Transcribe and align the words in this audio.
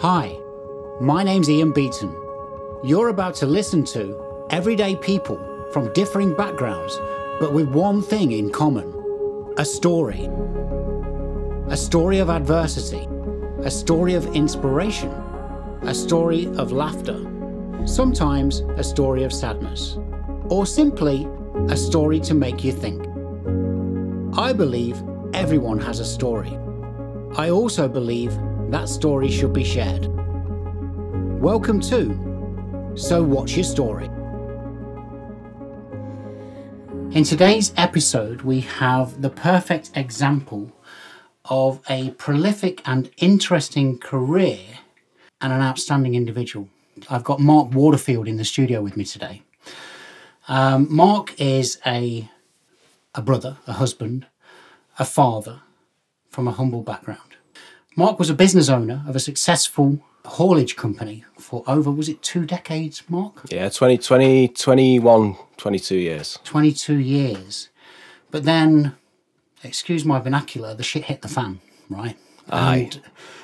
Hi, 0.00 0.38
my 0.98 1.22
name's 1.22 1.50
Ian 1.50 1.72
Beaton. 1.72 2.10
You're 2.82 3.10
about 3.10 3.34
to 3.34 3.46
listen 3.46 3.84
to 3.92 4.46
everyday 4.48 4.96
people 4.96 5.38
from 5.74 5.92
differing 5.92 6.34
backgrounds, 6.34 6.98
but 7.38 7.52
with 7.52 7.68
one 7.68 8.00
thing 8.00 8.32
in 8.32 8.48
common 8.48 8.94
a 9.58 9.64
story. 9.66 10.30
A 11.68 11.76
story 11.76 12.18
of 12.18 12.30
adversity, 12.30 13.06
a 13.58 13.70
story 13.70 14.14
of 14.14 14.24
inspiration, 14.34 15.10
a 15.82 15.92
story 15.92 16.46
of 16.56 16.72
laughter, 16.72 17.20
sometimes 17.84 18.60
a 18.78 18.82
story 18.82 19.22
of 19.24 19.34
sadness, 19.34 19.98
or 20.48 20.64
simply 20.64 21.28
a 21.68 21.76
story 21.76 22.20
to 22.20 22.32
make 22.32 22.64
you 22.64 22.72
think. 22.72 23.02
I 24.38 24.54
believe 24.54 24.96
everyone 25.34 25.78
has 25.80 26.00
a 26.00 26.06
story. 26.06 26.58
I 27.36 27.50
also 27.50 27.86
believe 27.86 28.32
that 28.70 28.88
story 28.88 29.28
should 29.28 29.52
be 29.52 29.64
shared. 29.64 30.06
Welcome 31.40 31.80
to 31.80 32.92
So 32.94 33.20
What's 33.20 33.56
Your 33.56 33.64
Story? 33.64 34.06
In 37.16 37.24
today's 37.24 37.72
episode, 37.76 38.42
we 38.42 38.60
have 38.60 39.22
the 39.22 39.30
perfect 39.30 39.90
example 39.96 40.70
of 41.46 41.80
a 41.90 42.10
prolific 42.10 42.80
and 42.86 43.10
interesting 43.16 43.98
career 43.98 44.60
and 45.40 45.52
an 45.52 45.62
outstanding 45.62 46.14
individual. 46.14 46.68
I've 47.08 47.24
got 47.24 47.40
Marc 47.40 47.74
Waterfield 47.74 48.28
in 48.28 48.36
the 48.36 48.44
studio 48.44 48.82
with 48.82 48.96
me 48.96 49.04
today. 49.04 49.42
Um, 50.46 50.86
Marc 50.88 51.34
is 51.40 51.80
a, 51.84 52.30
a 53.16 53.22
brother, 53.22 53.56
a 53.66 53.72
husband, 53.72 54.28
a 54.96 55.04
father 55.04 55.62
from 56.28 56.46
a 56.46 56.52
humble 56.52 56.82
background. 56.82 57.29
Marc 58.00 58.18
was 58.18 58.30
a 58.30 58.34
business 58.34 58.70
owner 58.70 59.04
of 59.06 59.14
a 59.14 59.20
successful 59.20 59.98
haulage 60.24 60.74
company 60.74 61.22
for 61.36 61.62
over, 61.66 61.90
was 61.90 62.08
it 62.08 62.22
two 62.22 62.46
decades, 62.46 63.02
Marc? 63.10 63.42
Yeah, 63.50 63.68
20, 63.68 63.98
20, 63.98 64.48
21, 64.48 65.36
22 65.58 65.96
years. 65.96 66.38
22 66.44 66.94
years. 66.94 67.68
But 68.30 68.44
then, 68.44 68.94
excuse 69.62 70.06
my 70.06 70.18
vernacular, 70.18 70.74
the 70.74 70.82
shit 70.82 71.04
hit 71.04 71.20
the 71.20 71.28
fan, 71.28 71.60
right? 71.90 72.16
Aye. 72.48 72.90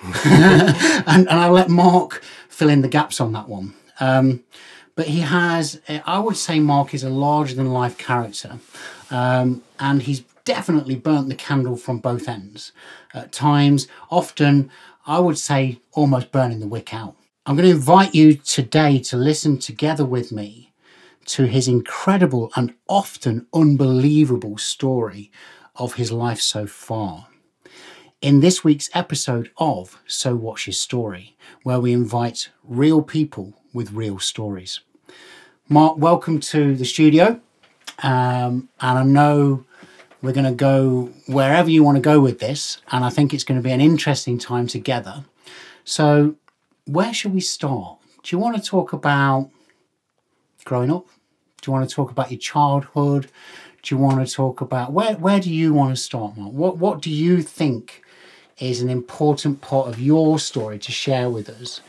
And, 0.03 0.25
and, 0.25 1.29
and 1.29 1.39
I'll 1.39 1.53
let 1.53 1.69
Marc 1.69 2.23
fill 2.49 2.71
in 2.71 2.81
the 2.81 2.89
gaps 2.89 3.21
on 3.21 3.33
that 3.33 3.51
one. 3.51 3.75
Um, 4.01 4.43
but 4.95 5.09
he 5.09 5.21
has, 5.21 5.83
I 6.07 6.19
would 6.19 6.39
say, 6.39 6.61
Marc 6.61 6.95
is 6.95 7.05
a 7.05 7.11
larger 7.11 7.55
than 7.55 7.75
life 7.75 7.99
character. 7.99 8.59
Um, 9.11 9.63
and 9.79 10.01
he's 10.01 10.23
definitely 10.47 10.95
burnt 10.95 11.29
the 11.29 11.35
candle 11.35 11.77
from 11.77 11.99
both 11.99 12.27
ends 12.27 12.73
at 13.13 13.33
times, 13.33 13.87
often, 14.11 14.71
I 15.07 15.19
would 15.19 15.37
say, 15.37 15.81
almost 15.93 16.33
burning 16.33 16.61
the 16.61 16.67
wick 16.67 16.95
out. 16.95 17.17
I'm 17.45 17.57
going 17.57 17.69
to 17.69 17.75
invite 17.75 18.15
you 18.15 18.35
today 18.35 18.99
to 19.01 19.17
listen 19.19 19.59
together 19.59 20.07
with 20.07 20.33
me 20.33 20.73
to 21.27 21.45
his 21.45 21.69
incredible 21.69 22.51
and 22.57 22.73
often 22.89 23.47
unbelievable 23.53 24.57
story 24.57 25.31
of 25.75 25.95
his 25.95 26.11
life 26.11 26.41
so 26.41 26.67
far. 26.67 27.27
In 28.23 28.41
this 28.41 28.65
week's 28.65 28.89
episode 28.95 29.51
of 29.59 30.01
So 30.07 30.35
What's 30.35 30.67
Your 30.67 30.75
Story, 30.75 31.37
where 31.65 31.81
we 31.81 31.93
invite 31.93 32.51
real 32.65 33.03
people 33.03 33.53
with 33.75 33.93
real 33.93 34.19
stories. 34.19 34.81
Marc, 35.69 35.99
welcome 35.99 36.41
to 36.41 36.77
the 36.77 36.85
studio. 36.85 37.41
Um, 38.03 38.69
and 38.81 38.99
I 38.99 39.03
know 39.03 39.65
we're 40.23 40.33
going 40.33 40.47
to 40.47 40.53
go 40.53 41.11
wherever 41.27 41.71
you 41.71 41.85
want 41.85 41.97
to 41.97 42.03
go 42.03 42.21
with 42.21 42.39
this, 42.39 42.79
and 42.91 43.05
I 43.05 43.11
think 43.11 43.33
it's 43.33 43.45
going 43.45 43.61
to 43.61 43.65
be 43.65 43.73
an 43.73 43.81
interesting 43.81 44.39
time 44.39 44.67
together. 44.67 45.25
So, 45.85 46.37
where 46.87 47.13
should 47.13 47.35
we 47.35 47.41
start? 47.41 47.99
Do 48.23 48.35
you 48.35 48.41
want 48.41 48.57
to 48.57 48.63
talk 48.63 48.93
about 48.93 49.51
growing 50.65 50.91
up? 50.91 51.07
Do 51.61 51.71
you 51.71 51.73
want 51.73 51.89
to 51.89 51.95
talk 51.95 52.11
about 52.11 52.31
your 52.31 52.41
childhood? 52.41 53.29
Do 53.83 53.95
you 53.95 54.01
want 54.01 54.27
to 54.27 54.33
talk 54.33 54.61
about 54.61 54.93
where 54.93 55.15
where 55.15 55.41
do 55.41 55.53
you 55.53 55.73
want 55.73 55.95
to 55.95 56.01
start, 56.01 56.37
Marc? 56.37 56.53
What 56.53 56.79
what 56.79 57.01
do 57.01 57.11
you 57.11 57.43
think 57.43 58.03
is 58.59 58.81
an 58.81 58.89
important 58.89 59.61
part 59.61 59.87
of 59.87 60.01
your 60.01 60.39
story 60.39 60.79
to 60.81 60.93
share 60.93 61.31
with 61.31 61.49
us? 61.49 61.81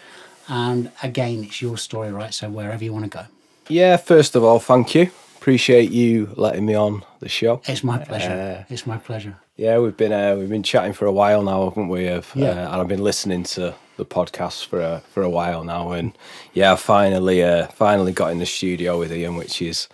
And 0.48 0.92
again, 1.02 1.44
it's 1.44 1.62
your 1.62 1.78
story, 1.78 2.12
right? 2.12 2.34
So 2.34 2.50
wherever 2.50 2.84
you 2.84 2.94
want 2.94 3.06
to 3.06 3.10
go. 3.10 3.26
Yeah, 3.68 3.98
first 3.98 4.36
of 4.36 4.44
all, 4.44 4.60
thank 4.60 4.96
you. 4.96 5.12
Appreciate 5.48 5.92
you 5.92 6.30
letting 6.36 6.66
me 6.66 6.76
on 6.76 7.06
the 7.22 7.30
show. 7.30 7.62
It's 7.70 7.82
my 7.82 8.00
pleasure. 8.00 8.66
Uh, 8.68 8.74
it's 8.74 8.86
my 8.86 8.98
pleasure. 8.98 9.38
Yeah, 9.56 9.78
we've 9.78 9.96
been 9.96 10.12
uh, 10.12 10.36
we've 10.36 10.50
been 10.50 10.62
chatting 10.62 10.92
for 10.92 11.06
a 11.06 11.12
while 11.14 11.42
now, 11.42 11.70
haven't 11.70 11.88
we? 11.88 12.10
Of, 12.10 12.30
Yeah. 12.36 12.50
uh, 12.50 12.72
and 12.74 12.82
I've 12.82 12.90
been 12.90 13.02
listening 13.02 13.44
to 13.56 13.74
the 13.96 14.04
podcast 14.04 14.66
for 14.66 14.82
a, 14.82 15.02
for 15.14 15.24
a 15.24 15.30
while 15.30 15.64
now, 15.64 15.92
and 15.92 16.12
yeah, 16.54 16.74
I 16.74 16.76
finally 16.76 17.42
uh, 17.46 17.68
finally 17.68 18.12
got 18.12 18.32
in 18.34 18.40
the 18.40 18.46
studio 18.46 19.00
with 19.00 19.14
Ian, 19.14 19.38
which 19.38 19.62
is 19.62 19.88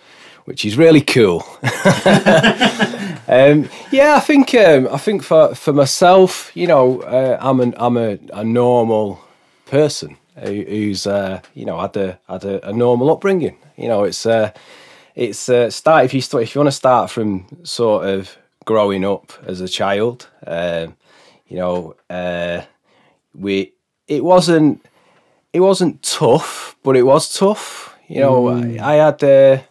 which 0.44 0.64
is 0.64 0.76
really 0.76 1.00
cool. 1.00 1.44
um, 3.28 3.68
yeah, 3.92 4.16
I 4.16 4.22
think 4.26 4.52
um, 4.56 4.88
I 4.90 4.98
think 4.98 5.22
for 5.22 5.54
for 5.54 5.72
myself, 5.72 6.50
you 6.56 6.66
know, 6.66 7.00
uh, 7.02 7.38
I'm 7.40 7.60
an 7.60 7.74
I'm 7.76 7.96
a, 7.96 8.18
a 8.32 8.42
normal 8.42 9.20
person 9.66 10.16
who, 10.36 10.64
who's 10.64 11.06
uh, 11.06 11.42
you 11.54 11.64
know 11.64 11.78
had 11.80 11.96
a 11.96 12.18
had 12.28 12.44
a, 12.44 12.70
a 12.70 12.72
normal 12.72 13.08
upbringing. 13.12 13.56
You 13.76 13.86
know, 13.86 14.02
it's 14.02 14.26
uh, 14.26 14.50
it's 15.14 15.48
uh, 15.48 15.70
start 15.70 16.04
if 16.04 16.14
you 16.14 16.20
st- 16.20 16.42
if 16.42 16.54
you 16.54 16.60
want 16.60 16.68
to 16.68 16.72
start 16.76 17.10
from 17.10 17.46
sort 17.62 18.06
of 18.06 18.36
growing 18.64 19.04
up 19.04 19.32
as 19.46 19.60
a 19.60 19.68
child. 19.68 20.28
Um, 20.46 20.96
you 21.46 21.56
know, 21.58 21.94
uh, 22.10 22.62
we 23.34 23.72
it 24.08 24.24
wasn't 24.24 24.84
it 25.52 25.60
wasn't 25.60 26.02
tough, 26.02 26.76
but 26.82 26.96
it 26.96 27.02
was 27.02 27.38
tough. 27.38 27.96
You 28.08 28.20
know, 28.20 28.48
I, 28.48 28.78
I 28.82 28.94
had 28.94 29.22
uh, 29.24 29.62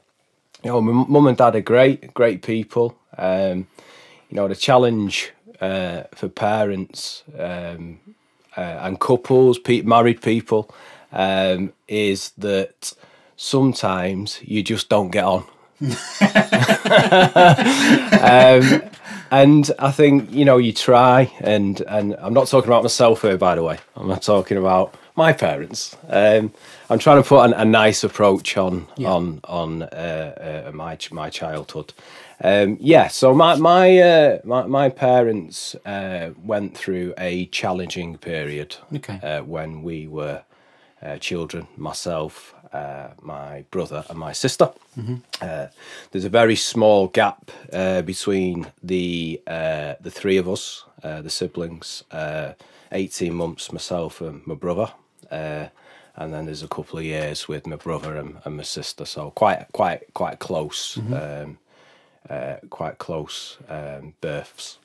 you 0.64 0.72
know, 0.72 0.82
my 0.82 1.06
mum 1.08 1.28
and 1.28 1.38
dad 1.38 1.56
are 1.56 1.62
great, 1.62 2.14
great 2.14 2.42
people. 2.42 2.98
Um, 3.18 3.68
you 4.30 4.38
know, 4.38 4.48
the 4.48 4.56
challenge 4.56 5.32
uh, 5.62 6.04
for 6.16 6.30
parents 6.30 7.24
um, 7.38 8.00
uh, 8.58 8.62
and 8.82 9.00
couples, 9.00 9.60
pe- 9.60 9.82
married 9.82 10.22
people, 10.22 10.74
um, 11.12 11.74
is 11.88 12.32
that 12.38 12.94
sometimes 13.38 14.40
you 14.44 14.64
just 14.64 14.90
don't 14.90 15.12
get 15.12 15.24
on. 15.26 15.46
um, 18.22 18.82
and 19.32 19.72
I 19.80 19.92
think 19.92 20.32
you 20.32 20.46
know 20.46 20.58
you 20.58 20.74
try, 20.74 21.32
and 21.42 21.82
and 21.82 22.16
I'm 22.20 22.34
not 22.34 22.48
talking 22.48 22.70
about 22.70 22.84
myself 22.84 23.22
here, 23.24 23.38
by 23.38 23.56
the 23.56 23.64
way. 23.64 23.80
I'm 23.96 24.08
not 24.08 24.22
talking 24.24 24.58
about 24.58 24.96
my 25.16 25.34
parents. 25.34 25.96
Um, 26.10 26.54
I'm 26.90 27.00
trying 27.00 27.22
to 27.24 27.28
put 27.28 27.44
an, 27.46 27.54
a 27.54 27.66
nice 27.66 28.04
approach 28.04 28.58
on 28.58 28.88
on 29.06 29.42
on 29.46 29.84
uh, 29.84 30.66
uh, 30.68 30.72
my 30.74 30.98
my 31.12 31.30
childhood. 31.30 31.94
Um, 32.44 32.78
yeah, 32.80 33.08
so 33.10 33.34
my 33.34 33.56
my 33.56 33.98
uh, 34.00 34.40
my, 34.44 34.68
my 34.68 34.90
parents 34.90 35.76
uh, 35.86 36.32
went 36.44 36.78
through 36.78 37.14
a 37.18 37.48
challenging 37.48 38.18
period 38.18 38.76
Okay. 38.96 39.20
uh, 39.24 39.42
when 39.42 39.84
we 39.84 40.08
were 40.08 40.44
uh, 41.02 41.18
children. 41.18 41.68
Myself, 41.78 42.56
uh, 42.74 43.10
my 43.22 43.64
brother, 43.72 44.04
and 44.10 44.20
my 44.20 44.34
sister. 44.34 44.72
Uh, 45.42 45.68
there's 46.12 46.26
a 46.26 46.30
very 46.30 46.56
small 46.56 47.08
gap 47.08 47.52
uh, 47.72 48.02
between 48.02 48.68
the 48.84 49.42
uh, 49.48 49.94
the 50.02 50.12
three 50.12 50.38
of 50.40 50.48
us, 50.48 50.86
uh, 51.04 51.22
the 51.22 51.30
siblings. 51.30 52.04
Uh, 52.12 52.54
Eighteen 52.96 53.34
months, 53.34 53.72
myself 53.72 54.22
and 54.22 54.46
my 54.46 54.54
brother, 54.54 54.94
uh, 55.32 55.66
and 56.16 56.32
then 56.32 56.46
there's 56.46 56.62
a 56.62 56.68
couple 56.68 57.00
of 57.00 57.06
years 57.06 57.48
with 57.48 57.66
my 57.66 57.76
brother 57.76 58.18
and, 58.18 58.36
and 58.46 58.58
my 58.58 58.64
sister. 58.64 59.04
So 59.06 59.32
quite 59.32 59.66
quite 59.72 60.14
quite 60.14 60.38
close, 60.38 60.98
um, 60.98 61.58
uh, 62.30 62.58
quite 62.70 63.00
close 63.00 63.58
um, 63.68 64.14
births. 64.22 64.78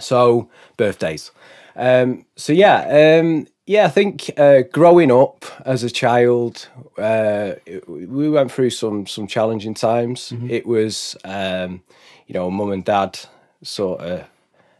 So 0.00 0.48
birthdays. 0.76 1.30
Um, 1.76 2.24
so 2.34 2.52
yeah, 2.52 3.20
um, 3.20 3.46
yeah. 3.68 3.84
I 3.86 3.88
think 3.90 4.30
uh, 4.36 4.62
growing 4.72 5.10
up 5.12 5.44
as 5.64 5.84
a 5.84 5.90
child, 5.90 6.68
uh, 6.98 7.52
we 7.86 8.28
went 8.28 8.50
through 8.52 8.70
some 8.70 9.06
some 9.06 9.26
challenging 9.26 9.74
times. 9.74 10.32
It 10.48 10.66
was, 10.66 11.16
um, 11.24 11.82
you 12.26 12.34
know, 12.34 12.50
mum 12.50 12.72
and 12.72 12.84
dad 12.84 13.18
sort 13.62 14.00
of 14.00 14.24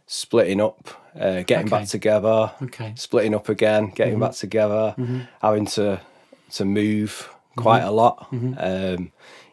splitting 0.07 0.59
up, 0.61 0.87
uh, 1.15 1.43
getting 1.43 1.67
Okay. 1.67 1.77
back 1.79 1.87
together, 1.87 2.51
Okay. 2.63 2.93
splitting 2.95 3.35
up 3.35 3.47
again, 3.49 3.91
getting 3.95 4.19
back 4.19 4.33
together, 4.33 4.95
having 5.41 5.65
to 5.77 6.01
to 6.57 6.65
move 6.65 7.29
quite 7.55 7.83
a 7.83 7.91
lot. 7.91 8.27
Um, 8.31 9.11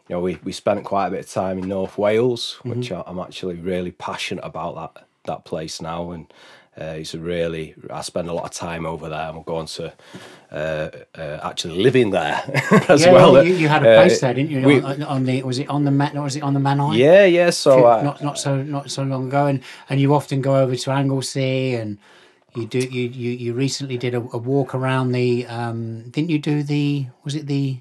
you 0.09 0.15
know, 0.15 0.21
we, 0.21 0.39
we 0.43 0.51
spent 0.53 0.83
quite 0.85 1.07
a 1.07 1.11
bit 1.11 1.19
of 1.25 1.29
time 1.29 1.57
in 1.59 1.67
North 1.67 1.97
Wales, 1.97 2.59
which 2.63 2.91
I- 2.93 3.03
I'm 3.05 3.19
actually 3.19 3.55
really 3.55 3.91
passionate 3.91 4.45
about 4.45 4.73
that 4.75 5.03
that 5.25 5.43
place 5.45 5.81
now, 5.81 6.11
and 6.11 6.25
uh, 6.79 6.95
it's 6.99 7.13
a 7.13 7.19
really 7.19 7.73
I 7.89 8.01
spend 8.01 8.29
a 8.29 8.33
lot 8.33 8.45
of 8.45 8.51
time 8.51 8.85
over 8.85 9.09
there. 9.09 9.27
I'm 9.29 9.43
going 9.43 9.67
to 9.67 9.93
uh, 10.51 10.89
uh, 11.17 11.39
actually 11.43 11.81
living 11.83 12.11
there 12.11 12.41
as 12.89 13.01
yeah, 13.05 13.11
well. 13.13 13.45
you, 13.45 13.53
you 13.55 13.67
had 13.67 13.83
a 13.83 13.89
Uh, 13.89 13.95
place 14.01 14.19
there, 14.21 14.33
didn't 14.33 14.51
you? 14.51 14.61
we- 14.67 14.81
on, 14.81 15.03
on 15.03 15.25
the 15.25 15.43
was 15.43 15.59
it 15.59 15.69
on 15.69 15.83
the 15.85 15.91
Man? 15.91 16.21
Was 16.21 16.35
it 16.35 16.43
on 16.43 16.53
the 16.53 16.59
Manor? 16.59 16.93
yeah, 16.93 17.25
yeah. 17.25 17.49
So 17.51 17.85
uh, 17.85 18.01
not 18.03 18.21
not 18.23 18.37
so 18.37 18.61
not 18.63 18.89
so 18.91 19.03
long 19.03 19.27
ago, 19.27 19.47
and 19.47 19.61
and 19.89 19.99
you 19.99 20.13
often 20.13 20.41
go 20.41 20.55
over 20.55 20.75
to 20.75 20.91
Anglesey, 20.91 21.75
and 21.75 21.97
You 22.55 22.65
do 22.65 22.79
you 22.79 23.09
you, 23.09 23.31
you 23.31 23.53
recently 23.53 23.97
did 23.97 24.13
a, 24.15 24.21
a 24.33 24.37
walk 24.37 24.73
around 24.73 25.11
the 25.13 25.45
um 25.47 26.09
didn't 26.09 26.29
you 26.29 26.39
do 26.39 26.63
the 26.63 27.07
was 27.23 27.35
it 27.35 27.45
the 27.47 27.77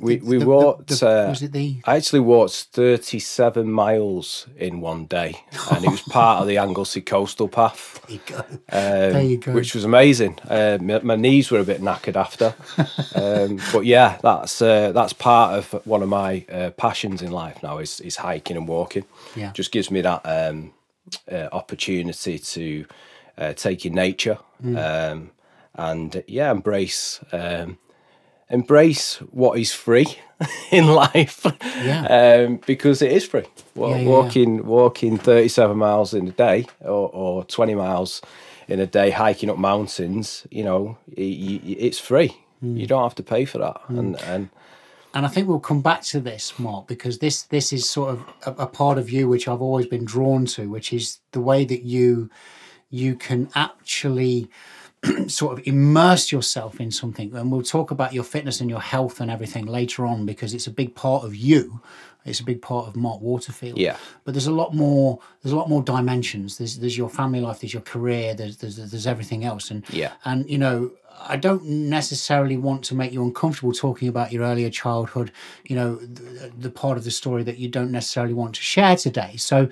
We 0.00 0.16
we 0.16 0.38
the- 0.38 0.44
the- 0.44 0.46
walked. 0.50 0.88
the- 0.88 1.08
uh, 1.08 1.28
was 1.28 1.42
it 1.42 1.52
the 1.52 1.76
I 1.84 1.96
actually 1.96 2.20
walked 2.20 2.66
37 2.72 3.70
miles 3.70 4.46
in 4.58 4.80
one 4.80 5.04
day, 5.06 5.36
and 5.70 5.84
it 5.84 5.90
was 5.90 6.00
part 6.10 6.40
of 6.42 6.48
the 6.48 6.58
Anglesey 6.58 7.00
Coastal 7.00 7.48
Path. 7.48 8.00
there 8.06 8.16
you 8.16 8.20
go. 8.26 8.36
um, 8.38 9.12
there 9.12 9.22
you 9.22 9.36
go. 9.38 9.52
which 9.52 9.72
was 9.74 9.84
amazing. 9.84 10.38
Uh, 10.48 10.78
my, 10.80 10.98
my 11.00 11.16
knees 11.16 11.50
were 11.50 11.60
a 11.60 11.64
bit 11.64 11.80
knackered 11.80 12.16
after, 12.16 12.54
um, 13.14 13.60
but 13.72 13.84
yeah, 13.86 14.18
that's 14.22 14.60
uh, 14.60 14.90
that's 14.92 15.12
part 15.12 15.54
of 15.58 15.86
one 15.86 16.02
of 16.02 16.08
my 16.08 16.44
uh, 16.52 16.70
passions 16.70 17.22
in 17.22 17.30
life 17.30 17.62
now 17.62 17.78
is 17.78 18.00
is 18.00 18.16
hiking 18.16 18.56
and 18.56 18.66
walking. 18.68 19.04
Yeah. 19.36 19.52
just 19.52 19.70
gives 19.72 19.90
me 19.90 20.00
that 20.02 20.22
um, 20.24 20.72
uh, 21.30 21.48
opportunity 21.52 22.38
to 22.38 22.84
uh, 23.38 23.52
take 23.52 23.86
in 23.86 23.94
nature 23.94 24.38
Mm. 24.64 24.76
um, 25.12 25.30
and 25.74 26.22
yeah, 26.26 26.50
embrace. 26.50 27.20
Um, 27.32 27.78
Embrace 28.54 29.16
what 29.32 29.58
is 29.58 29.72
free 29.72 30.06
in 30.70 30.86
life, 30.86 31.44
Yeah. 31.84 32.06
um, 32.46 32.60
because 32.66 33.02
it 33.02 33.12
is 33.12 33.24
free. 33.26 33.44
Wa- 33.74 33.88
Yeah, 33.88 33.96
yeah, 33.96 34.02
yeah. 34.02 34.08
walking, 34.08 34.66
walking 34.66 35.18
thirty-seven 35.18 35.76
miles 35.76 36.14
in 36.14 36.28
a 36.28 36.32
day, 36.32 36.66
or, 36.80 37.10
or 37.12 37.44
twenty 37.44 37.74
miles 37.74 38.22
in 38.68 38.80
a 38.80 38.86
day, 38.86 39.10
hiking 39.10 39.50
up 39.50 39.58
mountains. 39.58 40.46
You 40.50 40.64
know, 40.64 40.98
i 41.18 41.20
i 41.20 41.60
it's 41.86 41.98
free. 41.98 42.30
Hmm. 42.60 42.76
You 42.76 42.86
don't 42.86 43.02
have 43.02 43.16
to 43.16 43.22
pay 43.22 43.44
for 43.44 43.58
that, 43.58 43.80
and 43.88 44.20
and 44.22 44.48
and 45.14 45.26
I 45.26 45.28
think 45.28 45.48
we'll 45.48 45.60
come 45.70 45.82
back 45.82 46.02
to 46.12 46.20
this, 46.20 46.58
Marc, 46.58 46.86
because 46.86 47.18
this 47.18 47.42
this 47.42 47.72
is 47.72 47.88
sort 47.90 48.10
of 48.14 48.18
a, 48.46 48.62
a 48.62 48.66
part 48.66 48.98
of 48.98 49.10
you 49.10 49.28
which 49.28 49.46
I've 49.48 49.62
always 49.62 49.86
been 49.86 50.04
drawn 50.04 50.46
to, 50.56 50.68
which 50.70 50.92
is 50.92 51.18
the 51.32 51.40
way 51.40 51.64
that 51.64 51.82
you 51.82 52.30
you 52.90 53.16
can 53.16 53.48
actually 53.54 54.48
sort 55.28 55.58
of 55.58 55.66
immerse 55.66 56.32
yourself 56.32 56.80
in 56.80 56.90
something. 56.90 57.34
And 57.34 57.50
we'll 57.50 57.62
talk 57.62 57.90
about 57.90 58.12
your 58.12 58.24
fitness 58.24 58.60
and 58.60 58.70
your 58.70 58.80
health 58.80 59.20
and 59.20 59.30
everything 59.30 59.66
later 59.66 60.06
on 60.06 60.26
because 60.26 60.54
it's 60.54 60.66
a 60.66 60.70
big 60.70 60.94
part 60.94 61.24
of 61.24 61.34
you. 61.34 61.80
It's 62.24 62.40
a 62.40 62.44
big 62.44 62.62
part 62.62 62.86
of 62.88 62.96
Marc 62.96 63.20
Waterfield. 63.20 63.76
Yeah. 63.76 63.98
But 64.24 64.32
there's 64.32 64.46
a 64.46 64.52
lot 64.52 64.74
more. 64.74 65.18
There's 65.42 65.52
a 65.52 65.56
lot 65.56 65.68
more 65.68 65.82
dimensions. 65.82 66.56
There's 66.56 66.78
there's 66.78 66.96
your 66.96 67.10
family 67.10 67.40
life. 67.40 67.60
There's 67.60 67.74
your 67.74 67.82
career. 67.82 68.32
There's 68.34 68.56
there's 68.56 68.76
there's 68.76 69.06
everything 69.06 69.44
else. 69.44 69.70
And 69.70 69.84
Yeah. 69.90 70.12
and 70.24 70.48
you 70.48 70.56
know 70.58 70.90
i 71.28 71.36
don't 71.36 71.64
necessarily 71.64 72.56
want 72.56 72.84
to 72.84 72.92
make 72.92 73.12
you 73.12 73.22
uncomfortable 73.22 73.72
talking 73.72 74.08
about 74.08 74.32
your 74.32 74.42
earlier 74.42 74.68
childhood 74.68 75.30
you 75.64 75.76
know 75.76 75.94
the, 75.94 76.50
the 76.58 76.68
part 76.70 76.98
of 76.98 77.04
the 77.04 77.10
story 77.10 77.44
that 77.44 77.56
you 77.56 77.68
don't 77.68 77.92
necessarily 77.92 78.34
want 78.34 78.52
to 78.52 78.60
share 78.60 78.96
today 78.96 79.36
so 79.36 79.68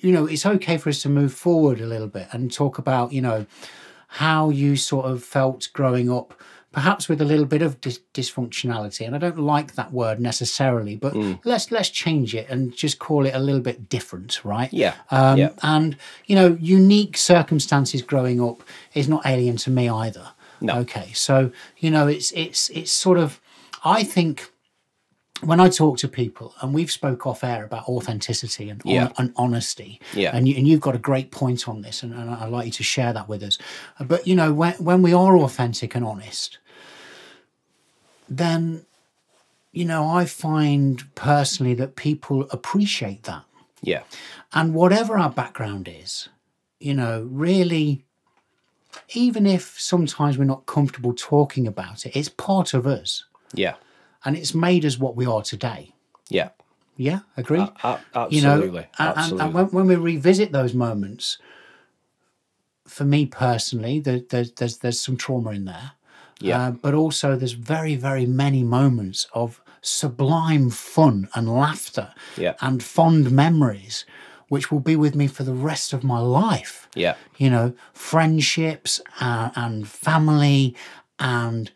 you 0.00 0.12
know 0.12 0.26
it's 0.26 0.46
okay 0.46 0.76
for 0.78 0.88
us 0.88 1.02
to 1.02 1.08
move 1.08 1.34
forward 1.34 1.80
a 1.80 1.86
little 1.86 2.06
bit 2.06 2.28
and 2.30 2.52
talk 2.52 2.78
about 2.78 3.12
you 3.12 3.20
know 3.20 3.44
how 4.16 4.50
you 4.50 4.76
sort 4.76 5.06
of 5.06 5.22
felt 5.22 5.68
growing 5.72 6.10
up 6.10 6.34
perhaps 6.72 7.08
with 7.08 7.22
a 7.22 7.24
little 7.24 7.46
bit 7.46 7.62
of 7.62 7.80
dis- 7.80 8.00
dysfunctionality. 8.12 9.06
And 9.06 9.14
i 9.14 9.18
don't 9.18 9.38
like 9.38 9.74
that 9.74 9.92
word 9.92 10.20
necessarily 10.20 10.94
but 10.96 11.14
let's 11.44 11.70
let's 11.70 11.90
change 11.90 12.34
it 12.34 12.48
and 12.50 12.74
just 12.74 12.98
call 12.98 13.24
it 13.26 13.34
a 13.34 13.38
little 13.38 13.62
bit 13.62 13.88
different 13.88 14.44
right? 14.44 14.72
Yeah, 14.72 14.94
um, 15.10 15.38
yeah. 15.38 15.50
and 15.62 15.96
you 16.26 16.36
know 16.36 16.56
unique 16.60 17.16
circumstances 17.16 18.02
growing 18.02 18.40
up 18.42 18.62
is 18.94 19.08
not 19.08 19.24
alien 19.26 19.56
to 19.58 19.70
me 19.70 19.88
either. 19.88 20.28
No. 20.60 20.78
okay. 20.78 21.12
So 21.12 21.50
you 21.78 21.90
know 21.90 22.06
it's 22.06 22.32
it's 22.32 22.70
it's 22.70 22.90
sort 22.90 23.18
of 23.18 23.40
i 23.84 24.02
think 24.02 24.50
when 25.42 25.60
I 25.60 25.68
talk 25.68 25.98
to 25.98 26.08
people, 26.08 26.54
and 26.60 26.72
we've 26.72 26.90
spoke 26.90 27.26
off 27.26 27.44
air 27.44 27.64
about 27.64 27.88
authenticity 27.88 28.70
and, 28.70 28.80
Yeah. 28.84 29.12
and 29.18 29.32
honesty, 29.36 30.00
Yeah. 30.14 30.30
and, 30.34 30.48
you, 30.48 30.56
and 30.56 30.66
you've 30.66 30.80
got 30.80 30.94
a 30.94 30.98
great 30.98 31.30
point 31.30 31.68
on 31.68 31.82
this, 31.82 32.02
and, 32.02 32.14
and 32.14 32.30
I'd 32.30 32.50
like 32.50 32.66
you 32.66 32.72
to 32.72 32.82
share 32.82 33.12
that 33.12 33.28
with 33.28 33.42
us. 33.42 33.58
But 34.00 34.26
you 34.26 34.34
know, 34.34 34.52
when 34.54 34.74
when 34.74 35.02
we 35.02 35.12
are 35.12 35.36
authentic 35.38 35.94
and 35.94 36.04
honest, 36.04 36.58
then 38.28 38.86
you 39.72 39.84
know 39.84 40.08
I 40.08 40.24
find 40.24 41.04
personally 41.14 41.74
that 41.74 41.96
people 41.96 42.48
appreciate 42.50 43.24
that 43.24 43.44
yeah, 43.82 44.02
and 44.52 44.74
whatever 44.74 45.18
our 45.18 45.30
background 45.30 45.86
is, 45.88 46.28
you 46.80 46.94
know, 46.94 47.28
really, 47.30 48.04
even 49.14 49.46
if 49.46 49.78
sometimes 49.78 50.38
we're 50.38 50.44
not 50.44 50.64
comfortable 50.66 51.12
talking 51.14 51.66
about 51.66 52.06
it, 52.06 52.16
it's 52.16 52.30
part 52.30 52.72
of 52.74 52.86
us 52.86 53.24
yeah, 53.54 53.74
and 54.26 54.36
it's 54.36 54.54
made 54.54 54.84
us 54.84 54.98
what 54.98 55.16
we 55.16 55.24
are 55.24 55.42
today. 55.42 55.92
yeah. 56.28 56.50
Yeah, 56.98 57.20
agree? 57.36 57.60
A- 57.84 58.00
you 58.30 58.40
know, 58.40 58.52
absolutely, 58.52 58.86
and, 58.98 59.08
and- 59.08 59.18
absolutely. 59.18 59.44
and 59.44 59.54
when, 59.54 59.66
when 59.66 59.86
we 59.86 59.96
revisit 59.96 60.50
those 60.52 60.72
moments, 60.72 61.36
for 62.86 63.04
me 63.04 63.26
personally, 63.26 64.00
there, 64.00 64.20
there's, 64.30 64.52
there's, 64.52 64.78
there's 64.78 65.00
some 65.00 65.16
trauma 65.18 65.50
in 65.50 65.64
there. 65.66 65.92
Yeah. 66.40 66.58
Uh, 66.68 66.70
but 66.70 66.94
also, 66.94 67.36
there's 67.36 67.52
very, 67.52 67.96
very 67.96 68.24
many 68.26 68.62
moments 68.62 69.26
of 69.34 69.60
sublime 69.82 70.70
fun 70.70 71.28
and 71.34 71.52
laughter 71.52 72.12
Yeah. 72.38 72.54
and 72.62 72.82
fond 72.82 73.30
memories, 73.30 74.04
which 74.48 74.70
will 74.70 74.80
be 74.80 74.96
with 74.96 75.14
me 75.14 75.26
for 75.26 75.42
the 75.44 75.52
rest 75.52 75.92
of 75.92 76.02
my 76.04 76.18
life. 76.18 76.88
yeah, 76.94 77.16
You 77.36 77.50
know, 77.50 77.74
friendships 77.92 79.00
uh, 79.20 79.50
and 79.54 79.86
family 79.88 80.74
and 81.18 81.70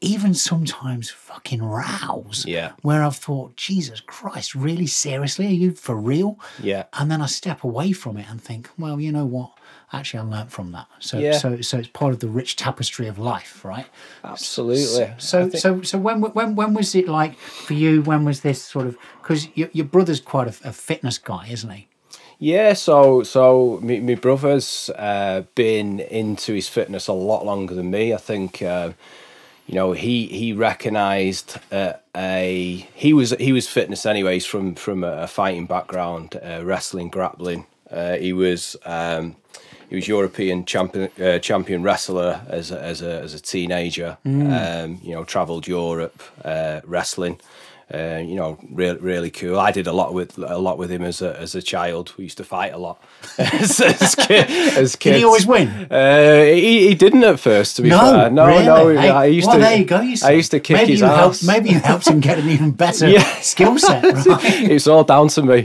even 0.00 0.32
sometimes 0.34 1.10
fucking 1.10 1.62
rows. 1.62 2.44
Yeah. 2.46 2.72
Where 2.82 3.02
I've 3.02 3.16
thought, 3.16 3.56
Jesus 3.56 4.00
Christ, 4.00 4.54
really 4.54 4.86
seriously? 4.86 5.46
Are 5.46 5.50
you 5.50 5.72
for 5.72 5.96
real? 5.96 6.38
yeah. 6.62 6.84
And 6.92 7.10
then 7.10 7.20
I 7.20 7.26
step 7.26 7.64
away 7.64 7.92
from 7.92 8.16
it 8.16 8.26
and 8.30 8.40
think, 8.40 8.68
well, 8.78 9.00
you 9.00 9.10
know 9.12 9.26
what? 9.26 9.50
Actually, 9.92 10.20
I 10.20 10.22
learnt 10.24 10.52
from 10.52 10.72
that. 10.72 10.86
So, 11.00 11.18
Yeah. 11.18 11.32
so, 11.38 11.60
so 11.62 11.78
it's 11.78 11.88
part 11.88 12.12
of 12.12 12.20
the 12.20 12.28
rich 12.28 12.56
tapestry 12.56 13.06
of 13.08 13.18
life, 13.18 13.64
right? 13.64 13.86
Absolutely. 14.22 15.12
So, 15.18 15.38
I 15.40 15.48
think- 15.48 15.56
so, 15.62 15.82
so 15.82 15.98
when, 15.98 16.20
when, 16.20 16.54
when 16.54 16.74
was 16.74 16.94
it 16.94 17.08
like 17.08 17.36
for 17.38 17.72
you? 17.74 18.02
When 18.02 18.24
was 18.24 18.42
this 18.42 18.62
sort 18.62 18.86
of? 18.86 18.96
Because 19.22 19.48
your, 19.56 19.68
your 19.72 19.86
brother's 19.86 20.20
quite 20.20 20.46
a, 20.46 20.68
a 20.68 20.72
fitness 20.72 21.18
guy, 21.18 21.48
isn't 21.50 21.70
he? 21.70 21.88
Yeah, 22.40 22.74
so 22.74 23.24
so 23.24 23.80
my, 23.82 23.98
my 23.98 24.14
brother's 24.14 24.90
uh, 24.96 25.42
been 25.56 25.98
into 25.98 26.52
his 26.52 26.68
fitness 26.68 27.08
a 27.08 27.12
lot 27.12 27.44
longer 27.44 27.74
than 27.74 27.90
me. 27.90 28.14
I 28.14 28.16
think 28.18 28.62
uh, 28.62 28.92
you 29.68 29.74
know 29.74 29.92
he 29.92 30.26
he 30.26 30.52
recognised 30.54 31.58
uh, 31.70 31.92
a 32.16 32.88
he 32.94 33.12
was 33.12 33.30
he 33.38 33.52
was 33.52 33.68
fitness 33.68 34.06
anyways 34.06 34.46
from 34.46 34.74
from 34.74 35.04
a 35.04 35.26
fighting 35.28 35.66
background, 35.66 36.36
uh, 36.42 36.64
wrestling, 36.64 37.10
grappling. 37.10 37.66
Uh, 37.90 38.16
he 38.16 38.32
was 38.32 38.76
um, 38.86 39.36
he 39.90 39.96
was 39.96 40.08
European 40.08 40.64
champion 40.64 41.10
uh, 41.20 41.38
champion 41.38 41.82
wrestler 41.82 42.40
as 42.48 42.70
a, 42.70 42.82
as 42.82 43.02
a 43.02 43.20
as 43.20 43.34
a 43.34 43.40
teenager. 43.40 44.16
Um, 44.24 45.00
you 45.02 45.12
know, 45.14 45.24
travelled 45.24 45.68
Europe 45.68 46.22
uh, 46.44 46.80
wrestling. 46.84 47.38
Uh, 47.92 48.18
you 48.22 48.34
know, 48.36 48.58
really, 48.70 48.98
really 49.00 49.30
cool. 49.30 49.58
I 49.58 49.70
did 49.72 49.86
a 49.86 49.92
lot 49.94 50.12
with 50.12 50.36
a 50.36 50.58
lot 50.58 50.76
with 50.76 50.90
him 50.90 51.02
as 51.02 51.22
a 51.22 51.34
as 51.40 51.54
a 51.54 51.62
child. 51.62 52.12
We 52.18 52.24
used 52.24 52.36
to 52.36 52.44
fight 52.44 52.74
a 52.74 52.76
lot 52.78 53.02
as, 53.38 53.80
as, 53.80 54.14
kid, 54.14 54.50
as 54.76 54.94
kids. 54.94 55.14
Did 55.14 55.18
he 55.20 55.24
always 55.24 55.46
win? 55.46 55.68
Uh, 55.90 56.42
he, 56.44 56.88
he 56.88 56.94
didn't 56.94 57.24
at 57.24 57.40
first. 57.40 57.76
To 57.76 57.82
be 57.82 57.88
No, 57.88 57.98
fair, 57.98 58.30
no, 58.30 58.46
really? 58.46 58.64
no. 58.66 58.88
Hey, 59.00 59.08
I 59.08 59.24
used 59.24 59.46
well, 59.46 59.56
to. 59.56 59.62
there 59.62 59.76
you 59.78 59.86
go. 59.86 60.02
You 60.02 60.16
I 60.22 60.32
used 60.32 60.50
to 60.50 60.60
kick 60.60 60.76
maybe 60.76 60.92
his 60.92 61.02
ass. 61.02 61.16
Helped, 61.16 61.44
maybe 61.44 61.70
you 61.70 61.78
helped 61.80 62.06
him 62.08 62.20
get 62.20 62.38
an 62.38 62.50
even 62.50 62.72
better 62.84 63.08
Yeah. 63.08 63.24
skill 63.40 63.78
set. 63.78 64.04
Right? 64.04 64.70
it's 64.70 64.86
all 64.86 65.04
down 65.04 65.28
to 65.28 65.42
me. 65.42 65.64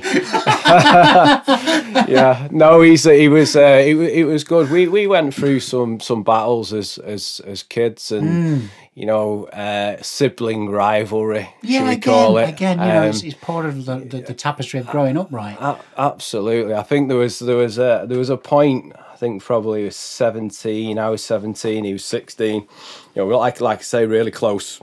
yeah, 2.07 2.47
no, 2.51 2.81
he's 2.81 3.03
he 3.03 3.27
was 3.27 3.55
uh, 3.55 3.81
it, 3.83 3.95
it 3.97 4.23
was 4.25 4.43
good. 4.43 4.69
We 4.71 4.87
we 4.87 5.07
went 5.07 5.33
through 5.33 5.59
some 5.59 5.99
some 5.99 6.23
battles 6.23 6.73
as 6.73 6.97
as 6.99 7.41
as 7.45 7.63
kids, 7.63 8.11
and 8.11 8.69
you 8.95 9.05
know, 9.05 9.45
uh, 9.45 9.97
sibling 10.01 10.69
rivalry. 10.69 11.49
should 11.61 11.69
yeah, 11.69 11.83
we 11.83 11.93
again, 11.93 12.01
call 12.01 12.37
it? 12.37 12.49
again, 12.49 12.79
you 12.79 12.85
know, 12.85 13.01
Um, 13.03 13.09
it's, 13.09 13.23
it's 13.23 13.33
part 13.35 13.65
of 13.65 13.85
the, 13.85 13.97
the, 13.97 14.21
the 14.21 14.33
tapestry 14.33 14.79
of 14.79 14.87
growing 14.87 15.17
up, 15.17 15.29
right? 15.31 15.57
A- 15.59 15.79
absolutely. 15.97 16.73
I 16.75 16.83
think 16.83 17.07
there 17.09 17.17
was 17.17 17.39
there 17.39 17.57
was 17.57 17.77
a 17.77 18.05
there 18.07 18.19
was 18.19 18.29
a 18.29 18.37
point. 18.37 18.93
I 19.11 19.15
think 19.15 19.43
probably 19.43 19.79
he 19.79 19.85
was 19.85 19.95
seventeen. 19.95 20.99
I 20.99 21.09
was 21.09 21.23
seventeen. 21.23 21.85
He 21.85 21.93
was 21.93 22.05
sixteen. 22.05 22.67
You 23.15 23.25
know, 23.25 23.27
like 23.37 23.59
like 23.61 23.79
I 23.79 23.83
say, 23.83 24.05
really 24.05 24.31
close 24.31 24.79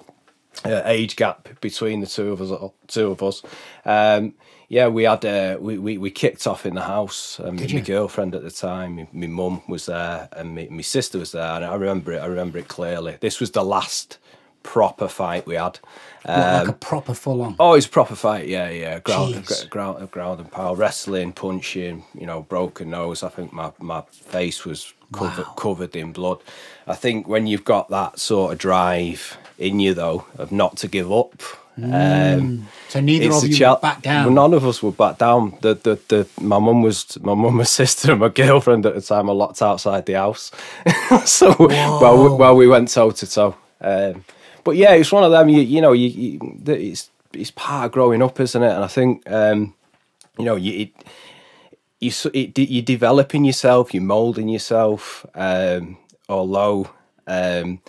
uh, 0.65 0.83
age 0.85 1.17
gap 1.17 1.49
between 1.61 2.01
the 2.01 2.07
two 2.07 2.33
of 2.33 2.41
us. 2.43 2.71
Two 2.87 3.11
of 3.13 3.23
us. 3.23 3.43
Um, 3.85 4.35
yeah, 4.69 4.87
we 4.87 5.03
had 5.03 5.25
uh, 5.25 5.57
we, 5.61 5.79
we 5.79 5.99
we 5.99 6.11
kicked 6.11 6.47
off 6.47 6.65
in 6.65 6.75
the 6.75 6.83
house. 6.83 7.41
Um, 7.41 7.57
my 7.57 7.67
girlfriend 7.81 8.35
at 8.37 8.43
the 8.43 8.51
time, 8.53 9.09
my, 9.13 9.27
mum 9.27 9.63
was 9.67 9.87
there, 9.87 10.29
and 10.33 10.55
my, 10.55 10.69
my 10.71 10.83
sister 10.83 11.19
was 11.19 11.33
there, 11.33 11.43
and 11.57 11.65
I 11.65 11.75
remember 11.75 12.13
it. 12.13 12.19
I 12.21 12.27
remember 12.27 12.59
it 12.59 12.69
clearly. 12.69 13.17
This 13.21 13.41
was 13.41 13.51
the 13.51 13.65
last 13.65 14.19
proper 14.63 15.09
fight 15.09 15.47
we 15.47 15.55
had. 15.57 15.81
What, 16.23 16.37
like 16.37 16.69
a 16.69 16.73
proper 16.75 17.15
full 17.15 17.43
on. 17.43 17.57
Oh, 17.59 17.73
it's 17.75 17.87
proper 17.89 18.15
fight. 18.15 18.47
Yeah, 18.47 18.69
yeah. 18.69 19.01
Ground, 19.01 19.45
gr- 19.47 19.55
ground, 19.71 20.11
ground 20.11 20.39
and 20.39 20.53
pound, 20.53 20.79
wrestling, 20.79 21.33
punching. 21.33 22.05
You 22.15 22.27
know, 22.27 22.43
broken 22.43 22.91
nose. 22.91 23.25
I 23.25 23.29
think 23.29 23.53
my 23.53 23.73
my 23.81 24.03
face 24.13 24.65
was 24.65 24.93
covered 25.13 25.47
Wow. 25.47 25.55
covered 25.55 25.97
in 25.97 26.13
blood. 26.13 26.39
I 26.87 26.95
think 26.95 27.27
when 27.27 27.49
you've 27.49 27.65
got 27.65 27.89
that 27.89 28.21
sort 28.21 28.53
of 28.53 28.59
drive 28.59 29.37
in 29.61 29.79
you, 29.81 29.95
though, 29.95 30.25
of 30.39 30.51
not 30.51 30.77
to 30.79 30.89
give 30.89 31.11
up, 31.13 31.43
Um, 31.81 32.67
So 32.89 33.01
neither 33.01 33.33
of 33.33 33.45
you 33.45 33.55
chal- 33.55 33.77
back 33.81 34.03
down. 34.03 34.25
Well, 34.27 34.35
none 34.35 34.55
of 34.55 34.67
us 34.67 34.83
were 34.83 34.93
back 34.93 35.19
down. 35.19 35.57
The 35.61 35.75
the, 35.75 35.99
the 36.09 36.29
my 36.41 36.59
mum 36.59 36.83
was 36.83 37.19
my 37.23 37.35
mum, 37.35 37.57
my 37.57 37.65
sister, 37.81 38.13
and 38.13 38.21
my 38.21 38.29
girlfriend 38.29 38.85
at 38.87 38.95
the 38.95 39.01
time 39.01 39.29
were 39.29 39.35
locked 39.35 39.63
outside 39.63 40.05
the 40.07 40.15
house. 40.15 40.51
so 41.25 41.55
well, 41.59 42.23
we, 42.23 42.29
while 42.37 42.57
we 42.57 42.67
went 42.67 42.89
toe 42.93 43.13
to 43.13 43.27
toe. 43.27 43.55
Um, 43.81 44.25
but 44.65 44.77
yeah, 44.77 44.93
it's 44.95 45.13
one 45.13 45.25
of 45.25 45.31
them. 45.31 45.49
You 45.49 45.61
you 45.63 45.81
know 45.81 45.93
you, 45.93 46.09
you 46.09 46.39
it's 46.67 47.11
it's 47.33 47.53
part 47.53 47.87
of 47.87 47.93
growing 47.93 48.23
up, 48.23 48.41
isn't 48.41 48.63
it? 48.63 48.73
And 48.75 48.85
I 48.85 48.89
think 48.89 49.23
um, 49.31 49.75
you 50.39 50.45
know 50.45 50.57
you. 50.57 50.73
It, 50.83 50.91
you 52.01 52.11
it, 52.33 52.59
you're 52.59 52.83
developing 52.83 53.45
yourself, 53.45 53.93
you're 53.95 54.03
molding 54.03 54.49
yourself. 54.49 55.25
Um, 55.35 55.99
although 56.29 56.89
um, 57.27 57.81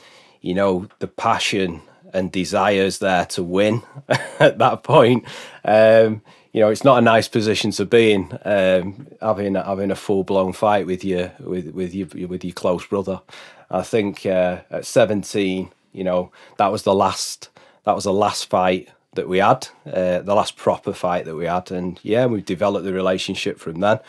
you 0.41 0.53
know 0.53 0.88
the 1.00 1.07
passion 1.07 1.81
and 2.13 2.31
desires 2.31 3.00
there 3.00 3.25
to 3.25 3.43
win 3.43 3.81
at 4.39 4.57
that 4.57 4.83
point. 4.83 5.25
Um, 5.63 6.21
you 6.53 6.60
know, 6.60 6.69
it's 6.69 6.83
not 6.83 6.98
a 6.98 7.01
nice 7.01 7.29
position 7.29 7.71
to 7.71 7.86
be 7.86 8.12
in, 8.12 8.38
um, 8.43 9.07
having 9.21 9.55
having 9.55 9.91
a 9.91 9.95
full 9.95 10.24
blown 10.24 10.51
fight 10.51 10.86
with 10.86 11.03
your 11.03 11.31
with 11.39 11.69
with 11.69 11.95
your 11.95 12.07
with 12.27 12.43
your 12.43 12.53
close 12.53 12.86
brother. 12.86 13.21
I 13.69 13.83
think 13.83 14.25
uh, 14.25 14.62
at 14.69 14.86
17, 14.86 15.71
you 15.93 16.03
know, 16.03 16.31
that 16.57 16.71
was 16.71 16.83
the 16.83 16.93
last 16.93 17.50
that 17.86 17.95
was 17.95 18.03
the 18.03 18.13
last 18.13 18.50
fight 18.50 18.89
that 19.13 19.29
we 19.29 19.39
had, 19.39 19.67
uh, 19.86 20.19
the 20.19 20.36
last 20.36 20.55
proper 20.55 20.93
fight 20.93 21.25
that 21.25 21.36
we 21.36 21.45
had, 21.45 21.71
and 21.71 22.00
yeah, 22.03 22.25
we've 22.25 22.45
developed 22.45 22.86
the 22.86 22.93
relationship 22.93 23.60
from 23.60 23.79
then. 23.79 24.00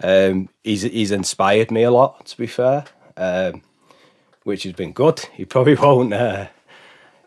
Um, 0.00 0.48
he's 0.62 0.82
he's 0.82 1.10
inspired 1.10 1.72
me 1.72 1.82
a 1.82 1.90
lot, 1.90 2.26
to 2.26 2.36
be 2.36 2.46
fair, 2.46 2.84
um, 3.16 3.62
which 4.48 4.62
has 4.62 4.72
been 4.72 4.92
good. 4.92 5.20
He 5.34 5.44
probably 5.44 5.74
won't 5.86 6.12
uh, 6.12 6.48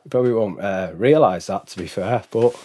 he 0.03 0.09
probably 0.09 0.33
won't 0.33 0.59
uh, 0.59 0.91
realise 0.95 1.45
that, 1.45 1.67
to 1.67 1.77
be 1.77 1.85
fair, 1.85 2.23
but 2.31 2.59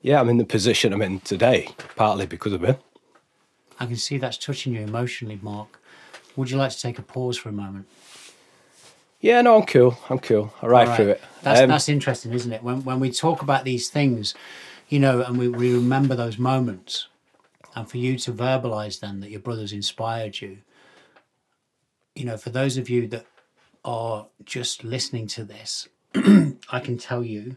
yeah, 0.00 0.20
I'm 0.20 0.28
in 0.28 0.38
the 0.38 0.44
position 0.44 0.92
I'm 0.92 1.02
in 1.02 1.20
today, 1.20 1.68
partly 1.96 2.26
because 2.26 2.52
of 2.52 2.62
him. 2.62 2.76
I 3.80 3.86
can 3.86 3.96
see 3.96 4.18
that's 4.18 4.38
touching 4.38 4.74
you 4.74 4.82
emotionally, 4.82 5.40
Marc. 5.42 5.80
Would 6.36 6.50
you 6.50 6.56
like 6.56 6.70
to 6.70 6.80
take 6.80 6.98
a 7.00 7.02
pause 7.02 7.36
for 7.36 7.48
a 7.48 7.52
moment? 7.52 7.86
Yeah, 9.20 9.42
no, 9.42 9.58
I'm 9.58 9.66
cool. 9.66 9.98
I'm 10.08 10.20
cool. 10.20 10.54
I 10.62 10.66
ride 10.66 10.88
All 10.88 10.96
through 10.96 11.08
it. 11.08 11.22
That's 11.42 11.60
Um, 11.60 11.68
that's 11.68 11.88
interesting, 11.88 12.32
isn't 12.32 12.52
it? 12.52 12.62
When 12.62 12.84
when 12.84 13.00
we 13.00 13.10
talk 13.10 13.42
about 13.42 13.64
these 13.64 13.88
things, 13.88 14.34
you 14.88 15.00
know, 15.00 15.22
and 15.22 15.36
we, 15.38 15.48
we 15.48 15.74
remember 15.74 16.14
those 16.14 16.38
moments, 16.38 17.08
and 17.74 17.90
for 17.90 17.98
you 17.98 18.16
to 18.20 18.32
verbalize 18.32 19.00
then 19.00 19.18
that 19.20 19.30
your 19.30 19.40
brothers 19.40 19.72
inspired 19.72 20.40
you. 20.40 20.58
You 22.14 22.26
know, 22.26 22.36
for 22.36 22.50
those 22.50 22.76
of 22.76 22.90
you 22.90 23.08
that 23.08 23.26
are 23.84 24.26
just 24.44 24.84
listening 24.84 25.26
to 25.28 25.44
this, 25.44 25.88
I 26.14 26.80
can 26.80 26.98
tell 26.98 27.24
you. 27.24 27.56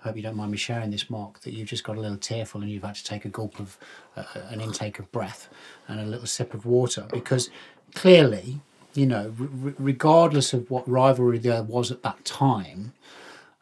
I 0.00 0.08
hope 0.08 0.16
you 0.16 0.22
don't 0.22 0.36
mind 0.36 0.50
me 0.50 0.58
sharing 0.58 0.90
this, 0.90 1.10
Marc, 1.10 1.40
that 1.42 1.52
you've 1.54 1.68
just 1.68 1.84
got 1.84 1.96
a 1.96 2.00
little 2.00 2.16
tearful 2.16 2.60
and 2.60 2.70
you've 2.70 2.82
had 2.82 2.96
to 2.96 3.04
take 3.04 3.24
a 3.24 3.28
gulp 3.28 3.60
of 3.60 3.78
uh, 4.16 4.24
an 4.50 4.60
intake 4.60 4.98
of 4.98 5.12
breath 5.12 5.48
and 5.88 6.00
a 6.00 6.04
little 6.04 6.26
sip 6.26 6.54
of 6.54 6.66
water 6.66 7.06
because 7.12 7.50
clearly, 7.94 8.60
you 8.94 9.06
know, 9.06 9.34
r- 9.40 9.74
regardless 9.78 10.52
of 10.52 10.70
what 10.70 10.88
rivalry 10.88 11.38
there 11.38 11.62
was 11.62 11.92
at 11.92 12.02
that 12.02 12.24
time, 12.24 12.94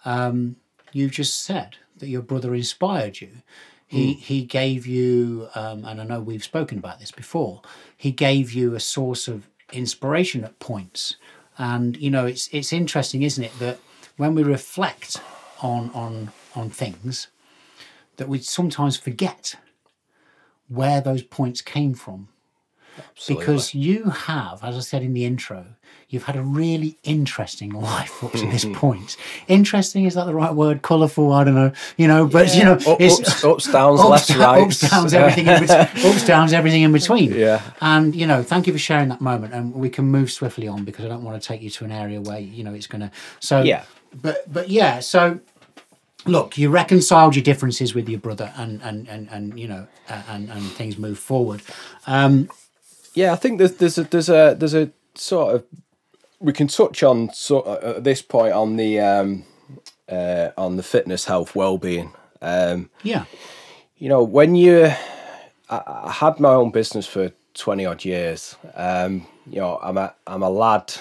um, 0.06 0.56
you 0.92 1.10
just 1.10 1.42
said 1.44 1.76
that 1.98 2.08
your 2.08 2.22
brother 2.22 2.54
inspired 2.54 3.20
you. 3.20 3.30
He 3.86 4.14
he 4.14 4.44
gave 4.44 4.86
you, 4.86 5.48
um, 5.56 5.84
and 5.84 6.00
I 6.00 6.04
know 6.04 6.20
we've 6.20 6.44
spoken 6.44 6.78
about 6.78 7.00
this 7.00 7.10
before. 7.12 7.62
He 7.96 8.12
gave 8.12 8.52
you 8.52 8.74
a 8.76 8.80
source 8.80 9.28
of 9.28 9.49
inspiration 9.72 10.44
at 10.44 10.58
points, 10.58 11.16
and 11.58 11.96
you 11.96 12.10
know 12.10 12.26
it's 12.26 12.48
it's 12.52 12.72
interesting, 12.72 13.22
isn't 13.22 13.44
it, 13.44 13.58
that 13.58 13.78
when 14.16 14.34
we 14.34 14.42
reflect 14.42 15.20
on 15.62 15.90
on 15.94 16.32
on 16.54 16.70
things, 16.70 17.28
that 18.16 18.28
we 18.28 18.38
sometimes 18.38 18.96
forget 18.96 19.56
where 20.68 21.00
those 21.00 21.22
points 21.22 21.60
came 21.60 21.94
from 21.94 22.28
absolutely. 22.98 23.44
because 23.46 23.74
you 23.74 24.04
have, 24.10 24.62
as 24.64 24.76
I 24.76 24.80
said 24.80 25.02
in 25.02 25.12
the 25.12 25.24
intro, 25.24 25.64
you've 26.08 26.24
had 26.24 26.36
a 26.36 26.42
really 26.42 26.98
interesting 27.04 27.70
life 27.70 28.22
up 28.24 28.32
to 28.32 28.46
this 28.50 28.64
point. 28.72 29.16
Interesting 29.48 30.04
is 30.06 30.14
that 30.14 30.24
the 30.26 30.34
right 30.34 30.52
word? 30.54 30.82
Colourful? 30.82 31.32
I 31.32 31.44
don't 31.44 31.54
know. 31.54 31.72
You 31.96 32.08
know, 32.08 32.26
but 32.26 32.54
you 32.54 32.64
know, 32.64 32.74
Up- 32.74 33.00
it's 33.00 33.20
ups, 33.20 33.44
ups, 33.44 33.72
downs, 33.72 34.00
ups, 34.04 34.10
left, 34.30 34.36
right. 34.40 34.62
ups, 34.62 34.80
downs, 34.80 35.14
everything 35.14 35.46
in 35.46 35.60
between. 35.60 35.78
ups, 36.12 36.26
downs, 36.26 36.52
everything 36.52 36.82
in 36.82 36.92
between. 36.92 37.32
Yeah. 37.32 37.62
And 37.80 38.14
you 38.14 38.26
know, 38.26 38.42
thank 38.42 38.66
you 38.66 38.72
for 38.72 38.78
sharing 38.78 39.08
that 39.10 39.20
moment, 39.20 39.54
and 39.54 39.72
we 39.74 39.88
can 39.90 40.04
move 40.06 40.30
swiftly 40.32 40.66
on 40.68 40.84
because 40.84 41.04
I 41.04 41.08
don't 41.08 41.22
want 41.24 41.40
to 41.40 41.46
take 41.46 41.62
you 41.62 41.70
to 41.70 41.84
an 41.84 41.92
area 41.92 42.20
where 42.20 42.38
you 42.40 42.64
know 42.64 42.74
it's 42.74 42.86
going 42.88 43.02
to. 43.02 43.10
So 43.40 43.62
Yeah. 43.62 43.84
but 44.22 44.52
but 44.52 44.68
yeah, 44.68 45.00
so. 45.00 45.40
Look, 46.26 46.58
you 46.58 46.68
reconciled 46.68 47.34
your 47.34 47.42
differences 47.42 47.94
with 47.94 48.06
your 48.06 48.20
brother, 48.20 48.52
and 48.58 48.82
and 48.82 49.08
and, 49.08 49.26
and 49.30 49.58
you 49.58 49.66
know, 49.66 49.86
and 50.28 50.50
and 50.50 50.62
things 50.72 50.98
move 50.98 51.18
forward. 51.18 51.62
Um, 52.06 52.50
Yeah, 53.14 53.32
I 53.32 53.36
think 53.36 53.58
there's 53.58 53.74
there's 53.74 53.98
a 53.98 54.04
there's 54.04 54.28
a 54.28 54.56
there's 54.58 54.74
a 54.74 54.90
sort 55.14 55.54
of 55.54 55.64
we 56.38 56.52
can 56.52 56.68
touch 56.68 57.02
on 57.02 57.32
sort 57.32 57.66
of, 57.66 57.96
at 57.96 58.04
this 58.04 58.22
point 58.22 58.52
on 58.52 58.76
the 58.76 59.00
um, 59.00 59.44
uh, 60.08 60.50
on 60.56 60.76
the 60.76 60.82
fitness, 60.82 61.26
health, 61.26 61.54
well 61.54 61.78
being. 61.78 62.12
Um, 62.42 62.90
yeah, 63.02 63.24
you 63.98 64.08
know, 64.08 64.22
when 64.22 64.54
you, 64.54 64.86
I, 65.68 65.82
I 65.86 66.10
had 66.10 66.40
my 66.40 66.54
own 66.54 66.70
business 66.70 67.06
for 67.06 67.32
twenty 67.54 67.84
odd 67.84 68.04
years. 68.04 68.56
Um, 68.74 69.26
you 69.46 69.60
know, 69.60 69.78
I'm 69.82 69.98
a 69.98 70.14
I'm 70.26 70.42
a 70.42 70.50
lad 70.50 70.94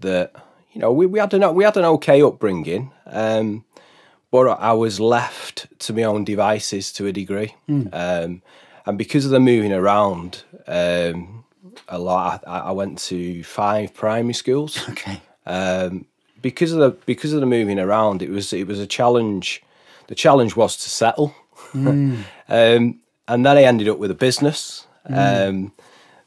that 0.00 0.34
you 0.72 0.80
know 0.80 0.92
we, 0.92 1.06
we 1.06 1.18
had 1.18 1.32
an 1.34 1.54
we 1.54 1.64
had 1.64 1.76
an 1.76 1.84
okay 1.84 2.22
upbringing, 2.22 2.92
um, 3.06 3.64
but 4.30 4.48
I 4.48 4.72
was 4.72 5.00
left 5.00 5.66
to 5.80 5.92
my 5.92 6.02
own 6.02 6.24
devices 6.24 6.92
to 6.94 7.06
a 7.06 7.12
degree, 7.12 7.54
um, 7.92 8.42
and 8.84 8.98
because 8.98 9.24
of 9.24 9.30
the 9.30 9.40
moving 9.40 9.72
around 9.72 10.42
um, 10.66 11.41
a 11.88 11.98
lot, 11.98 12.44
I, 12.46 12.58
I 12.58 12.70
went 12.72 12.98
to 13.00 13.42
five 13.44 13.94
primary 13.94 14.34
schools 14.34 14.88
okay. 14.90 15.20
um, 15.46 16.06
because 16.40 16.72
of 16.72 16.78
the 16.78 16.90
because 17.06 17.32
of 17.32 17.40
the 17.40 17.46
moving 17.46 17.78
around, 17.78 18.22
it 18.22 18.30
was 18.30 18.52
it 18.52 18.66
was 18.66 18.78
a 18.80 18.86
challenge. 18.86 19.62
The 20.08 20.14
challenge 20.14 20.56
was 20.56 20.76
to 20.78 20.90
settle, 20.90 21.34
um, 21.74 22.24
and 22.48 23.00
then 23.28 23.46
I 23.46 23.62
ended 23.62 23.88
up 23.88 23.98
with 23.98 24.10
a 24.10 24.14
business 24.14 24.86
um, 25.06 25.72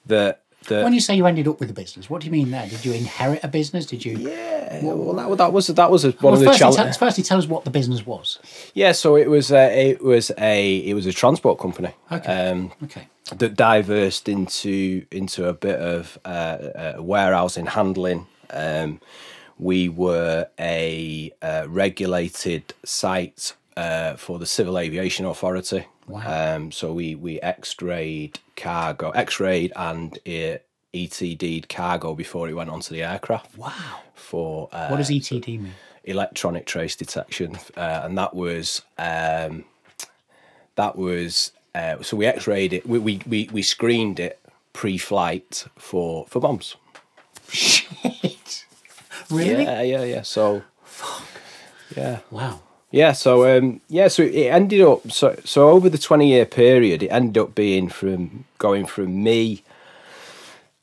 that 0.06 0.42
that 0.68 0.84
When 0.84 0.94
you 0.94 1.00
say 1.00 1.16
you 1.16 1.26
ended 1.28 1.48
up 1.48 1.60
with 1.60 1.70
a 1.70 1.74
business, 1.74 2.10
what 2.10 2.22
do 2.22 2.26
you 2.28 2.32
mean 2.32 2.52
there? 2.52 2.68
Did 2.68 2.84
you 2.86 2.94
inherit 2.94 3.44
a 3.44 3.48
business? 3.48 3.86
Did 3.86 4.04
you? 4.04 4.18
yeah, 4.18 4.84
well, 4.84 5.14
that, 5.14 5.38
that 5.38 5.54
was 5.54 5.68
that 5.68 5.92
was 5.92 6.06
a, 6.06 6.12
one 6.12 6.34
Well, 6.34 6.34
of 6.34 6.40
the 6.40 6.54
challenges. 6.54 6.98
firstly, 6.98 7.24
tell 7.24 7.38
us 7.38 7.48
what 7.48 7.66
the 7.66 7.70
business 7.70 8.06
was. 8.06 8.40
Yeah, 8.74 8.94
so 8.94 9.16
it 9.16 9.30
was 9.30 9.52
a, 9.52 9.90
it 9.92 10.02
was 10.02 10.32
a 10.38 10.78
it 10.78 10.94
was 10.94 11.06
a 11.06 11.14
transport 11.14 11.60
company. 11.60 11.94
Okay. 12.12 12.50
Um, 12.50 12.72
Okay. 12.84 13.08
That 13.32 13.56
diversed 13.56 14.30
into 14.30 15.06
into 15.12 15.48
a 15.48 15.54
bit 15.54 15.80
of 15.80 16.18
uh, 16.26 16.28
uh, 16.28 16.94
warehousing 17.00 17.66
handling. 17.68 18.28
Um, 18.52 19.02
we 19.58 19.90
were 19.90 20.48
a 20.60 21.32
uh, 21.42 21.66
regulated 21.70 22.74
site 22.84 23.54
uh, 23.78 24.16
for 24.16 24.38
the 24.38 24.46
Civil 24.46 24.78
Aviation 24.78 25.26
Authority. 25.26 25.86
Wow. 26.08 26.56
Um, 26.56 26.72
so 26.72 26.94
we 26.94 27.16
we 27.16 27.42
X-rayed 27.42 28.40
cargo, 28.56 29.10
X-rayed 29.12 29.74
and 29.76 30.20
ETD'd 30.94 31.68
cargo 31.68 32.14
before 32.14 32.48
it 32.48 32.54
went 32.54 32.70
onto 32.70 32.94
the 32.94 33.02
aircraft 33.04 33.58
Wow. 33.58 33.72
for 34.14 34.70
uh, 34.72 34.88
What 34.90 34.98
does 34.98 35.10
ETD 35.10 35.60
mean? 35.60 35.74
electronic 36.04 36.68
trace 36.68 36.96
detection, 36.96 37.58
uh, 37.76 38.02
and 38.04 38.16
that 38.20 38.36
was 38.36 38.84
um, 39.00 39.66
that 40.76 40.96
was 40.96 41.52
uh, 41.76 42.02
so 42.02 42.18
we 42.18 42.26
X-rayed 42.26 42.74
it. 42.74 42.88
We 42.88 43.00
we 43.00 43.22
we, 43.28 43.50
we 43.52 43.62
screened 43.62 44.20
it 44.20 44.40
pre-flight 44.74 45.66
for 45.78 46.26
for 46.28 46.40
bombs. 46.40 46.76
Shit. 47.50 48.66
Really? 49.32 49.64
Yeah, 49.64 49.82
yeah, 49.82 50.04
yeah. 50.04 50.22
So 50.24 50.64
Fuck. 50.84 51.24
yeah, 51.98 52.20
Wow. 52.32 52.60
yeah. 52.92 53.12
So 53.14 53.58
um, 53.58 53.82
yeah, 53.90 54.08
so 54.08 54.24
it 54.24 54.48
ended 54.60 54.82
up 54.82 55.12
so 55.12 55.36
so 55.44 55.70
over 55.70 55.90
the 55.90 55.98
twenty 55.98 56.30
year 56.30 56.46
period, 56.46 57.04
it 57.04 57.10
ended 57.10 57.38
up 57.42 57.56
being 57.56 57.90
from 57.90 58.46
going 58.58 58.86
from 58.86 59.24
me. 59.24 59.64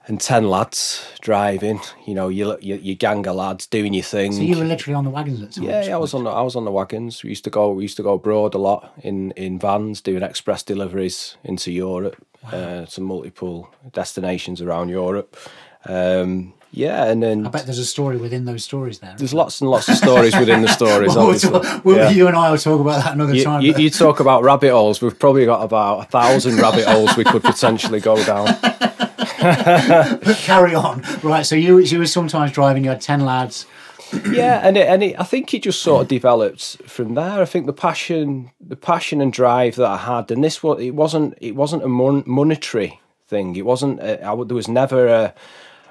And 0.09 0.21
ten 0.21 0.51
lads 0.51 1.07
driving, 1.21 1.81
you 2.07 2.15
know, 2.15 2.29
your 2.29 2.59
your, 2.61 2.77
your 2.79 2.97
gang 2.97 3.25
of 3.29 3.37
lads 3.37 3.67
doing 3.69 3.95
your 3.95 4.03
thing. 4.03 4.33
So 4.33 4.41
you 4.43 4.59
were 4.59 4.65
literally 4.65 4.95
on 4.97 5.05
the 5.05 5.11
wagons 5.11 5.41
at 5.43 5.53
times. 5.53 5.67
Yeah, 5.67 5.85
yeah, 5.85 5.95
I 5.95 5.99
was 5.99 6.13
on 6.13 6.25
the 6.25 6.31
I 6.31 6.43
was 6.43 6.57
on 6.57 6.65
the 6.65 6.73
wagons. 6.73 7.23
We 7.23 7.29
used 7.31 7.45
to 7.45 7.51
go 7.51 7.71
we 7.73 7.83
used 7.85 7.97
to 7.99 8.03
go 8.03 8.15
abroad 8.15 8.55
a 8.55 8.59
lot 8.59 8.93
in 9.03 9.31
in 9.33 9.61
vans 9.61 10.01
doing 10.01 10.25
express 10.25 10.65
deliveries 10.65 11.37
into 11.45 11.71
Europe, 11.71 12.17
uh, 12.53 12.85
to 12.87 13.01
multiple 13.01 13.71
destinations 13.93 14.61
around 14.61 14.89
Europe. 14.89 15.37
Um, 15.85 16.55
yeah, 16.73 17.05
and 17.05 17.23
then 17.23 17.47
I 17.47 17.51
bet 17.51 17.67
there's 17.67 17.79
a 17.79 17.85
story 17.85 18.17
within 18.17 18.45
those 18.45 18.65
stories 18.65 18.99
there. 18.99 19.15
there's 19.19 19.35
lots 19.35 19.61
and 19.61 19.71
lots 19.71 19.89
of 19.89 19.97
stories 19.97 20.35
within 20.37 20.63
the 20.63 20.69
stories. 20.81 21.09
Well, 21.15 21.27
we'll 21.27 21.35
obviously. 21.35 21.51
talk- 21.61 21.85
we'll- 21.85 21.97
Yeah. 21.99 22.11
You 22.11 22.27
and 22.29 22.37
I 22.37 22.51
will 22.51 22.59
talk 22.59 22.81
about 22.81 23.05
that 23.05 23.13
another 23.15 23.35
You, 23.35 23.45
time. 23.45 23.61
you, 23.63 23.75
you 23.77 23.91
talk 23.91 24.19
about 24.21 24.43
rabbit 24.43 24.71
holes. 24.73 25.01
We've 25.03 25.17
probably 25.19 25.45
got 25.45 25.63
about 25.63 26.01
a 26.01 26.05
thousand 26.11 26.57
rabbit 26.57 26.87
holes 26.87 27.15
we 27.17 27.25
could 27.25 27.43
potentially 27.43 28.01
go 28.01 28.17
down. 28.25 28.49
carry 30.37 30.75
on. 30.75 31.03
Right. 31.23 31.45
So 31.45 31.55
you 31.55 31.79
you 31.79 31.99
were 31.99 32.07
sometimes 32.07 32.53
driving. 32.53 32.85
You 32.85 32.91
had 32.91 33.01
ten 33.01 33.25
lads. 33.25 33.67
yeah, 34.31 34.61
and 34.63 34.77
it, 34.77 34.89
and 34.89 35.03
it, 35.03 35.19
I 35.19 35.25
think 35.25 35.55
it 35.55 35.63
just 35.63 35.81
sort 35.81 36.03
of 36.03 36.09
developed 36.09 36.83
from 36.87 37.15
there. 37.15 37.41
I 37.41 37.47
think 37.47 37.65
the 37.67 37.73
passion, 37.73 38.51
the 38.61 38.77
passion 38.77 39.23
and 39.23 39.33
drive 39.33 39.77
that 39.77 39.89
I 39.89 39.97
had, 39.97 40.31
and 40.31 40.45
this 40.45 40.63
was 40.63 40.81
it 40.81 40.91
wasn't 40.91 41.37
it 41.41 41.57
wasn't 41.57 41.83
a 41.83 41.89
mon- 41.89 42.25
monetary 42.27 43.01
thing. 43.29 43.57
It 43.57 43.65
wasn't. 43.65 44.01
A, 44.01 44.25
I, 44.25 44.35
there 44.45 44.55
was 44.55 44.69
never 44.69 45.07
a. 45.09 45.35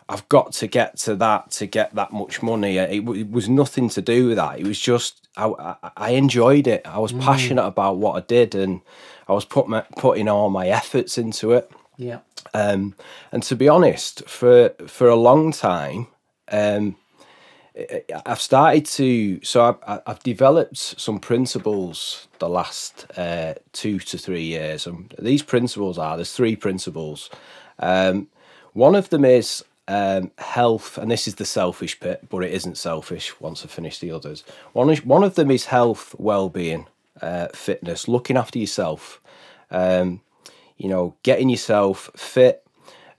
I've 0.07 0.27
got 0.29 0.51
to 0.53 0.67
get 0.67 0.97
to 0.99 1.15
that 1.15 1.51
to 1.51 1.65
get 1.65 1.95
that 1.95 2.11
much 2.11 2.43
money. 2.43 2.77
It, 2.77 3.07
it 3.07 3.31
was 3.31 3.47
nothing 3.47 3.89
to 3.89 4.01
do 4.01 4.27
with 4.27 4.37
that. 4.37 4.59
It 4.59 4.67
was 4.67 4.79
just 4.79 5.27
I, 5.37 5.47
I, 5.47 5.75
I 5.97 6.09
enjoyed 6.11 6.67
it. 6.67 6.81
I 6.85 6.99
was 6.99 7.13
mm. 7.13 7.21
passionate 7.21 7.65
about 7.65 7.97
what 7.97 8.21
I 8.21 8.25
did, 8.25 8.53
and 8.55 8.81
I 9.27 9.33
was 9.33 9.45
put 9.45 9.67
my, 9.67 9.81
putting 9.97 10.27
all 10.27 10.49
my 10.49 10.67
efforts 10.67 11.17
into 11.17 11.53
it. 11.53 11.71
Yeah. 12.01 12.19
Um, 12.53 12.95
and 13.31 13.43
to 13.43 13.55
be 13.55 13.69
honest, 13.69 14.27
for 14.27 14.69
for 14.87 15.07
a 15.07 15.15
long 15.15 15.51
time, 15.51 16.07
um, 16.51 16.95
I've 18.25 18.41
started 18.41 18.85
to 18.97 19.39
so 19.43 19.79
I've, 19.85 20.01
I've 20.07 20.23
developed 20.23 20.77
some 20.77 21.19
principles 21.19 22.27
the 22.39 22.49
last 22.49 23.05
uh, 23.17 23.53
two 23.71 23.99
to 23.99 24.17
three 24.17 24.43
years, 24.43 24.87
and 24.87 25.13
these 25.19 25.43
principles 25.43 25.97
are 25.97 26.17
there's 26.17 26.33
three 26.33 26.55
principles. 26.55 27.29
Um, 27.79 28.27
one 28.73 28.95
of 28.95 29.09
them 29.09 29.23
is 29.23 29.63
um, 29.87 30.31
health, 30.37 30.97
and 30.97 31.11
this 31.11 31.27
is 31.27 31.35
the 31.35 31.45
selfish 31.45 31.99
bit, 31.99 32.29
but 32.29 32.43
it 32.43 32.51
isn't 32.51 32.77
selfish. 32.77 33.39
Once 33.39 33.63
I 33.63 33.67
finish 33.67 33.99
the 33.99 34.11
others, 34.11 34.43
one 34.73 34.89
is, 34.89 35.05
one 35.05 35.23
of 35.23 35.35
them 35.35 35.51
is 35.51 35.65
health, 35.65 36.15
well-being, 36.17 36.87
uh, 37.21 37.47
fitness, 37.53 38.07
looking 38.07 38.37
after 38.37 38.59
yourself. 38.59 39.21
Um, 39.69 40.21
you 40.81 40.89
know, 40.89 41.15
getting 41.23 41.49
yourself 41.49 42.09
fit, 42.15 42.65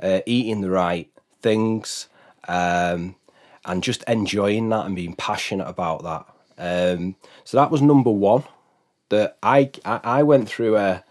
uh, 0.03 0.21
eating 0.27 0.61
the 0.61 0.71
right 0.71 1.11
things. 1.41 2.09
Um, 2.49 3.15
and 3.65 3.83
just 3.83 4.03
enjoying 4.05 4.69
that 4.71 4.87
and 4.87 4.97
being 4.97 5.15
passionate 5.15 5.69
about 5.69 6.03
that. 6.03 6.27
Um, 6.59 7.17
so 7.45 7.57
that 7.57 7.71
was 7.71 7.83
number 7.83 8.11
one. 8.11 8.45
That 9.09 9.37
I, 9.43 9.71
I, 9.85 10.01
I 10.03 10.23
went 10.23 10.49
through 10.49 10.77
a 10.77 11.05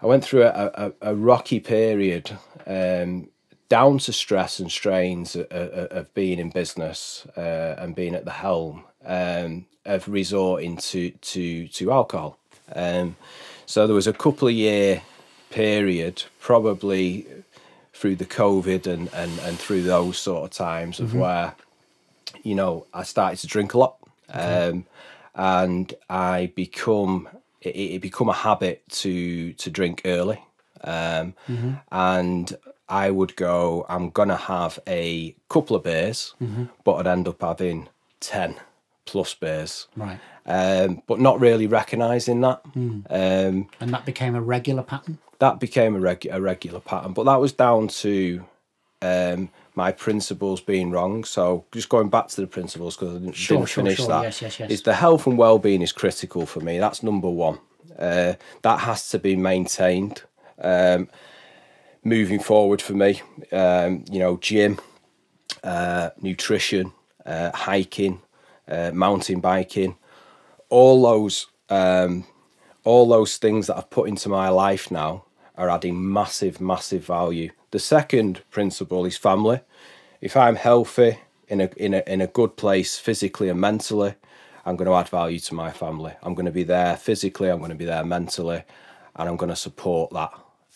I 0.00 0.06
went 0.06 0.24
through 0.24 0.44
a, 0.44 0.70
a, 0.74 0.92
a 1.10 1.14
rocky 1.14 1.58
period 1.58 2.38
um, 2.66 3.28
down 3.68 3.98
to 3.98 4.12
stress 4.12 4.60
and 4.60 4.70
strains 4.70 5.34
of, 5.34 5.46
of 5.50 6.14
being 6.14 6.38
in 6.38 6.50
business 6.50 7.26
uh, 7.36 7.74
and 7.78 7.96
being 7.96 8.14
at 8.14 8.24
the 8.24 8.30
helm 8.30 8.84
um, 9.04 9.66
of 9.84 10.08
resorting 10.08 10.76
to 10.76 11.10
to 11.10 11.68
to 11.68 11.92
alcohol. 11.92 12.38
Um, 12.74 13.16
so 13.66 13.86
there 13.86 13.96
was 13.96 14.06
a 14.06 14.12
couple 14.12 14.48
of 14.48 14.54
year 14.54 15.02
period, 15.50 16.24
probably 16.40 17.26
through 17.92 18.16
the 18.16 18.26
COVID 18.26 18.86
and, 18.86 19.08
and, 19.14 19.38
and 19.40 19.58
through 19.58 19.82
those 19.82 20.18
sort 20.18 20.44
of 20.44 20.50
times 20.50 21.00
of 21.00 21.10
mm-hmm. 21.10 21.20
where 21.20 21.54
you 22.46 22.54
know, 22.54 22.86
I 22.94 23.02
started 23.02 23.38
to 23.40 23.46
drink 23.48 23.74
a 23.74 23.78
lot, 23.78 23.96
okay. 24.30 24.68
um, 24.68 24.86
and 25.34 25.92
I 26.08 26.52
become 26.54 27.28
it, 27.60 27.70
it, 27.70 28.00
become 28.00 28.28
a 28.28 28.34
habit 28.34 28.82
to 28.88 29.52
to 29.54 29.70
drink 29.70 30.02
early, 30.04 30.42
um, 30.84 31.34
mm-hmm. 31.48 31.72
and 31.90 32.56
I 32.88 33.10
would 33.10 33.34
go. 33.34 33.84
I'm 33.88 34.10
gonna 34.10 34.36
have 34.36 34.78
a 34.86 35.34
couple 35.48 35.74
of 35.74 35.82
beers, 35.82 36.34
mm-hmm. 36.40 36.64
but 36.84 36.94
I'd 36.94 37.08
end 37.08 37.26
up 37.26 37.42
having 37.42 37.88
ten 38.20 38.54
plus 39.06 39.34
beers, 39.34 39.88
right? 39.96 40.20
Um, 40.46 41.02
but 41.08 41.18
not 41.18 41.40
really 41.40 41.66
recognizing 41.66 42.40
that, 42.42 42.62
mm. 42.74 43.04
Um, 43.10 43.68
and 43.80 43.92
that 43.92 44.06
became 44.06 44.36
a 44.36 44.40
regular 44.40 44.84
pattern. 44.84 45.18
That 45.38 45.60
became 45.60 45.94
a, 45.94 46.00
reg- 46.00 46.28
a 46.30 46.40
regular 46.40 46.80
pattern, 46.80 47.12
but 47.12 47.24
that 47.24 47.36
was 47.36 47.52
down 47.52 47.88
to 47.88 48.44
um, 49.02 49.50
my 49.74 49.92
principles 49.92 50.60
being 50.60 50.90
wrong. 50.90 51.24
So 51.24 51.66
just 51.72 51.88
going 51.88 52.08
back 52.08 52.28
to 52.28 52.40
the 52.40 52.46
principles 52.46 52.96
because 52.96 53.16
I 53.16 53.18
didn't, 53.18 53.34
sure, 53.34 53.58
didn't 53.58 53.68
sure, 53.68 53.84
finish 53.84 53.98
sure. 53.98 54.08
that. 54.08 54.22
Yes, 54.22 54.42
yes, 54.42 54.60
yes. 54.60 54.70
Is 54.70 54.82
the 54.82 54.94
health 54.94 55.26
and 55.26 55.36
well-being 55.36 55.82
is 55.82 55.92
critical 55.92 56.46
for 56.46 56.60
me. 56.60 56.78
That's 56.78 57.02
number 57.02 57.28
one. 57.28 57.58
Uh, 57.98 58.34
that 58.62 58.80
has 58.80 59.08
to 59.10 59.18
be 59.18 59.36
maintained. 59.36 60.22
Um, 60.58 61.08
moving 62.02 62.38
forward 62.38 62.80
for 62.80 62.94
me, 62.94 63.20
um, 63.52 64.04
you 64.10 64.18
know, 64.18 64.38
gym, 64.38 64.78
uh, 65.62 66.10
nutrition, 66.20 66.92
uh, 67.26 67.50
hiking, 67.52 68.22
uh, 68.68 68.90
mountain 68.94 69.40
biking, 69.40 69.96
all 70.68 71.02
those, 71.02 71.48
um, 71.68 72.24
all 72.84 73.08
those 73.08 73.36
things 73.36 73.66
that 73.66 73.76
I've 73.76 73.90
put 73.90 74.08
into 74.08 74.28
my 74.28 74.48
life 74.48 74.90
now 74.90 75.25
are 75.56 75.70
adding 75.70 76.12
massive, 76.12 76.60
massive 76.60 77.04
value. 77.04 77.50
The 77.70 77.78
second 77.78 78.42
principle 78.50 79.04
is 79.04 79.16
family. 79.16 79.60
If 80.20 80.36
I'm 80.36 80.56
healthy, 80.56 81.18
in 81.48 81.60
a, 81.60 81.70
in 81.76 81.94
a, 81.94 82.02
in 82.06 82.20
a 82.20 82.26
good 82.26 82.56
place 82.56 82.98
physically 82.98 83.48
and 83.48 83.60
mentally, 83.60 84.14
I'm 84.64 84.76
going 84.76 84.88
to 84.88 84.94
add 84.94 85.08
value 85.08 85.38
to 85.40 85.54
my 85.54 85.70
family. 85.70 86.12
I'm 86.22 86.34
going 86.34 86.46
to 86.46 86.52
be 86.52 86.64
there 86.64 86.96
physically, 86.96 87.48
I'm 87.48 87.58
going 87.58 87.70
to 87.70 87.76
be 87.76 87.84
there 87.84 88.04
mentally, 88.04 88.64
and 89.14 89.28
I'm 89.28 89.36
going 89.36 89.50
to 89.50 89.56
support 89.56 90.12
that. 90.12 90.32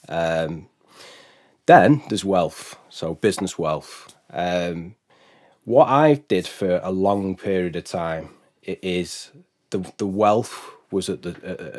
Um, 0.08 0.68
then 1.66 2.02
there's 2.08 2.24
wealth, 2.24 2.78
so 2.88 3.14
business 3.14 3.58
wealth. 3.58 4.14
Um, 4.32 4.94
what 5.64 5.88
I 5.88 6.14
did 6.14 6.46
for 6.46 6.80
a 6.82 6.90
long 6.90 7.36
period 7.36 7.76
of 7.76 7.84
time 7.84 8.30
it 8.62 8.78
is 8.82 9.30
the 9.70 9.92
the 9.98 10.06
wealth 10.06 10.70
was 10.90 11.08
at 11.08 11.22
the 11.22 11.30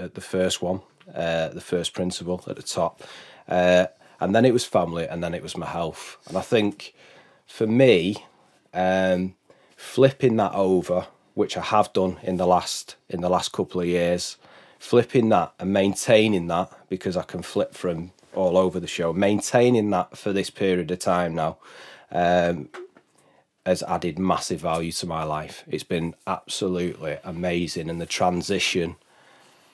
at 0.04 0.16
the 0.16 0.22
first 0.22 0.62
one 0.62 0.82
uh, 1.16 1.50
the 1.50 1.62
first 1.62 1.94
principle 1.94 2.44
at 2.48 2.56
the 2.56 2.64
top. 2.64 3.02
Uh, 3.48 3.88
and 4.20 4.36
then 4.36 4.46
it 4.46 4.54
was 4.54 4.66
family, 4.66 5.08
and 5.08 5.24
then 5.24 5.34
it 5.34 5.42
was 5.42 5.58
my 5.58 5.66
health. 5.66 6.18
And 6.28 6.38
I 6.38 6.42
think 6.42 6.94
for 7.48 7.66
me, 7.66 8.24
um, 8.74 9.36
flipping 9.76 10.38
that 10.38 10.54
over, 10.54 11.08
which 11.34 11.58
I 11.58 11.62
have 11.62 11.92
done 11.92 12.20
in 12.22 12.38
the 12.38 12.46
last 12.46 12.96
in 13.10 13.22
the 13.22 13.30
last 13.30 13.52
couple 13.52 13.82
of 13.82 13.88
years, 13.88 14.38
flipping 14.80 15.30
that 15.30 15.54
and 15.60 15.74
maintaining 15.74 16.48
that 16.48 16.72
because 16.88 17.18
I 17.18 17.24
can 17.24 17.42
flip 17.42 17.74
from 17.74 18.12
all 18.34 18.58
over 18.58 18.80
the 18.80 18.88
show, 18.88 19.12
maintaining 19.12 19.90
that 19.90 20.18
for 20.18 20.32
this 20.32 20.50
period 20.50 20.92
of 20.92 21.00
time 21.00 21.36
now. 21.36 21.58
Um, 22.12 22.70
has 23.66 23.84
added 23.84 24.18
massive 24.18 24.60
value 24.60 24.92
to 24.92 25.06
my 25.06 25.24
life. 25.24 25.64
It's 25.68 25.84
been 25.84 26.16
absolutely 26.26 27.18
amazing, 27.24 27.92
and 27.92 28.02
the 28.02 28.08
transition 28.08 28.96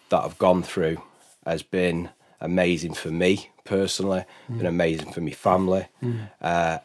that 0.10 0.23
I've 0.23 0.38
gone 0.38 0.62
through 0.62 1.02
has 1.47 1.63
been 1.63 2.10
amazing 2.39 2.93
for 2.93 3.10
me 3.10 3.49
personally, 3.63 4.25
mm. 4.49 4.57
been 4.57 4.67
amazing 4.67 5.12
for 5.12 5.21
my 5.21 5.31
family. 5.31 5.88
Mm. 6.01 6.29
Uh, 6.41 6.79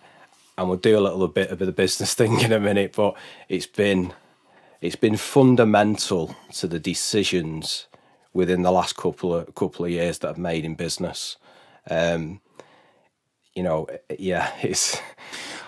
and 0.59 0.69
we'll 0.69 0.79
do 0.79 0.99
a 0.99 1.01
little 1.01 1.29
bit 1.29 1.51
of 1.51 1.59
the 1.59 1.73
business 1.73 2.15
thing 2.21 2.41
in 2.41 2.53
a 2.53 2.61
minute, 2.61 2.95
but 2.97 3.17
it's 3.49 3.67
been 3.67 4.13
it's 4.81 4.97
been 4.97 5.17
fundamental 5.17 6.35
to 6.55 6.67
the 6.67 6.81
decisions 6.81 7.87
within 8.33 8.63
the 8.63 8.73
last 8.73 8.97
couple 8.97 9.35
of 9.35 9.55
couple 9.55 9.85
of 9.85 9.91
years 9.91 10.19
that 10.19 10.29
I've 10.29 10.39
made 10.39 10.65
in 10.65 10.75
business. 10.75 11.37
Um, 11.89 12.41
you 13.55 13.63
know, 13.63 13.87
yeah, 14.19 14.53
it's. 14.63 15.01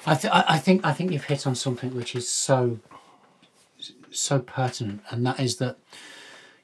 I, 0.06 0.14
th- 0.14 0.32
I 0.34 0.58
think 0.58 0.84
I 0.84 0.92
think 0.92 1.12
you've 1.12 1.24
hit 1.24 1.46
on 1.46 1.54
something 1.54 1.94
which 1.94 2.14
is 2.14 2.28
so 2.28 2.78
so 4.10 4.38
pertinent, 4.38 5.02
and 5.10 5.26
that 5.26 5.40
is 5.40 5.56
that 5.56 5.78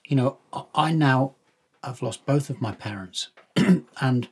you 0.04 0.16
know 0.16 0.36
I 0.74 0.92
now 0.92 1.34
I've 1.82 2.02
lost 2.02 2.26
both 2.26 2.50
of 2.50 2.60
my 2.60 2.72
parents. 2.72 3.28
and 4.00 4.28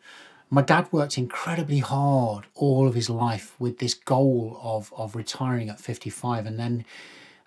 my 0.50 0.62
dad 0.62 0.88
worked 0.92 1.18
incredibly 1.18 1.78
hard 1.78 2.46
all 2.54 2.86
of 2.86 2.94
his 2.94 3.10
life 3.10 3.54
with 3.58 3.78
this 3.78 3.94
goal 3.94 4.58
of, 4.62 4.92
of 4.96 5.14
retiring 5.14 5.68
at 5.68 5.80
55 5.80 6.46
and 6.46 6.58
then 6.58 6.84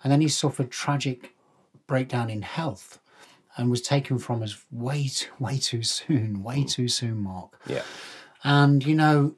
and 0.04 0.12
then 0.12 0.20
he 0.20 0.28
suffered 0.28 0.70
tragic 0.70 1.34
breakdown 1.86 2.28
in 2.28 2.42
health 2.42 2.98
and 3.56 3.70
was 3.70 3.82
taken 3.82 4.18
from 4.18 4.42
us 4.42 4.64
way 4.70 5.08
too, 5.08 5.30
way 5.38 5.58
too 5.58 5.82
soon 5.82 6.42
way 6.42 6.60
hmm. 6.60 6.66
too 6.66 6.88
soon 6.88 7.18
mark. 7.22 7.58
Yeah. 7.66 7.82
And 8.44 8.84
you 8.84 8.94
know 8.94 9.36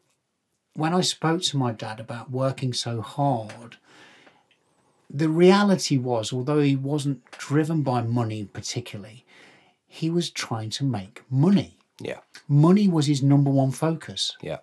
when 0.76 0.92
i 0.92 1.00
spoke 1.00 1.40
to 1.40 1.56
my 1.56 1.72
dad 1.72 2.00
about 2.00 2.30
working 2.30 2.72
so 2.72 3.00
hard 3.00 3.76
the 5.08 5.28
reality 5.28 5.96
was 5.96 6.32
although 6.32 6.60
he 6.60 6.74
wasn't 6.74 7.24
driven 7.30 7.82
by 7.82 8.02
money 8.02 8.44
particularly 8.44 9.24
he 9.94 10.10
was 10.10 10.28
trying 10.28 10.70
to 10.70 10.82
make 10.82 11.22
money. 11.30 11.78
Yeah. 12.00 12.18
Money 12.48 12.88
was 12.88 13.06
his 13.06 13.22
number 13.22 13.48
one 13.48 13.70
focus. 13.70 14.36
Yeah. 14.42 14.58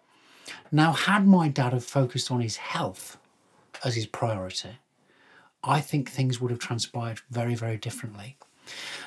Now, 0.73 0.91
had 0.91 1.25
my 1.25 1.47
dad 1.47 1.71
have 1.71 1.85
focused 1.85 2.29
on 2.31 2.41
his 2.41 2.57
health 2.57 3.17
as 3.85 3.95
his 3.95 4.05
priority, 4.05 4.79
I 5.63 5.79
think 5.79 6.09
things 6.09 6.41
would 6.41 6.51
have 6.51 6.59
transpired 6.59 7.21
very, 7.29 7.55
very 7.55 7.77
differently. 7.77 8.35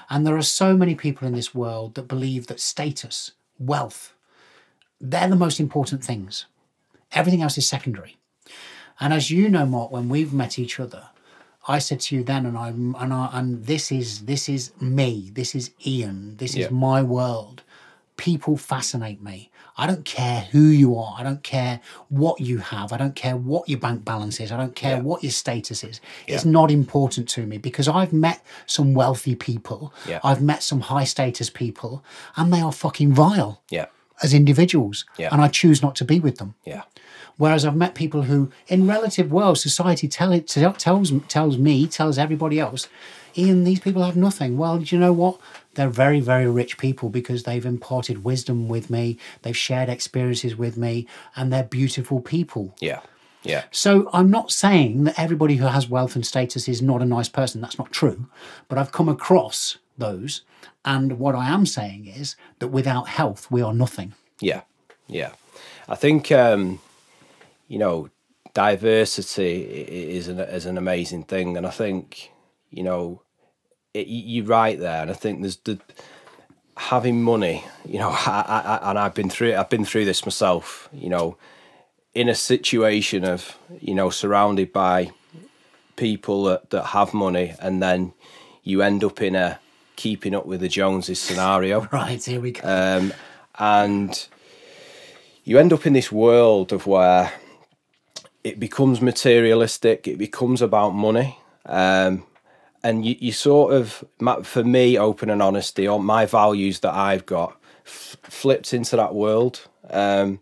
And 0.09 0.27
there 0.27 0.37
are 0.39 0.43
so 0.43 0.75
many 0.75 0.95
people 0.95 1.29
in 1.29 1.35
this 1.35 1.55
world 1.55 1.95
that 1.95 2.09
believe 2.09 2.47
that 2.47 2.59
status, 2.59 3.33
wealth, 3.59 4.15
they're 4.99 5.29
the 5.29 5.37
most 5.37 5.61
important 5.61 6.03
things. 6.03 6.47
Everything 7.13 7.43
else 7.43 7.59
is 7.59 7.69
secondary. 7.69 8.17
And 8.99 9.13
as 9.13 9.31
you 9.31 9.51
know, 9.51 9.67
Marc, 9.67 9.91
when 9.91 10.09
we've 10.09 10.33
met 10.33 10.59
each 10.59 10.81
other, 10.81 11.09
I 11.67 11.79
said 11.79 12.01
to 12.01 12.17
you 12.17 12.23
then, 12.25 12.45
and 12.47 12.57
I 12.59 12.69
and 12.69 13.13
I 13.13 13.31
and 13.33 13.65
this 13.67 13.91
is 13.91 14.27
this 14.27 14.49
is 14.49 14.73
me. 14.81 15.31
This 15.33 15.55
is 15.55 15.71
Ian. 15.87 16.37
This 16.37 16.57
is 16.57 16.71
my 16.71 17.03
world. 17.03 17.63
people 18.17 18.57
fascinate 18.57 19.21
me. 19.21 19.51
I 19.77 19.89
don't 19.89 20.05
care 20.05 20.43
who 20.53 20.61
you 20.67 20.97
are. 20.97 21.17
I 21.19 21.25
don't 21.25 21.43
care 21.43 21.81
what 22.09 22.41
you 22.41 22.59
have. 22.59 22.93
I 22.93 22.97
don't 22.97 23.17
care 23.17 23.37
what 23.37 23.69
your 23.69 23.81
bank 23.81 24.05
balance 24.05 24.39
is. 24.39 24.53
I 24.53 24.57
don't 24.57 24.77
care 24.77 24.99
Yeah. 24.99 25.03
what 25.03 25.25
your 25.25 25.33
status 25.33 25.83
is. 25.83 26.01
It's 26.29 26.45
not 26.45 26.71
important 26.71 27.29
to 27.31 27.45
me 27.45 27.59
because 27.59 27.89
I've 27.89 28.13
met 28.13 28.41
some 28.67 28.95
wealthy 28.95 29.35
people. 29.35 29.93
Yeah. 30.09 30.21
I've 30.23 30.41
met 30.41 30.63
some 30.63 30.83
high 30.83 31.03
status 31.03 31.51
people 31.51 32.05
and 32.37 32.53
they 32.53 32.61
are 32.61 32.71
fucking 32.71 33.13
vile 33.15 33.63
Yeah. 33.69 33.87
as 34.23 34.33
individuals. 34.33 35.05
Yeah. 35.19 35.31
And 35.33 35.43
I 35.43 35.49
choose 35.49 35.83
not 35.83 35.97
to 35.97 36.05
be 36.05 36.21
with 36.21 36.37
them. 36.39 36.55
Yeah. 36.65 36.83
Whereas 37.37 37.65
I've 37.65 37.77
met 37.77 37.95
people 37.95 38.23
who, 38.23 38.51
in 38.69 38.87
relative 38.87 39.33
world, 39.33 39.59
society 39.59 40.09
tell 40.09 40.33
it, 40.33 40.47
tells 40.47 41.13
tells 41.29 41.59
me, 41.59 41.87
tells 41.87 42.19
everybody 42.19 42.61
else, 42.61 42.89
Ian, 43.37 43.65
these 43.65 43.81
people 43.81 44.05
have 44.05 44.17
nothing. 44.17 44.57
Well, 44.57 44.79
do 44.79 44.95
you 44.95 45.01
know 45.01 45.13
what? 45.13 45.41
They're 45.75 45.89
very, 45.89 46.21
very 46.21 46.49
rich 46.49 46.79
people 46.79 47.09
because 47.09 47.43
they've 47.43 47.67
imparted 47.67 48.23
wisdom 48.23 48.69
with 48.69 48.91
me, 48.91 49.19
they've 49.43 49.57
shared 49.57 49.89
experiences 49.89 50.55
with 50.57 50.77
me, 50.77 51.07
and 51.35 51.53
they're 51.53 51.65
beautiful 51.65 52.21
people. 52.21 52.75
Yeah. 52.81 53.01
Yeah. 53.43 53.65
So 53.71 54.09
I'm 54.13 54.31
not 54.31 54.51
saying 54.53 55.05
that 55.05 55.19
everybody 55.19 55.57
who 55.57 55.67
has 55.67 55.89
wealth 55.89 56.15
and 56.15 56.25
status 56.25 56.67
is 56.67 56.81
not 56.81 57.03
a 57.03 57.05
nice 57.05 57.29
person. 57.29 57.61
That's 57.61 57.79
not 57.79 57.93
true. 57.93 58.27
But 58.69 58.79
I've 58.79 58.93
come 58.93 59.09
across 59.09 59.77
those. 59.99 60.43
And 60.85 61.19
what 61.19 61.35
I 61.35 61.49
am 61.49 61.67
saying 61.67 62.07
is 62.07 62.37
that 62.59 62.69
without 62.69 63.09
health, 63.09 63.51
we 63.51 63.61
are 63.61 63.75
nothing. 63.75 64.15
Yeah, 64.41 64.63
yeah. 65.09 65.33
I 65.89 65.95
think 65.95 66.33
um, 66.33 66.81
you 67.69 67.79
know 67.79 68.09
diversity 68.55 69.63
is 69.63 70.29
an 70.29 70.39
is 70.41 70.67
an 70.67 70.79
amazing 70.79 71.25
thing, 71.25 71.57
and 71.57 71.67
I 71.67 71.71
think 71.71 72.31
you 72.71 72.83
know 72.83 73.23
it, 73.93 74.07
you're 74.07 74.45
right 74.47 74.79
there, 74.79 75.03
and 75.03 75.11
I 75.11 75.15
think 75.15 75.41
there's 75.41 75.57
the 75.59 75.79
having 76.77 77.23
money. 77.23 77.65
You 77.85 77.99
know, 78.01 78.11
I, 78.13 78.79
I- 78.83 78.91
and 78.91 78.99
I've 78.99 79.15
been 79.15 79.31
through 79.31 79.55
I've 79.55 79.71
been 79.71 79.85
through 79.85 80.05
this 80.05 80.25
myself. 80.27 80.89
You 80.93 81.09
know, 81.11 81.37
in 82.15 82.29
a 82.29 82.35
situation 82.35 83.25
of 83.25 83.57
you 83.81 83.95
know 83.95 84.11
surrounded 84.11 84.73
by 84.73 85.11
people 85.97 86.45
that, 86.45 86.71
that 86.71 86.87
have 86.87 87.15
money, 87.15 87.55
and 87.61 87.83
then 87.83 88.13
you 88.63 88.83
end 88.83 89.05
up 89.05 89.21
in 89.23 89.35
a 89.35 89.59
keeping 89.97 90.35
up 90.35 90.45
with 90.47 90.61
the 90.61 90.69
Joneses 90.69 91.21
scenario 91.21 91.83
Right, 91.93 92.23
here 92.25 92.41
we 92.41 92.51
go. 92.51 92.63
um, 92.65 93.13
and 93.61 94.27
you 95.45 95.59
end 95.59 95.73
up 95.73 95.87
in 95.87 95.93
this 95.93 96.11
world 96.11 96.73
of 96.73 96.85
where 96.89 97.33
it 98.45 98.61
becomes 98.61 99.01
materialistic 99.01 100.07
it 100.07 100.19
becomes 100.19 100.63
about 100.63 100.91
money 100.91 101.39
um, 101.67 102.25
and 102.83 103.05
you, 103.05 103.17
you 103.19 103.33
sort 103.33 103.73
of 103.73 104.05
for 104.45 104.63
me 104.63 104.97
open 104.99 105.31
and 105.31 105.43
honesty 105.43 105.87
on 105.87 106.05
my 106.05 106.27
values 106.27 106.81
that 106.81 106.95
i've 106.95 107.27
got 107.27 107.59
f- 107.87 108.17
flipped 108.23 108.73
into 108.73 108.97
that 108.97 109.15
world 109.15 109.67
um, 109.91 110.41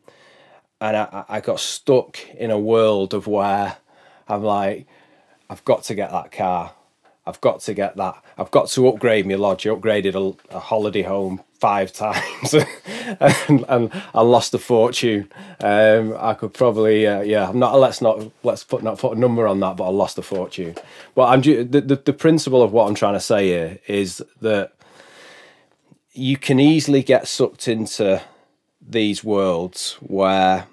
and 0.81 0.97
I, 0.97 1.25
I 1.29 1.41
got 1.41 1.61
stuck 1.61 2.19
in 2.35 2.51
a 2.51 2.59
world 2.59 3.15
of 3.15 3.27
where 3.27 3.77
i'm 4.29 4.43
like 4.43 4.87
i've 5.49 5.65
got 5.65 5.85
to 5.85 5.95
get 5.95 6.11
that 6.11 6.33
car 6.33 6.73
I've 7.25 7.41
got 7.41 7.61
to 7.61 7.75
get 7.75 7.97
that. 7.97 8.23
I've 8.37 8.51
got 8.51 8.69
to 8.71 8.89
upgrade 8.89 9.27
my 9.27 9.35
lodge. 9.35 9.65
Upgraded 9.65 10.15
a, 10.15 10.57
a 10.57 10.59
holiday 10.59 11.03
home 11.03 11.43
five 11.63 11.93
times 11.93 12.55
and, 13.21 13.65
and 13.69 14.03
I 14.13 14.23
lost 14.23 14.53
a 14.53 14.59
fortune. 14.59 15.31
Um, 15.61 16.17
I 16.19 16.35
could 16.35 16.53
probably, 16.53 17.07
uh, 17.07 17.21
yeah, 17.21 17.49
I'm 17.49 17.61
not. 17.61 17.79
Let's 17.79 18.01
not 18.01 18.33
let's 18.43 18.65
put 18.65 18.83
not 18.83 18.99
put 18.99 19.17
a 19.17 19.21
number 19.21 19.47
on 19.47 19.61
that, 19.61 19.77
but 19.77 19.85
I 19.85 19.91
lost 19.91 20.19
a 20.19 20.23
fortune. 20.23 20.75
But 21.15 21.27
I'm 21.29 21.41
the, 21.41 21.63
the 21.63 21.97
the 22.05 22.13
principle 22.13 22.65
of 22.65 22.73
what 22.73 22.89
I'm 22.89 22.97
trying 22.97 23.15
to 23.15 23.21
say 23.21 23.47
here 23.47 23.79
is 23.87 24.21
that 24.41 24.73
you 26.13 26.37
can 26.37 26.59
easily 26.59 27.05
get 27.05 27.29
sucked 27.29 27.69
into 27.69 28.21
these 28.85 29.23
worlds 29.23 29.97
where 30.01 30.67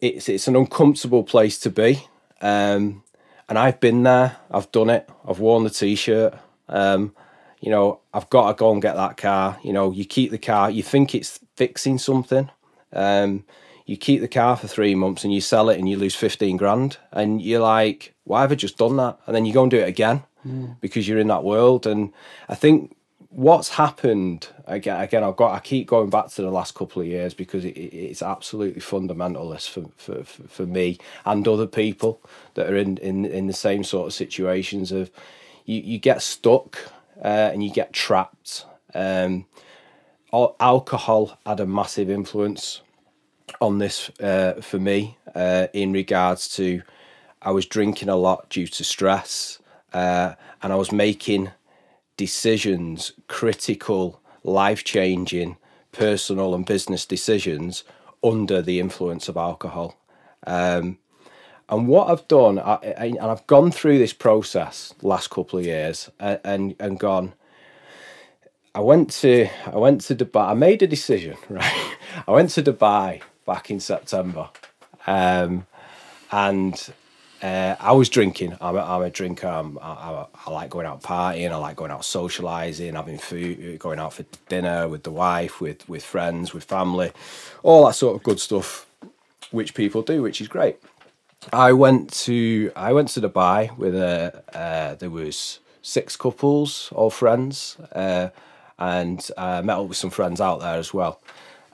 it's 0.00 0.30
it's 0.30 0.48
an 0.48 0.56
uncomfortable 0.56 1.24
place 1.24 1.58
to 1.60 1.70
be. 1.70 2.06
Um, 2.40 3.02
and 3.50 3.58
I've 3.58 3.80
been 3.80 4.02
there. 4.04 4.38
I've 4.50 4.72
done 4.72 4.88
it. 4.88 5.06
I've 5.28 5.40
worn 5.40 5.64
the 5.64 5.70
t-shirt. 5.70 6.32
Um, 6.70 7.14
you 7.60 7.70
know, 7.70 8.00
I've 8.14 8.30
got 8.30 8.48
to 8.48 8.54
go 8.54 8.72
and 8.72 8.82
get 8.82 8.96
that 8.96 9.16
car. 9.16 9.58
You 9.62 9.72
know, 9.72 9.90
you 9.92 10.04
keep 10.04 10.30
the 10.30 10.38
car. 10.38 10.70
You 10.70 10.82
think 10.82 11.14
it's 11.14 11.40
fixing 11.56 11.98
something. 11.98 12.50
Um, 12.92 13.44
you 13.86 13.96
keep 13.96 14.20
the 14.20 14.28
car 14.28 14.56
for 14.56 14.68
three 14.68 14.94
months 14.94 15.24
and 15.24 15.32
you 15.32 15.40
sell 15.40 15.68
it 15.68 15.78
and 15.78 15.88
you 15.88 15.96
lose 15.96 16.14
fifteen 16.14 16.56
grand. 16.56 16.98
And 17.12 17.42
you're 17.42 17.60
like, 17.60 18.14
why 18.24 18.42
have 18.42 18.52
I 18.52 18.54
just 18.54 18.78
done 18.78 18.96
that? 18.96 19.18
And 19.26 19.34
then 19.36 19.44
you 19.44 19.52
go 19.52 19.62
and 19.62 19.70
do 19.70 19.78
it 19.78 19.88
again 19.88 20.22
because 20.80 21.06
you're 21.08 21.18
in 21.18 21.28
that 21.28 21.44
world. 21.44 21.86
And 21.86 22.12
I 22.48 22.54
think 22.54 22.96
what's 23.32 23.68
happened 23.68 24.48
again 24.66 25.00
again 25.00 25.22
i've 25.22 25.36
got 25.36 25.52
i 25.54 25.60
keep 25.60 25.86
going 25.86 26.10
back 26.10 26.26
to 26.28 26.42
the 26.42 26.50
last 26.50 26.74
couple 26.74 27.00
of 27.00 27.06
years 27.06 27.32
because 27.32 27.64
it, 27.64 27.76
it- 27.76 27.94
it's 27.94 28.22
absolutely 28.22 28.80
fundamentalist 28.80 29.68
for, 29.70 29.84
for 29.96 30.24
for 30.24 30.48
for 30.48 30.66
me 30.66 30.98
and 31.24 31.46
other 31.46 31.66
people 31.68 32.20
that 32.54 32.68
are 32.68 32.76
in 32.76 32.96
in, 32.98 33.24
in 33.24 33.46
the 33.46 33.52
same 33.52 33.84
sort 33.84 34.08
of 34.08 34.12
situations 34.12 34.90
of 34.90 35.12
you, 35.64 35.80
you 35.80 35.98
get 35.98 36.22
stuck 36.22 36.76
uh, 37.22 37.50
and 37.52 37.62
you 37.62 37.70
get 37.70 37.92
trapped 37.92 38.64
um 38.94 39.44
alcohol 40.60 41.38
had 41.44 41.60
a 41.60 41.66
massive 41.66 42.08
influence 42.08 42.82
on 43.60 43.78
this 43.78 44.10
uh, 44.20 44.54
for 44.60 44.78
me 44.78 45.16
uh, 45.34 45.66
in 45.72 45.92
regards 45.92 46.48
to 46.48 46.82
I 47.42 47.50
was 47.50 47.66
drinking 47.66 48.08
a 48.08 48.16
lot 48.16 48.48
due 48.50 48.66
to 48.66 48.84
stress 48.84 49.58
uh, 49.92 50.34
and 50.62 50.72
I 50.72 50.76
was 50.76 50.92
making 50.92 51.50
decisions, 52.16 53.12
critical, 53.28 54.20
life 54.44 54.84
changing, 54.84 55.56
personal 55.90 56.54
and 56.54 56.66
business 56.66 57.06
decisions 57.06 57.82
under 58.22 58.60
the 58.62 58.78
influence 58.78 59.28
of 59.28 59.36
alcohol. 59.36 59.96
Um, 60.46 60.98
and 61.70 61.86
what 61.86 62.10
I've 62.10 62.26
done, 62.26 62.58
I, 62.58 62.74
I, 62.74 63.06
and 63.06 63.20
I've 63.20 63.46
gone 63.46 63.70
through 63.70 63.98
this 63.98 64.12
process 64.12 64.92
last 65.02 65.30
couple 65.30 65.58
of 65.58 65.64
years 65.64 66.10
and, 66.18 66.40
and, 66.44 66.74
and 66.80 66.98
gone, 66.98 67.32
I 68.74 68.80
went 68.80 69.10
to 69.12 69.48
I 69.66 69.78
went 69.78 70.00
to 70.02 70.14
Dubai. 70.14 70.50
I 70.50 70.54
made 70.54 70.82
a 70.82 70.86
decision, 70.86 71.36
right? 71.48 71.96
I 72.26 72.30
went 72.30 72.50
to 72.50 72.62
Dubai 72.62 73.22
back 73.44 73.70
in 73.70 73.80
September, 73.80 74.48
um, 75.06 75.66
and 76.30 76.92
uh, 77.42 77.74
I 77.80 77.92
was 77.92 78.08
drinking. 78.08 78.56
I'm 78.60 78.76
a, 78.76 78.80
I'm 78.80 79.02
a 79.02 79.10
drinker. 79.10 79.48
I'm, 79.48 79.76
I, 79.80 80.26
I, 80.46 80.50
like 80.50 80.70
going 80.70 80.86
out 80.86 81.02
partying. 81.02 81.50
I 81.50 81.56
like 81.56 81.76
going 81.76 81.90
out 81.90 82.04
socializing, 82.04 82.94
having 82.94 83.18
food, 83.18 83.78
going 83.80 83.98
out 83.98 84.12
for 84.12 84.24
dinner 84.48 84.86
with 84.86 85.02
the 85.02 85.10
wife, 85.10 85.60
with 85.60 85.88
with 85.88 86.04
friends, 86.04 86.54
with 86.54 86.62
family, 86.62 87.10
all 87.64 87.86
that 87.86 87.94
sort 87.94 88.14
of 88.14 88.22
good 88.22 88.38
stuff, 88.38 88.86
which 89.50 89.74
people 89.74 90.02
do, 90.02 90.22
which 90.22 90.40
is 90.40 90.46
great. 90.46 90.76
I 91.52 91.72
went 91.72 92.12
to 92.24 92.70
I 92.76 92.92
went 92.92 93.08
to 93.10 93.20
Dubai 93.20 93.76
with 93.76 93.94
a 93.94 94.42
uh, 94.54 94.94
there 94.96 95.10
was 95.10 95.60
six 95.82 96.16
couples, 96.16 96.90
all 96.92 97.10
friends, 97.10 97.78
uh, 97.92 98.28
and 98.78 99.26
uh, 99.36 99.62
met 99.62 99.78
up 99.78 99.88
with 99.88 99.96
some 99.96 100.10
friends 100.10 100.40
out 100.40 100.60
there 100.60 100.78
as 100.78 100.92
well. 100.92 101.20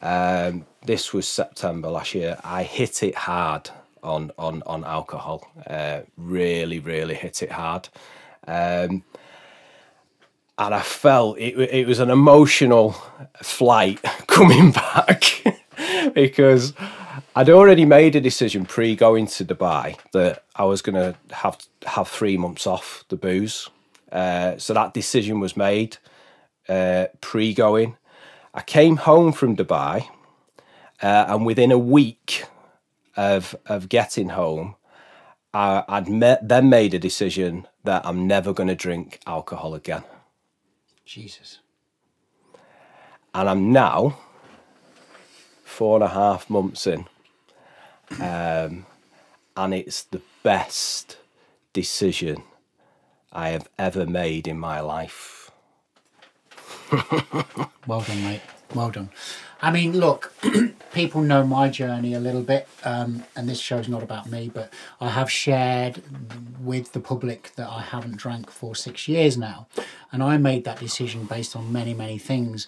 Um, 0.03 0.67
this 0.85 1.13
was 1.13 1.27
September 1.27 1.89
last 1.89 2.15
year. 2.15 2.39
I 2.45 2.63
hit 2.63 3.03
it 3.03 3.17
hard 3.17 3.71
on 4.05 4.31
on 4.39 4.63
on 4.67 4.85
alcohol. 4.85 5.51
Uh, 5.67 6.03
really, 6.17 6.79
really 6.79 7.15
hit 7.15 7.43
it 7.43 7.51
hard. 7.51 7.89
Um, 8.47 9.03
and 10.59 10.75
I 10.75 10.81
felt 10.81 11.39
it, 11.39 11.59
it 11.59 11.87
was 11.87 11.99
an 11.99 12.11
emotional 12.11 12.93
flight 13.43 14.01
coming 14.29 14.71
back 14.71 15.43
because 16.15 16.73
I'd 17.39 17.51
already 17.51 17.85
made 17.85 18.17
a 18.17 18.21
decision 18.21 18.65
pre 18.65 18.97
going 18.97 19.27
to 19.27 19.45
Dubai 19.45 19.99
that 20.13 20.45
I 20.57 20.65
was 20.65 20.83
going 20.83 20.95
to 20.97 21.15
have 21.35 21.59
have 21.87 22.09
three 22.09 22.39
months 22.39 22.67
off 22.67 23.05
the 23.11 23.17
booze. 23.17 23.69
Uh, 24.11 24.57
so 24.57 24.73
that 24.75 24.95
decision 24.95 25.39
was 25.41 25.57
made 25.57 25.99
uh, 26.69 27.07
pre 27.21 27.53
going. 27.55 27.97
I 28.55 28.63
came 28.63 28.97
home 28.97 29.33
from 29.33 29.55
Dubai, 29.55 30.09
uh, 31.03 31.27
and 31.29 31.45
within 31.45 31.73
a 31.73 31.79
week 31.79 32.45
of 33.17 33.55
of 33.67 33.91
getting 33.91 34.31
home, 34.31 34.77
I, 35.53 35.85
I'd 35.89 36.09
met, 36.09 36.49
then 36.49 36.71
made 36.71 36.95
a 36.95 36.99
decision 36.99 37.69
that 37.85 38.07
I'm 38.07 38.27
never 38.27 38.55
going 38.55 38.69
to 38.69 38.75
drink 38.75 39.21
alcohol 39.27 39.75
again. 39.75 40.05
Jesus. 41.05 41.61
and 43.35 43.49
I'm 43.51 43.73
now 43.73 44.19
four 45.65 45.97
and 45.97 46.05
a 46.05 46.09
half 46.09 46.49
months 46.51 46.87
in, 46.87 47.07
um, 48.21 48.87
and 49.57 49.75
it's 49.75 50.03
the 50.03 50.23
best 50.43 51.19
decision 51.73 52.43
I 53.33 53.51
have 53.51 53.69
ever 53.79 54.07
made 54.07 54.47
in 54.49 54.59
my 54.59 54.81
life. 54.81 55.51
Well 57.87 58.01
done, 58.01 58.23
mate. 58.25 58.41
Well 58.75 58.91
done. 58.91 59.11
I 59.63 59.71
mean, 59.71 59.93
look, 59.99 60.33
people 60.93 61.23
know 61.23 61.47
my 61.47 61.69
journey 61.69 62.15
a 62.15 62.21
little 62.21 62.43
bit, 62.43 62.69
um, 62.85 63.25
and 63.37 63.49
this 63.49 63.61
show's 63.61 63.89
not 63.89 64.03
about 64.03 64.29
me, 64.29 64.51
but 64.53 64.73
I 65.01 65.11
have 65.11 65.31
shared 65.31 66.03
with 66.61 66.93
the 66.93 67.01
public 67.01 67.53
that 67.55 67.69
I 67.69 67.81
haven't 67.81 68.17
drank 68.17 68.51
for 68.51 68.75
six 68.75 69.07
years 69.07 69.39
now. 69.39 69.69
And 70.11 70.23
I 70.23 70.37
made 70.37 70.65
that 70.65 70.81
decision 70.81 71.25
based 71.27 71.55
on 71.55 71.73
many, 71.73 71.95
many 71.95 72.19
things. 72.19 72.67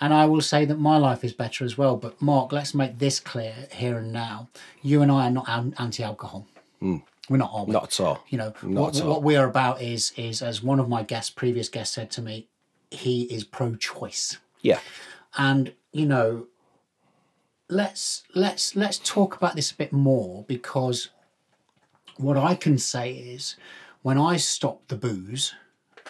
And 0.00 0.12
I 0.12 0.26
will 0.26 0.40
say 0.40 0.64
that 0.64 0.78
my 0.78 0.96
life 0.96 1.22
is 1.24 1.32
better 1.32 1.64
as 1.64 1.78
well. 1.78 1.96
But 1.96 2.20
Marc, 2.20 2.52
let's 2.52 2.74
make 2.74 2.98
this 2.98 3.20
clear 3.20 3.54
here 3.72 3.98
and 3.98 4.12
now. 4.12 4.48
You 4.82 5.02
and 5.02 5.10
I 5.10 5.26
are 5.28 5.30
not 5.30 5.48
anti-alcohol. 5.48 6.46
We're 6.80 7.38
not, 7.38 7.50
are 7.54 7.64
we? 7.64 7.72
Not 7.72 7.84
at 7.84 8.00
all. 8.00 8.22
You 8.28 8.36
know, 8.38 8.52
Not 8.62 8.94
what, 8.96 9.04
what 9.06 9.22
we 9.22 9.36
are 9.36 9.48
about 9.48 9.80
is 9.80 10.12
is 10.16 10.42
as 10.42 10.62
one 10.62 10.78
of 10.80 10.88
my 10.88 11.02
guests, 11.02 11.30
previous 11.30 11.68
guests, 11.70 11.94
said 11.94 12.10
to 12.12 12.22
me, 12.22 12.48
he 12.90 13.22
is 13.24 13.44
pro-choice 13.44 14.38
Yeah. 14.62 14.78
and 15.36 15.72
you 15.92 16.06
know 16.06 16.46
let's 17.68 18.22
let's 18.34 18.76
let's 18.76 18.98
talk 18.98 19.34
about 19.36 19.56
this 19.56 19.72
a 19.72 19.76
bit 19.76 19.92
more 19.92 20.44
because 20.46 21.08
what 22.18 22.36
i 22.36 22.54
can 22.54 22.78
say 22.78 23.12
is 23.12 23.56
when 24.02 24.18
i 24.18 24.36
stopped 24.36 24.88
the 24.88 24.96
booze 24.96 25.54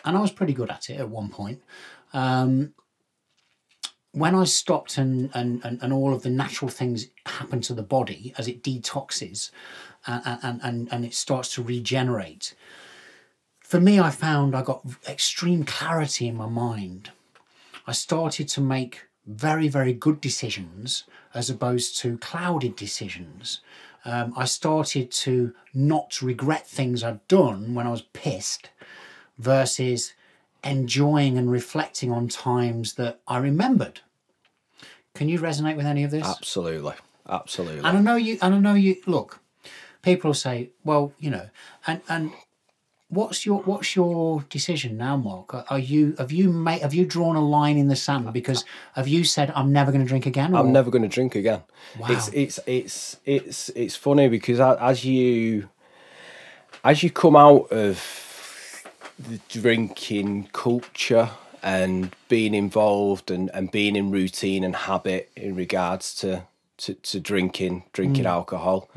and 0.05 0.17
i 0.17 0.21
was 0.21 0.33
pretty 0.33 0.53
good 0.53 0.69
at 0.71 0.91
it 0.91 0.99
at 0.99 1.09
one 1.09 1.29
point 1.31 1.63
um, 2.13 2.75
when 4.15 4.35
i 4.35 4.45
stopped 4.45 4.99
and, 4.99 5.31
and 5.35 5.65
and 5.65 5.83
and 5.83 5.93
all 5.93 6.15
of 6.15 6.23
the 6.23 6.31
natural 6.31 6.71
things 6.71 7.09
happen 7.27 7.61
to 7.61 7.75
the 7.75 7.83
body 7.83 8.33
as 8.39 8.49
it 8.49 8.63
detoxes 8.63 9.51
and 10.07 10.39
and 10.43 10.61
and, 10.63 10.89
and 10.93 11.05
it 11.05 11.15
starts 11.15 11.55
to 11.55 11.63
regenerate 11.63 12.55
for 13.61 13.81
me 13.81 14.01
i 14.01 14.11
found 14.11 14.55
i 14.55 14.63
got 14.63 14.85
extreme 15.09 15.65
clarity 15.65 16.29
in 16.29 16.37
my 16.37 16.49
mind 16.49 17.11
I 17.87 17.93
started 17.93 18.49
to 18.49 18.61
make 18.61 19.03
very, 19.27 19.69
very 19.69 19.93
good 19.93 20.21
decisions 20.21 21.05
as 21.35 21.51
opposed 21.51 21.99
to 21.99 22.19
clouded 22.19 22.77
decisions. 22.77 23.61
Um, 24.05 24.33
I 24.37 24.45
started 24.45 25.11
to 25.13 25.55
not 25.73 26.23
regret 26.23 26.67
things 26.67 27.03
I'd 27.03 27.27
done 27.29 27.75
when 27.75 27.87
I 27.87 27.91
was 27.91 28.03
pissed 28.03 28.71
versus 29.39 30.15
enjoying 30.65 31.37
and 31.39 31.51
reflecting 31.51 32.11
on 32.13 32.29
times 32.29 32.95
that 32.95 33.21
I 33.29 33.39
remembered. 33.39 34.01
Can 35.15 35.29
you 35.29 35.39
resonate 35.39 35.77
with 35.77 35.87
any 35.87 36.03
of 36.05 36.11
this? 36.11 36.27
Absolutely. 36.27 36.95
Absolutely. 37.29 37.79
And 37.79 37.99
I 37.99 38.01
know 38.01 38.17
you. 38.17 38.39
And 38.43 38.55
I 38.55 38.59
know 38.59 38.75
you. 38.75 38.97
Look, 39.07 39.41
people 40.03 40.29
will 40.29 40.35
say, 40.35 40.71
"Well, 40.85 41.13
you 41.19 41.31
know," 41.31 41.49
and 41.87 42.01
and 42.09 42.33
what's 43.09 43.47
your 43.47 43.61
what's 43.63 43.95
your 43.97 44.45
decision 44.51 44.97
now, 44.97 45.17
Marc? 45.17 45.55
Are- 45.55 45.65
Are 45.71 45.79
you 45.79 46.15
have 46.19 46.33
you 46.33 46.51
made 46.51 46.83
have 46.83 46.93
you 46.93 47.07
drawn 47.07 47.37
a 47.37 47.41
line 47.41 47.79
in 47.79 47.89
the 47.89 47.97
sand 47.97 48.31
because 48.33 48.65
have 48.95 49.09
you 49.09 49.25
said 49.25 49.53
I'm 49.55 49.73
never 49.73 49.91
going 49.93 50.03
to 50.05 50.09
drink 50.09 50.27
again? 50.27 50.55
Or? 50.55 50.59
I'm 50.59 50.73
never 50.73 50.91
going 50.91 51.03
to 51.03 51.09
drink 51.09 51.35
again. 51.35 51.63
Wow. 51.99 52.09
It's 52.11 52.29
it's 52.29 52.59
it's 52.67 53.17
it's 53.25 53.69
it's 53.71 53.97
funny 53.97 54.29
because 54.29 54.61
as 54.61 55.05
you 55.05 55.69
as 56.83 57.03
you 57.03 57.11
come 57.11 57.37
out 57.37 57.71
of 57.73 58.34
the 59.19 59.41
drinking 59.49 60.49
culture 60.53 61.31
and 61.63 62.15
being 62.29 62.55
involved 62.55 63.31
and, 63.31 63.51
and 63.55 63.71
being 63.71 63.97
in 63.97 64.11
routine 64.11 64.65
and 64.65 64.77
habit 64.77 65.31
in 65.37 65.55
regards 65.55 66.15
to 66.17 66.43
to, 66.77 66.95
to 66.95 67.21
drinking 67.21 67.85
drinking 67.93 68.27
alcohol. 68.27 68.91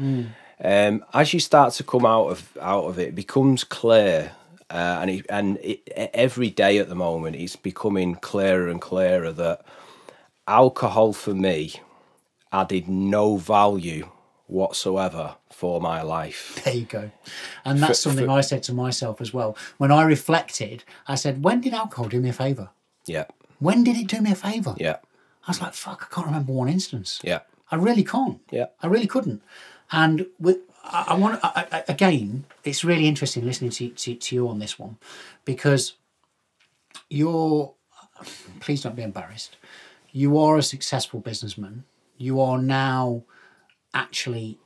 Um, 0.63 1.05
as 1.13 1.33
you 1.33 1.39
start 1.39 1.73
to 1.75 1.83
come 1.83 2.05
out 2.05 2.27
of 2.27 2.57
out 2.59 2.85
of 2.85 2.97
it, 2.99 3.09
it 3.09 3.15
becomes 3.15 3.63
clear 3.63 4.31
uh, 4.69 4.97
and 5.01 5.09
it, 5.09 5.25
and 5.29 5.57
it, 5.61 5.87
every 6.13 6.49
day 6.49 6.77
at 6.79 6.89
the 6.89 6.95
moment 6.95 7.35
it's 7.35 7.55
becoming 7.55 8.15
clearer 8.15 8.67
and 8.67 8.81
clearer 8.81 9.31
that 9.31 9.61
alcohol 10.47 11.13
for 11.13 11.33
me 11.33 11.73
added 12.51 12.87
no 12.87 13.37
value 13.37 14.09
whatsoever 14.47 15.35
for 15.51 15.79
my 15.81 16.01
life. 16.01 16.61
There 16.63 16.73
you 16.73 16.85
go. 16.85 17.11
And 17.65 17.79
that's 17.81 17.99
For- 17.99 18.09
something 18.09 18.25
for- 18.25 18.31
I 18.31 18.41
said 18.41 18.63
to 18.63 18.73
myself 18.73 19.19
as 19.21 19.33
well. 19.33 19.55
When 19.77 19.91
I 19.91 20.03
reflected, 20.03 20.83
I 21.07 21.15
said, 21.15 21.43
when 21.43 21.61
did 21.61 21.73
alcohol 21.73 22.07
do 22.09 22.19
me 22.21 22.29
a 22.29 22.33
favour? 22.33 22.69
Yeah, 23.05 23.25
When 23.59 23.83
did 23.83 23.95
it 23.97 24.07
do 24.07 24.21
me 24.21 24.31
a 24.31 24.35
favour? 24.35 24.75
yeah, 24.77 24.97
I 25.47 25.51
was 25.51 25.61
like, 25.61 25.73
fuck, 25.73 26.07
I 26.09 26.13
can't 26.13 26.27
remember 26.27 26.51
one 26.53 26.67
instance. 26.69 27.19
yeah, 27.23 27.39
I 27.71 27.75
really 27.75 28.03
can't. 28.03 28.39
Yeah. 28.51 28.65
I 28.81 28.87
really 28.87 29.07
couldn't. 29.07 29.41
And 29.91 30.25
with, 30.39 30.57
I, 30.83 31.05
I 31.09 31.13
want 31.15 31.39
I, 31.43 31.65
I, 31.71 31.83
again, 31.87 32.45
it's 32.63 32.83
really 32.83 33.07
interesting 33.07 33.45
listening 33.45 33.71
to, 33.71 33.89
to, 33.89 34.15
to 34.15 34.35
you 34.35 34.47
on 34.49 34.59
this 34.59 34.77
one 34.79 34.97
because 35.45 35.93
you're, 37.09 37.73
please 38.59 38.81
don't 38.83 38.95
be 38.95 39.03
embarrassed. 39.03 39.57
You 40.11 40.37
are 40.37 40.57
a 40.57 40.63
successful 40.63 41.19
businessman. 41.19 41.83
You 42.17 42.41
are 42.41 42.57
now 42.61 43.23
actually, 43.97 44.57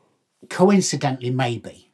coincidentally, 0.50 1.32
maybe, 1.32 1.90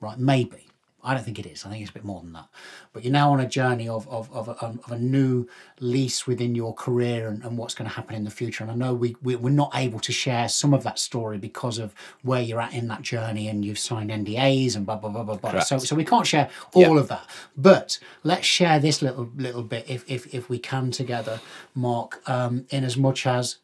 right? 0.00 0.18
Maybe. 0.18 0.66
I 1.02 1.14
don't 1.14 1.24
think 1.24 1.38
it 1.38 1.46
is. 1.46 1.64
I 1.64 1.70
think 1.70 1.80
it's 1.80 1.90
a 1.90 1.94
bit 1.94 2.04
more 2.04 2.20
than 2.20 2.34
that. 2.34 2.44
But 2.92 3.04
you're 3.04 3.12
now 3.12 3.32
on 3.32 3.40
a 3.40 3.48
journey 3.48 3.88
of 3.88 4.06
of, 4.08 4.30
of, 4.32 4.48
a, 4.48 4.52
of 4.52 4.92
a 4.92 4.98
new 4.98 5.48
lease 5.80 6.26
within 6.26 6.54
your 6.54 6.74
career 6.74 7.28
and, 7.28 7.42
and 7.42 7.56
what's 7.56 7.74
going 7.74 7.88
to 7.88 7.96
happen 7.96 8.14
in 8.14 8.24
the 8.24 8.30
future. 8.30 8.62
And 8.64 8.70
I 8.70 8.74
know 8.74 8.92
we, 8.92 9.16
we, 9.22 9.34
we're 9.34 9.48
not 9.48 9.70
able 9.74 9.98
to 10.00 10.12
share 10.12 10.46
some 10.50 10.74
of 10.74 10.82
that 10.82 10.98
story 10.98 11.38
because 11.38 11.78
of 11.78 11.94
where 12.20 12.42
you're 12.42 12.60
at 12.60 12.74
in 12.74 12.86
that 12.88 13.00
journey 13.00 13.48
and 13.48 13.64
you've 13.64 13.78
signed 13.78 14.10
NDAs 14.10 14.76
and 14.76 14.84
blah, 14.84 14.96
blah, 14.96 15.08
blah, 15.08 15.22
blah, 15.22 15.36
blah. 15.36 15.52
Correct. 15.52 15.68
So, 15.68 15.78
so 15.78 15.96
we 15.96 16.04
can't 16.04 16.26
share 16.26 16.50
all 16.74 16.82
Yeah. 16.82 17.00
of 17.00 17.08
that. 17.08 17.26
But 17.56 17.98
let's 18.22 18.46
share 18.46 18.78
this 18.78 19.00
little 19.00 19.30
little 19.36 19.62
bit 19.62 19.88
if, 19.88 20.04
if, 20.06 20.34
if 20.34 20.50
we 20.50 20.58
can 20.58 20.90
together, 20.90 21.40
Marc, 21.74 22.20
um, 22.28 22.66
in 22.68 22.84
as 22.84 22.98
much 22.98 23.26
as 23.26 23.56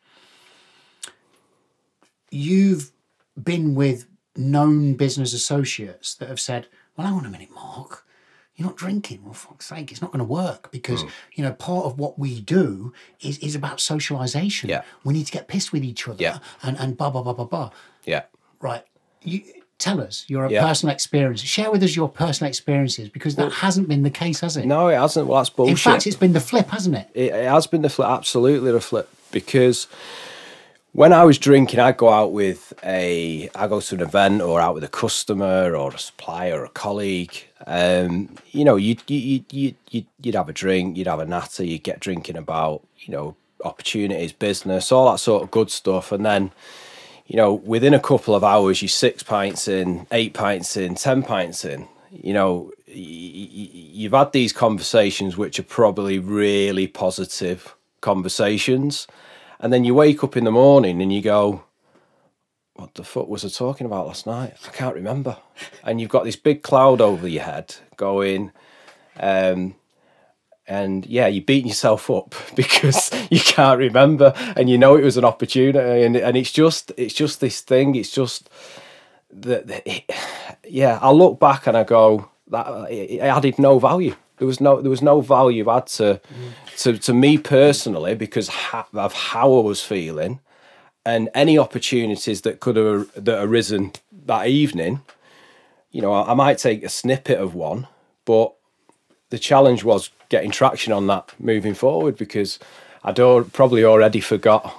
you've 2.30 2.92
been 3.42 3.74
with 3.74 4.06
known 4.36 4.94
business 4.94 5.32
associates 5.32 6.14
that 6.14 6.28
have 6.28 6.40
said, 6.40 6.66
well, 6.96 7.06
hang 7.06 7.16
on 7.16 7.26
a 7.26 7.30
minute, 7.30 7.50
Marc, 7.54 8.04
you're 8.54 8.66
not 8.68 8.76
drinking. 8.76 9.22
Well, 9.24 9.34
for 9.34 9.48
fuck's 9.48 9.66
sake, 9.66 9.90
it's 9.92 10.00
not 10.00 10.12
going 10.12 10.20
to 10.20 10.24
work 10.24 10.70
because, 10.72 11.02
Hmm. 11.02 11.08
you 11.34 11.44
know, 11.44 11.52
part 11.52 11.84
of 11.86 11.98
what 11.98 12.18
we 12.18 12.40
do 12.40 12.92
is, 13.20 13.38
is 13.38 13.54
about 13.54 13.80
socialization. 13.80 14.70
Yeah. 14.70 14.82
We 15.04 15.12
need 15.14 15.26
to 15.26 15.32
get 15.32 15.46
pissed 15.48 15.72
with 15.72 15.84
each 15.84 16.06
other 16.08 16.22
Yeah. 16.22 16.38
and, 16.62 16.78
and 16.78 16.96
blah, 16.96 17.10
blah, 17.10 17.22
blah, 17.22 17.34
blah, 17.34 17.44
blah. 17.44 17.70
yeah. 18.04 18.22
Right. 18.60 18.82
You 19.22 19.42
Tell 19.78 20.00
us 20.00 20.24
your 20.26 20.50
Yeah. 20.50 20.62
personal 20.66 20.94
experience. 20.94 21.42
Share 21.42 21.70
with 21.70 21.82
us 21.82 21.94
your 21.94 22.08
personal 22.08 22.48
experiences 22.48 23.10
because 23.10 23.36
that 23.36 23.52
hasn't 23.52 23.88
been 23.90 24.04
the 24.04 24.10
case, 24.10 24.40
has 24.40 24.56
it? 24.56 24.64
No, 24.64 24.88
it 24.88 24.96
hasn't. 24.96 25.26
Well, 25.26 25.36
that's 25.38 25.50
bullshit. 25.50 25.70
In 25.72 25.76
fact, 25.76 26.06
it's 26.06 26.16
been 26.16 26.32
the 26.32 26.40
flip, 26.40 26.70
hasn't 26.70 26.96
it? 26.96 27.10
it, 27.12 27.34
it 27.34 27.44
has 27.46 27.66
been 27.66 27.82
the 27.82 27.90
flip, 27.90 28.08
absolutely 28.08 28.72
the 28.72 28.80
flip, 28.80 29.10
because 29.32 29.86
when 30.96 31.12
I 31.12 31.24
was 31.24 31.36
drinking, 31.36 31.78
I'd 31.78 31.98
go 31.98 32.08
out 32.08 32.32
with 32.32 32.72
a, 32.82 33.50
I 33.54 33.66
go 33.66 33.80
to 33.80 33.94
an 33.96 34.00
event 34.00 34.40
or 34.40 34.62
out 34.62 34.72
with 34.72 34.82
a 34.82 34.88
customer 34.88 35.76
or 35.76 35.92
a 35.92 35.98
supplier 35.98 36.60
or 36.60 36.64
a 36.64 36.70
colleague. 36.70 37.36
Um, 37.66 38.34
you 38.52 38.64
know, 38.64 38.76
you'd, 38.76 39.02
you 39.06 39.44
you 39.50 39.74
you 39.90 40.06
you'd 40.22 40.34
have 40.34 40.48
a 40.48 40.54
drink, 40.54 40.96
you'd 40.96 41.06
have 41.06 41.20
a 41.20 41.26
natter, 41.26 41.64
you'd 41.66 41.82
get 41.82 42.00
drinking 42.00 42.38
about, 42.38 42.82
you 43.00 43.12
know, 43.12 43.36
opportunities, 43.62 44.32
business, 44.32 44.90
all 44.90 45.10
that 45.12 45.18
sort 45.18 45.42
of 45.42 45.50
good 45.50 45.70
stuff. 45.70 46.12
And 46.12 46.24
then, 46.24 46.50
you 47.26 47.36
know, 47.36 47.52
within 47.52 47.92
a 47.92 48.00
couple 48.00 48.34
of 48.34 48.42
hours, 48.42 48.80
you're 48.80 48.88
six 48.88 49.22
pints 49.22 49.68
in, 49.68 50.06
eight 50.12 50.32
pints 50.32 50.78
in, 50.78 50.94
10 50.94 51.24
pints 51.24 51.66
in. 51.66 51.88
You 52.10 52.32
know, 52.32 52.72
you've 52.86 54.14
had 54.14 54.32
these 54.32 54.54
conversations 54.54 55.36
which 55.36 55.58
are 55.58 55.64
probably 55.64 56.18
really 56.18 56.86
positive 56.86 57.76
conversations. 58.00 59.06
And 59.60 59.72
then 59.72 59.84
you 59.84 59.94
wake 59.94 60.22
up 60.22 60.36
in 60.36 60.44
the 60.44 60.50
morning 60.50 61.00
and 61.00 61.12
you 61.12 61.22
go, 61.22 61.64
what 62.76 62.94
the 62.94 63.04
fuck 63.04 63.28
was 63.28 63.44
I 63.44 63.48
talking 63.48 63.86
about 63.86 64.06
last 64.06 64.26
night? 64.26 64.54
I 64.66 64.70
can't 64.70 64.94
remember. 64.94 65.38
And 65.82 66.00
you've 66.00 66.10
got 66.10 66.24
this 66.24 66.36
big 66.36 66.62
cloud 66.62 67.00
over 67.00 67.26
your 67.26 67.42
head 67.42 67.74
going, 67.96 68.52
um, 69.18 69.74
and 70.68 71.06
yeah, 71.06 71.26
you're 71.26 71.44
beating 71.44 71.68
yourself 71.68 72.10
up 72.10 72.34
because 72.54 73.10
you 73.30 73.40
can't 73.40 73.78
remember, 73.78 74.32
and 74.56 74.68
you 74.68 74.76
know 74.76 74.96
it 74.96 75.04
was 75.04 75.16
an 75.16 75.24
opportunity, 75.24 76.02
and 76.02 76.16
and 76.16 76.36
it's 76.36 76.52
just 76.52 76.92
it's 76.96 77.14
just 77.14 77.40
this 77.40 77.60
thing. 77.62 77.94
It's 77.94 78.10
just 78.10 78.50
that, 79.30 80.04
yeah. 80.68 80.98
I 81.00 81.10
look 81.12 81.40
back 81.40 81.66
and 81.66 81.76
I 81.76 81.84
go 81.84 82.28
that 82.48 82.90
it 82.90 83.20
added 83.20 83.58
no 83.58 83.78
value. 83.78 84.14
There 84.38 84.46
was 84.46 84.60
no 84.60 84.80
there 84.80 84.90
was 84.90 85.02
no 85.02 85.20
value 85.20 85.70
add 85.70 85.86
to 85.98 86.20
to 86.78 86.98
to 86.98 87.14
me 87.14 87.38
personally 87.38 88.14
because 88.14 88.48
ha- 88.48 88.86
of 88.92 89.12
how 89.12 89.54
I 89.56 89.60
was 89.60 89.82
feeling, 89.82 90.40
and 91.04 91.28
any 91.34 91.58
opportunities 91.58 92.42
that 92.42 92.60
could 92.60 92.76
have 92.76 93.10
that 93.24 93.42
arisen 93.42 93.92
that 94.26 94.46
evening. 94.48 95.00
You 95.90 96.02
know, 96.02 96.12
I, 96.12 96.32
I 96.32 96.34
might 96.34 96.58
take 96.58 96.84
a 96.84 96.88
snippet 96.90 97.38
of 97.38 97.54
one, 97.54 97.86
but 98.26 98.52
the 99.30 99.38
challenge 99.38 99.84
was 99.84 100.10
getting 100.28 100.50
traction 100.50 100.92
on 100.92 101.06
that 101.06 101.32
moving 101.38 101.74
forward 101.74 102.16
because 102.16 102.58
I'd 103.02 103.18
al- 103.18 103.44
probably 103.44 103.84
already 103.84 104.20
forgot 104.20 104.74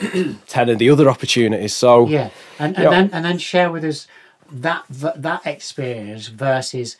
10 0.48 0.68
of 0.68 0.78
the 0.78 0.90
other 0.90 1.08
opportunities. 1.08 1.74
So, 1.74 2.06
Yeah, 2.08 2.30
and, 2.58 2.76
and 2.76 2.92
then 2.92 3.10
and 3.12 3.24
then 3.24 3.38
share 3.38 3.70
with 3.70 3.84
us 3.84 4.06
that 4.52 4.84
that 4.90 5.46
experience 5.46 6.26
versus 6.26 6.96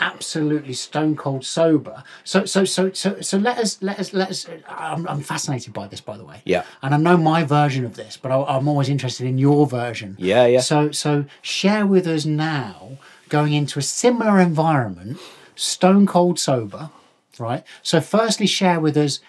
absolutely 0.00 0.72
stone 0.72 1.14
cold 1.14 1.44
sober. 1.44 2.02
So 2.24 2.44
so 2.44 2.64
so 2.64 2.92
so 2.92 3.20
so 3.20 3.38
let 3.38 3.58
us 3.58 3.80
let 3.82 3.98
us 3.98 4.12
let 4.12 4.30
us. 4.30 4.46
I'm, 4.68 5.06
I'm 5.06 5.20
fascinated 5.20 5.72
by 5.72 5.86
this, 5.86 6.00
by 6.00 6.16
the 6.16 6.24
way. 6.24 6.42
Yeah. 6.44 6.64
and 6.82 6.94
I 6.94 6.96
know 6.96 7.16
my 7.16 7.44
version 7.44 7.84
of 7.84 7.96
this, 7.96 8.16
but 8.16 8.32
I, 8.32 8.42
I'm 8.42 8.66
always 8.66 8.88
interested 8.88 9.26
in 9.26 9.38
your 9.38 9.66
version. 9.66 10.16
Yeah, 10.18 10.46
yeah. 10.46 10.60
So 10.60 10.90
so 10.90 11.26
share 11.42 11.86
with 11.86 12.06
us 12.06 12.24
now 12.24 12.98
going 13.28 13.52
into 13.52 13.78
a 13.78 13.82
similar 13.82 14.40
environment, 14.40 15.18
stone 15.54 16.06
cold 16.06 16.38
sober, 16.38 16.90
right? 17.38 17.64
So 17.82 18.00
firstly, 18.00 18.46
share 18.46 18.80
with 18.80 18.96
us 18.96 19.20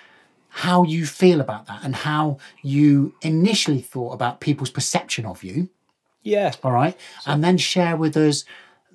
how 0.53 0.83
you 0.83 1.05
feel 1.05 1.39
about 1.39 1.65
that 1.67 1.79
and 1.83 1.95
how 1.95 2.37
you 2.61 3.13
initially 3.21 3.79
thought 3.81 4.11
about 4.11 4.41
people's 4.41 4.69
perception 4.69 5.25
of 5.25 5.43
you. 5.43 5.69
Yeah. 6.23 6.53
All 6.63 6.73
right. 6.73 6.97
And 7.25 7.43
then 7.43 7.57
share 7.57 7.95
with 7.95 8.17
us 8.17 8.43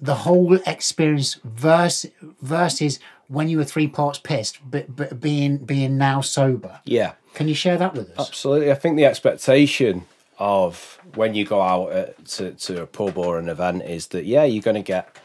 the 0.01 0.15
whole 0.15 0.55
experience 0.67 1.39
versus, 1.45 2.11
versus 2.43 3.01
when 3.29 3.49
you 3.49 3.59
were 3.59 3.65
three 3.65 3.89
parts 3.89 4.19
pissed, 4.19 4.59
but, 4.71 4.95
but 4.95 5.21
being 5.21 5.57
being 5.59 5.99
now 5.99 6.21
sober. 6.21 6.81
Yeah. 6.85 7.13
Can 7.35 7.49
you 7.49 7.55
share 7.55 7.77
that 7.77 7.95
with 7.95 8.11
us? 8.19 8.29
Absolutely. 8.29 8.71
I 8.71 8.75
think 8.75 8.97
the 8.97 9.05
expectation 9.05 10.05
of 10.39 10.99
when 11.15 11.35
you 11.35 11.45
go 11.45 11.61
out 11.61 11.93
at, 11.93 12.25
to, 12.27 12.53
to 12.53 12.83
a 12.83 12.87
pub 12.87 13.17
or 13.19 13.39
an 13.39 13.49
event 13.49 13.83
is 13.83 14.09
that, 14.09 14.25
yeah, 14.25 14.45
you're 14.45 14.63
going 14.63 14.77
to 14.77 14.83
get, 14.83 15.17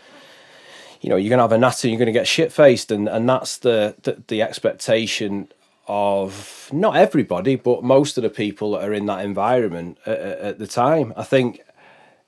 you 1.02 1.10
know, 1.10 1.16
you're 1.16 1.30
going 1.30 1.38
to 1.38 1.44
have 1.44 1.52
a 1.52 1.58
natter, 1.58 1.88
you're 1.88 1.98
going 1.98 2.06
to 2.08 2.12
get 2.12 2.28
shit 2.28 2.52
faced. 2.52 2.92
And, 2.92 3.08
and 3.08 3.30
that's 3.30 3.58
the, 3.58 3.96
the, 4.04 4.24
the 4.28 4.42
expectation 4.42 5.50
of 5.88 6.70
not 6.72 6.96
everybody, 6.96 7.56
but 7.56 7.84
most 7.84 8.18
of 8.18 8.24
the 8.24 8.30
people 8.30 8.72
that 8.72 8.88
are 8.88 8.94
in 8.94 9.06
that 9.08 9.26
environment 9.26 9.98
at, 10.06 10.20
at 10.20 10.60
the 10.60 10.68
time. 10.68 11.14
I 11.18 11.24
think 11.24 11.62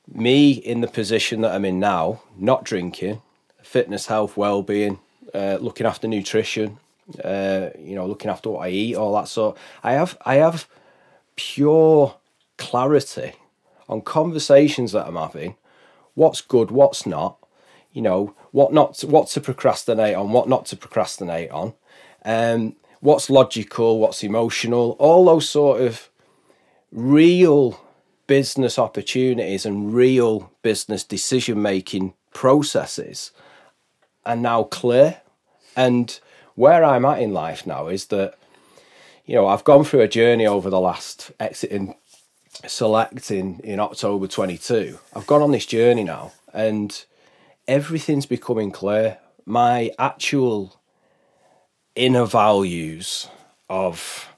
me 0.08 0.52
in 0.52 0.82
the 0.82 0.88
position 0.88 1.42
that 1.42 1.54
I'm 1.54 1.66
in 1.66 1.80
now, 1.80 2.22
not 2.38 2.64
drinking, 2.64 3.22
fitness, 3.62 4.08
health, 4.08 4.36
well-being, 4.38 5.00
uh, 5.34 5.58
looking 5.60 5.88
after 5.88 6.08
nutrition, 6.08 6.80
uh, 7.24 7.70
you 7.80 7.96
know, 7.96 8.06
looking 8.06 8.30
after 8.30 8.50
what 8.50 8.68
I 8.68 8.70
eat, 8.70 8.96
all 8.96 9.14
that 9.16 9.28
sort. 9.28 9.58
I 9.84 9.94
have 9.94 10.18
I 10.26 10.36
have 10.36 10.68
pure 11.36 12.16
clarity 12.58 13.34
on 13.90 14.02
conversations 14.02 14.92
that 14.92 15.08
I'm 15.08 15.16
having, 15.16 15.56
what's 16.14 16.42
good, 16.42 16.72
what's 16.72 17.06
not, 17.06 17.38
you 17.92 18.02
know, 18.02 18.36
what 18.52 18.74
not 18.74 18.96
to, 18.96 19.08
what 19.08 19.28
to 19.30 19.42
procrastinate 19.42 20.16
on, 20.16 20.32
what 20.32 20.48
not 20.48 20.66
to 20.68 20.78
procrastinate 20.78 21.52
on, 21.52 21.74
um, 22.26 22.76
what's 23.00 23.30
logical, 23.30 24.00
what's 24.00 24.24
emotional, 24.24 24.96
all 25.00 25.26
those 25.26 25.50
sort 25.50 25.82
of 25.82 26.10
real 26.92 27.80
business 28.28 28.80
opportunities 28.80 29.66
and 29.66 29.94
real 29.94 30.52
business 30.62 31.04
decision 31.04 31.62
making 31.62 32.14
processes 32.34 33.32
are 34.26 34.36
now 34.36 34.64
clear. 34.64 35.22
And 35.76 36.20
where 36.56 36.84
I'm 36.84 37.06
at 37.06 37.22
in 37.22 37.34
life 37.34 37.66
now 37.66 37.88
is 37.88 38.06
that, 38.08 38.36
you 39.26 39.36
know, 39.36 39.48
I've 39.48 39.64
gone 39.64 39.84
through 39.84 40.02
a 40.02 40.08
journey 40.08 40.46
over 40.46 40.70
the 40.70 40.80
last 40.80 41.32
exiting 41.40 41.96
select 42.68 43.32
in, 43.32 43.60
in 43.60 43.80
October 43.80 44.28
22. 44.28 45.00
I've 45.16 45.28
gone 45.28 45.42
on 45.42 45.52
this 45.52 45.66
journey 45.66 46.04
now 46.04 46.34
and 46.54 47.06
everything's 47.68 48.26
becoming 48.26 48.72
clear. 48.72 49.18
My 49.46 49.92
actual 50.00 50.80
inner 51.96 52.26
values 52.26 53.28
of, 53.70 54.30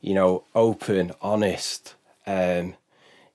you 0.00 0.14
know, 0.14 0.44
open, 0.54 1.12
honest, 1.20 1.94
um, 2.26 2.74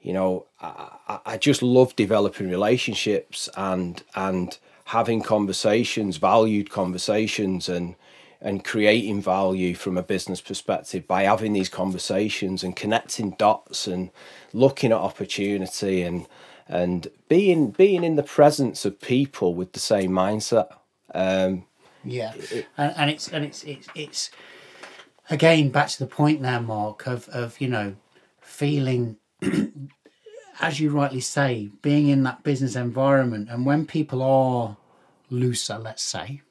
you 0.03 0.11
know, 0.11 0.45
I, 0.61 1.19
I 1.25 1.37
just 1.37 1.63
love 1.63 1.95
developing 1.95 2.49
relationships 2.49 3.49
and 3.55 4.03
and 4.15 4.57
having 4.85 5.21
conversations, 5.21 6.17
valued 6.17 6.69
conversations, 6.69 7.69
and 7.69 7.95
and 8.41 8.65
creating 8.65 9.21
value 9.21 9.73
from 9.73 9.97
a 9.97 10.03
business 10.03 10.41
perspective 10.41 11.07
by 11.07 11.23
having 11.23 11.53
these 11.53 11.69
conversations 11.69 12.61
and 12.61 12.75
connecting 12.75 13.31
dots 13.31 13.87
and 13.87 14.11
looking 14.51 14.91
at 14.91 14.97
opportunity 14.97 16.01
and 16.01 16.27
and 16.67 17.07
being 17.29 17.71
being 17.71 18.03
in 18.03 18.17
the 18.17 18.23
presence 18.23 18.83
of 18.83 18.99
people 18.99 19.55
with 19.55 19.71
the 19.71 19.79
same 19.79 20.11
mindset. 20.11 20.67
Um, 21.15 21.63
yeah, 22.03 22.33
and, 22.77 22.93
and 22.97 23.09
it's 23.09 23.29
and 23.29 23.45
it's 23.45 23.63
it's 23.63 23.87
it's 23.95 24.31
again 25.29 25.69
back 25.69 25.87
to 25.87 25.99
the 25.99 26.07
point 26.07 26.41
now, 26.41 26.59
Mark, 26.59 27.07
of 27.07 27.29
of 27.29 27.61
you 27.61 27.69
know 27.69 27.95
feeling 28.41 29.15
as 30.61 30.79
you 30.79 30.89
rightly 30.89 31.19
say, 31.19 31.69
being 31.81 32.07
in 32.07 32.23
that 32.23 32.43
business 32.43 32.75
environment, 32.75 33.49
and 33.49 33.65
when 33.65 33.85
people 33.85 34.21
are 34.21 34.77
looser, 35.29 35.77
let's 35.77 36.03
say, 36.03 36.41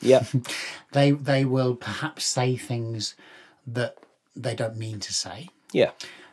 yeah, 0.00 0.24
they 0.92 1.12
they 1.12 1.44
will 1.44 1.74
perhaps 1.74 2.24
say 2.24 2.56
things 2.56 3.14
that 3.66 3.96
they 4.36 4.54
don't 4.54 4.76
mean 4.76 5.00
to 5.00 5.12
say. 5.12 5.48
Yeah, 5.72 5.90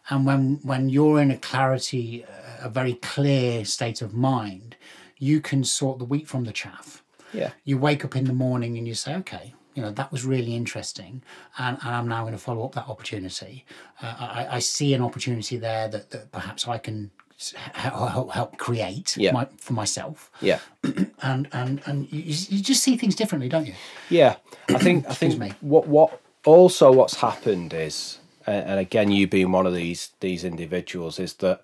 and 0.09 0.25
when 0.25 0.59
when 0.63 0.89
you're 0.89 1.21
in 1.21 1.31
a 1.31 1.37
clarity, 1.37 2.25
a 2.61 2.69
very 2.69 2.95
clear 2.95 3.65
state 3.65 4.01
of 4.01 4.13
mind, 4.13 4.75
you 5.17 5.41
can 5.41 5.63
sort 5.63 5.99
the 5.99 6.05
wheat 6.05 6.27
from 6.27 6.43
the 6.43 6.53
chaff. 6.53 7.03
Yeah, 7.33 7.51
you 7.63 7.77
wake 7.77 8.03
up 8.03 8.15
in 8.15 8.25
the 8.25 8.33
morning 8.33 8.77
and 8.77 8.87
you 8.87 8.95
say, 8.95 9.15
okay, 9.15 9.53
you 9.75 9.81
know 9.81 9.91
that 9.91 10.11
was 10.11 10.25
really 10.25 10.55
interesting 10.55 11.21
and, 11.57 11.77
and 11.81 11.95
i'm 11.95 12.07
now 12.07 12.21
going 12.21 12.33
to 12.33 12.39
follow 12.39 12.65
up 12.65 12.73
that 12.73 12.87
opportunity. 12.87 13.65
Uh, 14.01 14.15
I, 14.19 14.47
I 14.55 14.59
see 14.59 14.93
an 14.93 15.01
opportunity 15.01 15.57
there 15.57 15.87
that, 15.87 16.09
that 16.11 16.31
perhaps 16.31 16.67
i 16.67 16.77
can 16.77 17.11
help, 17.73 18.31
help 18.31 18.57
create 18.57 19.15
yeah. 19.15 19.31
my, 19.31 19.47
for 19.57 19.73
myself. 19.73 20.31
Yeah. 20.41 20.59
And 21.21 21.49
and 21.51 21.81
and 21.85 22.09
you, 22.13 22.21
you 22.21 22.63
just 22.63 22.81
see 22.81 22.95
things 22.95 23.13
differently 23.13 23.49
don't 23.49 23.65
you? 23.65 23.73
Yeah. 24.09 24.37
I 24.69 24.77
think 24.77 25.05
i 25.09 25.13
think 25.13 25.37
me. 25.37 25.51
what 25.59 25.85
what 25.85 26.21
also 26.45 26.93
what's 26.93 27.15
happened 27.15 27.73
is 27.73 28.19
and 28.47 28.79
again 28.79 29.11
you 29.11 29.27
being 29.27 29.51
one 29.51 29.67
of 29.67 29.75
these 29.75 30.11
these 30.21 30.45
individuals 30.45 31.19
is 31.19 31.33
that 31.35 31.61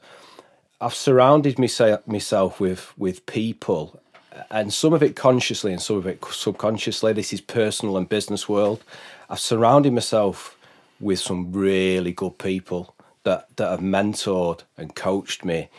i've 0.81 0.93
surrounded 0.93 1.57
myself 1.57 2.05
myself 2.05 2.59
with 2.59 2.93
with 2.97 3.25
people 3.25 4.01
and 4.49 4.73
some 4.73 4.93
of 4.93 5.01
it 5.01 5.15
consciously 5.15 5.71
and 5.71 5.81
some 5.81 5.97
of 5.97 6.07
it 6.07 6.23
subconsciously. 6.25 7.13
This 7.13 7.33
is 7.33 7.41
personal 7.41 7.97
and 7.97 8.07
business 8.07 8.49
world. 8.49 8.83
I've 9.29 9.39
surrounded 9.39 9.93
myself 9.93 10.57
with 10.99 11.19
some 11.19 11.51
really 11.51 12.11
good 12.11 12.37
people 12.37 12.95
that 13.23 13.47
that 13.57 13.69
have 13.69 13.79
mentored 13.79 14.61
and 14.77 14.95
coached 14.95 15.43
me. 15.43 15.69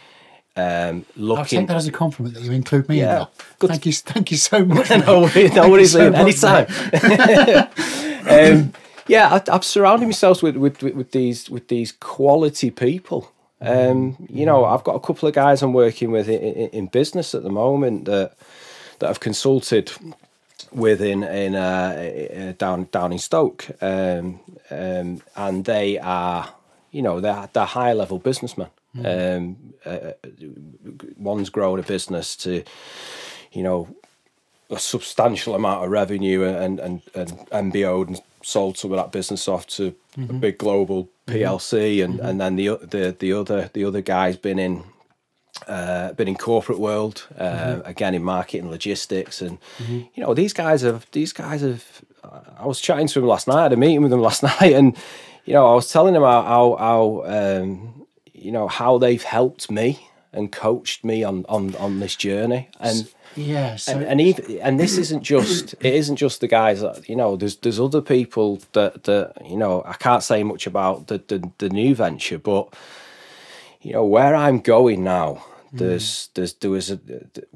Um, 0.59 1.05
looking, 1.17 1.39
I'll 1.39 1.45
take 1.45 1.69
that 1.69 1.77
as 1.77 1.87
a 1.87 1.93
compliment 1.93 2.35
that 2.35 2.43
you 2.43 2.53
include 2.53 2.89
me 2.89 2.99
yeah, 2.99 3.03
in 3.03 3.19
that. 3.19 3.31
Good. 3.59 3.71
Thank 3.71 3.87
you, 3.87 3.93
thank 3.93 4.31
you 4.31 4.37
so 4.39 4.65
much. 4.65 4.89
no, 5.07 5.21
worries, 5.21 5.53
no 5.53 5.71
worries, 5.71 5.93
so 5.93 6.11
anytime. 6.13 6.67
um, 8.27 8.73
yeah, 9.07 9.41
I, 9.47 9.53
have 9.53 9.65
surrounded 9.65 10.07
myself 10.07 10.43
with, 10.43 10.57
with, 10.57 10.83
with 10.83 11.11
these 11.13 11.51
with 11.51 11.69
these 11.69 11.93
quality 11.93 12.71
people. 12.71 13.33
Um, 13.61 14.17
you 14.29 14.45
know, 14.45 14.65
I've 14.65 14.85
got 14.85 14.97
a 14.97 15.01
couple 15.01 15.29
of 15.29 15.35
guys 15.35 15.63
I'm 15.63 15.73
working 15.73 16.11
with 16.11 16.29
in, 16.29 16.41
in, 16.41 16.69
in 16.71 16.87
business 16.87 17.35
at 17.35 17.43
the 17.43 17.51
moment 17.51 18.05
that 18.05 18.37
that 18.99 19.11
I've 19.11 19.21
consulted 19.21 19.93
with 20.73 21.01
in 21.01 21.23
in 21.23 21.55
uh, 21.55 22.53
down 22.59 22.89
down 22.93 23.13
in 23.13 23.19
Stoke, 23.19 23.67
um, 23.81 24.41
um, 24.71 25.23
and 25.37 25.65
they 25.65 25.99
are, 25.99 26.49
you 26.91 27.03
know, 27.03 27.21
they're 27.21 27.49
they're 27.53 27.65
high 27.65 27.93
level 27.93 28.19
businessmen. 28.19 28.69
Mm. 28.97 29.37
Um, 29.37 29.57
uh, 29.85 30.13
one's 31.17 31.51
grown 31.51 31.79
a 31.79 31.83
business 31.83 32.37
to, 32.37 32.63
you 33.53 33.63
know, 33.63 33.89
a 34.71 34.79
substantial 34.79 35.55
amount 35.55 35.85
of 35.85 35.91
revenue 35.91 36.43
and 36.45 36.79
and 36.81 37.03
and 37.15 37.31
MBO 37.51 38.07
and 38.07 38.21
sold 38.47 38.79
some 38.79 38.93
of 38.93 38.97
that 38.97 39.11
business 39.11 39.49
off 39.49 39.67
to 39.67 39.93
mm-hmm. 40.17 40.37
a 40.37 40.39
big 40.39 40.59
global 40.59 41.09
PLC, 41.27 42.03
and 42.05 42.15
mm-hmm. 42.15 42.27
and 42.27 42.41
then 42.41 42.57
the 42.57 42.77
the 42.81 43.15
the 43.19 43.33
other 43.33 43.71
the 43.73 43.85
other 43.85 44.01
guy's 44.01 44.37
been 44.37 44.59
in 44.59 44.85
uh, 45.67 46.13
been 46.13 46.29
in 46.29 46.37
corporate 46.37 46.79
world 46.79 47.27
uh, 47.37 47.45
mm-hmm. 47.45 47.89
again 47.89 48.15
in 48.15 48.23
marketing 48.23 48.71
logistics, 48.71 49.43
and 49.43 49.59
mm-hmm. 49.79 50.03
you 50.15 50.23
know 50.23 50.33
these 50.33 50.53
guys 50.53 50.83
have 50.83 51.07
these 51.13 51.33
guys 51.33 51.63
have. 51.63 51.85
I 52.59 52.67
was 52.67 52.81
chatting 52.81 53.07
to 53.09 53.21
him 53.21 53.27
last 53.27 53.47
night. 53.47 53.59
I 53.59 53.63
had 53.65 53.73
a 53.73 53.77
meeting 53.77 54.03
with 54.03 54.11
them 54.11 54.21
last 54.21 54.43
night, 54.61 54.73
and 54.73 54.97
you 55.45 55.55
know 55.55 55.71
I 55.71 55.75
was 55.75 55.91
telling 55.91 56.15
them 56.15 56.23
how 56.23 56.43
how, 56.43 56.77
how 56.79 57.25
um, 57.27 58.07
you 58.33 58.53
know 58.53 58.69
how 58.69 58.99
they've 58.99 59.23
helped 59.23 59.71
me 59.71 60.09
and 60.33 60.53
coached 60.53 61.05
me 61.05 61.25
on 61.25 61.45
on 61.49 61.75
on 61.77 61.99
this 61.99 62.15
journey, 62.15 62.69
and 62.79 63.09
yeah, 63.37 63.77
so 63.77 63.93
and 63.93 64.03
and, 64.05 64.21
even, 64.21 64.59
and 64.61 64.81
this 64.81 64.97
isn't 64.97 65.23
just 65.23 65.75
it 65.75 65.95
isn't 65.95 66.17
just 66.17 66.41
the 66.41 66.49
guys 66.49 66.81
that 66.81 67.09
you 67.09 67.15
know. 67.15 67.37
There's 67.37 67.57
there's 67.57 67.79
other 67.79 68.01
people 68.01 68.61
that 68.73 69.05
that 69.05 69.35
you 69.45 69.57
know. 69.57 69.83
I 69.85 69.93
can't 69.95 70.23
say 70.23 70.43
much 70.43 70.67
about 70.67 71.09
the 71.09 71.19
the, 71.19 71.51
the 71.59 71.69
new 71.69 71.95
venture, 71.95 72.39
but 72.39 72.75
you 73.83 73.93
know 73.93 74.05
where 74.05 74.35
I'm 74.35 74.61
going 74.61 75.05
now. 75.05 75.45
There's 75.73 76.05
mm. 76.05 76.35
there's 76.35 76.55
there 76.55 76.71
was 76.71 76.91
a, 76.91 76.99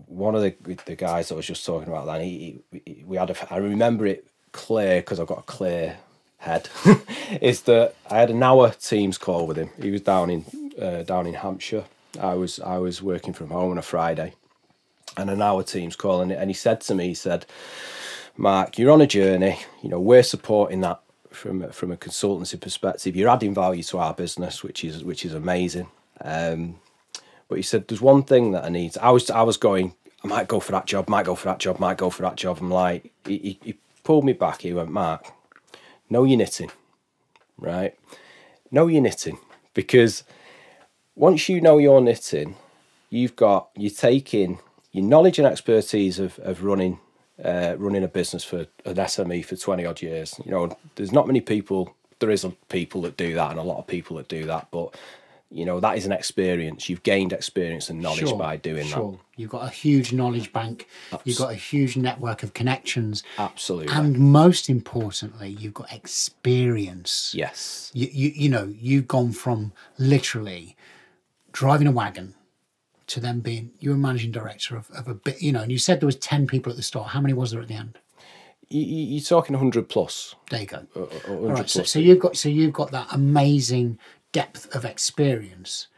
one 0.06 0.34
of 0.34 0.42
the 0.42 0.54
the 0.84 0.96
guys 0.96 1.28
that 1.28 1.34
I 1.34 1.36
was 1.36 1.46
just 1.46 1.64
talking 1.64 1.88
about. 1.88 2.06
Then 2.06 2.20
he, 2.20 2.60
he 2.84 3.02
we 3.06 3.16
had 3.16 3.30
a 3.30 3.52
I 3.54 3.56
remember 3.56 4.06
it 4.06 4.26
clear 4.52 5.00
because 5.00 5.18
I've 5.18 5.28
got 5.28 5.38
a 5.38 5.42
clear 5.42 5.96
head. 6.38 6.68
is 7.40 7.62
that 7.62 7.94
I 8.10 8.18
had 8.18 8.30
an 8.30 8.42
hour 8.42 8.70
Teams 8.70 9.16
call 9.16 9.46
with 9.46 9.56
him. 9.56 9.70
He 9.80 9.90
was 9.90 10.02
down 10.02 10.28
in 10.28 10.44
uh, 10.78 11.04
down 11.04 11.26
in 11.26 11.34
Hampshire. 11.34 11.84
I 12.20 12.34
was 12.34 12.60
I 12.60 12.76
was 12.76 13.00
working 13.00 13.32
from 13.32 13.48
home 13.48 13.70
on 13.70 13.78
a 13.78 13.82
Friday 13.82 14.34
and 15.16 15.30
an 15.30 15.42
hour 15.42 15.62
team's 15.62 15.96
calling 15.96 16.30
it. 16.30 16.38
and 16.38 16.50
he 16.50 16.54
said 16.54 16.80
to 16.82 16.94
me, 16.94 17.08
he 17.08 17.14
said, 17.14 17.46
"Mark, 18.36 18.78
you're 18.78 18.90
on 18.92 19.00
a 19.00 19.06
journey. 19.06 19.58
You 19.82 19.90
know, 19.90 20.00
we're 20.00 20.22
supporting 20.22 20.80
that 20.82 21.00
from 21.30 21.70
from 21.72 21.92
a 21.92 21.96
consultancy 21.96 22.60
perspective. 22.60 23.16
You're 23.16 23.28
adding 23.30 23.54
value 23.54 23.82
to 23.84 23.98
our 23.98 24.14
business, 24.14 24.62
which 24.62 24.84
is 24.84 25.04
which 25.04 25.24
is 25.24 25.34
amazing." 25.34 25.88
Um, 26.22 26.80
but 27.48 27.56
he 27.56 27.62
said, 27.62 27.88
"There's 27.88 28.00
one 28.00 28.22
thing 28.22 28.52
that 28.52 28.64
I 28.64 28.68
need." 28.68 28.96
I 28.98 29.10
was 29.10 29.30
I 29.30 29.42
was 29.42 29.56
going. 29.56 29.94
I 30.24 30.28
might 30.28 30.48
go 30.48 30.60
for 30.60 30.72
that 30.72 30.86
job. 30.86 31.08
Might 31.08 31.26
go 31.26 31.34
for 31.34 31.46
that 31.48 31.58
job. 31.58 31.78
Might 31.80 31.96
go 31.98 32.10
for 32.10 32.22
that 32.22 32.36
job. 32.36 32.58
I'm 32.60 32.70
like, 32.70 33.12
he, 33.26 33.38
he, 33.38 33.58
he 33.64 33.78
pulled 34.04 34.24
me 34.24 34.34
back. 34.34 34.62
He 34.62 34.72
went, 34.72 34.90
"Mark, 34.90 35.26
know 36.10 36.24
your 36.24 36.38
knitting. 36.38 36.70
right? 37.58 37.94
Know 38.70 38.86
your 38.86 39.02
knitting 39.02 39.38
because 39.74 40.24
once 41.14 41.48
you 41.48 41.60
know 41.60 41.78
your 41.78 42.00
knitting, 42.00 42.56
you've 43.10 43.36
got 43.36 43.70
you're 43.76 43.90
taking 43.90 44.58
your 44.92 45.04
knowledge 45.04 45.38
and 45.38 45.46
expertise 45.46 46.18
of, 46.18 46.38
of 46.40 46.64
running 46.64 46.98
uh, 47.44 47.74
running 47.78 48.04
a 48.04 48.08
business 48.08 48.44
for 48.44 48.66
an 48.84 48.96
SME 48.96 49.44
for 49.44 49.56
20 49.56 49.86
odd 49.86 50.02
years. 50.02 50.38
You 50.44 50.50
know, 50.50 50.76
there's 50.96 51.12
not 51.12 51.26
many 51.26 51.40
people, 51.40 51.94
there 52.18 52.30
is 52.30 52.44
a 52.44 52.50
people 52.68 53.00
that 53.02 53.16
do 53.16 53.34
that 53.34 53.50
and 53.50 53.58
a 53.58 53.62
lot 53.62 53.78
of 53.78 53.86
people 53.86 54.16
that 54.18 54.28
do 54.28 54.44
that, 54.46 54.68
but 54.70 54.94
you 55.52 55.64
know, 55.64 55.80
that 55.80 55.96
is 55.96 56.06
an 56.06 56.12
experience. 56.12 56.88
You've 56.88 57.02
gained 57.02 57.32
experience 57.32 57.90
and 57.90 58.00
knowledge 58.00 58.28
Sure, 58.28 58.38
by 58.38 58.56
doing 58.56 58.86
sure. 58.86 59.18
You've 59.36 59.50
got 59.50 59.66
a 59.66 59.70
huge 59.70 60.12
knowledge 60.12 60.52
bank. 60.52 60.86
You've 61.24 61.38
got 61.38 61.50
a 61.50 61.56
huge 61.56 61.96
network 61.96 62.44
of 62.44 62.54
connections. 62.54 63.24
Absolutely. 63.36 63.92
and 63.92 64.16
most 64.18 64.70
importantly, 64.70 65.48
you've 65.48 65.74
got 65.74 65.92
experience. 65.92 67.32
yes. 67.34 67.90
You, 67.94 68.08
you, 68.12 68.32
you 68.36 68.48
know, 68.48 68.72
you've 68.78 69.08
gone 69.08 69.32
from 69.32 69.72
literally 69.98 70.76
driving 71.52 71.88
a 71.88 71.92
wagon 71.92 72.34
to 73.10 73.20
then 73.20 73.40
being 73.40 73.70
you 73.80 73.90
were 73.90 73.96
managing 73.96 74.30
director 74.32 74.76
of, 74.76 74.90
of 74.90 75.06
a 75.08 75.14
bit. 75.14 75.40
You 75.42 75.52
know, 75.52 75.62
and 75.62 75.70
you 75.72 75.78
said 75.78 76.00
there 76.00 76.06
was 76.06 76.16
ten 76.16 76.46
people 76.46 76.70
at 76.70 76.76
the 76.76 76.82
start. 76.82 77.08
How 77.08 77.20
many 77.20 77.34
was 77.34 77.50
there 77.52 77.60
at 77.62 77.68
the 77.68 77.74
end? 77.74 77.98
You, 78.68 78.82
you- 78.82 79.06
you're 79.14 79.20
talking 79.22 79.54
100 79.54 79.88
plus. 79.88 80.34
There 80.50 80.60
you 80.60 80.66
go. 80.66 80.86
100 80.94 81.28
All 81.28 81.48
right, 81.54 81.68
so, 81.68 81.80
plus. 81.80 81.90
so 81.90 81.98
you've 81.98 82.20
got 82.20 82.36
so 82.36 82.48
you've 82.48 82.72
got 82.72 82.90
that 82.92 83.08
amazing 83.12 83.98
depth 84.32 84.74
of 84.74 84.84
experience. 84.84 85.88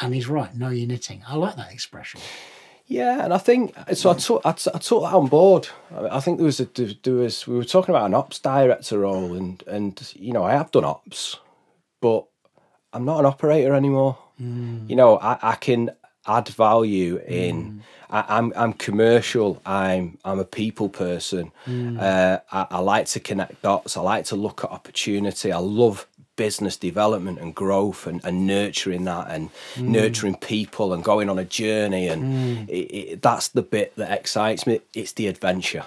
And 0.00 0.12
he's 0.14 0.28
right. 0.28 0.54
Know 0.54 0.70
your 0.70 0.88
knitting. 0.88 1.22
I 1.28 1.36
like 1.36 1.56
that 1.56 1.72
expression. 1.72 2.20
Yeah, 2.86 3.24
and 3.24 3.32
I 3.32 3.38
think 3.38 3.74
so. 3.94 4.10
I 4.10 4.14
took 4.14 4.42
I, 4.44 4.52
t- 4.52 4.70
I 4.74 4.78
took 4.78 5.02
that 5.04 5.14
on 5.14 5.28
board. 5.28 5.68
I 5.94 6.16
I 6.16 6.20
think 6.20 6.36
there 6.36 6.44
was 6.44 6.60
a 6.60 6.66
there 7.02 7.14
was 7.14 7.46
we 7.46 7.54
were 7.56 7.64
talking 7.64 7.94
about 7.94 8.04
an 8.06 8.12
ops 8.14 8.38
director 8.40 8.98
role, 8.98 9.32
and 9.32 9.62
and 9.66 10.12
you 10.16 10.34
know 10.34 10.44
I 10.44 10.52
have 10.52 10.70
done 10.70 10.84
ops, 10.84 11.36
but 12.02 12.26
I'm 12.92 13.06
not 13.06 13.20
an 13.20 13.26
operator 13.26 13.72
anymore. 13.72 14.18
Mm. 14.40 14.88
You 14.88 14.96
know 14.96 15.18
I, 15.18 15.38
I 15.42 15.54
can 15.56 15.90
add 16.26 16.48
value 16.48 17.18
in. 17.26 17.56
Mm. 17.64 17.80
I, 18.10 18.24
I'm 18.38 18.52
I'm 18.56 18.72
commercial. 18.72 19.60
I'm 19.66 20.18
I'm 20.24 20.38
a 20.38 20.44
people 20.44 20.88
person. 20.88 21.52
Mm. 21.66 22.00
Uh, 22.00 22.40
I, 22.52 22.66
I 22.70 22.78
like 22.80 23.06
to 23.06 23.20
connect 23.20 23.62
dots. 23.62 23.96
I 23.96 24.00
like 24.00 24.24
to 24.26 24.36
look 24.36 24.64
at 24.64 24.70
opportunity. 24.70 25.52
I 25.52 25.58
love 25.58 26.06
business 26.36 26.76
development 26.76 27.38
and 27.38 27.54
growth 27.54 28.08
and, 28.08 28.20
and 28.24 28.44
nurturing 28.44 29.04
that 29.04 29.30
and 29.30 29.50
nurturing 29.78 30.34
people 30.36 30.92
and 30.92 31.04
going 31.04 31.30
on 31.30 31.38
a 31.38 31.44
journey 31.44 32.08
and 32.08 32.68
it, 32.68 32.72
it, 32.72 33.22
that's 33.22 33.46
the 33.48 33.62
bit 33.62 33.94
that 33.94 34.10
excites 34.10 34.66
me 34.66 34.80
it's 34.94 35.12
the 35.12 35.28
adventure 35.28 35.84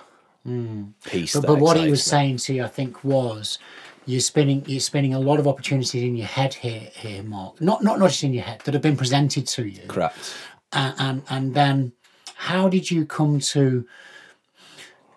piece 1.03 1.33
But, 1.35 1.47
but 1.47 1.59
what 1.59 1.75
he 1.75 1.89
was 1.89 1.99
me. 1.99 2.11
saying 2.11 2.37
to 2.37 2.53
you, 2.53 2.63
I 2.63 2.67
think, 2.69 3.03
was 3.03 3.59
you're 4.07 4.21
spending 4.21 4.63
you're 4.65 4.79
spinning 4.79 5.13
a 5.13 5.19
lot 5.19 5.37
of 5.37 5.47
opportunities 5.47 6.01
in 6.01 6.15
your 6.15 6.27
head 6.27 6.53
here, 6.53 6.89
here, 6.95 7.21
Mark. 7.21 7.61
Not 7.61 7.83
not 7.83 7.99
not 7.99 8.09
just 8.09 8.23
in 8.23 8.33
your 8.33 8.43
head 8.43 8.61
that 8.61 8.73
have 8.73 8.81
been 8.81 8.97
presented 8.97 9.45
to 9.47 9.67
you, 9.67 9.85
correct. 9.87 10.33
And 10.71 10.95
and, 10.97 11.23
and 11.29 11.53
then 11.53 11.91
how 12.35 12.69
did 12.69 12.89
you 12.89 13.05
come 13.05 13.39
to 13.39 13.85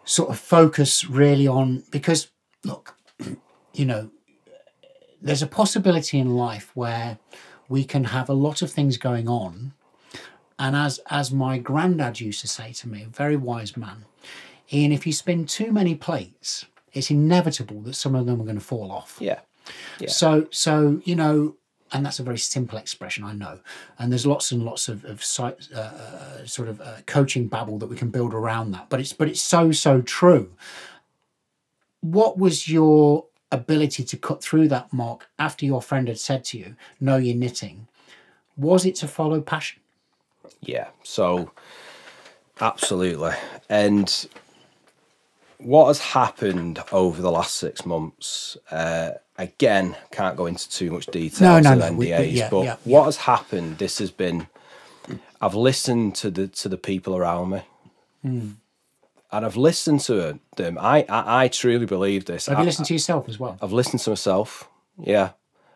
sort 0.05 0.29
of 0.31 0.39
focus 0.41 1.09
really 1.09 1.47
on 1.47 1.85
because 1.93 2.29
look, 2.65 2.97
you 3.73 3.87
know, 3.87 4.11
there's 5.23 5.43
a 5.43 5.47
possibility 5.47 6.19
in 6.19 6.35
life 6.35 6.73
where 6.75 7.19
we 7.69 7.85
can 7.85 8.05
have 8.05 8.29
a 8.29 8.35
lot 8.35 8.61
of 8.61 8.73
things 8.73 8.97
going 8.97 9.29
on, 9.29 9.73
and 10.59 10.75
as 10.75 10.99
as 11.11 11.31
my 11.31 11.59
granddad 11.59 12.21
used 12.21 12.41
to 12.41 12.49
say 12.49 12.73
to 12.73 12.89
me, 12.89 13.05
a 13.05 13.07
very 13.07 13.37
wise 13.37 13.77
man, 13.77 14.05
Ian, 14.73 14.91
if 14.91 15.07
you 15.07 15.13
spin 15.13 15.47
too 15.47 15.71
many 15.71 15.95
plates, 15.95 16.67
it's 16.93 17.11
inevitable 17.11 17.81
that 17.83 17.95
some 17.95 18.15
of 18.15 18.27
them 18.27 18.41
are 18.41 18.45
going 18.45 18.59
to 18.59 18.65
fall 18.65 18.91
off. 18.91 19.17
yeah 19.21 19.41
Yeah. 19.99 20.09
So, 20.09 20.47
so 20.51 21.01
you 21.05 21.15
know, 21.15 21.57
and 21.93 22.07
that's 22.07 22.21
a 22.21 22.23
very 22.23 22.39
simple 22.39 22.79
expression, 22.79 23.25
I 23.25 23.33
know. 23.33 23.61
And 23.99 24.13
there's 24.13 24.27
lots 24.27 24.53
and 24.53 24.63
lots 24.65 24.89
of, 24.89 25.05
of 25.05 25.25
site, 25.25 25.69
uh, 25.75 25.79
uh, 25.79 26.47
sort 26.47 26.69
of 26.69 26.81
uh, 26.81 26.99
coaching 27.07 27.49
babble 27.49 27.79
that 27.79 27.89
we 27.89 27.97
can 27.97 28.11
build 28.11 28.33
around 28.33 28.71
that. 28.73 28.89
But 28.89 29.01
it's 29.01 29.13
but 29.13 29.29
it's 29.29 29.43
so 29.43 29.73
so 29.73 30.01
true. 30.03 30.53
What 32.01 32.39
was 32.39 32.69
your 32.69 33.27
ability 33.53 34.05
to 34.05 34.17
cut 34.17 34.43
through 34.43 34.69
that, 34.69 34.93
Mark, 34.93 35.29
after 35.39 35.67
your 35.67 35.83
friend 35.83 36.09
had 36.09 36.19
said 36.19 36.45
to 36.47 36.59
you, 36.59 36.77
"No, 37.01 37.17
you're 37.17 37.37
knitting"? 37.37 37.89
Was 38.57 38.85
it 38.87 38.95
to 38.97 39.09
follow 39.09 39.41
passion? 39.41 39.81
Yeah, 40.61 40.89
so 41.03 41.51
absolutely. 42.61 43.33
And 43.69 44.29
what 45.63 45.87
has 45.89 45.99
happened 46.01 46.83
over 46.93 47.21
the 47.23 47.31
last 47.31 47.55
six 47.55 47.85
months, 47.87 48.57
uh, 48.71 49.13
again, 49.39 49.97
can't 50.11 50.37
go 50.37 50.47
into 50.47 50.69
too 50.69 50.91
much 50.91 51.07
detail 51.07 51.61
No, 51.63 51.75
no, 51.75 51.75
no, 51.75 51.93
NDAs, 51.93 51.97
we- 51.97 52.09
yeah, 52.31 52.49
but 52.51 52.65
yeah, 52.65 52.77
what 52.85 53.05
has 53.05 53.17
happened, 53.19 53.79
this 53.79 53.99
has 53.99 54.11
been, 54.11 54.47
I've 55.41 55.55
listened 55.55 56.15
to 56.17 56.31
the 56.31 56.49
to 56.49 56.69
the 56.69 56.77
people 56.77 57.17
around 57.17 57.51
me. 57.51 57.63
Hmm. 58.23 58.49
And 59.33 59.47
I've 59.47 59.57
listened 59.57 60.01
to 60.03 60.41
them. 60.57 60.77
I, 60.81 61.05
I, 61.09 61.45
I 61.45 61.49
truly 61.49 61.87
believe 61.87 62.25
this. 62.25 62.47
Have 62.47 62.59
I, 62.59 62.63
you 62.63 62.67
listened 62.67 62.87
to 62.89 62.93
yourself 62.95 63.29
as 63.29 63.39
well? 63.39 63.57
I've 63.63 63.73
listened 63.73 64.01
to 64.01 64.11
myself. 64.11 64.69
Yeah. 64.99 65.31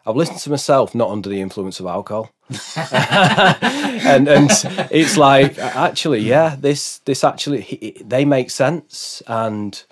I've 0.04 0.16
listened 0.16 0.40
to 0.40 0.50
myself 0.50 0.92
not 0.94 1.10
under 1.10 1.28
the 1.28 1.40
influence 1.40 1.78
of 1.78 1.86
alcohol. 1.86 2.30
and 2.76 4.28
and 4.28 4.50
it's 4.90 5.16
like 5.16 5.58
actually 5.58 6.20
yeah 6.20 6.56
this 6.60 6.98
this 6.98 7.24
actually 7.24 7.62
it- 7.62 8.08
they 8.08 8.24
make 8.24 8.50
sense 8.50 9.22
and 9.26 9.84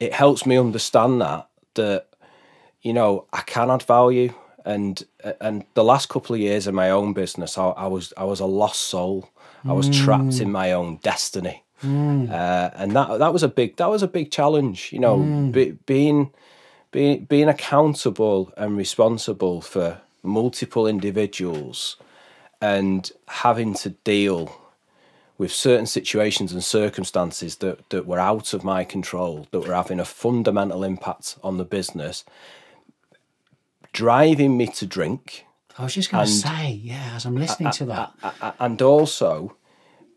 it 0.00 0.12
helps 0.12 0.44
me 0.44 0.58
understand 0.58 1.20
that 1.20 1.48
that 1.74 2.08
you 2.82 2.92
know 2.92 3.26
I 3.32 3.42
can 3.42 3.70
add 3.70 3.82
value. 3.82 4.34
And 4.64 5.04
and 5.40 5.64
the 5.74 5.82
last 5.82 6.08
couple 6.08 6.34
of 6.34 6.40
years 6.40 6.68
in 6.68 6.74
my 6.74 6.90
own 6.90 7.14
business 7.14 7.58
I, 7.58 7.70
I 7.70 7.86
was 7.88 8.12
I 8.16 8.24
was 8.24 8.40
a 8.40 8.46
lost 8.46 8.82
soul. 8.82 9.28
I 9.64 9.72
was 9.72 9.88
mm. 9.88 10.04
trapped 10.04 10.40
in 10.40 10.52
my 10.52 10.72
own 10.72 10.98
destiny. 11.02 11.64
Mm. 11.82 12.30
Uh, 12.30 12.70
and 12.74 12.94
that 12.94 13.18
that 13.18 13.32
was 13.32 13.42
a 13.42 13.48
big 13.48 13.76
that 13.76 13.90
was 13.90 14.04
a 14.04 14.08
big 14.08 14.30
challenge 14.30 14.92
you 14.92 15.00
know 15.00 15.18
mm. 15.18 15.50
be, 15.50 15.72
being 15.84 16.30
being 16.92 17.24
being 17.24 17.48
accountable 17.48 18.52
and 18.56 18.76
responsible 18.76 19.60
for 19.60 20.00
multiple 20.22 20.86
individuals 20.86 21.96
and 22.60 23.10
having 23.28 23.74
to 23.74 23.90
deal 23.90 24.56
with 25.38 25.52
certain 25.52 25.86
situations 25.86 26.52
and 26.52 26.62
circumstances 26.62 27.56
that, 27.56 27.88
that 27.90 28.06
were 28.06 28.20
out 28.20 28.54
of 28.54 28.62
my 28.62 28.84
control, 28.84 29.48
that 29.50 29.60
were 29.66 29.74
having 29.74 29.98
a 29.98 30.04
fundamental 30.04 30.84
impact 30.84 31.36
on 31.42 31.56
the 31.58 31.64
business, 31.64 32.24
driving 33.92 34.56
me 34.56 34.66
to 34.68 34.86
drink, 34.86 35.44
I 35.78 35.84
was 35.84 35.94
just 35.94 36.10
going 36.10 36.26
to 36.26 36.30
say, 36.30 36.70
yeah, 36.70 37.12
as 37.16 37.24
I'm 37.24 37.36
listening 37.36 37.70
to 37.72 37.84
that, 37.86 38.12
a- 38.22 38.54
and 38.60 38.80
also 38.82 39.56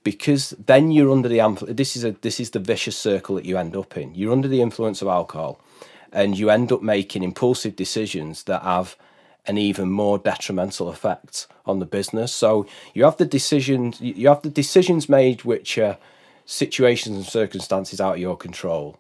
because 0.04 0.52
then 0.52 0.92
you're 0.92 1.12
under 1.12 1.28
the 1.28 1.40
this 1.74 1.96
is 1.96 2.04
a 2.04 2.12
this 2.22 2.40
is 2.40 2.52
the 2.52 2.60
vicious 2.60 2.98
circle 2.98 3.36
that 3.36 3.46
you 3.46 3.58
end 3.58 3.76
up 3.76 3.98
in. 3.98 4.14
You're 4.14 4.34
under 4.34 4.48
the 4.48 4.62
influence 4.62 5.02
of 5.02 5.08
alcohol, 5.08 5.60
and 6.12 6.38
you 6.38 6.50
end 6.50 6.72
up 6.72 6.82
making 6.84 7.24
impulsive 7.24 7.76
decisions 7.76 8.44
that 8.44 8.62
have 8.62 8.96
an 9.48 9.58
even 9.58 9.90
more 9.92 10.18
detrimental 10.18 10.90
effect 10.90 11.48
on 11.66 11.80
the 11.80 11.86
business. 11.86 12.34
So 12.34 12.66
you 12.94 13.04
have 13.04 13.18
the 13.18 13.26
decisions 13.26 14.00
you 14.02 14.28
have 14.28 14.42
the 14.42 14.50
decisions 14.50 15.08
made 15.10 15.44
which 15.44 15.78
are 15.78 15.98
situations 16.46 17.16
and 17.16 17.26
circumstances 17.26 18.00
out 18.00 18.16
of 18.16 18.20
your 18.20 18.38
control. 18.38 19.00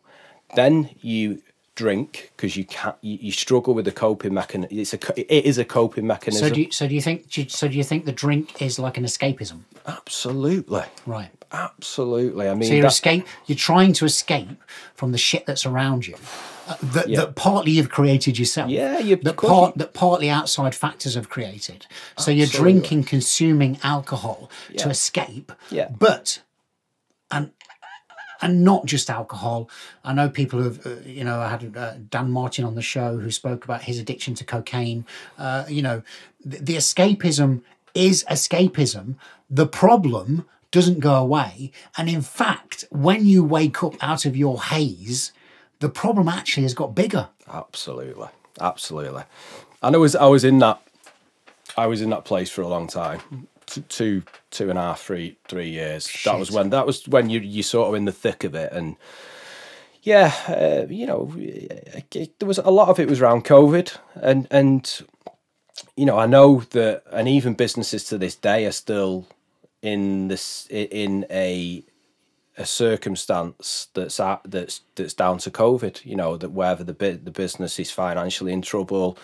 Then 0.55 0.89
you 1.01 1.41
drink 1.75 2.31
because 2.37 2.55
you 2.55 2.63
can't 2.65 2.95
you, 3.01 3.17
you 3.21 3.31
struggle 3.31 3.73
with 3.73 3.83
the 3.83 3.91
coping 3.91 4.33
mechanism 4.33 4.77
it's 4.79 4.93
a 4.93 4.99
it 5.33 5.43
is 5.45 5.57
a 5.57 5.65
coping 5.65 6.07
mechanism 6.07 6.47
so 6.47 6.53
do 6.55 6.61
you, 6.61 6.71
so 6.71 6.87
do 6.87 6.95
you 6.95 7.01
think 7.01 7.29
do 7.29 7.41
you- 7.41 7.49
so 7.49 7.67
do 7.67 7.75
you 7.75 7.83
think 7.83 8.05
the 8.05 8.13
drink 8.13 8.61
is 8.61 8.79
like 8.79 8.97
an 8.97 9.03
escapism? 9.03 9.59
absolutely 9.85 10.83
Right. 11.05 11.29
Absolutely. 11.51 12.49
I 12.49 12.53
mean, 12.53 12.67
So 12.67 12.73
you're 12.73 12.81
that- 12.83 12.91
escape. 12.91 13.25
You're 13.45 13.57
trying 13.57 13.93
to 13.93 14.05
escape 14.05 14.57
from 14.95 15.11
the 15.13 15.17
shit 15.17 15.45
that's 15.45 15.65
around 15.65 16.05
you, 16.07 16.15
uh, 16.68 16.76
that, 16.82 17.09
Yeah. 17.09 17.20
that 17.22 17.36
partly 17.36 17.72
you've 17.74 17.89
created 17.89 18.38
yourself. 18.39 18.70
Yeah, 18.70 18.99
you- 18.99 19.16
that 19.18 19.38
part 19.38 19.76
you- 19.76 19.80
that 19.80 19.93
partly 19.93 20.30
outside 20.30 20.74
factors 20.76 21.16
have 21.16 21.30
created. 21.30 21.86
So 22.18 22.32
you're 22.32 22.47
drinking, 22.47 23.03
consuming 23.05 23.80
alcohol 23.84 24.49
to 24.78 24.89
escape. 24.89 25.51
Yeah. 25.70 25.89
But 25.89 26.41
and 27.32 27.51
and 28.41 28.63
not 28.63 28.86
just 28.86 29.09
alcohol. 29.09 29.70
I 30.03 30.11
know 30.13 30.28
people 30.30 30.61
who've, 30.61 30.86
uh, 30.86 30.95
you 31.05 31.24
know, 31.24 31.39
I 31.39 31.47
had 31.49 31.76
uh, 31.76 31.93
Dan 32.09 32.32
Martin 32.32 32.66
on 32.66 32.76
the 32.76 32.82
show 32.82 33.18
who 33.18 33.32
spoke 33.32 33.63
about 33.63 33.84
his 33.84 33.97
addiction 33.97 34.36
to 34.36 34.43
cocaine. 34.43 35.05
Uh, 35.38 35.63
you 35.70 35.82
know, 35.82 36.03
the, 36.43 36.57
the 36.57 36.76
escapism 36.76 37.61
is 37.93 38.26
escapism. 38.30 39.16
The 39.49 39.66
problem 39.68 40.45
doesn't 40.72 40.99
go 40.99 41.16
away. 41.16 41.72
And 41.97 42.09
in 42.09 42.22
fact, 42.22 42.84
when 42.91 43.26
you 43.26 43.41
wake 43.43 43.82
up 43.82 43.95
out 44.03 44.26
of 44.26 44.36
your 44.36 44.61
haze, 44.61 45.32
the 45.80 45.89
problem 45.89 46.28
actually 46.28 46.63
has 46.63 46.73
got 46.73 46.95
bigger. 46.95 47.30
absolutely, 47.47 48.30
absolutely. 48.59 49.23
And 49.82 49.95
I 49.95 49.99
was, 49.99 50.15
I 50.15 50.26
was 50.26 50.43
in 50.43 50.59
that, 50.59 50.82
I 51.78 51.88
was 51.88 52.01
in 52.01 52.09
that 52.09 52.26
place 52.26 52.49
for 52.49 52.61
a 52.61 52.67
long 52.67 52.88
time, 52.88 53.47
two, 53.89 54.23
two 54.51 54.69
and 54.69 54.80
a 54.80 54.82
half, 54.82 55.01
three, 55.01 55.38
three 55.47 55.69
years. 55.69 56.11
That 56.23 56.39
was 56.39 56.51
when, 56.51 56.69
that 56.71 56.86
was 56.86 57.07
when 57.07 57.30
you, 57.30 57.39
you 57.39 57.63
sort 57.63 57.89
of 57.89 57.95
in 57.95 58.05
the 58.05 58.11
thick 58.11 58.43
of 58.43 58.55
it, 58.55 58.71
and 58.71 58.95
yeah, 60.05 60.34
uh, 60.47 60.86
you 60.88 61.07
know, 61.07 61.34
it, 61.36 62.39
there 62.39 62.47
was 62.47 62.59
a 62.59 62.69
lot 62.69 62.89
of 62.89 62.99
it 62.99 63.09
was 63.09 63.21
around 63.21 63.43
COVID, 63.43 63.97
and 64.15 64.47
and 64.51 65.01
you 65.97 66.05
know, 66.05 66.17
I 66.17 66.28
know 66.28 66.61
that, 66.71 67.03
and 67.11 67.28
even 67.28 67.55
businesses 67.55 68.05
to 68.05 68.17
this 68.17 68.36
day 68.36 68.65
are 68.65 68.71
still 68.71 69.26
in 69.82 70.28
this 70.28 70.67
in 70.69 71.26
a 71.30 71.84
a 72.58 72.66
circumstance 72.66 73.88
that's 73.93 74.20
at, 74.20 74.41
that's 74.45 74.82
that's 74.95 75.14
down 75.14 75.38
to 75.39 75.51
COVID. 75.51 76.06
You 76.06 76.16
know 76.16 76.38
that 76.38 76.51
whether 76.51 76.84
the 76.84 76.93
the 76.93 77.32
business 77.32 77.80
is 77.80 77.91
financially 77.91 78.53
in 78.53 78.62
trouble, 78.62 79.18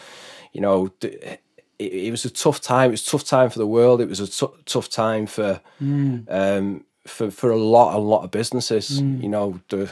you 0.54 0.62
know, 0.62 0.92
it, 1.02 1.42
it 1.80 2.12
was 2.12 2.26
a 2.26 2.30
tough 2.30 2.62
time. 2.62 2.90
It 2.90 2.92
was 2.92 3.08
a 3.08 3.12
tough 3.12 3.24
time 3.24 3.50
for 3.50 3.60
the 3.60 3.68
world. 3.68 4.02
It 4.02 4.10
was 4.10 4.20
a 4.20 4.28
t- 4.28 4.62
tough 4.66 4.90
time 4.90 5.26
for 5.26 5.62
mm. 5.82 6.26
um, 6.30 6.86
for 7.08 7.32
for 7.32 7.52
a 7.52 7.58
lot 7.58 7.96
a 7.96 8.00
lot 8.00 8.24
of 8.24 8.32
businesses. 8.32 9.02
Mm. 9.02 9.24
You 9.24 9.30
know 9.30 9.60
the 9.70 9.92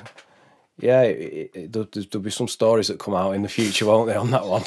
yeah, 0.81 1.01
it, 1.01 1.51
it, 1.53 1.73
there'll, 1.73 1.89
there'll, 1.91 2.23
be 2.23 2.31
some 2.31 2.47
stories 2.47 2.87
that 2.87 2.99
come 2.99 3.13
out 3.13 3.31
in 3.31 3.41
the 3.41 3.49
future, 3.49 3.85
won't 3.85 4.07
they, 4.07 4.15
on 4.15 4.31
that 4.31 4.45
one? 4.45 4.63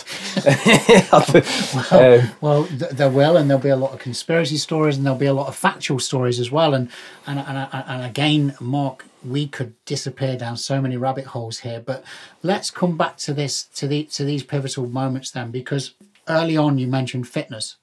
well, 1.90 2.20
um, 2.20 2.30
well, 2.42 2.62
there 2.64 3.08
will, 3.08 3.36
and 3.38 3.48
there'll 3.48 3.62
be 3.62 3.70
a 3.70 3.76
lot 3.76 3.92
of 3.92 3.98
conspiracy 3.98 4.58
stories, 4.58 4.96
and 4.96 5.06
there'll 5.06 5.18
be 5.18 5.26
a 5.26 5.32
lot 5.32 5.48
of 5.48 5.56
factual 5.56 5.98
stories 5.98 6.38
as 6.38 6.50
well. 6.50 6.74
And 6.74 6.90
and 7.26 7.38
and, 7.38 7.68
and 7.72 8.04
again, 8.04 8.54
Mark, 8.60 9.06
we 9.24 9.46
could 9.48 9.74
disappear 9.86 10.36
down 10.36 10.58
so 10.58 10.82
many 10.82 10.98
rabbit 10.98 11.26
holes 11.26 11.60
here, 11.60 11.80
but 11.80 12.04
let's 12.42 12.70
come 12.70 12.98
back 12.98 13.16
to 13.18 13.32
this 13.32 13.64
to 13.64 13.86
the 13.86 14.04
to 14.04 14.24
these 14.24 14.42
pivotal 14.42 14.86
moments 14.88 15.30
then, 15.30 15.50
because 15.50 15.94
early 16.28 16.56
on 16.56 16.78
you 16.78 16.86
mentioned 16.86 17.26
fitness. 17.26 17.76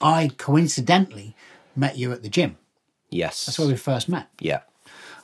I 0.00 0.30
coincidentally 0.38 1.34
met 1.76 1.98
you 1.98 2.12
at 2.12 2.22
the 2.22 2.28
gym. 2.28 2.56
Yes, 3.10 3.46
that's 3.46 3.58
where 3.58 3.68
we 3.68 3.76
first 3.76 4.08
met. 4.08 4.28
Yeah 4.38 4.60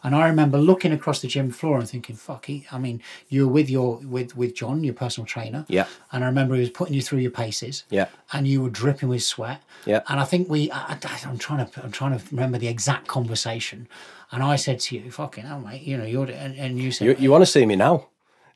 and 0.03 0.14
I 0.14 0.26
remember 0.28 0.59
looking 0.59 0.92
across 0.92 1.20
the 1.20 1.28
gym 1.28 1.51
floor 1.51 1.78
and 1.78 1.88
thinking, 1.88 2.16
"Fuck!" 2.16 2.46
He, 2.46 2.66
I 2.72 2.78
mean, 2.78 3.03
you 3.28 3.46
were 3.46 3.53
with 3.53 3.68
your 3.68 3.96
with 3.98 4.36
with 4.36 4.55
John, 4.55 4.82
your 4.82 4.94
personal 4.94 5.26
trainer. 5.26 5.64
Yeah. 5.68 5.86
And 6.12 6.24
I 6.24 6.26
remember 6.26 6.55
he 6.55 6.61
was 6.61 6.70
putting 6.70 6.94
you 6.94 7.03
through 7.03 7.18
your 7.18 7.30
paces. 7.30 7.84
Yeah. 7.90 8.09
And 8.32 8.46
you 8.46 8.62
were 8.62 8.70
dripping 8.70 9.09
with 9.09 9.22
sweat. 9.22 9.62
Yeah. 9.84 10.01
And 10.09 10.20
I 10.20 10.24
think 10.24 10.48
we, 10.48 10.70
I, 10.70 10.98
am 11.24 11.38
trying 11.38 11.66
to, 11.66 11.82
I'm 11.82 11.92
trying 11.92 12.18
to 12.18 12.24
remember 12.30 12.59
the 12.59 12.68
exact 12.68 13.09
conversation. 13.09 13.88
And 14.32 14.42
I 14.42 14.57
said 14.57 14.80
to 14.80 14.96
you, 14.96 15.11
"Fucking 15.11 15.44
hell, 15.44 15.61
mate," 15.61 15.82
you 15.82 15.96
know, 15.96 16.05
you're, 16.05 16.26
and, 16.26 16.57
and 16.57 16.78
you 16.78 16.92
said, 16.92 17.07
"You, 17.07 17.16
you 17.18 17.30
want 17.30 17.42
to 17.42 17.46
see 17.46 17.66
me 17.66 17.76
now?" 17.76 18.09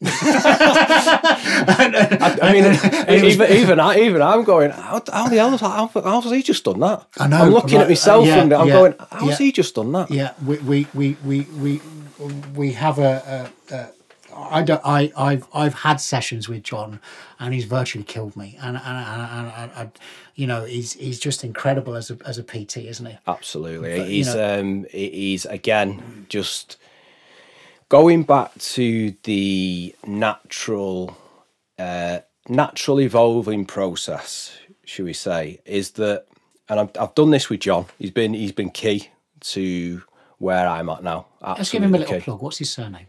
I, 0.02 1.68
I, 2.42 2.52
mean, 2.52 2.64
even 3.24 3.52
even 3.56 3.80
I, 3.80 3.98
even 4.00 4.22
I'm 4.22 4.44
going. 4.44 4.70
How, 4.70 5.02
how 5.12 5.28
the 5.28 5.36
hell? 5.36 5.56
How, 5.56 5.88
how 5.88 6.20
has 6.20 6.32
he 6.32 6.42
just 6.42 6.64
done 6.64 6.80
that? 6.80 7.06
I 7.18 7.28
know. 7.28 7.38
I'm 7.38 7.52
looking 7.52 7.78
at 7.78 7.88
myself 7.88 8.24
uh, 8.24 8.28
yeah, 8.28 8.42
and 8.42 8.52
I'm 8.52 8.68
yeah, 8.68 8.74
going. 8.74 8.94
How's 9.10 9.28
yeah, 9.28 9.36
he 9.36 9.52
just 9.52 9.74
done 9.74 9.92
that? 9.92 10.10
Yeah, 10.10 10.34
we 10.44 10.58
we 10.58 10.86
we 10.94 11.16
we 11.24 11.40
we, 11.58 11.80
we 12.54 12.72
have 12.72 12.98
a. 12.98 13.50
a, 13.70 13.74
a 13.74 13.88
I 14.36 14.62
don't. 14.62 14.80
I 14.84 15.12
I've 15.16 15.46
I've 15.54 15.74
had 15.74 16.00
sessions 16.00 16.48
with 16.48 16.64
John, 16.64 17.00
and 17.38 17.54
he's 17.54 17.66
virtually 17.66 18.04
killed 18.04 18.36
me. 18.36 18.58
And 18.60 18.76
and, 18.76 18.86
and, 18.86 19.52
and, 19.56 19.70
and 19.76 19.92
you 20.34 20.46
know, 20.46 20.64
he's 20.64 20.94
he's 20.94 21.20
just 21.20 21.44
incredible 21.44 21.94
as 21.94 22.10
a 22.10 22.18
as 22.26 22.38
a 22.38 22.42
PT, 22.42 22.78
isn't 22.78 23.06
he? 23.06 23.16
Absolutely. 23.26 23.98
But, 23.98 24.08
he's 24.08 24.28
you 24.28 24.34
know, 24.34 24.60
um 24.60 24.86
he's 24.90 25.46
again 25.46 26.26
just 26.28 26.78
going 27.88 28.22
back 28.24 28.56
to 28.58 29.14
the 29.24 29.94
natural, 30.06 31.16
uh, 31.78 32.20
natural 32.48 33.00
evolving 33.00 33.66
process, 33.66 34.56
should 34.84 35.04
we 35.04 35.12
say, 35.12 35.60
is 35.64 35.92
that, 35.92 36.26
and 36.68 36.80
I've, 36.80 36.90
I've 36.98 37.14
done 37.14 37.30
this 37.30 37.48
with 37.48 37.60
John. 37.60 37.86
He's 37.98 38.10
been 38.10 38.34
he's 38.34 38.52
been 38.52 38.70
key 38.70 39.08
to 39.40 40.02
where 40.38 40.66
I'm 40.66 40.88
at 40.88 41.02
now. 41.02 41.26
Let's 41.42 41.70
give 41.70 41.82
him 41.82 41.94
a 41.94 41.98
little 41.98 42.16
key. 42.16 42.22
plug. 42.22 42.42
What's 42.42 42.58
his 42.58 42.70
surname? 42.70 43.06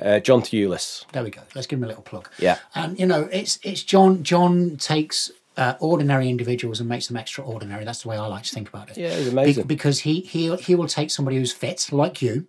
Uh, 0.00 0.18
John 0.18 0.40
Thewlis. 0.40 1.04
There 1.12 1.22
we 1.22 1.30
go. 1.30 1.42
Let's 1.54 1.66
give 1.66 1.78
him 1.78 1.84
a 1.84 1.88
little 1.88 2.02
plug. 2.02 2.28
Yeah. 2.38 2.58
And 2.74 2.98
you 2.98 3.06
know, 3.06 3.28
it's 3.32 3.58
it's 3.62 3.82
John. 3.82 4.22
John 4.24 4.76
takes 4.76 5.30
uh, 5.56 5.74
ordinary 5.78 6.28
individuals 6.28 6.80
and 6.80 6.88
makes 6.88 7.08
them 7.08 7.16
extraordinary. 7.16 7.84
That's 7.84 8.02
the 8.02 8.08
way 8.08 8.16
I 8.16 8.26
like 8.26 8.44
to 8.44 8.54
think 8.54 8.68
about 8.68 8.90
it. 8.90 8.96
Yeah, 8.96 9.08
it's 9.08 9.28
amazing. 9.28 9.64
Be- 9.64 9.74
because 9.74 10.00
he 10.00 10.20
he 10.20 10.54
he 10.56 10.74
will 10.74 10.88
take 10.88 11.10
somebody 11.10 11.36
who's 11.36 11.52
fit, 11.52 11.88
like 11.92 12.22
you, 12.22 12.46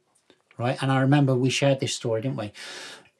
right? 0.62 0.82
And 0.82 0.92
I 0.92 1.02
remember 1.02 1.36
we 1.36 1.50
shared 1.50 1.80
this 1.80 1.94
story, 1.94 2.22
didn't 2.22 2.38
we? 2.38 2.52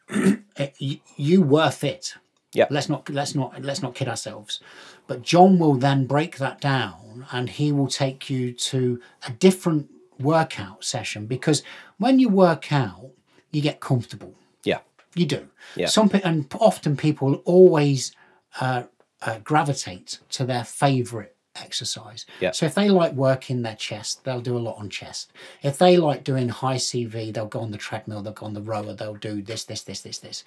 you, 0.78 1.00
you 1.16 1.42
were 1.42 1.72
fit. 1.72 2.16
Yeah. 2.54 2.68
Let's 2.70 2.90
not 2.90 3.10
let's 3.10 3.34
not 3.34 3.62
let's 3.62 3.82
not 3.82 3.96
kid 3.96 4.08
ourselves. 4.08 4.60
But 5.08 5.22
John 5.22 5.58
will 5.58 5.76
then 5.76 6.06
break 6.06 6.38
that 6.38 6.60
down 6.60 7.26
and 7.32 7.50
he 7.50 7.72
will 7.72 7.88
take 7.88 8.30
you 8.30 8.52
to 8.54 9.00
a 9.28 9.32
different 9.32 9.90
workout 10.20 10.84
session 10.84 11.26
because 11.26 11.64
when 11.98 12.20
you 12.20 12.30
work 12.30 12.72
out, 12.72 13.12
you 13.52 13.62
get 13.62 13.80
comfortable. 13.80 14.36
Yeah. 14.64 14.80
You 15.16 15.26
do. 15.26 15.48
Yeah. 15.76 15.88
Some 15.88 16.12
and 16.24 16.54
often 16.60 16.98
people 16.98 17.36
always 17.46 18.14
uh, 18.60 18.84
uh, 19.22 19.40
gravitate 19.40 20.20
to 20.30 20.46
their 20.46 20.64
favorite 20.64 21.36
exercise. 21.56 22.26
Yeah. 22.40 22.52
So 22.52 22.66
if 22.66 22.76
they 22.76 22.90
like 22.90 23.14
working 23.14 23.62
their 23.62 23.76
chest, 23.76 24.24
they'll 24.24 24.42
do 24.42 24.58
a 24.58 24.60
lot 24.60 24.78
on 24.78 24.90
chest. 24.90 25.32
If 25.62 25.78
they 25.78 25.98
like 25.98 26.24
doing 26.24 26.50
high 26.50 26.78
CV, 26.78 27.34
they'll 27.34 27.46
go 27.46 27.60
on 27.60 27.72
the 27.72 27.78
treadmill, 27.78 28.22
they'll 28.22 28.34
go 28.34 28.46
on 28.46 28.54
the 28.54 28.62
rower, 28.62 28.94
they'll 28.94 29.16
do 29.16 29.42
this, 29.42 29.66
this, 29.66 29.84
this, 29.84 30.02
this, 30.02 30.20
this. 30.20 30.44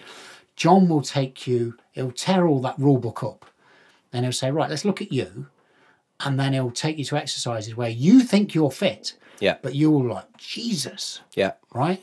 John 0.56 0.88
will 0.88 1.02
take 1.02 1.46
you, 1.46 1.76
he'll 1.92 2.12
tear 2.12 2.46
all 2.46 2.60
that 2.62 2.78
rule 2.78 2.98
book 2.98 3.22
up. 3.22 3.46
Then 4.10 4.22
he'll 4.22 4.32
say, 4.32 4.50
right, 4.50 4.70
let's 4.70 4.84
look 4.84 5.02
at 5.02 5.12
you. 5.12 5.48
And 6.20 6.38
then 6.38 6.52
he'll 6.52 6.70
take 6.70 6.96
you 6.96 7.04
to 7.06 7.16
exercises 7.16 7.76
where 7.76 7.88
you 7.88 8.20
think 8.20 8.54
you're 8.54 8.70
fit. 8.70 9.14
Yeah. 9.40 9.56
But 9.60 9.74
you're 9.74 10.04
like, 10.04 10.36
Jesus. 10.36 11.20
Yeah. 11.34 11.52
Right? 11.74 12.02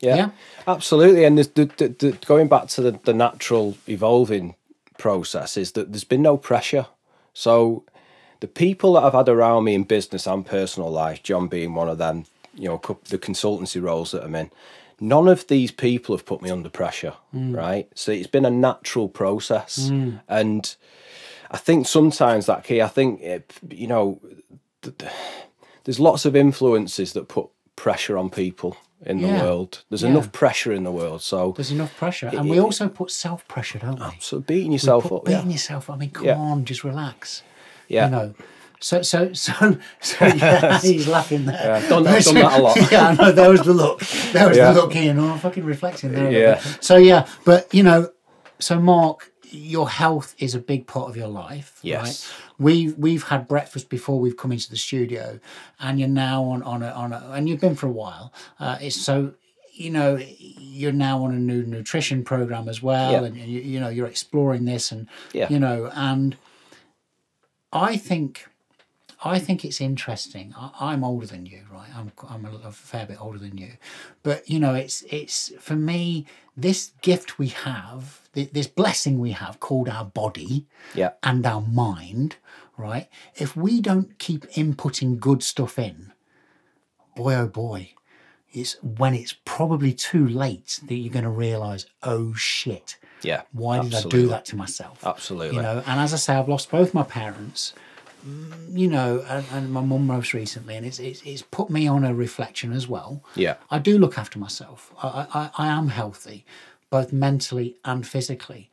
Yeah, 0.00 0.16
yeah. 0.16 0.30
absolutely. 0.66 1.24
And 1.24 1.38
the, 1.38 1.44
the, 1.54 1.88
the, 1.88 2.18
going 2.26 2.48
back 2.48 2.66
to 2.68 2.82
the, 2.82 3.00
the 3.04 3.14
natural 3.14 3.76
evolving 3.88 4.56
process 4.98 5.56
is 5.56 5.72
that 5.72 5.92
there's 5.92 6.04
been 6.04 6.22
no 6.22 6.36
pressure. 6.36 6.86
So 7.32 7.84
the 8.44 8.48
people 8.48 8.92
that 8.92 9.04
I've 9.04 9.14
had 9.14 9.30
around 9.30 9.64
me 9.64 9.72
in 9.72 9.84
business 9.84 10.26
and 10.26 10.44
personal 10.44 10.90
life, 10.90 11.22
John 11.22 11.48
being 11.48 11.74
one 11.74 11.88
of 11.88 11.96
them, 11.96 12.26
you 12.54 12.68
know, 12.68 12.76
the 13.08 13.18
consultancy 13.18 13.80
roles 13.80 14.10
that 14.10 14.22
I'm 14.22 14.34
in, 14.34 14.50
none 15.00 15.28
of 15.28 15.46
these 15.46 15.70
people 15.70 16.14
have 16.14 16.26
put 16.26 16.42
me 16.42 16.50
under 16.50 16.68
pressure, 16.68 17.14
mm. 17.34 17.56
right? 17.56 17.88
So 17.94 18.12
it's 18.12 18.26
been 18.26 18.44
a 18.44 18.50
natural 18.50 19.08
process. 19.08 19.88
Mm. 19.88 20.20
And 20.28 20.76
I 21.50 21.56
think 21.56 21.86
sometimes 21.86 22.44
that 22.44 22.64
key, 22.64 22.82
I 22.82 22.88
think, 22.88 23.22
it, 23.22 23.50
you 23.70 23.86
know, 23.86 24.20
th- 24.82 24.98
th- 24.98 25.12
there's 25.84 25.98
lots 25.98 26.26
of 26.26 26.36
influences 26.36 27.14
that 27.14 27.28
put 27.28 27.48
pressure 27.76 28.18
on 28.18 28.28
people 28.28 28.76
in 29.06 29.20
yeah. 29.20 29.38
the 29.38 29.42
world. 29.42 29.84
There's 29.88 30.02
yeah. 30.02 30.10
enough 30.10 30.32
pressure 30.32 30.74
in 30.74 30.84
the 30.84 30.92
world, 30.92 31.22
so 31.22 31.52
there's 31.52 31.72
enough 31.72 31.96
pressure, 31.96 32.26
and 32.26 32.46
it, 32.46 32.50
we 32.50 32.58
also 32.58 32.90
put 32.90 33.10
self 33.10 33.48
pressure, 33.48 33.78
don't 33.78 33.98
we? 33.98 34.16
So 34.20 34.40
beating 34.40 34.72
yourself 34.72 35.10
up, 35.10 35.24
beating 35.24 35.46
yeah. 35.46 35.52
yourself. 35.52 35.88
I 35.88 35.96
mean, 35.96 36.10
come 36.10 36.28
on, 36.28 36.66
just 36.66 36.84
relax. 36.84 37.42
Yeah. 37.88 38.06
You 38.06 38.10
know. 38.10 38.34
So 38.84 39.00
so 39.00 39.32
so 39.32 39.52
so 40.00 40.26
yeah, 40.26 40.78
he's 40.82 41.08
laughing 41.08 41.46
there. 41.46 41.54
Yeah, 41.54 41.88
done, 41.88 42.04
done 42.04 42.12
that 42.12 42.58
a 42.58 42.62
lot. 42.62 42.76
yeah, 42.92 43.08
I 43.08 43.14
know. 43.14 43.32
There 43.32 43.50
was 43.50 43.62
the 43.62 43.72
look. 43.72 44.00
There 44.00 44.46
was 44.46 44.58
yeah. 44.58 44.72
the 44.72 44.80
look 44.80 44.92
here. 44.92 45.14
No, 45.14 45.32
I'm 45.32 45.38
fucking 45.38 45.64
reflecting 45.64 46.12
there. 46.12 46.30
Yeah. 46.30 46.58
So 46.80 46.96
yeah, 46.96 47.26
but 47.46 47.72
you 47.72 47.82
know, 47.82 48.10
so 48.58 48.78
Mark, 48.78 49.32
your 49.50 49.88
health 49.88 50.34
is 50.38 50.54
a 50.54 50.58
big 50.58 50.86
part 50.86 51.08
of 51.08 51.16
your 51.16 51.28
life. 51.28 51.78
Yes. 51.80 52.02
Right? 52.02 52.50
We've 52.58 52.98
we've 52.98 53.22
had 53.22 53.48
breakfast 53.48 53.88
before 53.88 54.20
we've 54.20 54.36
come 54.36 54.52
into 54.52 54.68
the 54.68 54.76
studio, 54.76 55.40
and 55.80 55.98
you're 55.98 56.06
now 56.06 56.44
on 56.44 56.62
on 56.62 56.82
a 56.82 56.88
on 56.88 57.14
a 57.14 57.30
and 57.32 57.48
you've 57.48 57.60
been 57.60 57.76
for 57.76 57.86
a 57.86 57.92
while. 57.92 58.34
Uh, 58.60 58.76
it's 58.82 59.00
so 59.00 59.32
you 59.72 59.88
know 59.88 60.18
you're 60.20 60.92
now 60.92 61.24
on 61.24 61.32
a 61.32 61.38
new 61.38 61.62
nutrition 61.64 62.22
program 62.22 62.68
as 62.68 62.82
well, 62.82 63.12
yeah. 63.12 63.24
and 63.24 63.36
you, 63.36 63.60
you 63.60 63.80
know 63.80 63.88
you're 63.88 64.06
exploring 64.06 64.66
this 64.66 64.92
and 64.92 65.08
yeah. 65.32 65.48
you 65.48 65.58
know 65.58 65.90
and 65.94 66.36
I 67.74 67.96
think 67.96 68.48
I 69.24 69.38
think 69.38 69.64
it's 69.64 69.80
interesting. 69.80 70.54
I, 70.56 70.92
am 70.92 71.02
older 71.02 71.26
than 71.26 71.46
you, 71.46 71.62
right? 71.72 71.88
I'm 71.94 72.12
I'm 72.28 72.44
a, 72.44 72.68
a, 72.68 72.72
fair 72.72 73.06
bit 73.06 73.20
older 73.20 73.38
than 73.38 73.58
you, 73.58 73.72
but 74.22 74.48
you 74.48 74.60
know, 74.60 74.74
it's 74.74 75.02
it's 75.10 75.52
for 75.58 75.74
me 75.74 76.26
this 76.56 76.92
gift 77.02 77.38
we 77.38 77.48
have, 77.48 78.28
this 78.32 78.68
blessing 78.68 79.18
we 79.18 79.32
have 79.32 79.60
called 79.60 79.88
our 79.88 80.04
body, 80.04 80.66
yeah. 80.94 81.12
and 81.22 81.44
our 81.44 81.62
mind, 81.62 82.36
right? 82.76 83.08
If 83.34 83.56
we 83.56 83.80
don't 83.80 84.18
keep 84.18 84.44
inputting 84.52 85.18
good 85.18 85.42
stuff 85.42 85.78
in, 85.78 86.12
boy 87.16 87.34
oh 87.34 87.48
boy, 87.48 87.94
it's 88.52 88.74
when 88.82 89.14
it's 89.14 89.34
probably 89.44 89.92
too 89.92 90.28
late 90.28 90.80
that 90.86 90.94
you're 90.94 91.12
going 91.12 91.24
to 91.24 91.30
realize, 91.30 91.86
oh 92.02 92.34
shit. 92.34 92.96
Yeah. 93.24 93.42
Why 93.52 93.80
did. 93.80 93.94
I 93.94 94.02
do 94.02 94.28
that 94.28 94.44
to 94.46 94.56
myself? 94.56 95.04
Absolutely. 95.04 95.56
You 95.56 95.62
know, 95.62 95.82
and 95.86 96.00
as 96.00 96.12
I 96.12 96.16
say, 96.16 96.34
I've 96.34 96.48
lost 96.48 96.70
both 96.70 96.94
my 96.94 97.02
parents, 97.02 97.72
mm, 98.26 98.52
you 98.68 98.88
know, 98.88 99.24
and, 99.28 99.44
and 99.52 99.72
my 99.72 99.80
mum 99.80 100.06
most 100.06 100.34
recently, 100.34 100.76
and 100.76 100.86
it's, 100.86 100.98
it's, 100.98 101.22
it's 101.22 101.42
put 101.42 101.70
me 101.70 101.86
on 101.86 102.04
a 102.04 102.14
reflection 102.14 102.72
as 102.72 102.88
well. 102.88 103.22
Yeah. 103.34 103.56
I 103.70 103.78
do 103.78 103.98
look 103.98 104.18
after 104.18 104.38
myself. 104.38 104.92
I, 105.02 105.26
I, 105.32 105.64
I 105.64 105.66
am 105.68 105.88
healthy, 105.88 106.44
both 106.90 107.12
mentally 107.12 107.76
and 107.84 108.06
physically. 108.06 108.70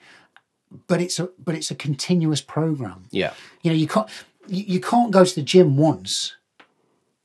But 0.87 1.01
it's 1.01 1.19
a 1.19 1.29
but 1.37 1.53
it's 1.53 1.69
a 1.69 1.75
continuous 1.75 2.39
program. 2.39 3.05
Yeah. 3.11 3.33
You 3.61 3.71
know, 3.71 3.77
you 3.77 3.87
can't 3.87 4.07
you, 4.47 4.63
you 4.63 4.79
can't 4.79 5.11
go 5.11 5.25
to 5.25 5.35
the 5.35 5.41
gym 5.41 5.75
once 5.75 6.35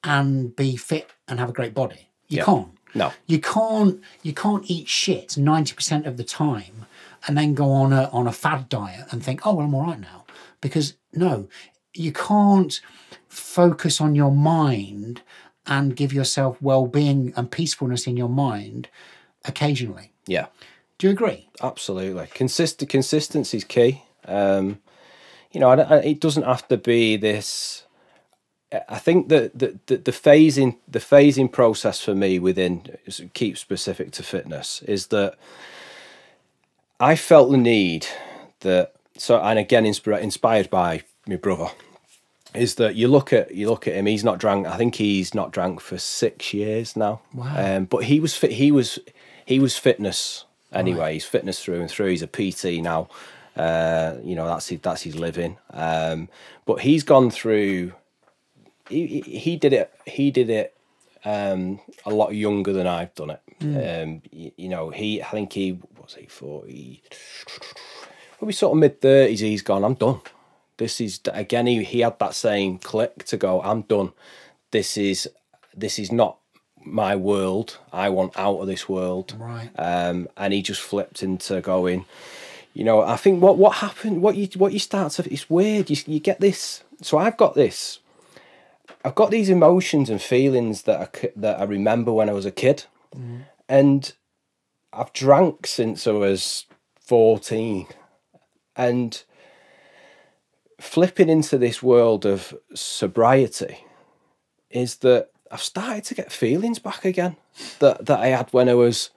and 0.03 0.55
be 0.57 0.77
fit 0.77 1.11
and 1.29 1.39
have 1.39 1.51
a 1.51 1.53
great 1.53 1.73
body. 1.73 2.09
You 2.29 2.39
yeah. 2.39 2.45
can't. 2.45 2.69
No. 2.95 3.13
You 3.27 3.41
can't 3.41 4.01
you 4.23 4.33
can't 4.33 4.69
eat 4.69 4.89
shit 4.89 5.29
90% 5.31 6.07
of 6.07 6.17
the 6.17 6.25
time 6.25 6.87
and 7.27 7.37
then 7.37 7.55
go 7.55 7.71
on 7.71 7.93
a 7.93 8.09
on 8.13 8.27
a 8.27 8.33
fad 8.33 8.69
diet 8.69 9.07
and 9.11 9.23
think, 9.25 9.47
"Oh, 9.47 9.55
well, 9.55 9.67
I'm 9.67 9.75
all 9.75 9.87
right 9.87 10.01
now." 10.01 10.25
Because 10.61 10.95
no, 11.13 11.49
you 11.95 12.13
can't 12.13 12.81
focus 13.29 14.01
on 14.01 14.15
your 14.15 14.33
mind 14.33 15.23
and 15.67 15.97
give 15.97 16.13
yourself 16.13 16.61
well-being 16.63 17.33
and 17.37 17.51
peacefulness 17.51 18.07
in 18.07 18.17
your 18.17 18.29
mind 18.29 18.89
occasionally. 19.45 20.13
Yeah. 20.27 20.47
Do 20.99 21.09
you 21.09 21.13
agree? 21.13 21.49
Absolutely. 21.63 22.29
Consist- 22.29 22.87
consistency 22.89 23.59
is 23.59 23.65
key. 23.65 24.03
Um, 24.25 24.81
you 25.53 25.61
know, 25.61 25.71
I, 25.71 25.81
I, 25.81 25.97
it 25.99 26.21
doesn't 26.21 26.45
have 26.45 26.67
to 26.69 26.77
be 26.77 27.17
this. 27.17 27.85
I 28.89 28.99
think 28.99 29.29
that 29.29 29.59
the, 29.59 29.79
the, 29.87 29.97
the 29.97 30.13
phasing 30.13 30.77
the 30.89 30.99
phasing 30.99 31.51
process 31.51 32.01
for 32.01 32.15
me 32.15 32.39
within 32.39 32.97
keep 33.33 33.57
specific 33.57 34.11
to 34.13 34.23
fitness 34.23 34.83
is 34.83 35.07
that 35.09 35.37
I 37.01 37.17
felt 37.17 37.51
the 37.51 37.57
need 37.59 38.07
that 38.61 38.95
so 39.17 39.41
and 39.41 39.59
again 39.59 39.85
inspired 39.87 40.23
inspired 40.23 40.71
by 40.71 41.03
my 41.27 41.37
brother 41.37 41.69
is 42.55 42.77
that 42.77 42.95
you 42.95 43.09
look 43.09 43.33
at 43.33 43.55
you 43.55 43.69
look 43.69 43.87
at 43.87 43.95
him 43.95 44.07
he's 44.07 44.25
not 44.25 44.39
drank 44.39 44.67
I 44.67 44.77
think 44.77 44.95
he's 44.97 45.35
not 45.35 45.53
drank 45.53 45.81
for 45.81 45.99
six 45.99 46.55
years 46.55 46.97
now 46.97 47.21
Wow. 47.35 47.77
um, 47.77 47.85
but 47.85 48.05
he 48.05 48.21
was 48.21 48.35
fit 48.35 48.53
he 48.53 48.71
was 48.71 48.99
he 49.45 49.59
was 49.59 49.77
fitness 49.77 50.45
anyway 50.73 51.15
he's 51.15 51.25
fitness 51.25 51.63
through 51.63 51.81
and 51.81 51.91
through 51.91 52.09
he's 52.09 52.23
a 52.23 52.27
PT 52.27 52.83
now 52.83 53.09
uh, 53.57 54.17
you 54.23 54.35
know 54.35 54.47
that's 54.47 54.69
his, 54.69 54.81
that's 54.81 55.03
his 55.03 55.17
living 55.17 55.57
um, 55.73 56.29
but 56.67 56.81
he's 56.81 57.03
gone 57.03 57.31
through 57.31 57.93
he, 58.89 59.07
he 59.07 59.21
he 59.39 59.57
did 59.57 59.73
it 59.73 59.93
he 60.07 60.31
did 60.31 60.49
it 60.51 60.75
um, 61.25 61.81
a 62.05 62.11
lot 62.11 62.35
younger 62.35 62.73
than 62.73 62.87
I've 62.87 63.13
done 63.17 63.31
it. 63.31 63.41
Um, 63.61 64.23
you, 64.31 64.53
you 64.57 64.69
know, 64.69 64.91
he 64.91 65.23
I 65.23 65.27
think 65.27 65.53
he 65.53 65.79
was 65.99 66.15
he 66.15 66.27
forty, 66.27 67.03
probably 68.39 68.53
sort 68.53 68.77
of 68.77 68.79
mid 68.79 69.01
thirties. 69.01 69.41
He's 69.41 69.63
gone. 69.63 69.85
I'm 69.85 69.95
done. 69.95 70.21
This 70.77 71.01
is 71.01 71.21
again. 71.33 71.67
He 71.67 71.83
he 71.85 72.01
had 72.01 72.19
that 72.19 72.35
same 72.35 72.79
click 72.79 73.25
to 73.25 73.37
go. 73.37 73.63
I'm 73.63 73.83
done. 73.83 74.13
This 74.71 74.99
is 74.99 75.29
this 75.75 75.99
is 75.99 76.13
not 76.13 76.39
my 76.85 77.17
world. 77.17 77.79
I 77.93 78.11
want 78.11 78.39
out 78.39 78.59
of 78.59 78.67
this 78.67 78.89
world. 78.89 79.35
Right. 79.39 79.71
Um, 79.79 80.29
and 80.37 80.53
he 80.53 80.63
just 80.63 80.81
flipped 80.81 81.23
into 81.23 81.61
going. 81.61 82.05
You 82.75 82.85
know, 82.85 83.01
I 83.01 83.17
think 83.17 83.43
what 83.43 83.57
what 83.57 83.77
happened, 83.77 84.21
what 84.21 84.37
you 84.37 84.49
what 84.57 84.75
you 84.75 84.79
start 84.79 85.13
to, 85.13 85.33
it's 85.33 85.49
weird. 85.49 85.89
You 85.89 85.97
you 86.07 86.21
get 86.21 86.41
this. 86.41 86.85
So 87.01 87.17
I've 87.19 87.37
got 87.37 87.55
this. 87.55 88.01
I've 89.05 89.15
got 89.15 89.31
these 89.31 89.49
emotions 89.49 90.11
and 90.11 90.21
feelings 90.21 90.83
that 90.83 91.01
I 91.01 91.31
that 91.37 91.61
I 91.61 91.65
remember 91.65 92.13
when 92.13 92.29
I 92.29 92.33
was 92.33 92.45
a 92.45 92.51
kid, 92.51 92.85
Mm-hmm. 93.17 93.37
and 93.69 94.13
I've 94.93 95.13
drank 95.13 95.67
since 95.67 96.07
I 96.07 96.13
was 96.13 96.67
fourteen, 97.01 97.87
and 98.75 99.23
flipping 100.81 101.29
into 101.29 101.57
this 101.59 101.83
world 101.83 102.27
of 102.27 102.55
sobriety 102.75 103.85
is 104.71 104.97
that 104.97 105.31
I've 105.51 105.63
started 105.63 106.05
to 106.05 106.15
get 106.15 106.31
feelings 106.31 106.79
back 106.79 107.05
again 107.05 107.37
that 107.79 108.07
that 108.07 108.21
I 108.21 108.29
had 108.29 108.53
when 108.53 108.69
I 108.69 108.75
was 108.75 109.11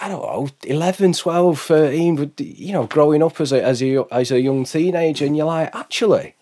I 0.00 0.08
don't 0.08 0.22
know, 0.22 0.48
11, 0.64 1.12
12, 1.12 1.60
13, 1.60 2.16
but, 2.16 2.40
you 2.40 2.72
know, 2.72 2.86
growing 2.86 3.22
up 3.22 3.40
as 3.40 3.52
a, 3.52 3.62
as 3.62 3.80
a, 3.80 4.04
as 4.10 4.32
a 4.32 4.40
young 4.40 4.64
teenager, 4.64 5.24
and 5.24 5.36
you're 5.36 5.46
like, 5.46 5.72
actually, 5.72 6.34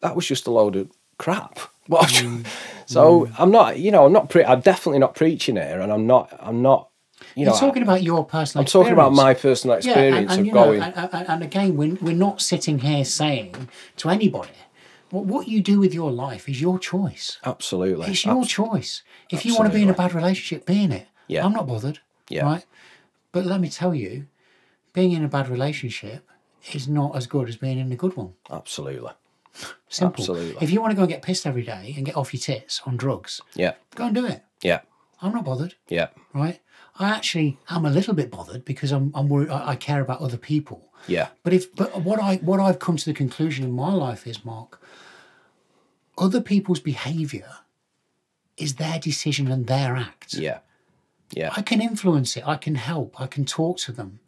that 0.00 0.14
was 0.14 0.26
just 0.26 0.46
a 0.46 0.52
load 0.52 0.76
of 0.76 0.90
crap. 1.18 1.58
What 1.86 2.04
I've 2.04 2.10
ju- 2.12 2.28
mm. 2.28 2.46
so 2.86 3.26
mm. 3.26 3.34
I'm 3.38 3.50
not, 3.50 3.78
you 3.78 3.90
know, 3.90 4.06
I'm 4.06 4.12
not, 4.12 4.30
pre- 4.30 4.44
I'm 4.44 4.60
definitely 4.60 4.98
not 4.98 5.14
preaching 5.14 5.56
here, 5.56 5.80
and 5.80 5.92
I'm 5.92 6.06
not, 6.06 6.34
I'm 6.40 6.62
not, 6.62 6.90
You 7.34 7.46
You're 7.46 7.54
talking 7.54 7.82
about 7.82 8.02
your 8.02 8.24
personal 8.24 8.62
I'm 8.62 8.66
talking 8.66 8.92
about 8.92 9.12
my 9.12 9.34
personal 9.34 9.76
experience 9.76 10.30
and, 10.30 10.40
of 10.40 10.46
you 10.46 10.52
know, 10.52 10.64
going. 10.64 10.82
and, 10.82 11.10
and, 11.12 11.28
and 11.28 11.42
again, 11.42 11.76
we're, 11.76 11.94
we're 12.00 12.14
not 12.14 12.40
sitting 12.40 12.78
here 12.78 13.04
saying 13.04 13.68
to 13.98 14.08
anybody, 14.08 14.50
what, 15.10 15.26
what 15.26 15.48
you 15.48 15.62
do 15.62 15.78
with 15.78 15.94
your 15.94 16.10
life 16.10 16.48
is 16.48 16.60
your 16.60 16.78
choice. 16.78 17.38
absolutely, 17.44 18.08
It's 18.08 18.24
your 18.24 18.40
Abs- 18.40 18.48
choice. 18.48 19.02
If 19.30 19.44
you 19.44 19.54
want 19.54 19.70
to 19.70 19.74
be 19.74 19.82
in 19.82 19.90
a 19.90 19.94
bad 19.94 20.14
relationship, 20.14 20.66
be 20.66 20.82
in 20.84 20.92
it. 20.92 21.06
Yeah. 21.26 21.44
I'm 21.44 21.52
not 21.52 21.66
bothered. 21.66 22.00
Yeah. 22.28 22.44
Right. 22.44 22.66
But 23.32 23.46
let 23.46 23.60
me 23.60 23.68
tell 23.68 23.94
you, 23.94 24.26
being 24.92 25.12
in 25.12 25.24
a 25.24 25.28
bad 25.28 25.48
relationship 25.48 26.28
is 26.72 26.88
not 26.88 27.16
as 27.16 27.26
good 27.26 27.48
as 27.48 27.56
being 27.56 27.78
in 27.78 27.90
a 27.92 27.96
good 27.96 28.16
one. 28.16 28.34
absolutely, 28.50 29.10
Simple. 29.88 30.22
Absolutely. 30.22 30.56
If 30.62 30.70
you 30.70 30.80
want 30.80 30.90
to 30.90 30.96
go 30.96 31.02
and 31.02 31.10
get 31.10 31.22
pissed 31.22 31.46
every 31.46 31.62
day 31.62 31.94
and 31.96 32.04
get 32.04 32.16
off 32.16 32.32
your 32.34 32.40
tits 32.40 32.80
on 32.86 32.96
drugs, 32.96 33.40
yeah, 33.54 33.74
go 33.94 34.06
and 34.06 34.14
do 34.14 34.26
it. 34.26 34.42
yeah, 34.62 34.80
I'm 35.22 35.32
not 35.32 35.44
bothered. 35.44 35.74
yeah, 35.88 36.08
Right. 36.32 36.60
I 36.98 37.10
actually 37.10 37.58
am 37.70 37.84
a 37.84 37.90
little 37.90 38.14
bit 38.14 38.30
bothered 38.30 38.64
because 38.64 38.92
I'm, 38.92 39.10
I'm 39.16 39.28
worried. 39.28 39.50
I, 39.50 39.70
I 39.70 39.76
care 39.76 40.00
about 40.00 40.20
other 40.20 40.36
people. 40.36 40.92
yeah, 41.08 41.28
But 41.42 41.52
if 41.52 41.74
but 41.74 42.02
what 42.02 42.20
I 42.20 42.36
what 42.36 42.60
I've 42.60 42.78
come 42.78 42.96
to 42.96 43.04
the 43.04 43.14
conclusion 43.14 43.64
in 43.64 43.72
my 43.72 43.92
life 43.92 44.26
is, 44.26 44.44
Mark, 44.44 44.80
other 46.16 46.40
people's 46.40 46.80
behaviour 46.80 47.48
is 48.56 48.76
their 48.76 48.98
decision 48.98 49.50
and 49.50 49.66
their 49.66 49.96
act. 49.96 50.34
yeah, 50.34 50.58
yeah, 51.32 51.50
I 51.56 51.62
can 51.62 51.80
influence 51.80 52.36
it, 52.36 52.46
I 52.46 52.56
can 52.56 52.76
help, 52.76 53.20
I 53.20 53.26
can 53.26 53.44
talk 53.44 53.78
to 53.78 53.92
them, 53.92 54.20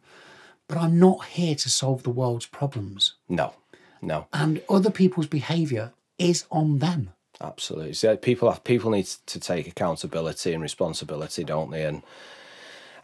but 0.67 0.77
I'm 0.77 0.99
not 0.99 1.25
here 1.25 1.55
to 1.55 1.69
solve 1.69 2.03
the 2.03 2.09
world's 2.09 2.45
problems. 2.47 3.13
no, 3.29 3.53
no. 4.01 4.27
And 4.33 4.61
other 4.69 4.89
people's 4.91 5.27
behaviour 5.27 5.93
is 6.17 6.45
on 6.51 6.79
them. 6.79 7.11
Absolutely. 7.39 7.93
So 7.93 8.17
people 8.17 8.49
have 8.49 8.63
people 8.63 8.89
need 8.91 9.05
to 9.27 9.39
take 9.39 9.67
accountability 9.67 10.53
and 10.53 10.61
responsibility, 10.63 11.43
don't 11.43 11.69
they? 11.71 11.85
And 11.85 12.01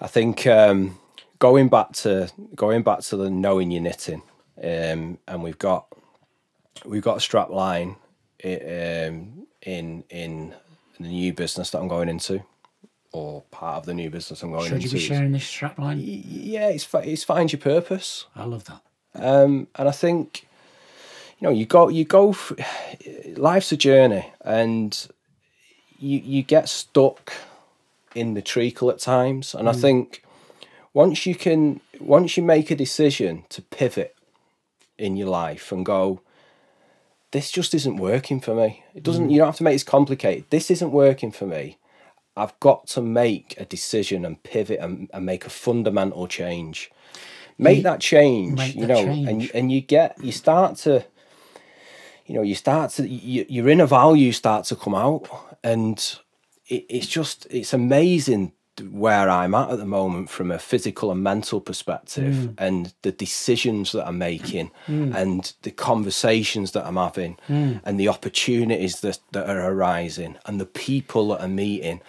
I 0.01 0.07
think 0.07 0.47
um, 0.47 0.97
going 1.39 1.69
back 1.69 1.91
to 1.93 2.31
going 2.55 2.81
back 2.83 3.01
to 3.01 3.17
the 3.17 3.29
knowing 3.29 3.69
your 3.71 3.81
knitting, 3.83 4.23
um, 4.63 5.19
and 5.27 5.43
we've 5.43 5.59
got 5.59 5.85
we've 6.85 7.03
got 7.03 7.17
a 7.17 7.21
strap 7.21 7.49
line 7.49 7.95
i- 8.43 9.05
um, 9.07 9.45
in 9.61 10.03
in 10.09 10.55
the 10.99 11.07
new 11.07 11.33
business 11.33 11.69
that 11.71 11.79
I'm 11.79 11.87
going 11.87 12.09
into, 12.09 12.41
or 13.11 13.43
part 13.51 13.77
of 13.77 13.85
the 13.85 13.93
new 13.93 14.09
business 14.09 14.41
I'm 14.41 14.51
going 14.51 14.65
into. 14.65 14.81
Should 14.81 14.91
you 14.93 14.97
be 14.97 15.05
sharing 15.05 15.31
this 15.31 15.43
strapline? 15.43 16.01
Yeah, 16.03 16.69
it's 16.69 16.87
it's 16.95 17.23
find 17.23 17.51
your 17.51 17.59
purpose. 17.61 18.25
I 18.35 18.45
love 18.45 18.63
that. 18.65 18.81
Um, 19.15 19.67
and 19.75 19.87
I 19.87 19.91
think, 19.91 20.47
you 21.43 21.49
know, 21.49 21.55
you 21.55 21.65
go, 21.65 21.89
you 21.89 22.05
go. 22.05 22.33
Life's 23.35 23.73
a 23.73 23.77
journey, 23.77 24.31
and 24.45 25.07
you 25.99 26.19
you 26.19 26.41
get 26.41 26.69
stuck 26.69 27.33
in 28.15 28.33
the 28.33 28.41
treacle 28.41 28.89
at 28.89 28.99
times. 28.99 29.53
And 29.53 29.67
I 29.67 29.73
hmm. 29.73 29.81
think 29.81 30.23
once 30.93 31.25
you 31.25 31.35
can, 31.35 31.81
once 31.99 32.37
you 32.37 32.43
make 32.43 32.71
a 32.71 32.75
decision 32.75 33.43
to 33.49 33.61
pivot 33.61 34.15
in 34.97 35.17
your 35.17 35.27
life 35.27 35.69
and 35.73 35.85
go, 35.85 36.21
this 37.31 37.51
just 37.51 37.73
isn't 37.73 37.97
working 37.97 38.39
for 38.39 38.55
me. 38.55 38.85
It 38.95 39.03
doesn't. 39.03 39.25
Hmm. 39.25 39.31
You 39.31 39.39
don't 39.39 39.47
have 39.47 39.57
to 39.57 39.65
make 39.65 39.81
it 39.81 39.85
complicated. 39.85 40.45
This 40.49 40.71
isn't 40.71 40.91
working 40.91 41.33
for 41.33 41.45
me. 41.45 41.77
I've 42.37 42.57
got 42.61 42.87
to 42.87 43.01
make 43.01 43.53
a 43.59 43.65
decision 43.65 44.23
and 44.23 44.41
pivot 44.43 44.79
and, 44.79 45.09
and 45.13 45.25
make 45.25 45.45
a 45.45 45.49
fundamental 45.49 46.25
change. 46.25 46.89
Make 47.57 47.83
that 47.83 47.99
change, 47.99 48.57
Make 48.57 48.75
you 48.75 48.87
know, 48.87 49.03
change. 49.03 49.27
and 49.27 49.51
and 49.53 49.71
you 49.71 49.81
get 49.81 50.17
you 50.23 50.31
start 50.31 50.77
to, 50.77 51.05
you 52.25 52.35
know, 52.35 52.41
you 52.41 52.55
start 52.55 52.91
to 52.91 53.07
you, 53.07 53.45
your 53.49 53.67
inner 53.69 53.85
values 53.85 54.37
start 54.37 54.65
to 54.65 54.75
come 54.75 54.95
out, 54.95 55.27
and 55.63 55.97
it, 56.67 56.85
it's 56.89 57.07
just 57.07 57.47
it's 57.49 57.73
amazing 57.73 58.51
where 58.89 59.29
I'm 59.29 59.53
at 59.53 59.69
at 59.69 59.77
the 59.77 59.85
moment 59.85 60.31
from 60.31 60.49
a 60.49 60.57
physical 60.57 61.11
and 61.11 61.21
mental 61.21 61.61
perspective, 61.61 62.33
Mm. 62.33 62.53
and 62.57 62.93
the 63.03 63.11
decisions 63.11 63.91
that 63.91 64.07
I'm 64.07 64.17
making, 64.17 64.71
Mm. 64.87 65.13
and 65.15 65.53
the 65.61 65.69
conversations 65.71 66.71
that 66.71 66.85
I'm 66.87 66.95
having, 66.97 67.37
and 67.47 67.99
the 67.99 68.07
opportunities 68.09 69.01
that, 69.01 69.19
that 69.33 69.47
are 69.47 69.69
arising, 69.71 70.37
and 70.47 70.59
the 70.59 70.65
people 70.65 71.27
that 71.29 71.41
I'm 71.41 71.55
meeting. 71.55 72.01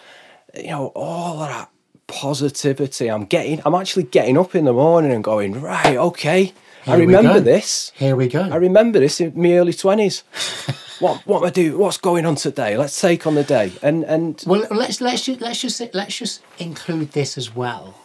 You 0.57 0.71
know, 0.71 0.87
all 0.95 1.43
of 1.43 1.49
that 1.49 1.69
positivity. 2.07 3.09
I'm 3.11 3.25
getting. 3.27 3.61
I'm 3.67 3.75
actually 3.75 4.05
getting 4.05 4.39
up 4.39 4.55
in 4.55 4.65
the 4.65 4.73
morning 4.73 5.13
and 5.13 5.23
going 5.25 5.61
right. 5.61 5.97
Okay, 5.97 6.53
Here 6.85 6.99
we 6.99 7.07
remember 7.07 7.41
this. 7.41 7.93
Here 7.95 8.15
we 8.15 8.29
go. 8.29 8.43
I 8.43 8.57
remember 8.57 9.01
this 9.01 9.21
in 9.21 9.33
my 9.41 9.53
early 9.55 9.73
twenties. 9.73 10.23
what 11.01 11.27
what 11.27 11.39
am 11.39 11.45
I 11.47 11.51
do? 11.51 11.79
What's 11.79 11.97
going 11.97 12.27
on 12.27 12.35
today? 12.35 12.77
Let's 12.77 13.01
take 13.01 13.27
on 13.27 13.35
the 13.35 13.45
day. 13.45 13.73
And 13.83 14.05
and 14.05 14.43
Well, 14.47 14.67
let's 14.71 15.01
let's 15.01 15.25
just 15.25 15.41
let's 15.41 15.61
just 15.61 15.81
let's 15.95 16.17
just 16.19 16.43
include 16.59 17.13
this 17.13 17.39
as 17.39 17.55
well, 17.55 17.99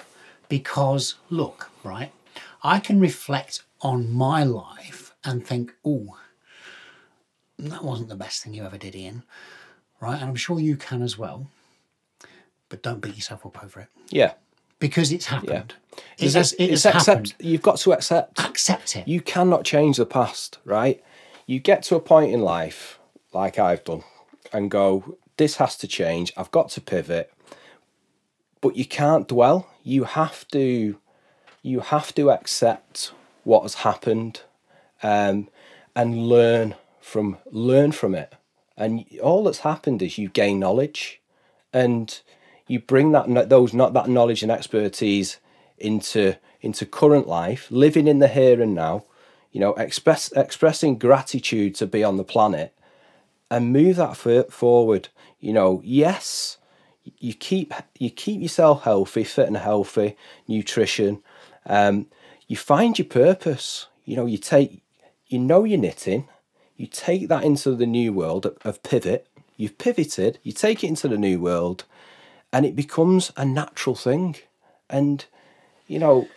because 0.47 1.15
look, 1.29 1.69
right, 1.83 2.11
I 2.63 2.79
can 2.79 2.99
reflect 2.99 3.63
on 3.81 4.11
my 4.11 4.43
life 4.43 5.13
and 5.25 5.45
think, 5.45 5.73
oh, 5.85 6.17
that 7.57 7.83
wasn't 7.83 8.09
the 8.09 8.15
best 8.15 8.43
thing 8.43 8.53
you 8.53 8.63
ever 8.63 8.77
did, 8.77 8.95
Ian, 8.95 9.23
right? 9.99 10.19
And 10.21 10.29
I'm 10.29 10.35
sure 10.35 10.59
you 10.59 10.77
can 10.77 11.01
as 11.01 11.17
well, 11.17 11.47
but 12.69 12.81
don't 12.81 13.01
beat 13.01 13.15
yourself 13.15 13.45
up 13.45 13.61
over 13.63 13.81
it 13.81 13.87
yeah, 14.09 14.33
because 14.79 15.11
it's 15.11 15.25
happened. 15.25 15.73
It 15.88 15.88
Is 16.17 16.33
has, 16.33 16.53
it- 16.53 16.59
it 16.61 16.71
it's 16.73 16.83
has 16.83 16.95
accept. 16.95 17.35
You've 17.39 17.61
got 17.61 17.77
to 17.79 17.93
accept. 17.93 18.39
Accept 18.39 18.95
it. 18.95 19.07
You 19.07 19.21
cannot 19.21 19.63
change 19.63 19.97
the 19.97 20.05
past, 20.05 20.57
right? 20.65 21.03
You 21.45 21.59
get 21.59 21.83
to 21.83 21.95
a 21.95 21.99
point 21.99 22.31
in 22.31 22.41
life, 22.41 22.99
like 23.33 23.57
I've 23.57 23.83
done, 23.83 24.03
and 24.53 24.69
go, 24.69 25.17
this 25.37 25.55
has 25.57 25.75
to 25.77 25.87
change. 25.87 26.31
I've 26.37 26.51
got 26.51 26.69
to 26.71 26.81
pivot. 26.81 27.31
But 28.61 28.75
you 28.75 28.85
can't 28.85 29.27
dwell. 29.27 29.67
You 29.83 30.03
have 30.03 30.47
to 30.49 30.97
you 31.61 31.79
have 31.81 32.13
to 32.15 32.29
accept 32.31 33.11
what 33.43 33.63
has 33.63 33.75
happened 33.75 34.41
um, 35.03 35.49
and 35.95 36.27
learn 36.27 36.75
from 36.99 37.37
learn 37.51 37.91
from 37.91 38.15
it. 38.15 38.33
And 38.77 39.05
all 39.21 39.43
that's 39.43 39.59
happened 39.59 40.01
is 40.01 40.17
you 40.17 40.29
gain 40.29 40.59
knowledge, 40.59 41.21
and 41.73 42.19
you 42.67 42.79
bring 42.79 43.11
that 43.13 43.49
those 43.49 43.73
not 43.73 43.93
that 43.93 44.07
knowledge 44.09 44.43
and 44.43 44.51
expertise 44.51 45.37
into 45.81 46.35
into 46.61 46.85
current 46.85 47.27
life, 47.27 47.67
living 47.69 48.07
in 48.07 48.19
the 48.19 48.27
here 48.27 48.61
and 48.61 48.75
now. 48.75 49.05
You 49.51 49.59
know, 49.59 49.73
express 49.73 50.31
expressing 50.33 50.99
gratitude 50.99 51.75
to 51.75 51.87
be 51.87 52.03
on 52.03 52.17
the 52.17 52.23
planet, 52.23 52.75
and 53.49 53.73
move 53.73 53.95
that 53.95 54.15
forward. 54.51 55.09
You 55.39 55.53
know, 55.53 55.81
yes, 55.83 56.57
you 57.17 57.33
keep 57.33 57.73
you 57.97 58.09
keep 58.09 58.41
yourself 58.41 58.83
healthy, 58.83 59.23
fit 59.23 59.47
and 59.47 59.57
healthy, 59.57 60.15
nutrition. 60.47 61.23
Um, 61.65 62.07
you 62.47 62.57
find 62.57 62.97
your 62.97 63.07
purpose. 63.07 63.87
You 64.05 64.15
know, 64.17 64.25
you 64.25 64.37
take 64.37 64.83
you 65.27 65.39
know 65.39 65.63
you're 65.63 65.79
knitting, 65.79 66.27
you 66.75 66.87
take 66.87 67.27
that 67.29 67.43
into 67.43 67.75
the 67.75 67.85
new 67.85 68.13
world 68.13 68.45
of 68.63 68.83
pivot. 68.83 69.27
You've 69.57 69.77
pivoted, 69.77 70.39
you 70.41 70.53
take 70.53 70.83
it 70.83 70.87
into 70.87 71.07
the 71.09 71.17
new 71.17 71.39
world, 71.39 71.83
and 72.53 72.65
it 72.65 72.75
becomes 72.75 73.33
a 73.35 73.43
natural 73.43 73.95
thing. 73.95 74.37
And 74.89 75.25
you 75.89 75.99
know, 75.99 76.27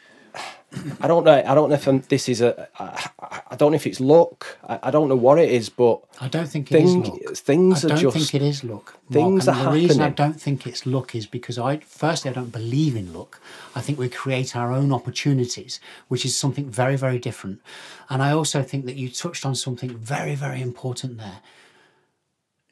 I 1.00 1.06
don't 1.06 1.24
know. 1.24 1.42
I 1.46 1.54
don't 1.54 1.68
know 1.68 1.74
if 1.74 1.86
I'm, 1.86 2.00
this 2.00 2.28
is 2.28 2.40
a. 2.40 2.68
I, 2.78 3.10
I 3.50 3.56
don't 3.56 3.72
know 3.72 3.76
if 3.76 3.86
it's 3.86 4.00
luck. 4.00 4.58
I, 4.66 4.78
I, 4.84 4.90
don't 4.90 5.08
know 5.10 5.16
what 5.16 5.38
it 5.38 5.50
is, 5.50 5.68
but 5.68 6.00
I 6.18 6.28
don't 6.28 6.46
think 6.46 6.72
it 6.72 6.74
thing, 6.74 7.04
is 7.04 7.10
luck. 7.10 7.36
Things 7.36 7.84
I 7.84 7.88
don't 7.88 7.98
just, 7.98 8.16
think 8.16 8.34
it 8.34 8.42
is 8.42 8.64
luck. 8.64 8.94
Mark, 8.94 9.12
things 9.12 9.46
are 9.46 9.54
the 9.54 9.60
happening. 9.60 9.82
reason 9.82 10.02
I 10.02 10.08
don't 10.08 10.40
think 10.40 10.66
it's 10.66 10.86
luck 10.86 11.14
is 11.14 11.26
because 11.26 11.58
I, 11.58 11.78
firstly, 11.80 12.30
I 12.30 12.34
don't 12.34 12.50
believe 12.50 12.96
in 12.96 13.12
luck. 13.12 13.40
I 13.74 13.82
think 13.82 13.98
we 13.98 14.08
create 14.08 14.56
our 14.56 14.72
own 14.72 14.92
opportunities, 14.92 15.78
which 16.08 16.24
is 16.24 16.34
something 16.36 16.70
very, 16.70 16.96
very 16.96 17.18
different. 17.18 17.60
And 18.08 18.22
I 18.22 18.32
also 18.32 18.62
think 18.62 18.86
that 18.86 18.96
you 18.96 19.10
touched 19.10 19.44
on 19.44 19.54
something 19.54 19.94
very, 19.94 20.34
very 20.34 20.62
important 20.62 21.18
there. 21.18 21.40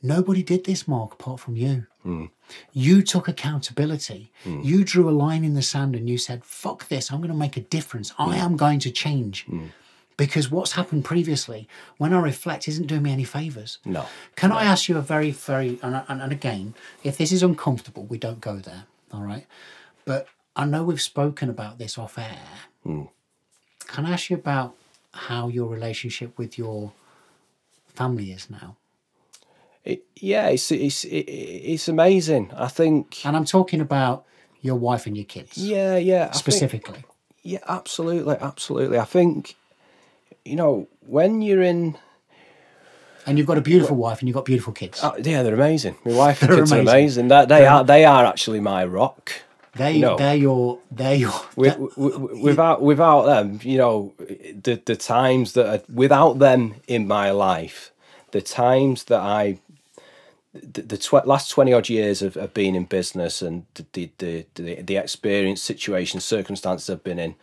Nobody 0.03 0.42
did 0.42 0.64
this, 0.64 0.88
Mark, 0.88 1.14
apart 1.14 1.40
from 1.40 1.57
you. 1.57 1.86
Mm. 2.05 2.30
You 2.72 3.03
took 3.03 3.28
accountability. 3.28 4.32
Mm. 4.44 4.64
You 4.64 4.84
drew 4.84 5.09
a 5.09 5.12
line 5.12 5.44
in 5.44 5.55
the 5.55 5.62
sand 5.62 5.94
and 5.94 6.09
you 6.09 6.16
said, 6.16 6.44
fuck 6.44 6.88
this, 6.88 7.11
I'm 7.11 7.18
going 7.18 7.28
to 7.30 7.36
make 7.36 7.57
a 7.57 7.61
difference. 7.61 8.12
Mm. 8.12 8.28
I 8.28 8.36
am 8.38 8.57
going 8.57 8.78
to 8.80 8.90
change. 8.90 9.46
Mm. 9.46 9.70
Because 10.16 10.51
what's 10.51 10.72
happened 10.72 11.05
previously, 11.05 11.66
when 11.96 12.12
I 12.12 12.20
reflect, 12.20 12.68
isn't 12.68 12.86
doing 12.86 13.03
me 13.03 13.12
any 13.12 13.24
favors. 13.24 13.78
No. 13.84 14.05
Can 14.36 14.51
no. 14.51 14.57
I 14.57 14.64
ask 14.64 14.88
you 14.88 14.98
a 14.98 15.03
very, 15.03 15.30
very, 15.30 15.78
and, 15.82 16.03
and, 16.09 16.20
and 16.20 16.32
again, 16.32 16.74
if 17.03 17.16
this 17.16 17.32
is 17.32 17.42
uncomfortable, 17.42 18.05
we 18.05 18.18
don't 18.18 18.40
go 18.40 18.57
there. 18.57 18.84
All 19.12 19.22
right. 19.22 19.46
But 20.05 20.28
I 20.57 20.66
know 20.66 20.82
we've 20.82 21.01
spoken 21.01 21.48
about 21.48 21.78
this 21.78 21.96
off 21.96 22.18
air. 22.18 22.38
Mm. 22.86 23.09
Can 23.86 24.07
I 24.07 24.12
ask 24.12 24.30
you 24.30 24.36
about 24.36 24.74
how 25.12 25.48
your 25.48 25.68
relationship 25.68 26.36
with 26.38 26.59
your 26.59 26.92
family 27.94 28.30
is 28.30 28.51
now? 28.51 28.76
It, 29.85 30.05
yeah, 30.16 30.49
it's 30.49 30.70
it's 30.70 31.05
it's 31.09 31.89
amazing. 31.89 32.53
I 32.57 32.68
think, 32.68 33.24
and 33.24 33.37
I'm 33.37 33.47
talking 33.47 33.81
about 33.81 34.24
your 34.61 34.76
wife 34.76 35.07
and 35.07 35.16
your 35.16 35.24
kids. 35.24 35.57
Yeah, 35.57 35.97
yeah, 35.97 36.33
specifically. 36.33 36.95
Think, 36.95 37.07
yeah, 37.43 37.61
absolutely, 37.66 38.37
absolutely. 38.37 38.99
I 38.99 39.07
think, 39.07 39.57
you 40.45 40.57
know, 40.57 40.87
when 41.07 41.41
you're 41.41 41.62
in, 41.62 41.97
and 43.26 43.39
you've 43.39 43.47
got 43.47 43.59
a 43.59 43.62
beautiful 43.62 43.97
wife 43.97 44.20
and 44.20 44.28
you've 44.28 44.35
got 44.35 44.45
beautiful 44.45 44.72
kids. 44.72 45.03
Uh, 45.03 45.12
yeah, 45.22 45.43
they're 45.43 45.55
amazing. 45.55 45.97
My 46.05 46.12
wife 46.12 46.43
and 46.43 46.51
kids 46.51 46.70
amazing. 46.70 46.89
are 46.89 46.91
amazing. 46.91 47.28
That 47.28 47.49
they 47.49 47.66
are 47.66 47.85
they 47.85 48.05
are 48.05 48.26
actually 48.26 48.61
my 48.61 48.85
rock. 48.85 49.33
They 49.76 49.95
you 49.95 50.01
know, 50.01 50.16
they're 50.16 50.35
your 50.35 50.81
they're 50.91 51.14
your 51.14 51.33
with, 51.55 51.78
without 51.97 52.83
without 52.83 53.24
them, 53.26 53.61
you 53.62 53.78
know, 53.78 54.12
the 54.18 54.83
the 54.85 54.97
times 54.97 55.53
that 55.53 55.66
are, 55.66 55.83
without 55.93 56.39
them 56.39 56.74
in 56.89 57.07
my 57.07 57.31
life, 57.31 57.93
the 58.33 58.43
times 58.43 59.05
that 59.05 59.20
I 59.20 59.59
the, 60.53 60.82
the 60.82 60.98
tw- 60.98 61.26
last 61.26 61.51
20 61.51 61.72
odd 61.72 61.88
years 61.88 62.22
of, 62.22 62.36
of 62.36 62.55
being 62.55 62.74
in 62.74 62.84
business 62.84 63.42
and 63.42 63.66
the, 63.74 64.11
the, 64.18 64.46
the, 64.55 64.82
the 64.82 64.96
experience, 64.96 65.62
situation, 65.62 66.20
circumstances 66.20 66.90
I've 66.90 67.05
been 67.05 67.18
in, 67.18 67.36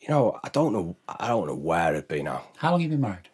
you 0.00 0.08
know, 0.08 0.38
I 0.44 0.48
don't 0.50 0.72
know, 0.72 0.96
I 1.08 1.28
don't 1.28 1.46
know 1.46 1.54
where 1.54 1.94
I'd 1.94 2.08
be 2.08 2.22
now. 2.22 2.44
How 2.56 2.70
long 2.70 2.80
have 2.80 2.90
you 2.90 2.96
been 2.96 3.00
married? 3.00 3.28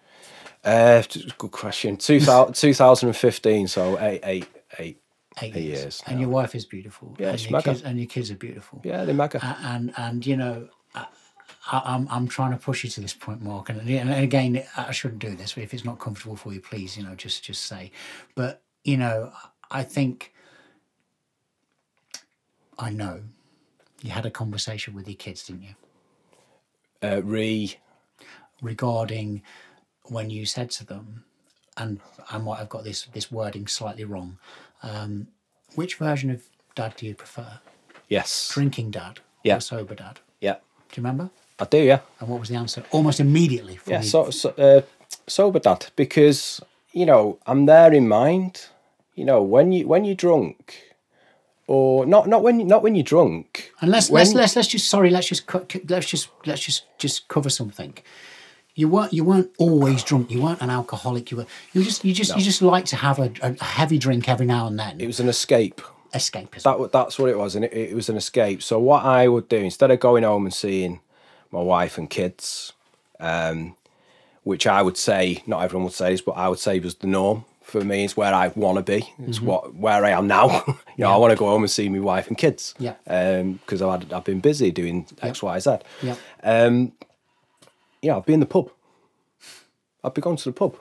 Uh, 0.64 1.02
good 1.38 1.50
question. 1.50 1.96
2000, 1.96 2.54
2015, 2.54 3.68
so 3.68 3.98
eight, 4.00 4.20
eight, 4.22 4.46
eight, 4.78 5.00
eight, 5.42 5.56
eight 5.56 5.62
years. 5.62 5.80
years 5.80 6.02
and 6.06 6.20
your 6.20 6.30
wife 6.30 6.54
is 6.54 6.64
beautiful. 6.64 7.14
Yeah, 7.18 7.30
and 7.30 7.42
your 7.42 7.52
mega. 7.52 7.70
kids, 7.70 7.82
and 7.82 7.98
your 7.98 8.06
kids 8.06 8.30
are 8.30 8.36
beautiful. 8.36 8.80
Yeah, 8.84 9.04
they're 9.04 9.14
mega. 9.14 9.44
And, 9.44 9.56
and, 9.64 9.94
and 9.98 10.26
you 10.26 10.36
know, 10.36 10.68
I, 11.70 11.76
am 11.76 11.82
I'm, 11.84 12.08
I'm 12.10 12.28
trying 12.28 12.52
to 12.52 12.56
push 12.56 12.84
you 12.84 12.90
to 12.90 13.00
this 13.00 13.14
point, 13.14 13.42
Mark. 13.42 13.68
And, 13.68 13.88
and 13.88 14.12
again, 14.12 14.64
I 14.76 14.92
shouldn't 14.92 15.20
do 15.20 15.34
this. 15.36 15.54
But 15.54 15.64
if 15.64 15.74
it's 15.74 15.84
not 15.84 15.98
comfortable 15.98 16.36
for 16.36 16.52
you, 16.52 16.60
please, 16.60 16.96
you 16.96 17.04
know, 17.04 17.14
just 17.14 17.44
just 17.44 17.64
say. 17.64 17.92
But 18.34 18.61
you 18.84 18.96
know, 18.96 19.32
I 19.70 19.82
think 19.82 20.32
I 22.78 22.90
know 22.90 23.22
you 24.02 24.10
had 24.10 24.26
a 24.26 24.30
conversation 24.30 24.94
with 24.94 25.06
your 25.06 25.16
kids, 25.16 25.46
didn't 25.46 25.62
you? 25.62 25.74
Uh, 27.02 27.20
re 27.22 27.76
regarding 28.60 29.42
when 30.04 30.30
you 30.30 30.46
said 30.46 30.70
to 30.70 30.86
them, 30.86 31.24
and 31.76 32.00
I 32.30 32.38
might 32.38 32.58
have 32.58 32.68
got 32.68 32.84
this 32.84 33.06
this 33.12 33.30
wording 33.30 33.66
slightly 33.66 34.04
wrong. 34.04 34.38
Um, 34.82 35.28
which 35.74 35.96
version 35.96 36.30
of 36.30 36.44
dad 36.74 36.94
do 36.96 37.06
you 37.06 37.14
prefer? 37.14 37.60
Yes, 38.08 38.50
drinking 38.52 38.90
dad 38.90 39.20
yeah. 39.42 39.56
or 39.56 39.60
sober 39.60 39.94
dad? 39.94 40.20
Yeah. 40.40 40.54
Do 40.90 41.00
you 41.00 41.04
remember? 41.04 41.30
I 41.58 41.64
do, 41.64 41.78
yeah. 41.78 42.00
And 42.20 42.28
what 42.28 42.40
was 42.40 42.48
the 42.48 42.56
answer? 42.56 42.82
Almost 42.90 43.20
immediately. 43.20 43.78
yeah, 43.86 44.00
so, 44.00 44.30
so 44.30 44.50
uh, 44.50 44.82
sober 45.26 45.58
dad, 45.58 45.86
because 45.94 46.60
you 46.92 47.06
know 47.06 47.38
I'm 47.46 47.66
there 47.66 47.92
in 47.92 48.08
mind. 48.08 48.66
You 49.14 49.24
know 49.24 49.42
when 49.42 49.72
you 49.72 49.86
when 49.86 50.04
you're 50.04 50.14
drunk, 50.14 50.94
or 51.66 52.06
not 52.06 52.28
not 52.28 52.42
when 52.42 52.66
not 52.66 52.82
when 52.82 52.94
you're 52.94 53.04
drunk. 53.04 53.72
And 53.80 53.90
let's 53.90 54.10
when... 54.10 54.20
let's 54.20 54.34
let's 54.34 54.56
let's 54.56 54.68
just 54.68 54.88
sorry 54.88 55.10
let's 55.10 55.26
just 55.26 55.44
let's 55.88 56.06
just 56.06 56.28
let's 56.46 56.62
just 56.62 56.84
just 56.98 57.28
cover 57.28 57.50
something. 57.50 57.94
You 58.74 58.88
weren't 58.88 59.12
you 59.12 59.24
weren't 59.24 59.50
always 59.58 60.02
drunk. 60.02 60.30
You 60.30 60.42
weren't 60.42 60.62
an 60.62 60.70
alcoholic. 60.70 61.30
You 61.30 61.38
were 61.38 61.46
you 61.72 61.84
just 61.84 62.04
you 62.04 62.14
just 62.14 62.30
no. 62.30 62.36
you 62.38 62.42
just 62.42 62.62
like 62.62 62.86
to 62.86 62.96
have 62.96 63.18
a, 63.18 63.30
a 63.42 63.62
heavy 63.62 63.98
drink 63.98 64.28
every 64.28 64.46
now 64.46 64.66
and 64.66 64.78
then. 64.78 65.00
It 65.00 65.06
was 65.06 65.20
an 65.20 65.28
escape 65.28 65.82
escapism. 66.14 66.62
That 66.62 66.92
that's 66.92 67.18
what 67.18 67.30
it 67.30 67.38
was, 67.38 67.54
and 67.54 67.64
it, 67.64 67.72
it, 67.72 67.94
was 67.94 68.08
an 68.08 68.16
escape. 68.16 68.62
So 68.62 68.78
what 68.78 69.04
I 69.04 69.28
would 69.28 69.48
do 69.48 69.56
instead 69.56 69.90
of 69.90 70.00
going 70.00 70.24
home 70.24 70.44
and 70.44 70.54
seeing 70.54 71.00
my 71.50 71.60
wife 71.60 71.98
and 71.98 72.08
kids, 72.08 72.72
um, 73.20 73.76
which 74.44 74.66
I 74.66 74.82
would 74.82 74.96
say 74.96 75.42
not 75.46 75.62
everyone 75.62 75.84
would 75.84 75.92
say 75.92 76.12
this, 76.12 76.20
but 76.20 76.32
I 76.32 76.48
would 76.48 76.58
say 76.58 76.78
was 76.78 76.96
the 76.96 77.06
norm 77.06 77.44
for 77.62 77.82
me. 77.82 78.04
It's 78.04 78.16
where 78.16 78.34
I 78.34 78.48
want 78.48 78.78
to 78.78 78.82
be. 78.82 79.12
It's 79.20 79.38
mm-hmm. 79.38 79.46
what 79.46 79.74
where 79.74 80.04
I 80.04 80.10
am 80.10 80.26
now. 80.26 80.46
you 80.66 80.74
know, 80.74 80.78
yeah. 80.96 81.10
I 81.10 81.16
want 81.16 81.32
to 81.32 81.36
go 81.36 81.46
home 81.46 81.62
and 81.62 81.70
see 81.70 81.88
my 81.88 82.00
wife 82.00 82.28
and 82.28 82.36
kids. 82.36 82.74
Yeah. 82.78 82.94
Because 83.04 83.82
um, 83.82 83.90
I've 83.90 84.12
I've 84.12 84.24
been 84.24 84.40
busy 84.40 84.70
doing 84.70 85.06
X, 85.20 85.42
Y, 85.42 85.58
Z. 85.58 85.78
Yeah. 86.02 86.16
Um, 86.42 86.92
yeah, 88.00 88.16
I'd 88.16 88.26
be 88.26 88.34
in 88.34 88.40
the 88.40 88.46
pub. 88.46 88.70
I'd 90.04 90.14
be 90.14 90.20
going 90.20 90.36
to 90.36 90.44
the 90.44 90.52
pub. 90.52 90.76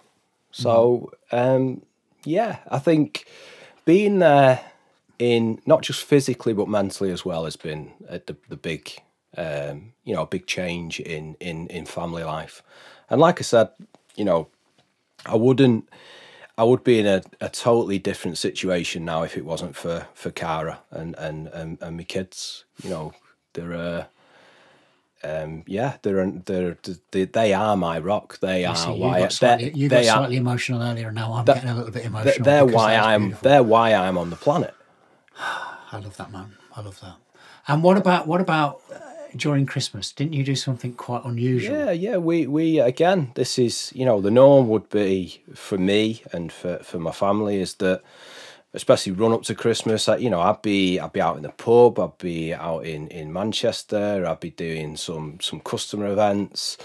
So 0.52 1.12
mm-hmm. 1.32 1.56
um, 1.56 1.82
yeah, 2.26 2.58
I 2.70 2.80
think 2.80 3.26
being 3.86 4.20
there 4.20 4.60
in 5.20 5.62
not 5.68 5.84
just 5.84 6.04
physically 6.04 6.54
but 6.54 6.68
mentally 6.68 7.12
as 7.12 7.24
well 7.24 7.46
has 7.46 7.56
been 7.56 7.92
uh, 8.10 8.20
the 8.26 8.36
the 8.50 8.58
big 8.58 8.92
um, 9.38 9.94
you 10.04 10.16
know 10.16 10.24
a 10.24 10.28
big 10.28 10.48
change 10.48 11.00
in 11.00 11.36
in 11.40 11.68
in 11.68 11.86
family 11.86 12.24
life. 12.24 12.64
And 13.12 13.20
like 13.20 13.40
I 13.40 13.44
said, 13.44 13.70
you 14.16 14.26
know, 14.26 14.48
I 15.26 15.36
wouldn't. 15.36 15.88
I 16.58 16.64
would 16.64 16.84
be 16.84 17.00
in 17.00 17.08
a, 17.08 17.22
a 17.40 17.50
totally 17.50 18.00
different 18.00 18.38
situation 18.38 19.06
now 19.06 19.24
if 19.24 19.36
it 19.38 19.46
wasn't 19.46 19.76
for 19.76 20.08
for 20.14 20.32
Cara 20.32 20.80
and 20.90 21.16
and 21.18 21.48
and, 21.50 21.78
and 21.82 21.98
my 21.98 22.04
kids. 22.04 22.66
You 22.82 22.90
know, 22.90 23.14
they're. 23.54 23.74
Uh, 23.74 24.06
um, 25.24 25.64
yeah, 25.68 25.98
they're, 26.02 26.26
they're 26.32 26.78
they, 27.12 27.26
they 27.26 27.54
are 27.54 27.78
my 27.78 28.00
rock. 28.00 28.40
They 28.40 28.66
are 28.66 28.76
see, 28.76 28.90
why 28.90 29.18
you 29.18 29.24
got 29.26 29.32
slightly, 29.34 29.72
you 29.76 29.88
got 29.88 30.04
slightly 30.04 30.38
are, 30.38 30.40
emotional 30.40 30.82
earlier. 30.82 31.08
And 31.08 31.16
now 31.16 31.34
I'm 31.34 31.46
getting 31.46 31.70
a 31.70 31.76
little 31.76 31.92
bit 31.92 32.06
emotional. 32.06 32.44
They're 32.44 32.66
why 32.66 32.96
I'm. 32.96 33.26
Beautiful. 33.26 33.50
They're 33.50 33.64
why 33.64 33.94
I'm 33.94 34.18
on 34.18 34.32
the 34.32 34.36
planet. 34.36 34.74
I 35.38 36.00
love 36.00 36.18
that 36.18 36.32
man. 36.32 36.56
I 36.76 36.82
love 36.82 37.00
that. 37.02 37.18
And 37.68 37.84
what 37.84 37.98
about 37.98 38.26
what 38.26 38.42
about 38.42 38.82
during 39.36 39.66
Christmas? 39.66 40.12
Didn't 40.12 40.34
you 40.34 40.44
do 40.44 40.56
something 40.56 40.94
quite 40.94 41.24
unusual? 41.26 41.78
Yeah, 41.78 41.92
yeah. 41.92 42.18
We 42.18 42.48
we 42.48 42.80
again, 42.80 43.32
this 43.36 43.58
is 43.58 43.92
you 43.96 44.06
know 44.06 44.22
the 44.22 44.32
norm 44.32 44.68
would 44.70 44.90
be 44.90 45.44
for 45.54 45.78
me 45.78 46.24
and 46.32 46.52
for 46.52 46.78
for 46.80 47.00
my 47.00 47.12
family 47.12 47.60
is 47.60 47.76
that 47.76 48.02
especially 48.74 49.12
run 49.12 49.34
up 49.34 49.44
to 49.44 49.54
Christmas, 49.54 50.08
you 50.20 50.30
know, 50.30 50.40
I'd 50.40 50.62
be 50.62 51.00
I'd 51.00 51.14
be 51.14 51.22
out 51.22 51.38
in 51.38 51.44
the 51.44 51.50
pub, 51.50 52.00
I'd 52.00 52.18
be 52.18 52.54
out 52.54 52.86
in 52.86 53.08
in 53.10 53.34
Manchester, 53.34 54.26
I'd 54.26 54.40
be 54.40 54.52
doing 54.52 54.96
some 54.98 55.40
some 55.42 55.60
customer 55.60 56.08
events. 56.08 56.78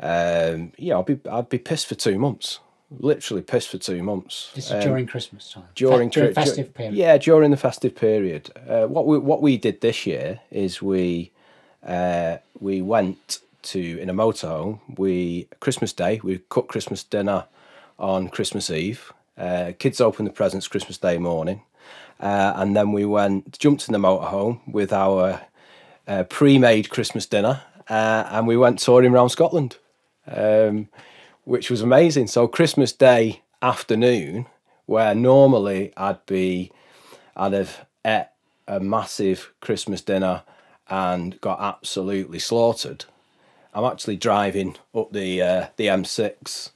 Um, 0.00 0.72
you 0.76 0.90
know, 0.90 1.00
I'd 1.00 1.06
be 1.06 1.20
I'd 1.30 1.48
be 1.48 1.58
pissed 1.58 1.86
for 1.86 1.94
two 1.94 2.18
months 2.18 2.60
literally 2.90 3.42
pissed 3.42 3.68
for 3.68 3.78
two 3.78 4.02
months. 4.02 4.50
This 4.54 4.70
is 4.70 4.84
during 4.84 5.06
Christmas 5.06 5.52
time. 5.52 5.64
Um, 5.64 5.68
during, 5.74 6.08
during 6.08 6.34
festive 6.34 6.72
period. 6.72 6.94
Yeah, 6.94 7.18
during 7.18 7.50
the 7.50 7.56
festive 7.56 7.94
period. 7.94 8.50
Uh, 8.66 8.86
what 8.86 9.06
we 9.06 9.18
what 9.18 9.42
we 9.42 9.56
did 9.58 9.80
this 9.80 10.06
year 10.06 10.40
is 10.50 10.82
we 10.82 11.32
uh, 11.86 12.38
we 12.60 12.82
went 12.82 13.40
to 13.62 13.98
in 14.00 14.08
a 14.08 14.14
motorhome. 14.14 14.80
We 14.96 15.48
Christmas 15.60 15.92
Day 15.92 16.20
we 16.22 16.40
cooked 16.48 16.68
Christmas 16.68 17.02
dinner 17.02 17.44
on 17.98 18.28
Christmas 18.28 18.70
Eve. 18.70 19.12
Uh, 19.36 19.72
kids 19.78 20.00
opened 20.00 20.28
the 20.28 20.32
presents 20.32 20.68
Christmas 20.68 20.98
Day 20.98 21.18
morning, 21.18 21.62
uh, 22.20 22.52
and 22.56 22.76
then 22.76 22.92
we 22.92 23.04
went 23.04 23.58
jumped 23.58 23.88
in 23.88 23.92
the 23.92 23.98
motorhome 23.98 24.60
with 24.66 24.92
our 24.92 25.40
uh, 26.06 26.24
pre-made 26.24 26.90
Christmas 26.90 27.26
dinner, 27.26 27.62
uh, 27.88 28.24
and 28.30 28.46
we 28.46 28.56
went 28.56 28.78
touring 28.78 29.12
around 29.12 29.28
Scotland, 29.28 29.76
um, 30.26 30.88
which 31.44 31.70
was 31.70 31.82
amazing. 31.82 32.26
So 32.26 32.48
Christmas 32.48 32.92
Day 32.92 33.42
afternoon, 33.62 34.46
where 34.86 35.14
normally 35.14 35.92
I'd 35.96 36.24
be, 36.26 36.72
I'd 37.36 37.52
have 37.52 37.86
ate 38.04 38.26
a 38.66 38.80
massive 38.80 39.52
Christmas 39.60 40.00
dinner 40.00 40.42
and 40.90 41.40
got 41.40 41.60
absolutely 41.60 42.38
slaughtered. 42.38 43.04
I'm 43.74 43.84
actually 43.84 44.16
driving 44.16 44.76
up 44.94 45.12
the 45.12 45.42
uh, 45.42 45.66
the 45.76 45.86
M6 45.86 46.70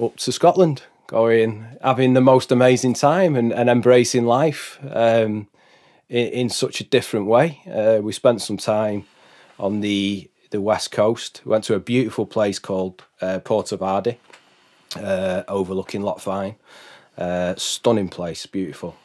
up 0.00 0.16
to 0.16 0.32
Scotland, 0.32 0.82
going 1.06 1.66
having 1.82 2.14
the 2.14 2.20
most 2.20 2.52
amazing 2.52 2.94
time 2.94 3.36
and, 3.36 3.52
and 3.52 3.68
embracing 3.68 4.24
life 4.24 4.78
um, 4.90 5.48
in, 6.08 6.26
in 6.28 6.48
such 6.48 6.80
a 6.80 6.84
different 6.84 7.26
way. 7.26 7.60
Uh, 7.70 8.00
we 8.02 8.12
spent 8.12 8.40
some 8.40 8.56
time 8.56 9.04
on 9.58 9.80
the 9.80 10.30
the 10.50 10.60
west 10.60 10.90
coast. 10.92 11.42
We 11.44 11.50
went 11.50 11.64
to 11.64 11.74
a 11.74 11.80
beautiful 11.80 12.26
place 12.26 12.58
called 12.58 13.04
uh, 13.20 13.40
Portavadie, 13.40 14.16
uh, 14.96 15.42
overlooking 15.48 16.02
Loch 16.02 16.20
Fyne. 16.20 16.56
Uh, 17.18 17.54
stunning 17.56 18.08
place, 18.08 18.46
beautiful. 18.46 18.96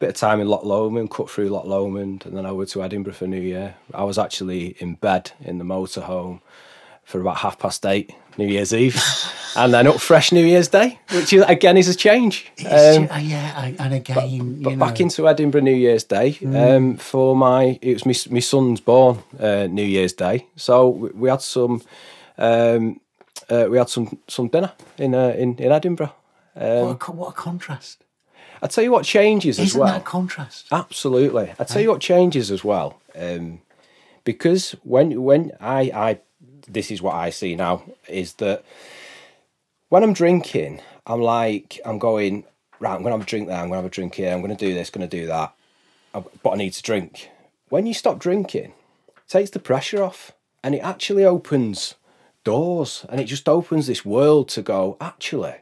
Bit 0.00 0.08
of 0.08 0.14
time 0.16 0.40
in 0.40 0.48
Loch 0.48 0.64
Lomond, 0.64 1.10
cut 1.10 1.28
through 1.30 1.50
Loch 1.50 1.66
Lomond, 1.66 2.24
and 2.24 2.34
then 2.34 2.46
over 2.46 2.64
to 2.64 2.82
Edinburgh 2.82 3.12
for 3.12 3.26
New 3.26 3.40
Year. 3.40 3.74
I 3.92 4.02
was 4.04 4.16
actually 4.18 4.74
in 4.78 4.94
bed 4.94 5.32
in 5.42 5.58
the 5.58 5.64
motorhome 5.64 6.40
for 7.04 7.20
about 7.20 7.36
half 7.36 7.58
past 7.58 7.84
eight 7.84 8.10
New 8.38 8.46
Year's 8.46 8.72
Eve, 8.72 8.98
and 9.56 9.74
then 9.74 9.86
up 9.86 10.00
fresh 10.00 10.32
New 10.32 10.44
Year's 10.46 10.68
Day, 10.68 10.98
which 11.12 11.34
is, 11.34 11.42
again 11.46 11.76
is 11.76 11.86
a 11.86 11.94
change. 11.94 12.50
Um, 12.60 13.08
uh, 13.10 13.18
yeah, 13.18 13.52
I- 13.54 13.76
and 13.78 13.92
again, 13.92 14.14
but 14.16 14.28
you 14.30 14.42
know, 14.42 14.76
back 14.76 15.00
into 15.00 15.28
Edinburgh 15.28 15.60
New 15.62 15.74
Year's 15.76 16.04
Day 16.04 16.38
um, 16.56 16.96
for 16.96 17.36
my 17.36 17.78
it 17.82 17.92
was 17.92 18.06
my, 18.06 18.14
my 18.34 18.40
son's 18.40 18.80
born 18.80 19.18
uh, 19.38 19.66
New 19.66 19.84
Year's 19.84 20.14
Day, 20.14 20.46
so 20.56 20.88
we, 20.88 21.10
we 21.10 21.28
had 21.28 21.42
some 21.42 21.82
um, 22.38 23.00
uh, 23.50 23.66
we 23.68 23.76
had 23.76 23.90
some 23.90 24.18
some 24.28 24.48
dinner 24.48 24.72
in 24.96 25.14
uh, 25.14 25.34
in 25.36 25.56
in 25.58 25.70
Edinburgh. 25.72 26.14
what, 26.54 27.08
a, 27.08 27.12
what 27.12 27.28
a 27.28 27.32
contrast! 27.32 28.02
I 28.62 28.66
tell 28.66 28.84
you 28.84 28.92
what 28.92 29.04
changes 29.04 29.58
as 29.58 29.68
Isn't 29.68 29.80
well. 29.80 29.92
that 29.92 30.04
contrast? 30.04 30.66
Absolutely. 30.70 31.52
I 31.58 31.64
tell 31.64 31.80
you 31.80 31.90
what 31.90 32.00
changes 32.00 32.50
as 32.50 32.62
well, 32.62 33.00
um, 33.14 33.60
because 34.24 34.72
when 34.82 35.22
when 35.22 35.52
I 35.60 35.80
I 35.94 36.18
this 36.68 36.90
is 36.90 37.00
what 37.02 37.14
I 37.14 37.30
see 37.30 37.56
now 37.56 37.82
is 38.08 38.34
that 38.34 38.64
when 39.88 40.02
I'm 40.02 40.12
drinking, 40.12 40.80
I'm 41.06 41.20
like 41.20 41.80
I'm 41.84 41.98
going 41.98 42.44
right. 42.80 42.94
I'm 42.94 43.02
gonna 43.02 43.14
have 43.16 43.22
a 43.22 43.26
drink 43.26 43.48
there. 43.48 43.56
I'm 43.58 43.68
gonna 43.68 43.76
have 43.76 43.84
a 43.86 43.90
drink 43.90 44.14
here. 44.14 44.32
I'm 44.32 44.40
gonna 44.42 44.56
do 44.56 44.74
this. 44.74 44.90
Gonna 44.90 45.08
do 45.08 45.26
that. 45.26 45.54
But 46.12 46.50
I 46.50 46.56
need 46.56 46.72
to 46.74 46.82
drink. 46.82 47.30
When 47.68 47.86
you 47.86 47.94
stop 47.94 48.18
drinking, 48.18 48.72
it 49.08 49.28
takes 49.28 49.50
the 49.50 49.58
pressure 49.60 50.02
off, 50.02 50.32
and 50.62 50.74
it 50.74 50.80
actually 50.80 51.24
opens 51.24 51.94
doors, 52.44 53.06
and 53.08 53.20
it 53.20 53.24
just 53.24 53.48
opens 53.48 53.86
this 53.86 54.04
world 54.04 54.48
to 54.50 54.62
go. 54.62 54.96
Actually, 55.00 55.54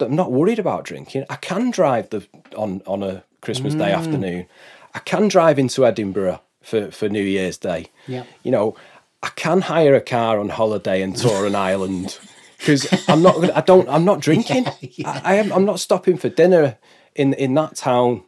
I'm 0.00 0.16
not 0.16 0.32
worried 0.32 0.58
about 0.58 0.84
drinking. 0.84 1.24
I 1.30 1.36
can 1.36 1.70
drive 1.70 2.10
the 2.10 2.26
on 2.56 2.82
on 2.86 3.02
a 3.02 3.24
Christmas 3.40 3.74
Day 3.74 3.90
mm. 3.90 3.96
afternoon. 3.96 4.46
I 4.94 4.98
can 5.00 5.28
drive 5.28 5.58
into 5.58 5.86
Edinburgh 5.86 6.40
for, 6.62 6.90
for 6.90 7.08
New 7.08 7.22
Year's 7.22 7.58
Day. 7.58 7.86
Yeah. 8.06 8.24
You 8.42 8.50
know, 8.50 8.76
I 9.22 9.28
can 9.30 9.62
hire 9.62 9.94
a 9.94 10.00
car 10.00 10.38
on 10.38 10.48
holiday 10.48 11.02
and 11.02 11.16
tour 11.16 11.46
an 11.46 11.54
island 11.70 12.18
because 12.58 12.86
I'm 13.08 13.22
not. 13.22 13.36
gonna- 13.36 13.54
I 13.54 13.60
don't. 13.60 13.88
I'm 13.88 14.04
not 14.04 14.20
drinking. 14.28 14.66
Yeah, 14.80 15.20
I, 15.24 15.32
I 15.32 15.34
am. 15.34 15.52
I'm 15.52 15.64
not 15.64 15.80
stopping 15.80 16.16
for 16.16 16.28
dinner 16.28 16.78
in 17.14 17.34
in 17.34 17.54
that 17.54 17.76
town 17.76 18.22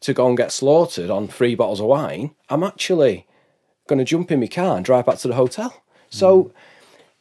to 0.00 0.14
go 0.14 0.28
and 0.28 0.36
get 0.36 0.50
slaughtered 0.52 1.10
on 1.10 1.28
three 1.28 1.54
bottles 1.54 1.80
of 1.80 1.86
wine. 1.86 2.34
I'm 2.48 2.62
actually 2.62 3.26
going 3.86 3.98
to 3.98 4.04
jump 4.04 4.30
in 4.30 4.40
my 4.40 4.46
car 4.46 4.76
and 4.76 4.84
drive 4.84 5.06
back 5.06 5.18
to 5.18 5.28
the 5.28 5.34
hotel. 5.34 5.82
So 6.08 6.44
mm. 6.44 6.52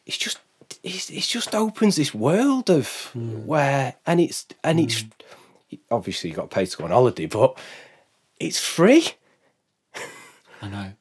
it's 0.05 0.17
just 0.17 0.39
it's, 0.83 1.09
it 1.09 1.21
just 1.21 1.53
opens 1.53 1.95
this 1.95 2.13
world 2.13 2.69
of 2.69 3.11
where 3.13 3.95
and 4.05 4.19
it's 4.19 4.45
and 4.63 4.79
it's 4.79 5.01
hmm. 5.01 5.75
obviously 5.91 6.29
you 6.29 6.35
got 6.35 6.49
to 6.49 6.55
pay 6.55 6.65
to 6.65 6.77
go 6.77 6.85
on 6.85 6.91
holiday, 6.91 7.25
but 7.25 7.57
it's 8.39 8.59
free. 8.59 9.07
I 10.61 10.67
know, 10.67 10.91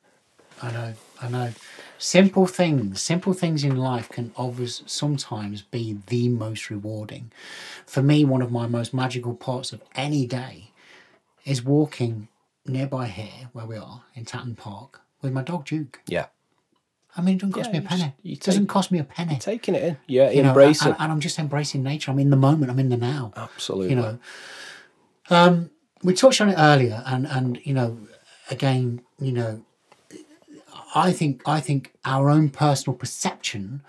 I 0.63 0.73
know, 0.73 0.95
I 1.21 1.29
know. 1.29 1.53
Simple 2.01 2.47
things, 2.47 3.03
simple 3.03 3.33
things 3.33 3.65
in 3.65 3.77
life 3.77 4.09
can 4.09 4.33
always 4.37 4.83
sometimes 4.87 5.63
be 5.63 5.99
the 6.07 6.29
most 6.29 6.71
rewarding. 6.71 7.33
For 7.87 8.03
me, 8.03 8.25
one 8.25 8.41
of 8.41 8.53
my 8.53 8.69
most 8.69 8.95
magical 8.95 9.35
parts 9.35 9.73
of 9.73 9.83
any 9.97 10.25
day 10.25 10.71
is 11.45 11.65
walking 11.65 12.29
nearby 12.65 13.07
here, 13.07 13.49
where 13.53 13.67
we 13.67 13.77
are 13.77 14.03
in 14.15 14.25
Tatton 14.25 14.55
Park, 14.55 15.01
with 15.23 15.33
my 15.33 15.43
dog 15.43 15.65
Duke. 15.65 16.01
Yeah, 16.07 16.27
I 17.17 17.21
mean, 17.23 17.37
it 17.37 17.41
doesn't 17.41 17.53
cost 17.53 17.67
Yeah, 17.73 17.73
me 17.81 17.85
a 17.85 17.89
penny. 17.89 18.03
just- 18.03 18.15
it 18.25 18.41
doesn't 18.45 18.63
take- 18.63 18.69
cost 18.69 18.91
me 18.93 18.99
a 18.99 19.05
penny. 19.05 19.39
taking 19.39 19.75
it 19.75 19.83
in. 19.83 19.97
Yeah, 20.07 20.31
you 20.31 20.43
know, 20.43 20.51
embrace 20.51 20.83
and, 20.83 20.95
and 20.99 21.11
I'm 21.13 21.21
just 21.21 21.39
embracing 21.39 21.83
nature. 21.83 22.11
I'm 22.11 22.19
in 22.19 22.31
the 22.31 22.37
moment. 22.37 22.71
I'm 22.71 22.79
in 22.79 22.89
the 22.91 22.97
now. 22.97 23.33
Absolutely. 23.37 23.91
You 23.91 23.97
know, 23.97 24.19
um, 25.31 25.71
we 26.03 26.15
touched 26.15 26.41
on 26.41 26.49
it 26.51 26.57
earlier, 26.59 27.03
and 27.07 27.27
and 27.27 27.59
you 27.65 27.75
know, 27.75 27.99
again, 28.51 29.01
you 29.21 29.33
know, 29.33 29.63
I 30.95 31.13
think 31.13 31.43
I 31.47 31.61
think 31.61 31.93
our 32.05 32.31
own 32.31 32.51
personal 32.51 32.97
perception 32.97 33.83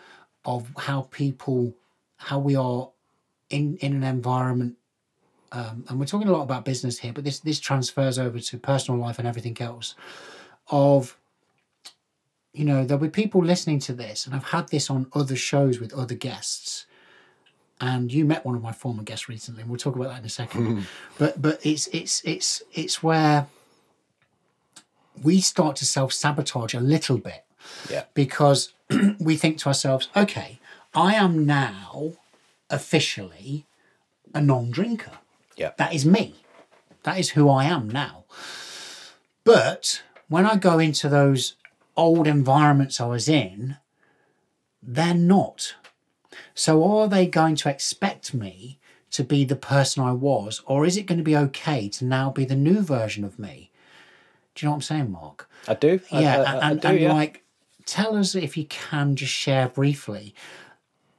of 0.45 0.71
how 0.77 1.01
people, 1.11 1.75
how 2.17 2.39
we 2.39 2.55
are 2.55 2.89
in 3.49 3.77
in 3.77 3.93
an 3.93 4.03
environment. 4.03 4.75
Um, 5.51 5.83
and 5.89 5.99
we're 5.99 6.05
talking 6.05 6.27
a 6.27 6.31
lot 6.31 6.43
about 6.43 6.63
business 6.65 6.99
here, 6.99 7.11
but 7.13 7.23
this 7.23 7.39
this 7.39 7.59
transfers 7.59 8.17
over 8.19 8.39
to 8.39 8.57
personal 8.57 8.99
life 8.99 9.19
and 9.19 9.27
everything 9.27 9.57
else. 9.59 9.95
Of 10.71 11.17
you 12.53 12.65
know, 12.65 12.83
there'll 12.83 13.01
be 13.01 13.09
people 13.09 13.43
listening 13.43 13.79
to 13.79 13.93
this, 13.93 14.25
and 14.25 14.35
I've 14.35 14.45
had 14.45 14.69
this 14.69 14.89
on 14.89 15.07
other 15.13 15.35
shows 15.35 15.79
with 15.79 15.93
other 15.93 16.15
guests. 16.15 16.85
And 17.81 18.11
you 18.11 18.25
met 18.25 18.45
one 18.45 18.55
of 18.55 18.61
my 18.61 18.73
former 18.73 19.03
guests 19.03 19.29
recently, 19.29 19.61
and 19.61 19.69
we'll 19.69 19.79
talk 19.79 19.95
about 19.95 20.09
that 20.09 20.19
in 20.19 20.25
a 20.25 20.29
second. 20.29 20.65
Hmm. 20.65 20.81
but 21.17 21.41
but 21.41 21.65
it's 21.65 21.87
it's 21.87 22.21
it's 22.25 22.61
it's 22.73 23.01
where 23.01 23.47
we 25.23 25.39
start 25.39 25.75
to 25.77 25.85
self 25.85 26.11
sabotage 26.11 26.73
a 26.73 26.79
little 26.79 27.17
bit 27.17 27.45
yeah, 27.89 28.03
because 28.13 28.73
we 29.19 29.37
think 29.37 29.59
to 29.59 29.67
ourselves, 29.67 30.09
okay, 30.15 30.59
I 30.93 31.15
am 31.15 31.45
now 31.45 32.13
officially 32.69 33.65
a 34.33 34.41
non 34.41 34.71
drinker. 34.71 35.19
yeah, 35.55 35.71
That 35.77 35.93
is 35.93 36.05
me. 36.05 36.35
That 37.03 37.17
is 37.19 37.31
who 37.31 37.49
I 37.49 37.65
am 37.65 37.89
now. 37.89 38.25
But 39.43 40.03
when 40.27 40.45
I 40.45 40.57
go 40.57 40.79
into 40.79 41.09
those 41.09 41.55
old 41.99 42.27
environments 42.27 43.01
I 43.01 43.05
was 43.07 43.27
in, 43.27 43.77
they're 44.81 45.13
not. 45.13 45.75
So 46.55 46.71
are 46.83 47.07
they 47.07 47.25
going 47.27 47.55
to 47.57 47.69
expect 47.69 48.33
me 48.33 48.79
to 49.11 49.23
be 49.23 49.43
the 49.43 49.55
person 49.55 50.03
I 50.03 50.13
was, 50.13 50.61
or 50.65 50.85
is 50.85 50.95
it 50.95 51.05
going 51.05 51.17
to 51.17 51.23
be 51.23 51.35
okay 51.35 51.89
to 51.89 52.05
now 52.05 52.29
be 52.29 52.45
the 52.45 52.55
new 52.55 52.81
version 52.81 53.23
of 53.23 53.37
me? 53.37 53.71
Do 54.55 54.65
you 54.65 54.67
know 54.67 54.71
what 54.71 54.75
I'm 54.77 54.81
saying, 54.81 55.11
Mark? 55.11 55.49
I 55.67 55.73
do. 55.73 55.99
I- 56.11 56.21
yeah, 56.21 56.41
I, 56.41 56.43
I, 56.43 56.57
I 56.57 56.71
and, 56.71 56.81
do. 56.81 56.87
and 56.87 56.99
yeah. 56.99 57.13
like, 57.13 57.43
tell 57.85 58.15
us 58.15 58.35
if 58.35 58.55
you 58.55 58.65
can 58.65 59.15
just 59.15 59.33
share 59.33 59.67
briefly, 59.67 60.33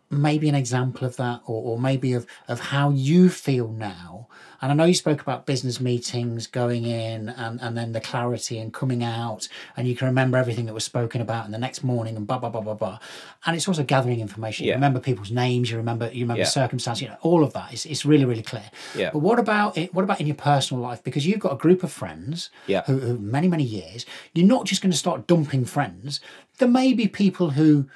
maybe 0.09 0.49
an 0.49 0.55
example 0.55 1.07
of 1.07 1.16
that, 1.16 1.41
or, 1.47 1.72
or 1.72 1.78
maybe 1.78 2.12
of 2.12 2.26
of 2.49 2.61
how 2.61 2.91
you 2.91 3.28
feel 3.28 3.68
now. 3.68 4.28
And 4.62 4.70
I 4.70 4.74
know 4.74 4.84
you 4.84 4.94
spoke 4.94 5.20
about 5.22 5.46
business 5.46 5.80
meetings 5.80 6.46
going 6.46 6.84
in, 6.84 7.28
and 7.30 7.61
and 7.61 7.76
then 7.76 7.92
the 7.92 8.00
clarity 8.00 8.58
and 8.58 8.72
coming 8.72 9.02
out, 9.02 9.48
and 9.76 9.88
you 9.88 9.96
can 9.96 10.06
remember 10.06 10.36
everything 10.38 10.66
that 10.66 10.74
was 10.74 10.84
spoken 10.84 11.20
about, 11.20 11.46
in 11.46 11.52
the 11.52 11.58
next 11.58 11.82
morning, 11.82 12.16
and 12.16 12.26
blah 12.26 12.38
blah 12.38 12.50
blah 12.50 12.61
blah 12.61 12.74
blah. 12.74 12.98
And 13.46 13.56
it's 13.56 13.66
also 13.68 13.82
gathering 13.82 14.20
information. 14.20 14.66
You 14.66 14.72
remember 14.74 15.00
people's 15.00 15.30
names, 15.30 15.70
you 15.70 15.76
remember 15.78 16.11
you 16.12 16.24
remember 16.24 16.40
Yeah. 16.42 16.46
circumstances, 16.46 17.02
you 17.02 17.08
know, 17.08 17.16
all 17.22 17.42
of 17.42 17.52
that. 17.54 17.72
It's 17.72 17.86
it's 17.86 18.04
really 18.04 18.24
really 18.24 18.42
clear. 18.42 18.70
Yeah. 18.94 19.11
But 19.12 19.20
what 19.20 19.38
about 19.38 19.78
it? 19.78 19.94
What 19.94 20.02
about 20.04 20.20
in 20.20 20.26
your 20.26 20.36
personal 20.36 20.82
life? 20.82 21.02
Because 21.02 21.26
you've 21.26 21.40
got 21.40 21.52
a 21.52 21.56
group 21.56 21.82
of 21.82 21.90
friends 21.90 22.50
Yeah. 22.66 22.82
who, 22.86 22.98
who 22.98 23.18
many 23.18 23.48
many 23.48 23.64
years. 23.64 24.04
You're 24.34 24.46
not 24.46 24.66
just 24.66 24.82
going 24.82 24.92
to 24.92 24.98
start 24.98 25.26
dumping 25.26 25.64
friends. 25.64 26.20
There 26.58 26.68
may 26.68 26.92
be 26.92 27.08
people 27.08 27.50
who, 27.50 27.86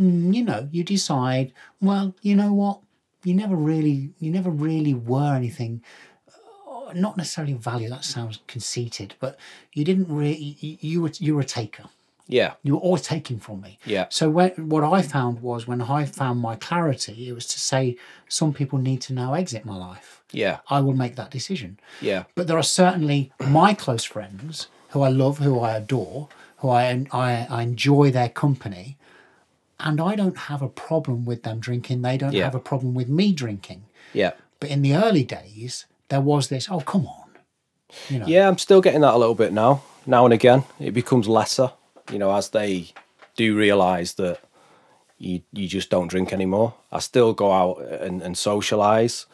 mm, 0.00 0.34
you 0.34 0.42
know, 0.44 0.68
you 0.72 0.82
decide. 0.82 1.52
Well, 1.80 2.14
you 2.22 2.34
know 2.34 2.52
what? 2.52 2.80
You 3.24 3.34
never 3.34 3.56
really, 3.56 4.10
you 4.20 4.30
never 4.30 4.50
really 4.50 4.94
were 4.94 5.34
anything. 5.34 5.82
Not 6.94 7.16
necessarily 7.16 7.54
value. 7.54 7.88
That 7.88 8.04
sounds 8.04 8.40
conceited, 8.46 9.14
but 9.20 9.38
you 9.72 9.84
didn't 9.84 10.08
really. 10.08 10.56
You, 10.60 10.78
you 10.80 11.02
were 11.02 11.12
you 11.18 11.34
were 11.34 11.40
a 11.42 11.44
taker. 11.44 11.84
Yeah. 12.30 12.54
You 12.62 12.74
were 12.74 12.80
always 12.80 13.02
taking 13.02 13.38
from 13.40 13.62
me. 13.62 13.78
Yeah. 13.86 14.06
So 14.10 14.28
when, 14.28 14.50
what 14.68 14.84
I 14.84 15.00
found 15.00 15.40
was 15.40 15.66
when 15.66 15.80
I 15.80 16.04
found 16.04 16.40
my 16.40 16.56
clarity, 16.56 17.26
it 17.28 17.32
was 17.32 17.46
to 17.46 17.58
say 17.58 17.96
some 18.28 18.52
people 18.52 18.78
need 18.78 19.00
to 19.02 19.14
now 19.14 19.32
exit 19.32 19.64
my 19.64 19.76
life. 19.76 20.22
Yeah. 20.30 20.58
I 20.68 20.80
will 20.80 20.92
make 20.92 21.16
that 21.16 21.30
decision. 21.30 21.80
Yeah. 22.02 22.24
But 22.34 22.46
there 22.46 22.58
are 22.58 22.62
certainly 22.62 23.32
my 23.40 23.72
close 23.72 24.04
friends 24.04 24.68
who 24.90 25.00
I 25.00 25.08
love, 25.08 25.38
who 25.38 25.58
I 25.58 25.74
adore, 25.76 26.28
who 26.58 26.68
I, 26.68 27.06
I, 27.12 27.46
I 27.48 27.62
enjoy 27.62 28.10
their 28.10 28.28
company, 28.28 28.98
and 29.80 29.98
I 29.98 30.14
don't 30.14 30.36
have 30.36 30.60
a 30.60 30.68
problem 30.68 31.24
with 31.24 31.44
them 31.44 31.60
drinking. 31.60 32.02
They 32.02 32.18
don't 32.18 32.34
Yeah. 32.34 32.44
have 32.44 32.54
a 32.54 32.60
problem 32.60 32.92
with 32.94 33.08
me 33.08 33.32
drinking. 33.32 33.84
Yeah. 34.12 34.32
But 34.60 34.68
in 34.68 34.82
the 34.82 34.94
early 34.96 35.24
days, 35.24 35.86
there 36.08 36.20
was 36.20 36.48
this, 36.48 36.68
oh, 36.70 36.80
come 36.80 37.06
on. 37.06 37.30
You 38.08 38.18
know, 38.18 38.26
Yeah, 38.26 38.48
I'm 38.48 38.58
still 38.58 38.80
getting 38.80 39.00
that 39.02 39.14
a 39.14 39.18
little 39.18 39.34
bit 39.34 39.52
now. 39.52 39.82
Now 40.06 40.24
and 40.24 40.34
again, 40.34 40.64
it 40.78 40.92
becomes 40.92 41.28
lesser. 41.28 41.72
You 42.10 42.18
know, 42.18 42.34
as 42.34 42.50
they 42.50 42.92
do 43.36 43.56
realise 43.56 44.14
that 44.14 44.40
you 45.18 45.42
you 45.52 45.68
just 45.68 45.90
don't 45.90 46.08
drink 46.08 46.32
anymore. 46.32 46.74
I 46.90 47.00
still 47.00 47.32
go 47.34 47.52
out 47.52 47.80
and, 47.82 48.22
and 48.22 48.34
socialise. 48.34 49.26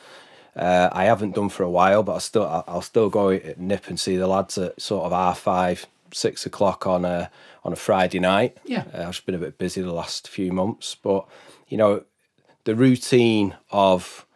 Uh, 0.57 0.89
I 0.93 1.05
haven't 1.05 1.35
done 1.35 1.49
for 1.49 1.63
a 1.63 1.71
while, 1.71 2.03
but 2.03 2.15
I 2.15 2.19
still 2.19 2.65
I'll 2.67 2.83
still 2.83 3.11
go 3.11 3.39
nip 3.57 3.89
and 3.89 3.99
see 3.99 4.17
the 4.17 4.27
lads 4.27 4.57
at 4.59 4.81
sort 4.81 5.05
of 5.05 5.13
half 5.13 5.41
five, 5.41 5.87
six 6.13 6.47
o'clock 6.47 6.87
on 6.87 7.05
a 7.05 7.31
on 7.65 7.73
a 7.73 7.77
Friday 7.77 8.19
night. 8.19 8.57
Yeah. 8.65 8.85
uh, 8.95 9.03
I've 9.03 9.15
just 9.15 9.27
been 9.27 9.35
a 9.35 9.39
bit 9.39 9.59
busy 9.59 9.83
the 9.83 9.93
last 9.93 10.29
few 10.29 10.53
months, 10.53 10.95
but 10.95 11.27
you 11.69 11.77
know, 11.77 12.05
the 12.65 12.75
routine 12.75 13.57
of 13.71 14.27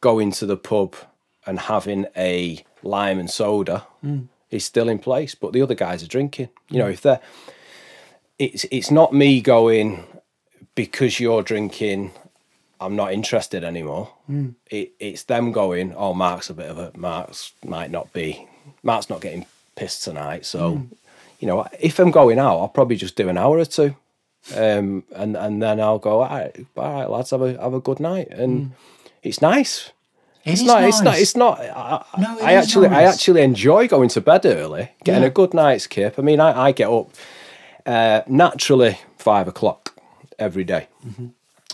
going 0.00 0.32
to 0.32 0.46
the 0.46 0.56
pub 0.56 0.94
and 1.46 1.58
having 1.58 2.06
a 2.16 2.64
lime 2.82 3.18
and 3.18 3.30
soda 3.30 3.86
mm. 4.04 4.26
is 4.50 4.64
still 4.64 4.88
in 4.88 4.98
place, 4.98 5.34
but 5.34 5.52
the 5.52 5.62
other 5.62 5.74
guys 5.74 6.02
are 6.02 6.08
drinking. 6.08 6.48
You 6.68 6.78
know, 6.78 6.88
if 6.88 7.02
they're 7.02 7.20
it's 8.38 8.64
it's 8.70 8.90
not 8.90 9.12
me 9.12 9.40
going 9.40 10.04
because 10.74 11.20
you're 11.20 11.42
drinking 11.42 12.12
I'm 12.80 12.96
not 12.96 13.12
interested 13.12 13.62
anymore. 13.62 14.10
Mm. 14.28 14.54
It, 14.70 14.94
it's 14.98 15.24
them 15.24 15.52
going, 15.52 15.94
oh, 15.94 16.14
Marc's 16.14 16.48
a 16.48 16.54
bit 16.54 16.70
of 16.70 16.78
a 16.78 16.90
Marc's 16.96 17.52
might 17.64 17.90
not 17.90 18.12
be 18.12 18.48
Marc's 18.82 19.10
not 19.10 19.20
getting 19.20 19.44
pissed 19.76 20.02
tonight. 20.02 20.46
So, 20.46 20.76
mm. 20.76 20.88
you 21.38 21.46
know, 21.46 21.66
if 21.78 21.98
I'm 21.98 22.10
going 22.10 22.38
out, 22.38 22.58
I'll 22.58 22.68
probably 22.68 22.96
just 22.96 23.16
do 23.16 23.28
an 23.28 23.36
hour 23.36 23.58
or 23.58 23.66
two, 23.66 23.94
um, 24.56 25.04
and 25.14 25.36
and 25.36 25.62
then 25.62 25.78
I'll 25.78 25.98
go, 25.98 26.22
all 26.22 26.28
right, 26.28 26.66
all 26.76 26.92
right 26.94 27.10
lads, 27.10 27.30
have 27.30 27.42
a 27.42 27.60
have 27.60 27.74
a 27.74 27.80
good 27.80 28.00
night, 28.00 28.28
and 28.30 28.72
it's 29.22 29.42
nice. 29.42 29.90
It 30.44 30.52
It's 30.52 30.62
not. 30.62 30.84
It's 30.84 31.00
not. 31.02 31.18
It's 31.18 31.36
not. 31.36 31.60
I, 31.60 32.04
No, 32.18 32.38
it 32.38 32.42
I 32.44 32.52
actually, 32.54 32.88
I 32.88 33.02
actually 33.02 33.42
enjoy 33.42 33.88
going 33.88 34.08
to 34.10 34.20
bed 34.20 34.46
early, 34.46 34.90
getting 35.04 35.22
Yeah. 35.22 35.28
a 35.28 35.32
good 35.32 35.52
night's 35.54 35.86
kip. 35.86 36.18
I 36.18 36.22
mean, 36.22 36.40
I, 36.40 36.68
I 36.68 36.72
get 36.72 36.88
up 36.88 37.10
uh, 37.86 38.22
naturally 38.26 38.98
five 39.18 39.48
o'clock 39.48 39.94
every 40.38 40.64
day. 40.64 40.88
Mm-hmm. 41.06 41.26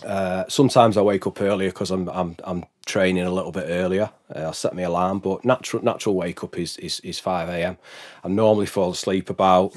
Uh, 0.04 0.44
sometimes 0.48 0.96
I 0.96 1.02
wake 1.02 1.26
up 1.26 1.40
earlier 1.40 1.70
because 1.70 1.90
I'm 1.90 2.08
I'm 2.08 2.36
I'm 2.44 2.64
training 2.84 3.24
a 3.24 3.30
little 3.32 3.52
bit 3.52 3.66
earlier. 3.68 4.10
Uh, 4.34 4.40
I'll 4.40 4.52
set 4.52 4.74
my 4.74 4.82
alarm, 4.82 5.20
but 5.20 5.44
natural 5.44 5.82
natural 5.82 6.14
wake 6.14 6.44
up 6.44 6.58
is 6.58 6.76
is, 6.78 7.00
is 7.00 7.18
five 7.18 7.48
a.m. 7.48 7.78
I 8.22 8.28
normally 8.28 8.66
fall 8.66 8.90
asleep 8.90 9.30
about 9.30 9.72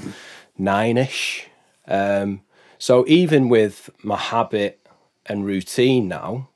nine 0.58 0.98
ish. 0.98 1.48
Um, 1.88 2.42
so 2.78 3.06
even 3.08 3.50
with 3.50 3.90
my 4.04 4.18
habit 4.18 4.86
and 5.26 5.46
routine 5.46 6.08
now, 6.08 6.49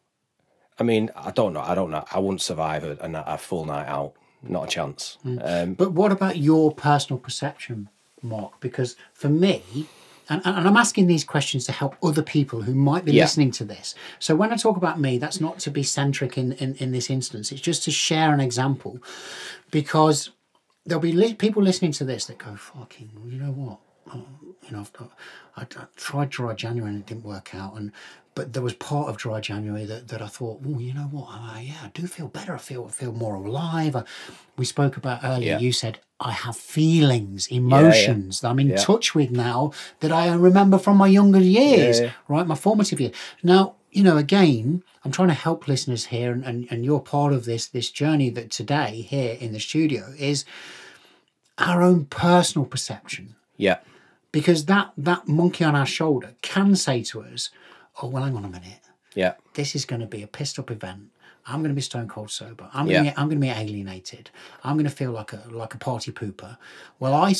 I 0.79 0.83
mean, 0.83 1.09
I 1.15 1.31
don't 1.31 1.53
know. 1.53 1.61
I 1.61 1.75
don't 1.75 1.91
know. 1.91 2.03
I 2.11 2.19
wouldn't 2.19 2.41
survive 2.41 2.83
a, 2.83 2.97
a, 3.01 3.33
a 3.33 3.37
full 3.37 3.65
night 3.65 3.87
out. 3.87 4.13
Not 4.41 4.65
a 4.65 4.67
chance. 4.67 5.17
Um, 5.23 5.73
But 5.75 5.93
what 5.93 6.11
about 6.11 6.37
your 6.37 6.73
personal 6.73 7.17
perception, 7.19 7.89
Marc? 8.21 8.59
Because 8.59 8.97
for 9.13 9.29
me, 9.29 9.63
and, 10.29 10.41
and 10.43 10.67
I'm 10.67 10.75
asking 10.77 11.07
these 11.07 11.23
questions 11.23 11.65
to 11.65 11.71
help 11.71 11.95
other 12.03 12.21
people 12.21 12.61
who 12.63 12.73
might 12.73 13.05
be 13.05 13.13
Yeah. 13.13 13.23
listening 13.23 13.51
to 13.51 13.63
this. 13.63 13.95
So 14.19 14.35
when 14.35 14.51
I 14.51 14.57
talk 14.57 14.75
about 14.75 14.99
me, 14.99 15.17
that's 15.17 15.39
not 15.39 15.59
to 15.59 15.71
be 15.71 15.83
centric 15.83 16.37
in, 16.37 16.53
in, 16.53 16.75
in 16.75 16.91
this 16.91 17.09
instance. 17.09 17.51
It's 17.53 17.61
just 17.61 17.83
to 17.83 17.91
share 17.91 18.33
an 18.33 18.39
example 18.41 18.99
because 19.71 20.31
there'll 20.85 21.01
be 21.01 21.13
li- 21.13 21.33
people 21.35 21.63
listening 21.63 21.91
to 21.93 22.03
this 22.03 22.25
that 22.25 22.37
go, 22.37 22.55
fucking, 22.55 23.11
you 23.27 23.37
know 23.39 23.51
what? 23.51 23.79
You 24.11 24.71
know, 24.71 24.79
I've, 24.79 24.91
I, 25.55 25.61
I 25.61 25.85
tried 25.95 26.29
dry 26.29 26.53
January 26.53 26.91
and 26.91 26.99
it 26.99 27.05
didn't 27.05 27.23
work 27.23 27.53
out. 27.55 27.75
And 27.75 27.91
but 28.35 28.53
there 28.53 28.63
was 28.63 28.73
part 28.73 29.09
of 29.09 29.17
dry 29.17 29.39
January 29.39 29.85
that, 29.85 30.07
that 30.07 30.21
I 30.21 30.27
thought, 30.27 30.61
well, 30.61 30.81
you 30.81 30.93
know 30.93 31.01
what? 31.11 31.27
Uh, 31.29 31.59
yeah, 31.59 31.77
I 31.83 31.91
do 31.93 32.07
feel 32.07 32.27
better. 32.27 32.55
I 32.55 32.57
feel 32.57 32.87
feel 32.87 33.11
more 33.11 33.35
alive. 33.35 33.95
I, 33.95 34.03
we 34.57 34.65
spoke 34.65 34.97
about 34.97 35.23
earlier. 35.23 35.53
Yeah. 35.53 35.59
You 35.59 35.71
said 35.71 35.99
I 36.19 36.31
have 36.31 36.57
feelings, 36.57 37.47
emotions 37.47 38.41
that 38.41 38.49
I'm 38.49 38.59
in 38.59 38.69
Yeah. 38.69 38.77
touch 38.77 39.13
with 39.13 39.31
now 39.31 39.71
that 39.99 40.11
I 40.11 40.33
remember 40.33 40.77
from 40.77 40.97
my 40.97 41.07
younger 41.07 41.39
years, 41.39 41.99
yeah. 41.99 42.11
right? 42.27 42.47
My 42.47 42.55
formative 42.55 42.99
years. 42.99 43.13
Now, 43.43 43.75
you 43.91 44.03
know, 44.03 44.17
again, 44.17 44.83
I'm 45.05 45.11
trying 45.11 45.27
to 45.27 45.33
help 45.33 45.67
listeners 45.67 46.05
here, 46.05 46.31
and, 46.31 46.43
and, 46.43 46.67
and 46.71 46.85
you're 46.85 47.01
part 47.01 47.33
of 47.33 47.45
this 47.45 47.67
this 47.67 47.91
journey 47.91 48.29
that 48.31 48.51
today 48.51 49.01
here 49.01 49.37
in 49.39 49.51
the 49.53 49.59
studio 49.59 50.13
is 50.17 50.45
our 51.59 51.83
own 51.83 52.05
personal 52.05 52.65
perception 52.65 53.35
yeah, 53.57 53.77
because 54.33 54.65
that 54.65 54.91
that 54.97 55.27
monkey 55.29 55.63
on 55.63 55.75
our 55.75 55.85
shoulder 55.85 56.31
can 56.41 56.75
say 56.75 57.01
to 57.03 57.21
us, 57.23 57.49
"Oh, 58.01 58.07
well, 58.07 58.23
hang 58.23 58.35
on 58.35 58.43
a 58.43 58.49
minute. 58.49 58.81
yeah, 59.15 59.33
This 59.53 59.75
is 59.75 59.85
going 59.85 60.01
to 60.01 60.07
be 60.07 60.21
a 60.23 60.27
pissed 60.27 60.59
up 60.59 60.69
event. 60.69 61.03
I'm 61.45 61.59
going 61.59 61.69
to 61.69 61.75
be 61.75 61.81
stone 61.81 62.07
cold 62.07 62.31
sober. 62.31 62.69
I'm 62.73 62.87
Yeah. 62.87 63.03
going 63.03 63.13
to 63.13 63.19
I'm 63.19 63.27
going 63.29 63.39
to 63.41 63.47
be 63.47 63.49
alienated. 63.61 64.29
I'm 64.63 64.75
going 64.75 64.89
to 64.93 64.97
feel 65.01 65.11
like 65.11 65.31
a 65.33 65.43
like 65.49 65.73
a 65.73 65.77
party 65.77 66.11
pooper." 66.11 66.57
Well, 66.99 67.13
I 67.13 67.33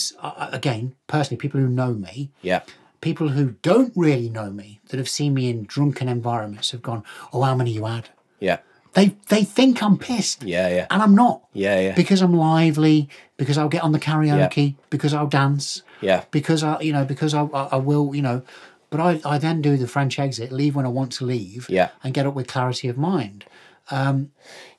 again 0.54 0.96
personally, 1.08 1.40
people 1.42 1.60
who 1.60 1.68
know 1.68 1.94
me, 1.94 2.30
yeah, 2.42 2.62
people 3.02 3.30
who 3.30 3.56
don't 3.62 3.92
really 3.96 4.30
know 4.30 4.50
me, 4.52 4.80
that 4.90 4.98
have 4.98 5.10
seen 5.10 5.34
me 5.34 5.50
in 5.50 5.64
drunken 5.66 6.08
environments, 6.08 6.72
have 6.72 6.82
gone, 6.82 7.04
"Oh, 7.34 7.42
how 7.42 7.56
many 7.56 7.72
you 7.72 7.86
had?" 7.86 8.10
yeah, 8.40 8.60
They 8.94 9.08
they 9.30 9.44
think 9.44 9.82
I'm 9.82 9.98
pissed, 9.98 10.44
yeah, 10.44 10.68
yeah, 10.78 10.88
and 10.92 11.02
I'm 11.02 11.16
not. 11.16 11.38
yeah, 11.54 11.80
yeah, 11.80 11.96
Because 11.96 12.22
I'm 12.22 12.36
lively, 12.36 13.10
because 13.38 13.58
I'll 13.58 13.70
get 13.78 13.84
on 13.84 13.94
the 13.94 14.00
karaoke, 14.00 14.76
because 14.92 15.14
I'll 15.16 15.28
dance, 15.42 15.82
yeah, 16.04 16.24
because 16.32 16.64
I, 16.64 16.80
you 16.82 16.94
know, 16.94 17.06
because 17.06 17.34
I, 17.34 17.44
I, 17.44 17.64
I 17.74 17.76
will, 17.78 18.14
you 18.16 18.22
know, 18.22 18.42
but 18.90 19.00
I, 19.00 19.20
I 19.26 19.38
then 19.40 19.62
do 19.62 19.76
the 19.78 19.88
French 19.88 20.20
exit, 20.20 20.52
leave 20.52 20.76
when 20.76 20.86
I 20.86 20.90
want 20.90 21.12
to 21.14 21.26
leave, 21.26 21.68
Yeah. 21.70 21.90
and 22.04 22.14
get 22.14 22.26
up 22.28 22.34
with 22.36 22.48
clarity 22.48 22.88
of 22.90 22.98
mind. 22.98 23.46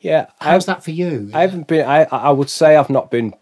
yeah. 0.01 0.27
How's 0.41 0.67
that 0.67 0.85
for 0.85 0.91
you? 0.93 1.31
I 1.35 1.41
haven't 1.43 1.67
been. 1.67 1.85
I 1.87 2.05
I 2.11 2.31
would 2.31 2.51
say 2.51 2.77
I've 2.77 2.91
not 2.91 3.11
been. 3.11 3.35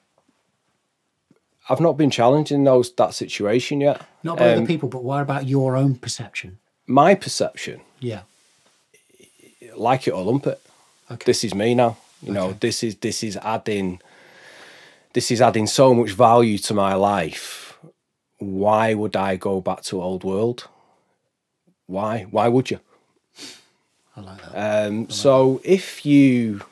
I've 1.68 1.80
not 1.80 1.96
been 1.96 2.10
challenged 2.10 2.50
in 2.50 2.64
those 2.64 2.92
that 2.94 3.14
situation 3.14 3.80
yet. 3.80 4.02
Not 4.22 4.38
by 4.38 4.52
um, 4.52 4.58
other 4.58 4.66
people, 4.66 4.88
but 4.88 5.04
what 5.04 5.20
about 5.22 5.46
your 5.46 5.76
own 5.76 5.94
perception? 5.94 6.58
My 6.86 7.14
perception, 7.14 7.80
Yeah. 8.00 8.22
like 9.76 10.06
it 10.08 10.10
or 10.12 10.24
lump 10.24 10.46
it. 10.46 10.60
Okay. 11.10 11.22
This 11.24 11.44
is 11.44 11.54
me 11.54 11.74
now. 11.74 11.96
You 12.22 12.32
know, 12.32 12.46
Okay. 12.48 12.58
this 12.60 12.82
is 12.82 12.96
this 12.96 13.22
is 13.22 13.36
adding. 13.36 14.00
This 15.12 15.30
is 15.30 15.40
adding 15.40 15.66
so 15.66 15.92
much 15.94 16.10
value 16.12 16.58
to 16.58 16.74
my 16.74 16.94
life. 16.94 17.71
Why 18.42 18.94
would 18.94 19.16
I 19.16 19.36
go 19.36 19.60
back 19.60 19.82
to 19.84 20.02
old 20.02 20.24
world? 20.24 20.68
Why? 21.86 22.26
Why 22.30 22.48
would 22.48 22.70
you? 22.70 22.80
I 24.16 24.20
like 24.20 24.42
that. 24.42 24.86
Um, 24.86 25.08
so 25.10 25.60
if 25.64 26.04
you 26.04 26.62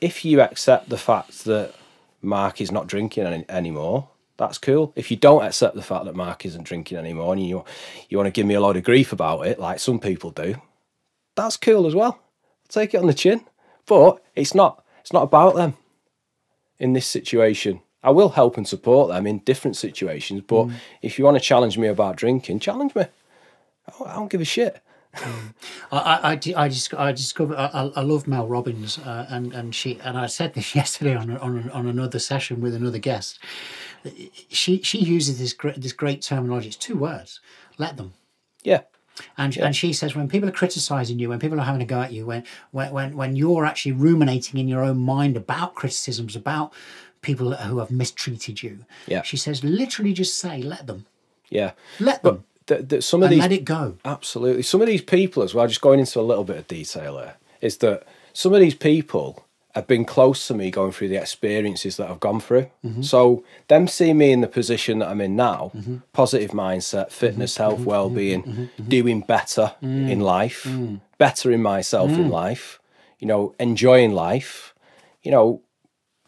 if 0.00 0.24
you 0.24 0.40
accept 0.40 0.88
the 0.88 0.98
fact 0.98 1.44
that 1.44 1.74
Marc 2.22 2.60
is 2.60 2.70
not 2.70 2.86
drinking 2.86 3.24
any, 3.24 3.44
anymore, 3.48 4.08
that's 4.36 4.58
cool. 4.58 4.92
If 4.94 5.10
you 5.10 5.16
don't 5.16 5.44
accept 5.44 5.74
the 5.74 5.82
fact 5.82 6.04
that 6.04 6.14
Marc 6.14 6.44
isn't 6.44 6.64
drinking 6.64 6.98
anymore, 6.98 7.32
and 7.32 7.44
you 7.44 7.64
you 8.08 8.18
want 8.18 8.26
to 8.26 8.32
give 8.32 8.46
me 8.46 8.54
a 8.54 8.60
lot 8.60 8.76
of 8.76 8.84
grief 8.84 9.12
about 9.12 9.46
it, 9.46 9.58
like 9.58 9.80
some 9.80 9.98
people 9.98 10.30
do, 10.30 10.56
that's 11.34 11.56
cool 11.56 11.86
as 11.86 11.94
well. 11.94 12.18
Take 12.68 12.94
it 12.94 12.98
on 12.98 13.06
the 13.06 13.14
chin. 13.14 13.44
But 13.86 14.22
it's 14.34 14.54
not 14.54 14.84
it's 15.00 15.12
not 15.12 15.22
about 15.22 15.54
them 15.54 15.76
in 16.78 16.92
this 16.92 17.06
situation. 17.06 17.80
I 18.06 18.10
will 18.10 18.30
help 18.30 18.56
and 18.56 18.66
support 18.66 19.08
them 19.08 19.26
in 19.26 19.40
different 19.40 19.76
situations, 19.76 20.42
but 20.46 20.68
if 21.02 21.18
you 21.18 21.24
want 21.24 21.36
to 21.36 21.40
challenge 21.40 21.76
me 21.76 21.88
about 21.88 22.14
drinking, 22.16 22.60
challenge 22.60 22.94
me. 22.94 23.06
I 24.04 24.14
don't 24.14 24.30
give 24.30 24.40
a 24.40 24.44
shit. 24.44 24.80
I, 25.16 25.52
I, 25.90 26.32
I, 26.32 26.64
I, 26.64 26.68
dis- 26.68 26.94
I 26.94 27.12
discovered 27.12 27.56
I, 27.56 27.90
I 27.96 28.02
love 28.02 28.28
Mel 28.28 28.46
Robbins 28.46 28.98
uh, 28.98 29.26
and 29.28 29.52
and 29.52 29.74
she 29.74 29.98
and 30.04 30.16
I 30.16 30.26
said 30.26 30.54
this 30.54 30.74
yesterday 30.80 31.16
on 31.16 31.36
on, 31.38 31.70
on 31.70 31.88
another 31.88 32.18
session 32.18 32.60
with 32.60 32.74
another 32.74 32.98
guest. 32.98 33.40
She 34.48 34.82
she 34.82 34.98
uses 34.98 35.38
this 35.38 35.52
great 35.52 35.80
this 35.80 35.92
great 35.92 36.22
terminology. 36.22 36.68
It's 36.68 36.76
two 36.76 36.96
words. 36.96 37.40
Let 37.76 37.96
them. 37.96 38.12
Yeah. 38.62 38.82
And, 39.38 39.56
and 39.56 39.74
she 39.74 39.94
says 39.94 40.14
when 40.14 40.28
people 40.28 40.48
are 40.48 40.52
criticizing 40.52 41.18
you, 41.18 41.30
when 41.30 41.38
people 41.38 41.58
are 41.58 41.64
having 41.64 41.80
a 41.80 41.86
go 41.86 42.02
at 42.02 42.12
you, 42.12 42.26
when, 42.26 42.44
when 42.70 42.92
when 42.92 43.16
when 43.16 43.36
you're 43.36 43.64
actually 43.64 43.92
ruminating 43.92 44.60
in 44.60 44.68
your 44.68 44.82
own 44.82 44.98
mind 44.98 45.36
about 45.36 45.74
criticisms, 45.74 46.36
about 46.36 46.74
people 47.26 47.52
who 47.54 47.78
have 47.78 47.90
mistreated 47.90 48.62
you, 48.62 48.84
Yeah. 49.06 49.22
she 49.22 49.36
says 49.36 49.62
literally 49.64 50.12
just 50.12 50.38
say, 50.38 50.62
let 50.62 50.86
them, 50.86 51.06
Yeah. 51.50 51.72
let 52.00 52.22
them, 52.22 52.44
the, 52.66 52.76
the, 52.82 53.02
some 53.02 53.22
of 53.22 53.26
and 53.26 53.34
these 53.34 53.40
let 53.40 53.52
it 53.52 53.64
go. 53.64 53.96
absolutely. 54.04 54.62
Some 54.62 54.80
of 54.80 54.86
these 54.86 55.02
people 55.02 55.42
as 55.42 55.52
well 55.54 55.66
just 55.66 55.80
going 55.80 56.00
into 56.00 56.20
a 56.20 56.22
little 56.30 56.44
bit 56.44 56.56
of 56.56 56.68
detail 56.68 57.18
here 57.18 57.34
is 57.60 57.78
that 57.78 58.04
some 58.32 58.54
of 58.54 58.60
these 58.60 58.74
people 58.74 59.44
have 59.74 59.86
been 59.86 60.04
close 60.06 60.46
to 60.46 60.54
me 60.54 60.70
going 60.70 60.92
through 60.92 61.08
the 61.08 61.16
experiences 61.16 61.96
that 61.98 62.08
I've 62.08 62.20
gone 62.20 62.40
through. 62.40 62.70
Mm-hmm. 62.84 63.02
So 63.02 63.44
them 63.68 63.86
seeing 63.88 64.16
me 64.16 64.32
in 64.32 64.40
the 64.40 64.48
position 64.48 65.00
that 65.00 65.08
I'm 65.08 65.20
in 65.20 65.36
now, 65.36 65.70
mm-hmm. 65.74 65.98
positive 66.14 66.52
mindset, 66.52 67.10
fitness, 67.10 67.54
mm-hmm. 67.54 67.62
health, 67.62 67.80
well-being, 67.80 68.70
doing 68.88 69.20
better 69.20 69.74
mm. 69.82 70.10
in 70.10 70.20
life, 70.20 70.64
mm. 70.64 71.00
better 71.18 71.50
in 71.52 71.60
myself 71.60 72.10
in 72.10 72.28
mm. 72.28 72.30
life, 72.30 72.80
you 73.18 73.26
know, 73.26 73.54
enjoying 73.60 74.12
life, 74.12 74.74
you 75.22 75.30
know, 75.30 75.60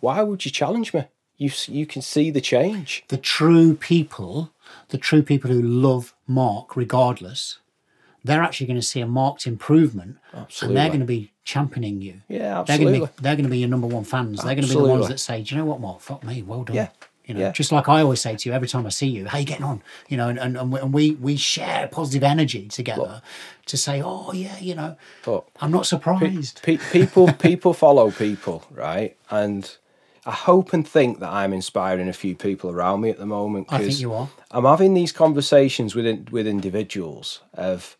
why 0.00 0.22
would 0.22 0.44
you 0.44 0.50
challenge 0.50 0.92
me? 0.94 1.04
You 1.36 1.50
you 1.68 1.86
can 1.86 2.02
see 2.02 2.30
the 2.30 2.40
change. 2.40 3.04
the 3.08 3.16
true 3.16 3.74
people, 3.74 4.50
the 4.88 4.98
true 4.98 5.22
people 5.22 5.50
who 5.50 5.62
love 5.62 6.14
Marc 6.26 6.76
regardless, 6.76 7.58
they're 8.24 8.42
actually 8.42 8.66
going 8.66 8.80
to 8.80 8.86
see 8.86 9.00
a 9.00 9.06
marked 9.06 9.46
improvement, 9.46 10.16
Absolutely. 10.34 10.66
and 10.68 10.76
they're 10.76 10.88
going 10.90 11.00
to 11.00 11.06
be 11.06 11.32
championing 11.44 12.02
you. 12.02 12.20
Yeah, 12.28 12.64
They're 12.66 12.76
going 12.78 12.88
absolutely. 12.88 13.00
to 13.00 13.06
be 13.06 13.22
they're 13.22 13.36
going 13.36 13.44
to 13.44 13.50
be 13.50 13.58
your 13.58 13.68
number 13.68 13.86
one 13.86 14.04
fans. 14.04 14.42
They're 14.42 14.54
going 14.56 14.66
to 14.66 14.74
be 14.74 14.80
the 14.82 14.88
ones 14.88 15.08
that 15.08 15.20
say, 15.20 15.42
"Do 15.42 15.54
you 15.54 15.60
know 15.60 15.66
what, 15.66 15.80
Marc? 15.80 16.00
Fuck 16.00 16.24
me, 16.24 16.42
well 16.42 16.64
done." 16.64 16.74
Yeah, 16.76 16.88
You 17.24 17.34
know, 17.34 17.40
yeah. 17.40 17.52
just 17.52 17.70
like 17.70 17.88
I 17.88 18.00
always 18.02 18.20
say 18.20 18.34
to 18.34 18.48
you 18.48 18.54
every 18.54 18.66
time 18.68 18.84
I 18.84 18.88
see 18.90 19.06
you, 19.06 19.26
how 19.26 19.38
you 19.38 19.44
getting 19.46 19.64
on? 19.64 19.80
You 20.08 20.16
know, 20.16 20.28
and, 20.28 20.38
and, 20.40 20.56
and 20.56 20.92
we- 20.92 21.12
we 21.12 21.36
share 21.36 21.86
positive 21.86 22.24
energy 22.24 22.66
together 22.66 23.22
to 23.66 23.76
say, 23.76 24.02
oh 24.04 24.32
yeah, 24.32 24.58
you 24.58 24.74
know, 24.74 24.96
I'm 25.60 25.70
not 25.70 25.86
surprised. 25.86 26.62
Pe- 26.64 26.78
people 26.92 27.32
people 27.34 27.72
follow 27.74 28.10
people, 28.10 28.64
right? 28.72 29.16
And 29.30 29.76
I 30.28 30.32
hope 30.32 30.74
and 30.74 30.86
think 30.86 31.20
that 31.20 31.30
I'm 31.30 31.54
inspiring 31.54 32.06
a 32.06 32.12
few 32.12 32.36
people 32.36 32.70
around 32.70 33.00
me 33.00 33.08
at 33.08 33.16
the 33.16 33.24
moment. 33.24 33.68
I 33.70 33.78
think 33.78 33.98
you 33.98 34.12
are. 34.12 34.28
I'm 34.50 34.66
having 34.66 34.92
these 34.92 35.10
conversations 35.10 35.94
with 35.94 36.28
with 36.28 36.46
individuals 36.46 37.40
of, 37.54 37.96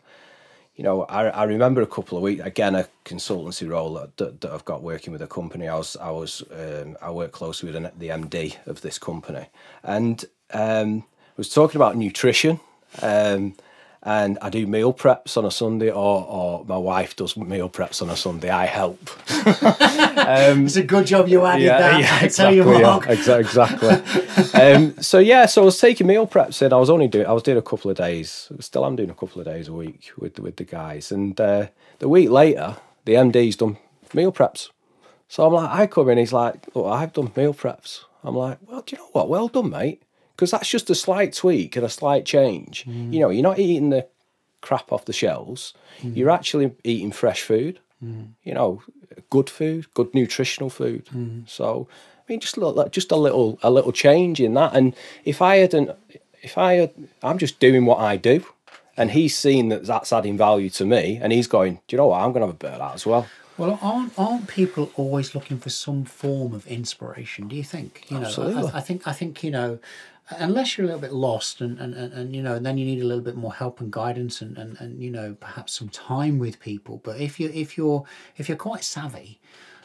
you 0.77 0.85
know, 0.85 1.05
I, 1.05 1.29
I 1.29 1.45
remember 1.45 1.81
a 1.81 1.87
couple 1.87 2.19
of 2.19 2.23
weeks 2.23 2.45
again 2.45 2.75
a 2.75 2.87
consultancy 3.07 3.67
role 3.67 3.95
that, 3.95 4.41
that, 4.41 4.45
I've 4.45 4.67
got 4.67 4.83
working 4.83 5.11
with 5.11 5.23
a 5.23 5.27
company. 5.27 5.69
I 5.69 5.77
was 5.77 5.97
I 5.97 6.11
was 6.11 6.43
um, 6.53 6.99
I 7.01 7.11
work 7.11 7.33
closely 7.33 7.69
with 7.69 7.77
an, 7.77 7.91
the 7.97 8.09
MD 8.09 8.59
of 8.67 8.83
this 8.83 8.99
company, 8.99 9.47
and 9.83 10.23
um, 10.53 11.05
I 11.31 11.39
was 11.39 11.49
talking 11.49 11.79
about 11.79 11.97
nutrition. 11.97 12.61
Um, 13.01 13.55
and 14.09 14.39
I 14.41 14.49
do 14.49 14.67
meal 14.67 14.95
preps 14.95 15.37
on 15.37 15.45
a 15.45 15.51
Sunday, 15.51 15.91
or, 15.91 16.25
or 16.27 16.65
my 16.65 16.79
wife 16.79 17.15
does 17.15 17.37
meal 17.37 17.69
preps 17.69 18.01
on 18.01 18.09
a 18.09 18.17
Sunday. 18.17 18.49
I 18.49 18.65
help. 18.65 18.99
it's 19.29 20.77
a 20.77 20.83
good 20.83 21.07
job 21.07 21.29
you 21.29 21.45
added 21.45 21.69
that. 21.69 21.93
I 21.93 22.01
tell 22.29 22.49
exactly. 22.49 22.57
you, 22.57 22.79
yeah, 22.79 22.99
exa- 23.01 23.41
exactly. 23.41 24.61
um, 24.63 24.97
so 25.03 25.19
yeah, 25.19 25.45
so 25.45 25.61
I 25.61 25.65
was 25.67 25.79
taking 25.79 26.07
meal 26.07 26.27
preps 26.27 26.63
in. 26.63 26.73
I 26.73 26.77
was 26.77 26.89
only 26.89 27.07
doing, 27.07 27.27
I 27.27 27.33
was 27.33 27.43
doing 27.43 27.59
a 27.59 27.63
couple 27.63 27.91
of 27.91 27.99
days. 27.99 28.51
Still, 28.61 28.85
I'm 28.85 28.97
doing 28.97 29.11
a 29.11 29.15
couple 29.15 29.43
of 29.43 29.47
days 29.47 29.69
a 29.69 29.75
week 29.75 30.11
with 30.17 30.39
with 30.39 30.57
the 30.57 30.65
guys. 30.65 31.13
And 31.13 31.39
uh, 31.39 31.67
the 31.99 32.09
week 32.09 32.31
later, 32.31 32.77
the 33.05 33.13
MD's 33.13 33.57
done 33.57 33.77
meal 34.15 34.33
preps. 34.33 34.71
So 35.29 35.47
I'm 35.47 35.53
like, 35.53 35.69
I 35.71 35.87
come 35.87 36.09
in. 36.09 36.17
He's 36.17 36.33
like, 36.33 36.75
look, 36.75 36.87
I've 36.87 37.13
done 37.13 37.31
meal 37.37 37.53
preps. 37.53 38.05
I'm 38.25 38.35
like, 38.35 38.57
well, 38.67 38.81
do 38.81 38.97
you 38.97 39.03
know 39.03 39.11
what? 39.13 39.29
Well 39.29 39.49
done, 39.49 39.69
mate. 39.69 40.03
Because 40.39 40.53
that's 40.53 40.71
just 40.71 40.89
a 40.89 40.95
slight 40.95 41.33
tweak 41.33 41.75
and 41.75 41.85
a 41.85 41.89
slight 41.89 42.25
change. 42.25 42.85
Mm. 42.87 43.13
You 43.13 43.19
know, 43.19 43.31
you're 43.31 43.43
not 43.43 43.59
eating 43.59 43.91
the 43.91 44.07
crap 44.61 44.93
off 44.93 45.05
the 45.05 45.13
shelves. 45.13 45.75
Mm. 46.03 46.17
You're 46.17 46.31
actually 46.31 46.71
eating 46.85 47.11
fresh 47.11 47.43
food. 47.43 47.81
You 48.01 48.55
know, 48.55 48.81
good 49.29 49.51
food, 49.51 49.93
good 49.95 50.15
nutritional 50.15 50.71
food. 50.71 51.07
Mm. 51.07 51.49
So, 51.49 51.89
I 51.91 52.23
mean, 52.29 52.39
just 52.39 52.57
a 52.57 52.61
little, 52.61 52.89
just 52.89 53.11
a 53.11 53.17
little, 53.17 53.59
a 53.61 53.73
little 53.73 53.91
change 53.91 54.41
in 54.41 54.55
that. 54.55 54.75
And 54.75 54.95
if 55.25 55.43
I 55.43 55.57
hadn't, 55.57 55.91
if 56.41 56.57
I 56.57 56.75
had, 56.75 56.95
I'm 57.25 57.39
just 57.39 57.59
doing 57.59 57.87
what 57.87 57.99
I 57.99 58.17
do, 58.17 58.45
and 58.97 59.11
he's 59.11 59.37
seen 59.37 59.69
that 59.71 59.85
that's 59.85 60.13
adding 60.13 60.37
value 60.37 60.71
to 60.71 60.85
me, 60.85 61.19
and 61.21 61.33
he's 61.33 61.49
going, 61.49 61.81
do 61.89 61.97
you 61.97 61.99
know 61.99 62.07
what? 62.07 62.21
I'm 62.21 62.31
going 62.33 62.43
to 62.43 62.47
have 62.47 62.55
a 62.55 62.59
bit 62.59 62.71
of 62.71 62.79
that 62.79 62.95
as 62.95 63.05
well. 63.05 63.27
Well, 63.57 63.77
aren't 63.83 64.17
aren't 64.17 64.47
people 64.47 64.93
always 64.95 65.35
looking 65.35 65.59
for 65.59 65.71
some 65.71 66.05
form 66.05 66.55
of 66.55 66.65
inspiration? 66.69 67.49
Do 67.49 67.57
you 67.57 67.65
think? 67.65 68.05
You 68.09 68.21
know, 68.21 68.27
Absolutely. 68.27 68.71
I, 68.71 68.79
I 68.79 68.81
think 68.81 69.09
I 69.09 69.13
think 69.13 69.43
you 69.43 69.51
know, 69.51 69.81
unless 70.31 70.77
you're 70.77 70.85
a 70.85 70.89
little 70.89 71.01
bit 71.01 71.13
lost 71.13 71.61
and 71.61 71.79
and, 71.79 71.95
and, 71.95 72.13
and 72.13 72.37
you 72.37 72.43
know, 72.43 72.59
then 72.59 72.79
you 72.79 72.85
need 72.85 73.03
a 73.03 73.07
little 73.07 73.25
bit 73.25 73.37
more 73.37 73.55
help 73.55 73.81
and 73.81 73.91
guidance 73.93 74.41
and, 74.41 74.57
and, 74.59 74.79
and 74.81 75.03
you 75.03 75.11
know 75.11 75.37
perhaps 75.39 75.73
some 75.73 75.89
time 75.89 76.39
with 76.39 76.61
people. 76.61 77.01
But 77.03 77.21
if 77.21 77.41
you 77.41 77.51
if 77.55 77.77
you're 77.77 78.05
if 78.37 78.49
you're 78.49 78.59
quite 78.59 78.85
savvy, 78.85 79.41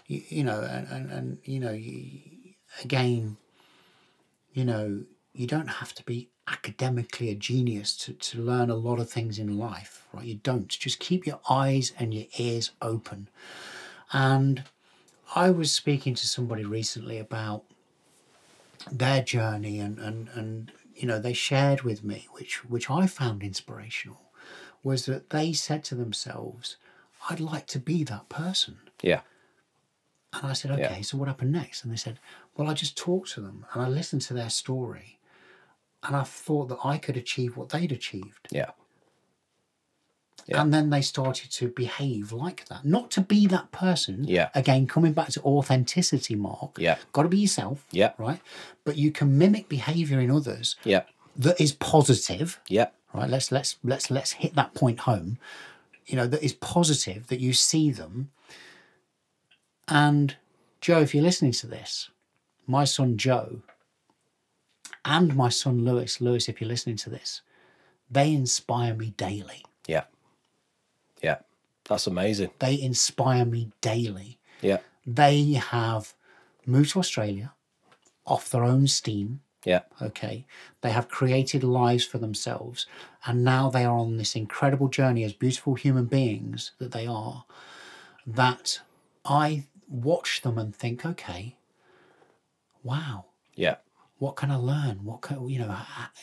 you, 0.07 0.21
you 0.27 0.43
know, 0.43 0.61
and, 0.61 0.87
and, 0.87 1.11
and 1.11 1.37
you 1.45 1.59
know, 1.59 1.71
you, 1.71 2.19
again, 2.83 3.37
you 4.53 4.65
know, 4.65 5.03
you 5.33 5.47
don't 5.47 5.67
have 5.67 5.93
to 5.93 6.03
be 6.03 6.29
academically 6.47 7.29
a 7.29 7.35
genius 7.35 7.95
to, 7.95 8.13
to 8.13 8.41
learn 8.41 8.69
a 8.69 8.75
lot 8.75 8.99
of 8.99 9.09
things 9.09 9.39
in 9.39 9.57
life, 9.57 10.05
right? 10.13 10.25
You 10.25 10.35
don't. 10.35 10.67
Just 10.67 10.99
keep 10.99 11.25
your 11.25 11.39
eyes 11.49 11.93
and 11.97 12.13
your 12.13 12.25
ears 12.37 12.71
open. 12.81 13.29
And 14.11 14.63
I 15.35 15.49
was 15.49 15.71
speaking 15.71 16.13
to 16.15 16.27
somebody 16.27 16.63
recently 16.63 17.17
about 17.17 17.63
their 18.91 19.21
journey 19.21 19.79
and, 19.79 19.99
and, 19.99 20.29
and 20.36 20.71
you 20.95 21.07
know, 21.07 21.19
they 21.19 21.34
shared 21.34 21.81
with 21.81 22.03
me, 22.03 22.27
which 22.31 22.63
which 22.65 22.89
I 22.89 23.07
found 23.07 23.41
inspirational, 23.43 24.31
was 24.84 25.05
that 25.05 25.29
they 25.31 25.53
said 25.53 25.84
to 25.86 25.95
themselves, 25.95 26.77
I'd 27.29 27.39
like 27.39 27.67
to 27.67 27.79
be 27.79 28.03
that 28.03 28.29
person. 28.29 28.77
Yeah, 29.01 29.21
And 30.34 30.45
I 30.45 30.53
said, 30.53 30.71
okay, 30.71 30.97
yeah. 30.97 31.01
so 31.01 31.17
what 31.17 31.27
happened 31.27 31.51
next? 31.51 31.84
And 31.84 31.91
they 31.91 31.97
said, 31.97 32.19
well, 32.55 32.69
I 32.69 32.73
just 32.73 32.97
talked 32.97 33.31
to 33.34 33.41
them 33.41 33.65
and 33.73 33.81
I 33.81 33.88
listened 33.88 34.21
to 34.23 34.34
their 34.34 34.49
story 34.49 35.19
and 36.03 36.15
I 36.15 36.23
thought 36.23 36.67
that 36.69 36.79
I 36.86 36.97
could 36.97 37.17
achieve 37.17 37.55
what 37.57 37.69
they'd 37.69 37.91
achieved. 37.91 38.47
yeah, 38.51 38.71
Yeah. 40.45 40.61
And 40.61 40.73
then 40.73 40.89
they 40.89 41.01
started 41.01 41.51
to 41.51 41.69
behave 41.69 42.31
like 42.33 42.65
that. 42.65 42.83
Not 42.83 43.11
to 43.11 43.21
be 43.21 43.47
that 43.47 43.71
person. 43.71 44.25
Yeah. 44.27 44.49
Again, 44.53 44.87
coming 44.87 45.13
back 45.13 45.29
to 45.29 45.41
authenticity, 45.41 46.35
Marc. 46.35 46.77
Yeah. 46.77 46.97
Got 47.13 47.23
to 47.23 47.29
be 47.29 47.39
yourself. 47.39 47.85
Yeah. 47.91 48.11
Right. 48.17 48.41
But 48.83 48.97
you 48.97 49.11
can 49.11 49.37
mimic 49.37 49.69
behavior 49.69 50.19
in 50.19 50.29
others 50.29 50.75
yeah, 50.83 51.03
that 51.37 51.59
is 51.61 51.71
positive. 51.71 52.59
yeah, 52.67 52.87
Right. 53.13 53.29
Let's 53.29 53.51
let's 53.51 53.77
let's 53.83 54.11
let's 54.11 54.33
hit 54.33 54.55
that 54.55 54.73
point 54.73 55.01
home. 55.01 55.37
You 56.05 56.17
know, 56.17 56.27
that 56.27 56.43
is 56.43 56.53
positive, 56.53 57.27
that 57.27 57.39
you 57.39 57.53
see 57.53 57.89
them. 57.91 58.31
And 59.87 60.35
Joe, 60.81 60.99
if 60.99 61.13
you're 61.13 61.23
listening 61.23 61.53
to 61.53 61.67
this, 61.67 62.09
my 62.67 62.83
son 62.83 63.17
Joe 63.17 63.61
and 65.05 65.35
my 65.35 65.49
son 65.49 65.85
Lewis, 65.85 66.19
Lewis, 66.21 66.49
if 66.49 66.59
you're 66.59 66.67
listening 66.67 66.97
to 66.97 67.09
this, 67.09 67.41
they 68.09 68.33
inspire 68.33 68.93
me 68.93 69.13
daily. 69.17 69.63
yeah, 69.87 69.95
yeah. 69.95 70.03
That's 71.89 72.07
amazing. 72.07 72.51
They 72.59 72.79
inspire 72.81 73.45
me 73.45 73.71
daily. 73.81 74.39
Yeah, 74.61 74.79
They 75.05 75.53
have 75.53 76.13
moved 76.65 76.91
to 76.91 76.99
Australia 76.99 77.53
off 78.25 78.49
their 78.49 78.63
own 78.63 78.88
steam. 78.88 79.41
yeah, 79.65 79.81
Okay. 80.01 80.45
They 80.81 80.91
have 80.91 81.07
created 81.09 81.63
lives 81.63 82.05
for 82.05 82.17
themselves. 82.17 82.86
And 83.25 83.43
now 83.43 83.69
they 83.69 83.84
are 83.86 83.97
on 83.97 84.17
this 84.17 84.36
incredible 84.36 84.88
journey 84.88 85.23
as 85.25 85.34
beautiful 85.34 85.75
human 85.75 86.05
beings 86.05 86.71
that 86.79 86.91
they 86.93 87.05
are. 87.07 87.43
That 88.25 88.79
I 89.25 89.65
watch 89.89 90.41
them 90.41 90.57
and 90.57 90.73
think, 90.75 91.05
okay, 91.05 91.57
wow, 92.84 93.25
yeah, 93.55 93.75
what 94.19 94.36
can 94.36 94.51
I 94.51 94.55
learn? 94.55 95.03
What 95.03 95.21
can, 95.21 95.47
you 95.49 95.59
know, 95.59 95.77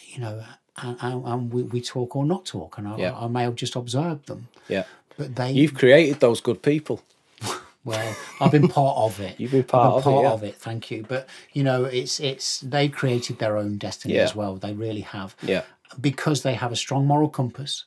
you 0.07 0.21
know, 0.21 0.43
and, 0.77 0.97
and, 1.01 1.25
and 1.27 1.53
we, 1.53 1.63
we 1.65 1.81
talk 1.83 2.17
or 2.17 2.25
not 2.25 2.47
talk. 2.47 2.79
And 2.79 2.89
I, 2.89 2.97
Yeah. 2.97 3.15
I 3.19 3.27
may 3.29 3.43
have 3.43 3.55
just 3.57 3.77
observed 3.77 4.27
them. 4.27 4.49
yeah. 4.69 4.85
But 5.21 5.37
they 5.37 5.53
You've 5.53 5.75
created 5.75 6.21
those 6.21 6.41
good 6.41 6.63
people. 6.63 7.03
Well, 7.83 8.15
I've 8.43 8.51
been 8.53 8.69
part 8.69 8.99
of 8.99 9.21
it. 9.21 9.41
You've 9.41 9.53
been 9.53 9.65
part 9.65 10.05
been 10.05 10.13
of 10.15 10.19
it, 10.19 10.23
yeah. 10.23 10.33
of 10.33 10.43
it. 10.43 10.55
Thank 10.57 10.91
you. 10.91 11.03
But 11.09 11.27
you 11.55 11.63
know, 11.65 11.85
it's 11.87 12.21
it's 12.21 12.61
they 12.61 12.89
created 12.89 13.39
their 13.39 13.57
own 13.57 13.79
destiny 13.79 14.15
Yeah. 14.15 14.25
as 14.25 14.35
well. 14.35 14.57
They 14.57 14.75
really 14.75 15.01
have. 15.01 15.35
Yeah, 15.43 15.63
Because 15.99 16.43
they 16.43 16.55
have 16.55 16.73
a 16.73 16.77
strong 16.77 17.07
moral 17.07 17.31
compass. 17.31 17.85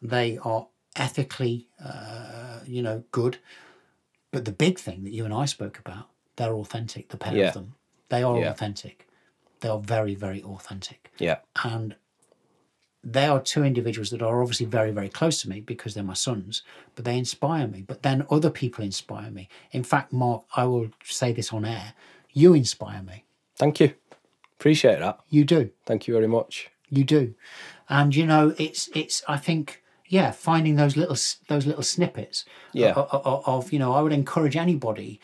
They 0.00 0.38
are 0.44 0.68
ethically, 0.94 1.66
uh, 1.84 2.60
you 2.66 2.82
know, 2.82 3.02
good. 3.10 3.38
But 4.30 4.44
the 4.44 4.52
big 4.52 4.78
thing 4.78 5.02
that 5.04 5.12
you 5.12 5.24
and 5.24 5.34
I 5.34 5.46
spoke 5.46 5.76
about, 5.84 6.06
they're 6.36 6.54
authentic. 6.54 7.08
The 7.08 7.16
pair 7.16 7.36
Yeah. 7.36 7.48
of 7.48 7.54
them, 7.54 7.74
they 8.10 8.22
are 8.22 8.36
authentic. 8.44 9.08
They 9.60 9.68
are 9.68 9.80
very, 9.80 10.14
very 10.14 10.42
authentic 10.42 11.10
yeah, 11.18 11.38
and 11.64 11.96
they 13.04 13.26
are 13.26 13.40
two 13.40 13.64
individuals 13.64 14.10
that 14.10 14.22
are 14.22 14.40
obviously 14.42 14.66
very 14.66 14.90
very 14.92 15.08
close 15.08 15.42
to 15.42 15.48
me 15.48 15.60
because 15.60 15.94
they're 15.94 16.04
my 16.04 16.14
sons 16.14 16.62
but 16.94 17.04
they 17.04 17.18
inspire 17.18 17.66
me 17.66 17.82
but 17.86 18.02
then 18.02 18.24
other 18.30 18.50
people 18.50 18.84
inspire 18.84 19.30
me 19.30 19.48
in 19.72 19.82
fact 19.82 20.12
marc 20.12 20.42
i 20.56 20.64
will 20.64 20.88
say 21.04 21.32
this 21.32 21.52
on 21.52 21.64
air 21.64 21.94
you 22.32 22.54
inspire 22.54 23.02
me 23.02 23.24
Thank 23.56 23.78
you. 23.80 23.92
Appreciate 24.58 24.98
that. 25.00 25.20
you 25.28 25.44
do 25.44 25.70
Thank 25.84 26.06
you 26.06 26.14
very 26.14 26.28
much. 26.28 26.70
you 26.88 27.04
do 27.04 27.34
and 27.88 28.14
you 28.14 28.24
know 28.26 28.54
it's 28.58 28.88
it's 28.94 29.22
i 29.26 29.36
think 29.36 29.82
yeah 30.06 30.30
finding 30.30 30.76
those 30.76 30.96
little 30.96 31.16
those 31.48 31.66
little 31.66 31.82
snippets 31.82 32.44
Yeah. 32.72 32.92
of, 32.92 33.26
of, 33.26 33.42
of 33.48 33.72
you 33.72 33.78
know 33.80 33.92
i 33.94 34.00
would 34.00 34.12
encourage 34.12 34.56
anybody 34.56 35.20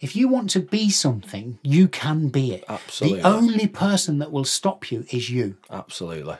if 0.00 0.16
you 0.16 0.26
want 0.28 0.50
to 0.50 0.60
be 0.60 0.90
something 0.90 1.58
you 1.62 1.86
can 1.86 2.28
be 2.28 2.52
it 2.54 2.64
Absolutely. 2.68 3.20
the 3.20 3.28
only 3.28 3.68
person 3.68 4.18
that 4.18 4.32
will 4.32 4.44
stop 4.44 4.90
you 4.90 5.04
is 5.10 5.30
you 5.30 5.56
Absolutely. 5.70 6.36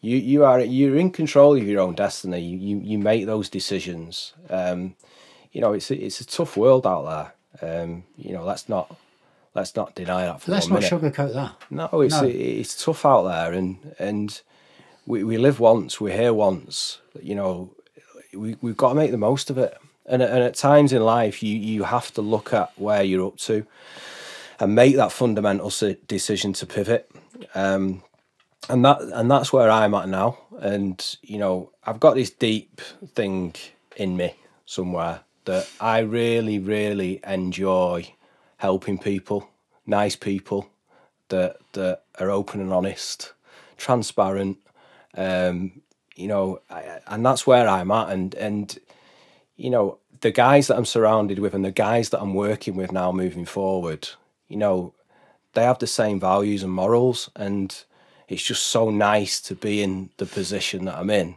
You 0.00 0.16
you 0.16 0.44
are 0.44 0.60
you're 0.60 0.96
in 0.96 1.10
control 1.10 1.56
of 1.56 1.64
your 1.64 1.80
own 1.80 1.94
destiny. 1.94 2.40
You 2.40 2.56
you, 2.58 2.76
you 2.80 2.98
make 2.98 3.26
those 3.26 3.48
decisions. 3.48 4.32
Um, 4.48 4.94
you 5.52 5.60
know, 5.60 5.72
it's 5.72 5.90
a, 5.90 5.96
it's 5.96 6.20
a 6.20 6.26
tough 6.26 6.56
world 6.56 6.86
out 6.86 7.34
there. 7.60 7.82
Um, 7.82 8.04
you 8.16 8.32
know, 8.32 8.44
let's 8.44 8.68
not 8.68 8.96
let's 9.54 9.74
not 9.74 9.94
deny 9.96 10.26
that 10.26 10.40
for 10.42 10.52
Let's 10.52 10.68
not 10.68 10.82
minute. 10.82 10.92
sugarcoat 10.92 11.34
that. 11.34 11.56
No, 11.70 11.88
it's 12.00 12.20
No. 12.22 12.28
it's 12.28 12.84
tough 12.84 13.04
out 13.04 13.22
there, 13.24 13.52
and 13.52 13.94
and 13.98 14.40
we, 15.06 15.24
we 15.24 15.38
live 15.38 15.58
once, 15.58 16.00
we're 16.00 16.16
here 16.16 16.34
once. 16.34 16.98
You 17.20 17.34
know, 17.34 17.70
we 18.34 18.56
we've 18.60 18.76
got 18.76 18.90
to 18.90 18.94
make 18.94 19.10
the 19.10 19.16
most 19.16 19.50
of 19.50 19.58
it. 19.58 19.76
And 20.06 20.22
and 20.22 20.42
at 20.44 20.54
times 20.54 20.92
in 20.92 21.02
life, 21.02 21.42
you 21.42 21.56
you 21.56 21.82
have 21.84 22.12
to 22.14 22.22
look 22.22 22.52
at 22.52 22.70
where 22.76 23.02
you're 23.02 23.26
up 23.26 23.36
to, 23.38 23.66
and 24.60 24.74
make 24.74 24.94
that 24.96 25.10
fundamental 25.12 25.72
decision 26.06 26.52
to 26.54 26.66
pivot. 26.66 27.10
Um, 27.54 28.02
and 28.68 28.84
that 28.84 29.00
and 29.00 29.30
that's 29.30 29.52
where 29.52 29.70
I'm 29.70 29.94
at 29.94 30.08
now. 30.08 30.38
And 30.60 31.04
you 31.22 31.38
know, 31.38 31.72
I've 31.84 32.00
got 32.00 32.14
this 32.14 32.30
deep 32.30 32.80
thing 33.14 33.54
in 33.96 34.16
me 34.16 34.34
somewhere 34.66 35.20
that 35.44 35.68
I 35.80 36.00
really, 36.00 36.58
really 36.58 37.20
enjoy 37.26 38.14
helping 38.58 38.98
people, 38.98 39.48
nice 39.86 40.16
people 40.16 40.68
that 41.28 41.56
that 41.72 42.02
are 42.18 42.30
open 42.30 42.60
and 42.60 42.72
honest, 42.72 43.32
transparent. 43.76 44.58
Um, 45.16 45.82
you 46.16 46.28
know, 46.28 46.60
I, 46.68 47.00
and 47.06 47.24
that's 47.24 47.46
where 47.46 47.68
I'm 47.68 47.90
at. 47.90 48.10
And 48.10 48.34
and 48.34 48.78
you 49.56 49.70
know, 49.70 49.98
the 50.20 50.30
guys 50.30 50.66
that 50.66 50.76
I'm 50.76 50.84
surrounded 50.84 51.38
with 51.38 51.54
and 51.54 51.64
the 51.64 51.70
guys 51.70 52.10
that 52.10 52.20
I'm 52.20 52.34
working 52.34 52.76
with 52.76 52.92
now 52.92 53.12
moving 53.12 53.44
forward, 53.44 54.08
you 54.48 54.56
know, 54.56 54.94
they 55.54 55.62
have 55.62 55.78
the 55.78 55.86
same 55.86 56.20
values 56.20 56.62
and 56.62 56.72
morals 56.72 57.30
and 57.36 57.84
it's 58.28 58.42
just 58.42 58.66
so 58.66 58.90
nice 58.90 59.40
to 59.40 59.54
be 59.54 59.82
in 59.82 60.10
the 60.18 60.26
position 60.26 60.84
that 60.84 60.96
I'm 60.98 61.10
in. 61.10 61.36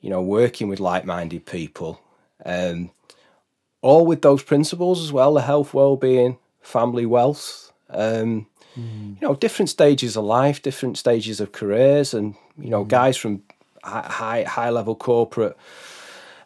You 0.00 0.10
know, 0.10 0.22
working 0.22 0.68
with 0.68 0.80
like-minded 0.80 1.46
people, 1.46 2.00
um, 2.44 2.90
all 3.80 4.04
with 4.06 4.20
those 4.20 4.42
principles 4.42 5.02
as 5.02 5.12
well: 5.12 5.34
the 5.34 5.40
health, 5.42 5.72
well-being, 5.74 6.36
family, 6.60 7.06
wealth. 7.06 7.72
Um, 7.90 8.46
You 9.20 9.28
know, 9.28 9.34
different 9.36 9.70
stages 9.70 10.16
of 10.16 10.24
life, 10.24 10.60
different 10.60 10.98
stages 10.98 11.40
of 11.40 11.52
careers, 11.52 12.12
and 12.14 12.34
you 12.58 12.70
know, 12.70 12.84
guys 12.84 13.16
from 13.16 13.42
high 13.84 14.42
high-level 14.42 14.96
corporate, 14.96 15.56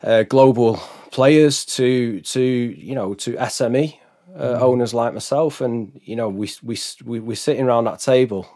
uh, 0.03 0.25
global 0.25 0.77
players 1.11 1.65
to 1.65 2.21
to 2.21 2.41
you 2.41 2.95
know 2.95 3.15
to 3.15 3.33
SME 3.33 3.95
uh, 4.39 4.59
owners 4.61 4.93
like 4.93 5.13
myself, 5.15 5.61
and 5.61 6.01
you 6.05 6.17
know, 6.17 6.29
we 6.29 6.51
we 6.63 6.79
we 7.05 7.19
we're 7.19 7.37
sitting 7.37 7.65
around 7.67 7.85
that 7.85 8.01
table 8.01 8.47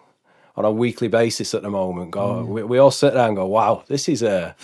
on 0.57 0.65
a 0.65 0.71
weekly 0.71 1.09
basis 1.09 1.55
at 1.55 1.63
the 1.63 1.71
moment. 1.71 2.11
Go, 2.11 2.45
mm. 2.45 2.47
we, 2.47 2.63
we 2.63 2.79
all 2.79 2.91
sit 2.91 3.15
there 3.15 3.27
and 3.27 3.37
go, 3.37 3.47
"Wow, 3.47 3.85
this 3.89 4.09
is 4.09 4.23
a, 4.23 4.55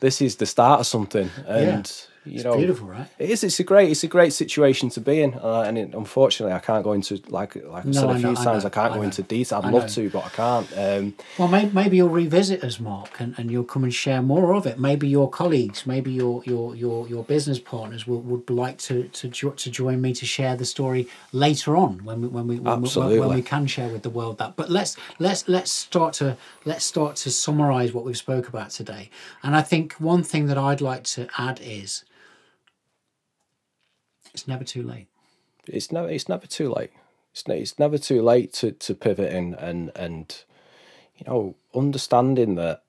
this 0.00 0.20
is 0.22 0.36
the 0.36 0.46
start 0.46 0.80
of 0.80 0.86
something." 0.86 1.30
And 1.46 1.90
you 2.26 2.42
know, 2.42 2.56
Beautiful, 2.56 2.88
right? 2.88 3.06
it 3.18 3.30
is. 3.30 3.44
It's 3.44 3.60
a 3.60 3.64
great. 3.64 3.90
It's 3.90 4.04
a 4.04 4.08
great 4.08 4.32
situation 4.32 4.90
to 4.90 5.00
be 5.00 5.22
in, 5.22 5.34
uh, 5.34 5.60
and 5.66 5.78
it, 5.78 5.94
unfortunately, 5.94 6.54
I 6.54 6.58
can't 6.58 6.84
go 6.84 6.92
into 6.92 7.20
like 7.28 7.54
like 7.56 7.84
I 7.84 7.88
No, 7.88 7.92
said 7.92 8.10
a 8.10 8.12
I 8.12 8.18
few 8.18 8.28
know, 8.30 8.34
times. 8.34 8.64
I, 8.64 8.68
know, 8.68 8.70
can't 8.70 8.92
I 8.92 8.94
go 8.96 9.00
know. 9.00 9.02
into 9.02 9.22
detail. 9.22 9.58
I'd 9.62 9.66
I 9.66 9.70
love 9.70 9.88
to, 9.90 10.10
but 10.10 10.24
I 10.24 10.28
can't. 10.30 10.68
Um, 10.76 11.14
Well, 11.38 11.48
maybe, 11.48 11.70
maybe 11.72 11.96
you'll 11.98 12.08
revisit 12.08 12.62
us, 12.64 12.78
Marc, 12.80 13.20
and, 13.20 13.34
and 13.38 13.50
you'll 13.50 13.64
come 13.64 13.84
and 13.84 13.94
share 13.94 14.22
more 14.22 14.54
of 14.54 14.66
it. 14.66 14.78
Maybe 14.78 15.08
your 15.08 15.30
colleagues, 15.30 15.86
maybe 15.86 16.10
your 16.12 16.42
your 16.44 16.74
your, 16.74 17.06
your 17.08 17.24
business 17.24 17.58
partners 17.58 18.06
will, 18.06 18.20
would 18.22 18.50
like 18.50 18.78
to 18.78 19.04
to, 19.08 19.28
jo- 19.28 19.50
to 19.50 19.70
join 19.70 20.00
me 20.00 20.12
to 20.14 20.26
share 20.26 20.56
the 20.56 20.64
story 20.64 21.08
later 21.32 21.76
on 21.76 22.04
when 22.04 22.20
we 22.22 22.28
when 22.28 22.46
we 22.48 22.58
when, 22.58 22.82
when, 22.82 23.18
when 23.20 23.34
we 23.34 23.42
can 23.42 23.66
share 23.66 23.88
with 23.88 24.02
the 24.02 24.10
world 24.10 24.38
that. 24.38 24.56
But 24.56 24.70
let's 24.70 24.96
let's 25.18 25.48
let's 25.48 25.70
start 25.70 26.14
to 26.14 26.36
let's 26.64 26.84
start 26.84 27.16
to 27.16 27.30
summarize 27.30 27.92
what 27.92 28.04
we've 28.04 28.16
spoke 28.16 28.48
about 28.48 28.70
today. 28.70 29.10
And 29.42 29.54
I 29.54 29.62
think 29.62 29.94
one 29.94 30.22
thing 30.22 30.46
that 30.46 30.58
I'd 30.58 30.80
like 30.80 31.04
to 31.14 31.28
add 31.38 31.60
is 31.62 32.04
it's 34.36 34.46
never 34.46 34.64
too 34.64 34.82
late. 34.82 35.08
it's 35.66 35.90
never. 35.90 36.10
It's 36.10 36.28
never 36.28 36.46
too 36.46 36.68
late. 36.70 36.90
It's, 37.32 37.48
ne- 37.48 37.60
it's 37.60 37.78
never 37.78 37.96
too 37.96 38.20
late 38.20 38.52
to 38.54 38.72
to 38.72 38.94
pivot 38.94 39.32
in 39.32 39.54
and 39.54 39.90
and 39.96 40.44
you 41.16 41.24
know 41.26 41.54
understanding 41.74 42.54
that 42.56 42.82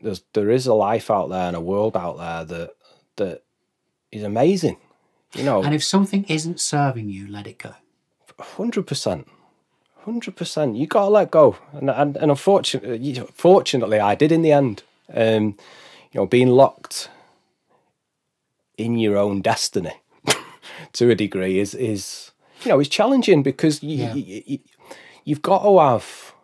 there's 0.00 0.22
there 0.32 0.48
is 0.48 0.68
a 0.68 0.74
life 0.74 1.10
out 1.10 1.28
there 1.28 1.48
and 1.48 1.56
a 1.56 1.60
world 1.60 1.96
out 1.96 2.18
there 2.18 2.44
that 2.44 2.70
that 3.16 3.42
is 4.12 4.22
amazing. 4.22 4.76
You 5.34 5.42
know, 5.42 5.62
And 5.64 5.74
if 5.74 5.82
something 5.82 6.24
isn't 6.28 6.60
serving 6.60 7.10
you, 7.10 7.26
let 7.26 7.48
it 7.48 7.58
go. 7.58 7.74
Hundred 8.38 8.86
percent, 8.86 9.26
hundred 10.04 10.36
percent. 10.36 10.76
You 10.76 10.86
gotta 10.86 11.10
let 11.10 11.32
go, 11.32 11.56
and 11.72 11.90
and, 11.90 12.16
and 12.16 12.30
unfortunately, 12.30 12.98
you 12.98 13.14
know, 13.14 13.28
fortunately, 13.34 13.98
I 13.98 14.14
did 14.14 14.30
in 14.30 14.42
the 14.42 14.52
end. 14.52 14.84
Um, 15.12 15.56
you 16.12 16.20
know, 16.20 16.26
being 16.26 16.48
locked 16.48 17.10
in 18.78 18.98
your 18.98 19.16
own 19.16 19.42
destiny 19.42 19.94
to 20.96 21.10
a 21.10 21.14
degree 21.14 21.58
is 21.58 21.74
is 21.74 22.32
you 22.62 22.70
know 22.70 22.80
is 22.80 22.88
challenging 22.88 23.42
because 23.42 23.82
you, 23.82 23.96
Yeah. 23.96 24.14
you, 24.14 24.42
you 24.46 24.58
you've 25.24 25.42
got 25.42 25.62
to 25.62 25.78
have 25.78 26.34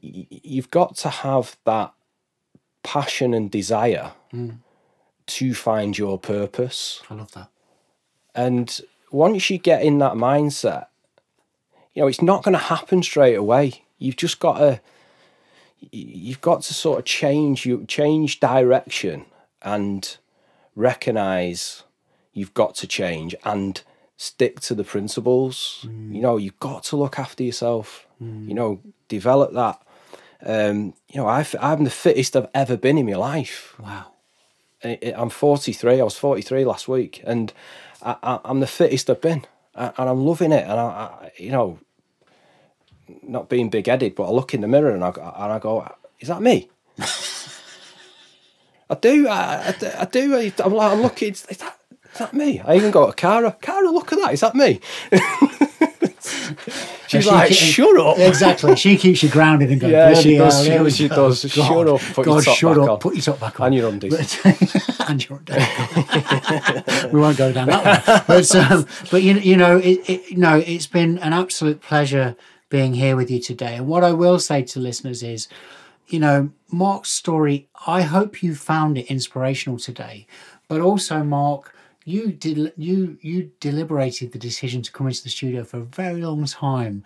you- 0.00 0.26
you've 0.30 0.70
got 0.70 0.96
to 0.96 1.08
have 1.08 1.56
that 1.64 1.92
passion 2.82 3.34
and 3.34 3.50
desire 3.50 4.12
hmm. 4.30 4.50
to 5.26 5.54
find 5.54 5.98
your 5.98 6.18
purpose. 6.18 7.02
I 7.10 7.14
love 7.14 7.32
that. 7.32 7.48
And 8.34 8.80
once 9.10 9.50
you 9.50 9.58
get 9.58 9.82
in 9.82 9.98
that 9.98 10.12
mindset, 10.14 10.86
you 11.94 12.02
know, 12.02 12.08
it's 12.08 12.22
not 12.22 12.44
going 12.44 12.52
to 12.52 12.58
happen 12.74 13.02
straight 13.02 13.34
away. 13.34 13.82
You've 13.98 14.16
just 14.16 14.38
got 14.38 14.58
to, 14.58 14.80
you've 15.90 16.40
got 16.40 16.62
to 16.62 16.74
sort 16.74 17.00
of 17.00 17.04
change 17.04 17.66
you 17.66 17.84
change 17.86 18.38
direction 18.40 19.24
and 19.62 20.16
recognize 20.76 21.82
you've 22.32 22.54
got 22.54 22.74
to 22.76 22.86
change 22.86 23.34
and 23.44 23.82
stick 24.16 24.60
to 24.60 24.74
the 24.74 24.84
principles. 24.84 25.86
You 26.10 26.20
know, 26.22 26.36
you've 26.36 26.58
got 26.60 26.84
to 26.84 26.96
look 26.96 27.18
after 27.18 27.42
yourself. 27.42 28.06
You 28.20 28.54
know, 28.54 28.80
develop 29.08 29.52
that. 29.54 29.80
Um, 30.44 30.94
you 31.08 31.20
know, 31.20 31.26
I've, 31.28 31.54
I'm 31.60 31.84
the 31.84 31.90
fittest 31.90 32.34
I've 32.36 32.48
ever 32.54 32.76
been 32.76 32.98
in 32.98 33.06
my 33.06 33.14
life 33.14 33.74
Wow. 33.80 34.06
it- 34.82 35.14
I'm 35.16 35.30
43. 35.30 36.00
I 36.00 36.04
was 36.04 36.16
43 36.16 36.64
last 36.64 36.86
week, 36.88 37.22
and 37.24 37.52
I, 38.02 38.16
I, 38.22 38.38
I'm 38.44 38.60
the 38.60 38.66
fittest 38.66 39.08
I've 39.10 39.20
been, 39.20 39.44
and 39.74 39.92
I'm 39.98 40.24
loving 40.24 40.52
it. 40.52 40.62
And 40.64 40.78
I, 40.80 40.84
I 40.84 41.30
you 41.38 41.50
know, 41.50 41.78
not 43.22 43.48
being 43.48 43.68
big 43.70 43.86
headed, 43.86 44.14
but 44.14 44.28
I 44.28 44.30
look 44.30 44.52
in 44.54 44.60
the 44.60 44.68
mirror 44.68 44.90
and 44.94 45.02
I 45.04 45.10
go- 45.12 45.22
and 45.36 45.52
I 45.52 45.58
go, 45.58 45.88
"Is 46.20 46.28
that 46.28 46.42
me?" 46.42 46.68
I 48.90 48.94
do. 48.94 49.28
I, 49.28 49.74
I 49.98 50.04
do- 50.06 50.34
I. 50.36 50.52
I'm 50.64 50.72
like, 50.74 50.92
I'm 50.92 51.02
looking. 51.02 51.32
Is 51.32 51.42
that, 51.58 51.77
is 52.20 52.26
that 52.26 52.34
me? 52.34 52.60
I 52.60 52.74
even 52.76 52.90
go 52.90 53.06
to 53.06 53.12
Cara. 53.12 53.56
Cara, 53.60 53.90
look 53.90 54.12
at 54.12 54.18
that. 54.18 54.32
Is 54.32 54.40
that 54.40 54.54
me? 54.54 54.80
She's 57.08 57.24
She 57.24 57.30
like, 57.30 57.48
keep- 57.48 57.56
shut 57.56 57.96
up. 57.98 58.18
Exactly. 58.18 58.76
She 58.76 58.96
keeps 58.96 59.22
you 59.22 59.28
grounded 59.30 59.70
and 59.70 59.80
going, 59.80 59.92
Yeah, 59.92 60.14
she 60.14 60.36
does. 60.36 60.62
She- 60.64 60.70
here 60.70 60.90
she 60.90 61.08
go. 61.08 61.16
does. 61.28 61.40
Shut 61.40 61.88
up, 61.88 62.00
put 62.00 62.26
your 62.26 62.34
God, 62.36 62.44
top 62.44 62.56
shut 62.56 62.76
back 62.76 62.82
up. 62.84 62.90
on. 62.90 62.98
Put 62.98 63.14
your 63.14 63.22
top 63.22 63.40
back 63.40 63.60
on. 63.60 63.66
And 63.68 63.76
your 63.76 63.88
undies. 63.88 64.38
and 65.08 65.28
your 65.28 65.38
undies. 65.38 67.12
we 67.12 67.20
won't 67.20 67.38
go 67.38 67.52
down 67.52 67.68
that 67.68 68.06
one. 68.06 68.22
But, 68.26 68.54
um, 68.56 68.86
but 69.10 69.22
you, 69.22 69.34
you 69.34 69.56
know, 69.56 69.78
it, 69.78 70.10
it, 70.10 70.36
no, 70.36 70.56
it's 70.58 70.86
been 70.86 71.18
an 71.18 71.32
absolute 71.32 71.80
pleasure 71.80 72.36
being 72.68 72.94
here 72.94 73.16
with 73.16 73.30
you 73.30 73.40
today. 73.40 73.76
And 73.76 73.86
what 73.86 74.04
I 74.04 74.12
will 74.12 74.38
say 74.38 74.62
to 74.64 74.80
listeners 74.80 75.22
is, 75.22 75.48
you 76.08 76.18
know, 76.18 76.50
Marc's 76.70 77.10
story, 77.10 77.68
I 77.86 78.02
hope 78.02 78.42
you 78.42 78.54
found 78.54 78.98
it 78.98 79.06
inspirational 79.06 79.78
today. 79.78 80.26
But 80.68 80.80
also, 80.82 81.22
Marc, 81.22 81.74
you 82.08 82.32
did 82.32 82.72
you 82.76 83.18
you 83.20 83.50
deliberated 83.60 84.32
the 84.32 84.38
decision 84.38 84.80
to 84.82 84.90
come 84.90 85.06
into 85.06 85.22
the 85.22 85.28
studio 85.28 85.62
for 85.62 85.78
a 85.78 85.84
very 85.84 86.22
long 86.22 86.44
time. 86.46 87.04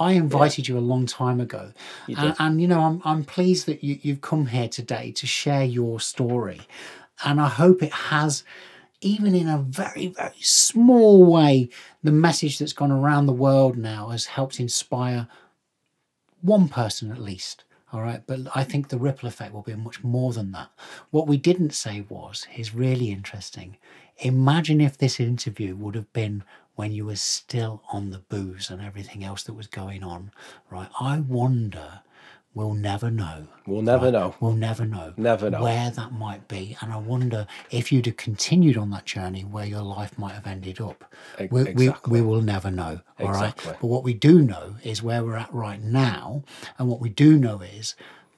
I- 0.00 0.12
invited 0.12 0.68
you 0.68 0.78
a 0.78 0.80
long 0.80 1.06
time 1.06 1.40
ago, 1.40 1.72
and, 2.18 2.36
and 2.38 2.60
you 2.60 2.68
know 2.68 2.80
I'm 2.80 3.00
I'm 3.04 3.24
pleased 3.24 3.66
that 3.66 3.82
you 3.82 3.98
you've 4.02 4.20
come 4.20 4.46
here 4.46 4.68
today 4.68 5.12
to 5.12 5.26
share 5.26 5.64
your 5.64 6.00
story, 6.00 6.60
and 7.24 7.40
I 7.40 7.48
hope 7.48 7.82
it 7.82 7.92
has, 7.92 8.44
even 9.00 9.34
in 9.34 9.48
a 9.48 9.58
very 9.58 10.08
very 10.08 10.40
small 10.40 11.24
way, 11.24 11.70
the 12.02 12.12
message 12.12 12.58
that's 12.58 12.72
gone 12.74 12.92
around 12.92 13.26
the 13.26 13.32
world 13.32 13.78
now 13.78 14.08
has 14.08 14.26
helped 14.26 14.60
inspire 14.60 15.28
one 16.42 16.68
person 16.68 17.10
at 17.10 17.18
least. 17.18 17.64
All 17.92 18.02
right, 18.02 18.22
but 18.26 18.40
I 18.54 18.64
think 18.64 18.88
the 18.88 18.98
ripple 18.98 19.28
effect 19.28 19.54
will 19.54 19.62
be 19.62 19.74
much 19.74 20.02
more 20.02 20.32
than 20.32 20.52
that. 20.52 20.70
What 21.10 21.28
we 21.28 21.36
didn't 21.36 21.72
say 21.72 22.04
was 22.08 22.46
is 22.56 22.74
really 22.74 23.10
interesting. 23.10 23.76
Imagine 24.18 24.80
if 24.80 24.96
this 24.98 25.20
interview 25.20 25.76
would 25.76 25.94
have 25.94 26.12
been 26.12 26.42
when 26.74 26.92
you 26.92 27.06
were 27.06 27.16
still 27.16 27.82
on 27.92 28.10
the 28.10 28.18
booze 28.18 28.70
and 28.70 28.80
everything 28.82 29.24
else 29.24 29.42
that 29.44 29.54
was 29.54 29.66
going 29.66 30.02
on. 30.02 30.30
Right? 30.70 30.88
I 31.00 31.20
wonder. 31.20 32.00
We'll 32.54 32.72
never 32.72 33.10
know. 33.10 33.48
We'll 33.66 33.82
never 33.82 34.10
know. 34.10 34.34
We'll 34.40 34.54
never 34.54 34.86
know. 34.86 35.12
Never 35.18 35.50
know. 35.50 35.62
where 35.62 35.90
that 35.90 36.12
might 36.12 36.48
be, 36.48 36.74
and 36.80 36.90
I 36.90 36.96
wonder 36.96 37.46
if 37.70 37.92
you'd 37.92 38.06
have 38.06 38.16
continued 38.16 38.78
on 38.78 38.88
that 38.92 39.04
journey, 39.04 39.42
where 39.42 39.66
your 39.66 39.82
life 39.82 40.18
might 40.18 40.32
have 40.32 40.46
ended 40.46 40.80
up. 40.80 41.04
E- 41.38 41.48
We, 41.50 41.64
we, 41.64 41.70
exactly. 41.88 42.12
we 42.22 42.26
will 42.26 42.40
never 42.40 42.70
know. 42.70 43.00
All 43.20 43.26
right. 43.26 43.50
Exactly. 43.52 43.74
But 43.78 43.86
what 43.88 44.04
we 44.04 44.14
do 44.14 44.40
know 44.40 44.76
is 44.82 45.02
where 45.02 45.22
we're 45.22 45.36
at 45.36 45.52
right 45.52 45.82
now, 45.82 46.44
and 46.78 46.88
what 46.88 47.00
we 47.00 47.10
do 47.10 47.36
know 47.38 47.60
is 47.60 47.94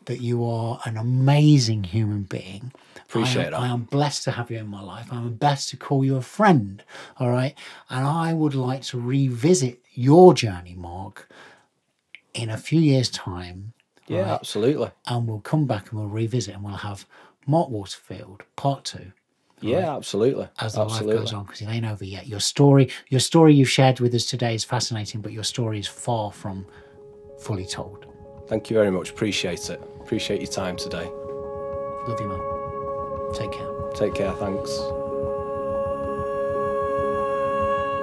that 0.06 0.20
you 0.20 0.44
are 0.44 0.80
an 0.84 0.96
amazing 0.96 1.84
human 1.84 2.22
being 2.24 2.72
Appreciate 3.08 3.42
I 3.42 3.46
am, 3.46 3.50
that. 3.52 3.60
I 3.60 3.66
am 3.68 3.82
blessed 3.84 4.24
to 4.24 4.30
have 4.32 4.50
you 4.50 4.58
in 4.58 4.66
my 4.68 4.82
life. 4.82 5.06
I'm 5.10 5.34
blessed 5.34 5.70
to 5.70 5.76
call 5.78 6.04
you 6.04 6.16
a 6.16 6.20
friend. 6.22 6.82
All 7.18 7.30
right. 7.30 7.54
And 7.88 8.06
I 8.06 8.34
would 8.34 8.54
like 8.54 8.82
to 8.84 9.00
revisit 9.00 9.80
your 9.94 10.34
journey, 10.34 10.74
Marc, 10.76 11.26
in 12.34 12.50
a 12.50 12.58
few 12.58 12.80
years' 12.80 13.08
time. 13.10 13.72
yeah, 14.08 14.20
right? 14.20 14.28
absolutely. 14.32 14.90
And 15.06 15.26
we'll 15.26 15.40
come 15.40 15.66
back 15.66 15.90
and 15.90 15.98
we'll 16.00 16.08
revisit 16.10 16.54
and 16.54 16.62
we'll 16.64 16.74
have 16.74 17.06
Marc 17.46 17.70
Waterfield 17.70 18.42
part 18.56 18.84
two 18.84 19.12
Yeah, 19.62 19.96
absolutely. 19.96 20.48
as 20.60 20.74
the 20.74 20.82
absolutely. 20.82 21.14
life 21.14 21.22
goes 21.24 21.32
on 21.32 21.44
because 21.44 21.62
it 21.62 21.68
ain't 21.68 21.86
over 21.86 22.04
yet. 22.04 22.26
Your 22.26 22.40
story, 22.40 22.90
your 23.08 23.20
story 23.20 23.54
you've 23.54 23.70
shared 23.70 24.00
with 24.00 24.14
us 24.14 24.26
today 24.26 24.54
is 24.54 24.64
fascinating, 24.64 25.22
but 25.22 25.32
your 25.32 25.44
story 25.44 25.78
is 25.78 25.86
far 25.88 26.30
from 26.30 26.66
fully 27.40 27.64
told. 27.64 28.04
Thank 28.48 28.68
you 28.68 28.74
very 28.76 28.90
much. 28.90 29.10
Appreciate 29.10 29.70
it. 29.70 29.80
Appreciate 30.00 30.42
your 30.42 30.50
time 30.50 30.76
today. 30.76 31.06
Love 32.06 32.20
you, 32.20 32.28
man. 32.28 32.57
Take 33.34 33.52
care. 33.52 33.68
Take 33.94 34.14
care. 34.14 34.32
Thanks. 34.32 34.70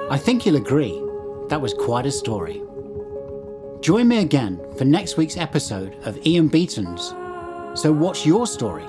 I 0.08 0.18
think 0.18 0.46
you'll 0.46 0.56
agree 0.56 1.02
that 1.48 1.60
was 1.60 1.74
quite 1.74 2.06
a 2.06 2.12
story. 2.12 2.62
Join 3.80 4.08
me 4.08 4.18
again 4.18 4.60
for 4.76 4.84
next 4.84 5.16
week's 5.16 5.36
episode 5.36 5.96
of 6.04 6.24
Ian 6.26 6.48
Beaton's 6.48 7.08
So 7.80 7.92
What's 7.92 8.24
Your 8.24 8.46
Story? 8.46 8.84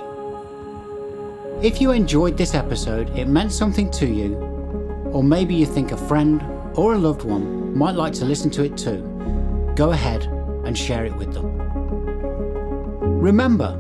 If 1.62 1.82
you 1.82 1.92
enjoyed 1.92 2.38
this 2.38 2.54
episode, 2.54 3.10
it 3.18 3.28
meant 3.28 3.52
something 3.52 3.90
to 3.92 4.06
you, 4.06 4.36
or 5.12 5.24
maybe 5.24 5.56
you 5.56 5.66
think 5.66 5.92
a 5.92 5.98
friend 5.98 6.42
or 6.76 6.94
a 6.94 6.98
loved 6.98 7.24
one 7.24 7.76
might 7.76 7.96
like 7.96 8.14
to 8.14 8.26
listen 8.26 8.52
to 8.52 8.64
it 8.64 8.78
too, 8.78 9.02
go 9.76 9.92
ahead 9.92 10.26
and 10.66 10.78
share 10.78 11.06
it 11.06 11.16
with 11.16 11.34
them. 11.34 11.48
Remember, 13.20 13.76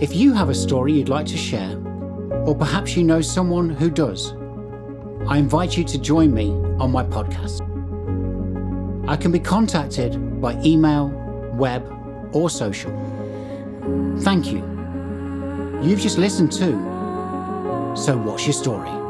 if 0.00 0.14
you 0.14 0.32
have 0.32 0.48
a 0.48 0.54
story 0.54 0.92
you'd 0.92 1.08
like 1.08 1.26
to 1.26 1.36
share, 1.36 1.78
or 2.44 2.54
perhaps 2.54 2.96
you 2.96 3.04
know 3.04 3.20
someone 3.20 3.70
who 3.70 3.88
does, 3.88 4.32
I 5.28 5.38
invite 5.38 5.76
you 5.76 5.84
to 5.84 5.98
join 5.98 6.34
me 6.34 6.50
on 6.78 6.90
my 6.90 7.04
podcast. 7.04 7.60
I 9.08 9.16
can 9.16 9.30
be 9.30 9.38
contacted 9.38 10.40
by 10.40 10.60
email, 10.62 11.08
web, 11.54 11.86
or 12.32 12.50
social. 12.50 12.90
Thank 14.20 14.50
you. 14.50 14.58
You've 15.82 16.00
just 16.00 16.18
listened 16.18 16.50
to 16.52 16.72
So 17.96 18.16
What's 18.16 18.46
Your 18.46 18.54
Story? 18.54 19.03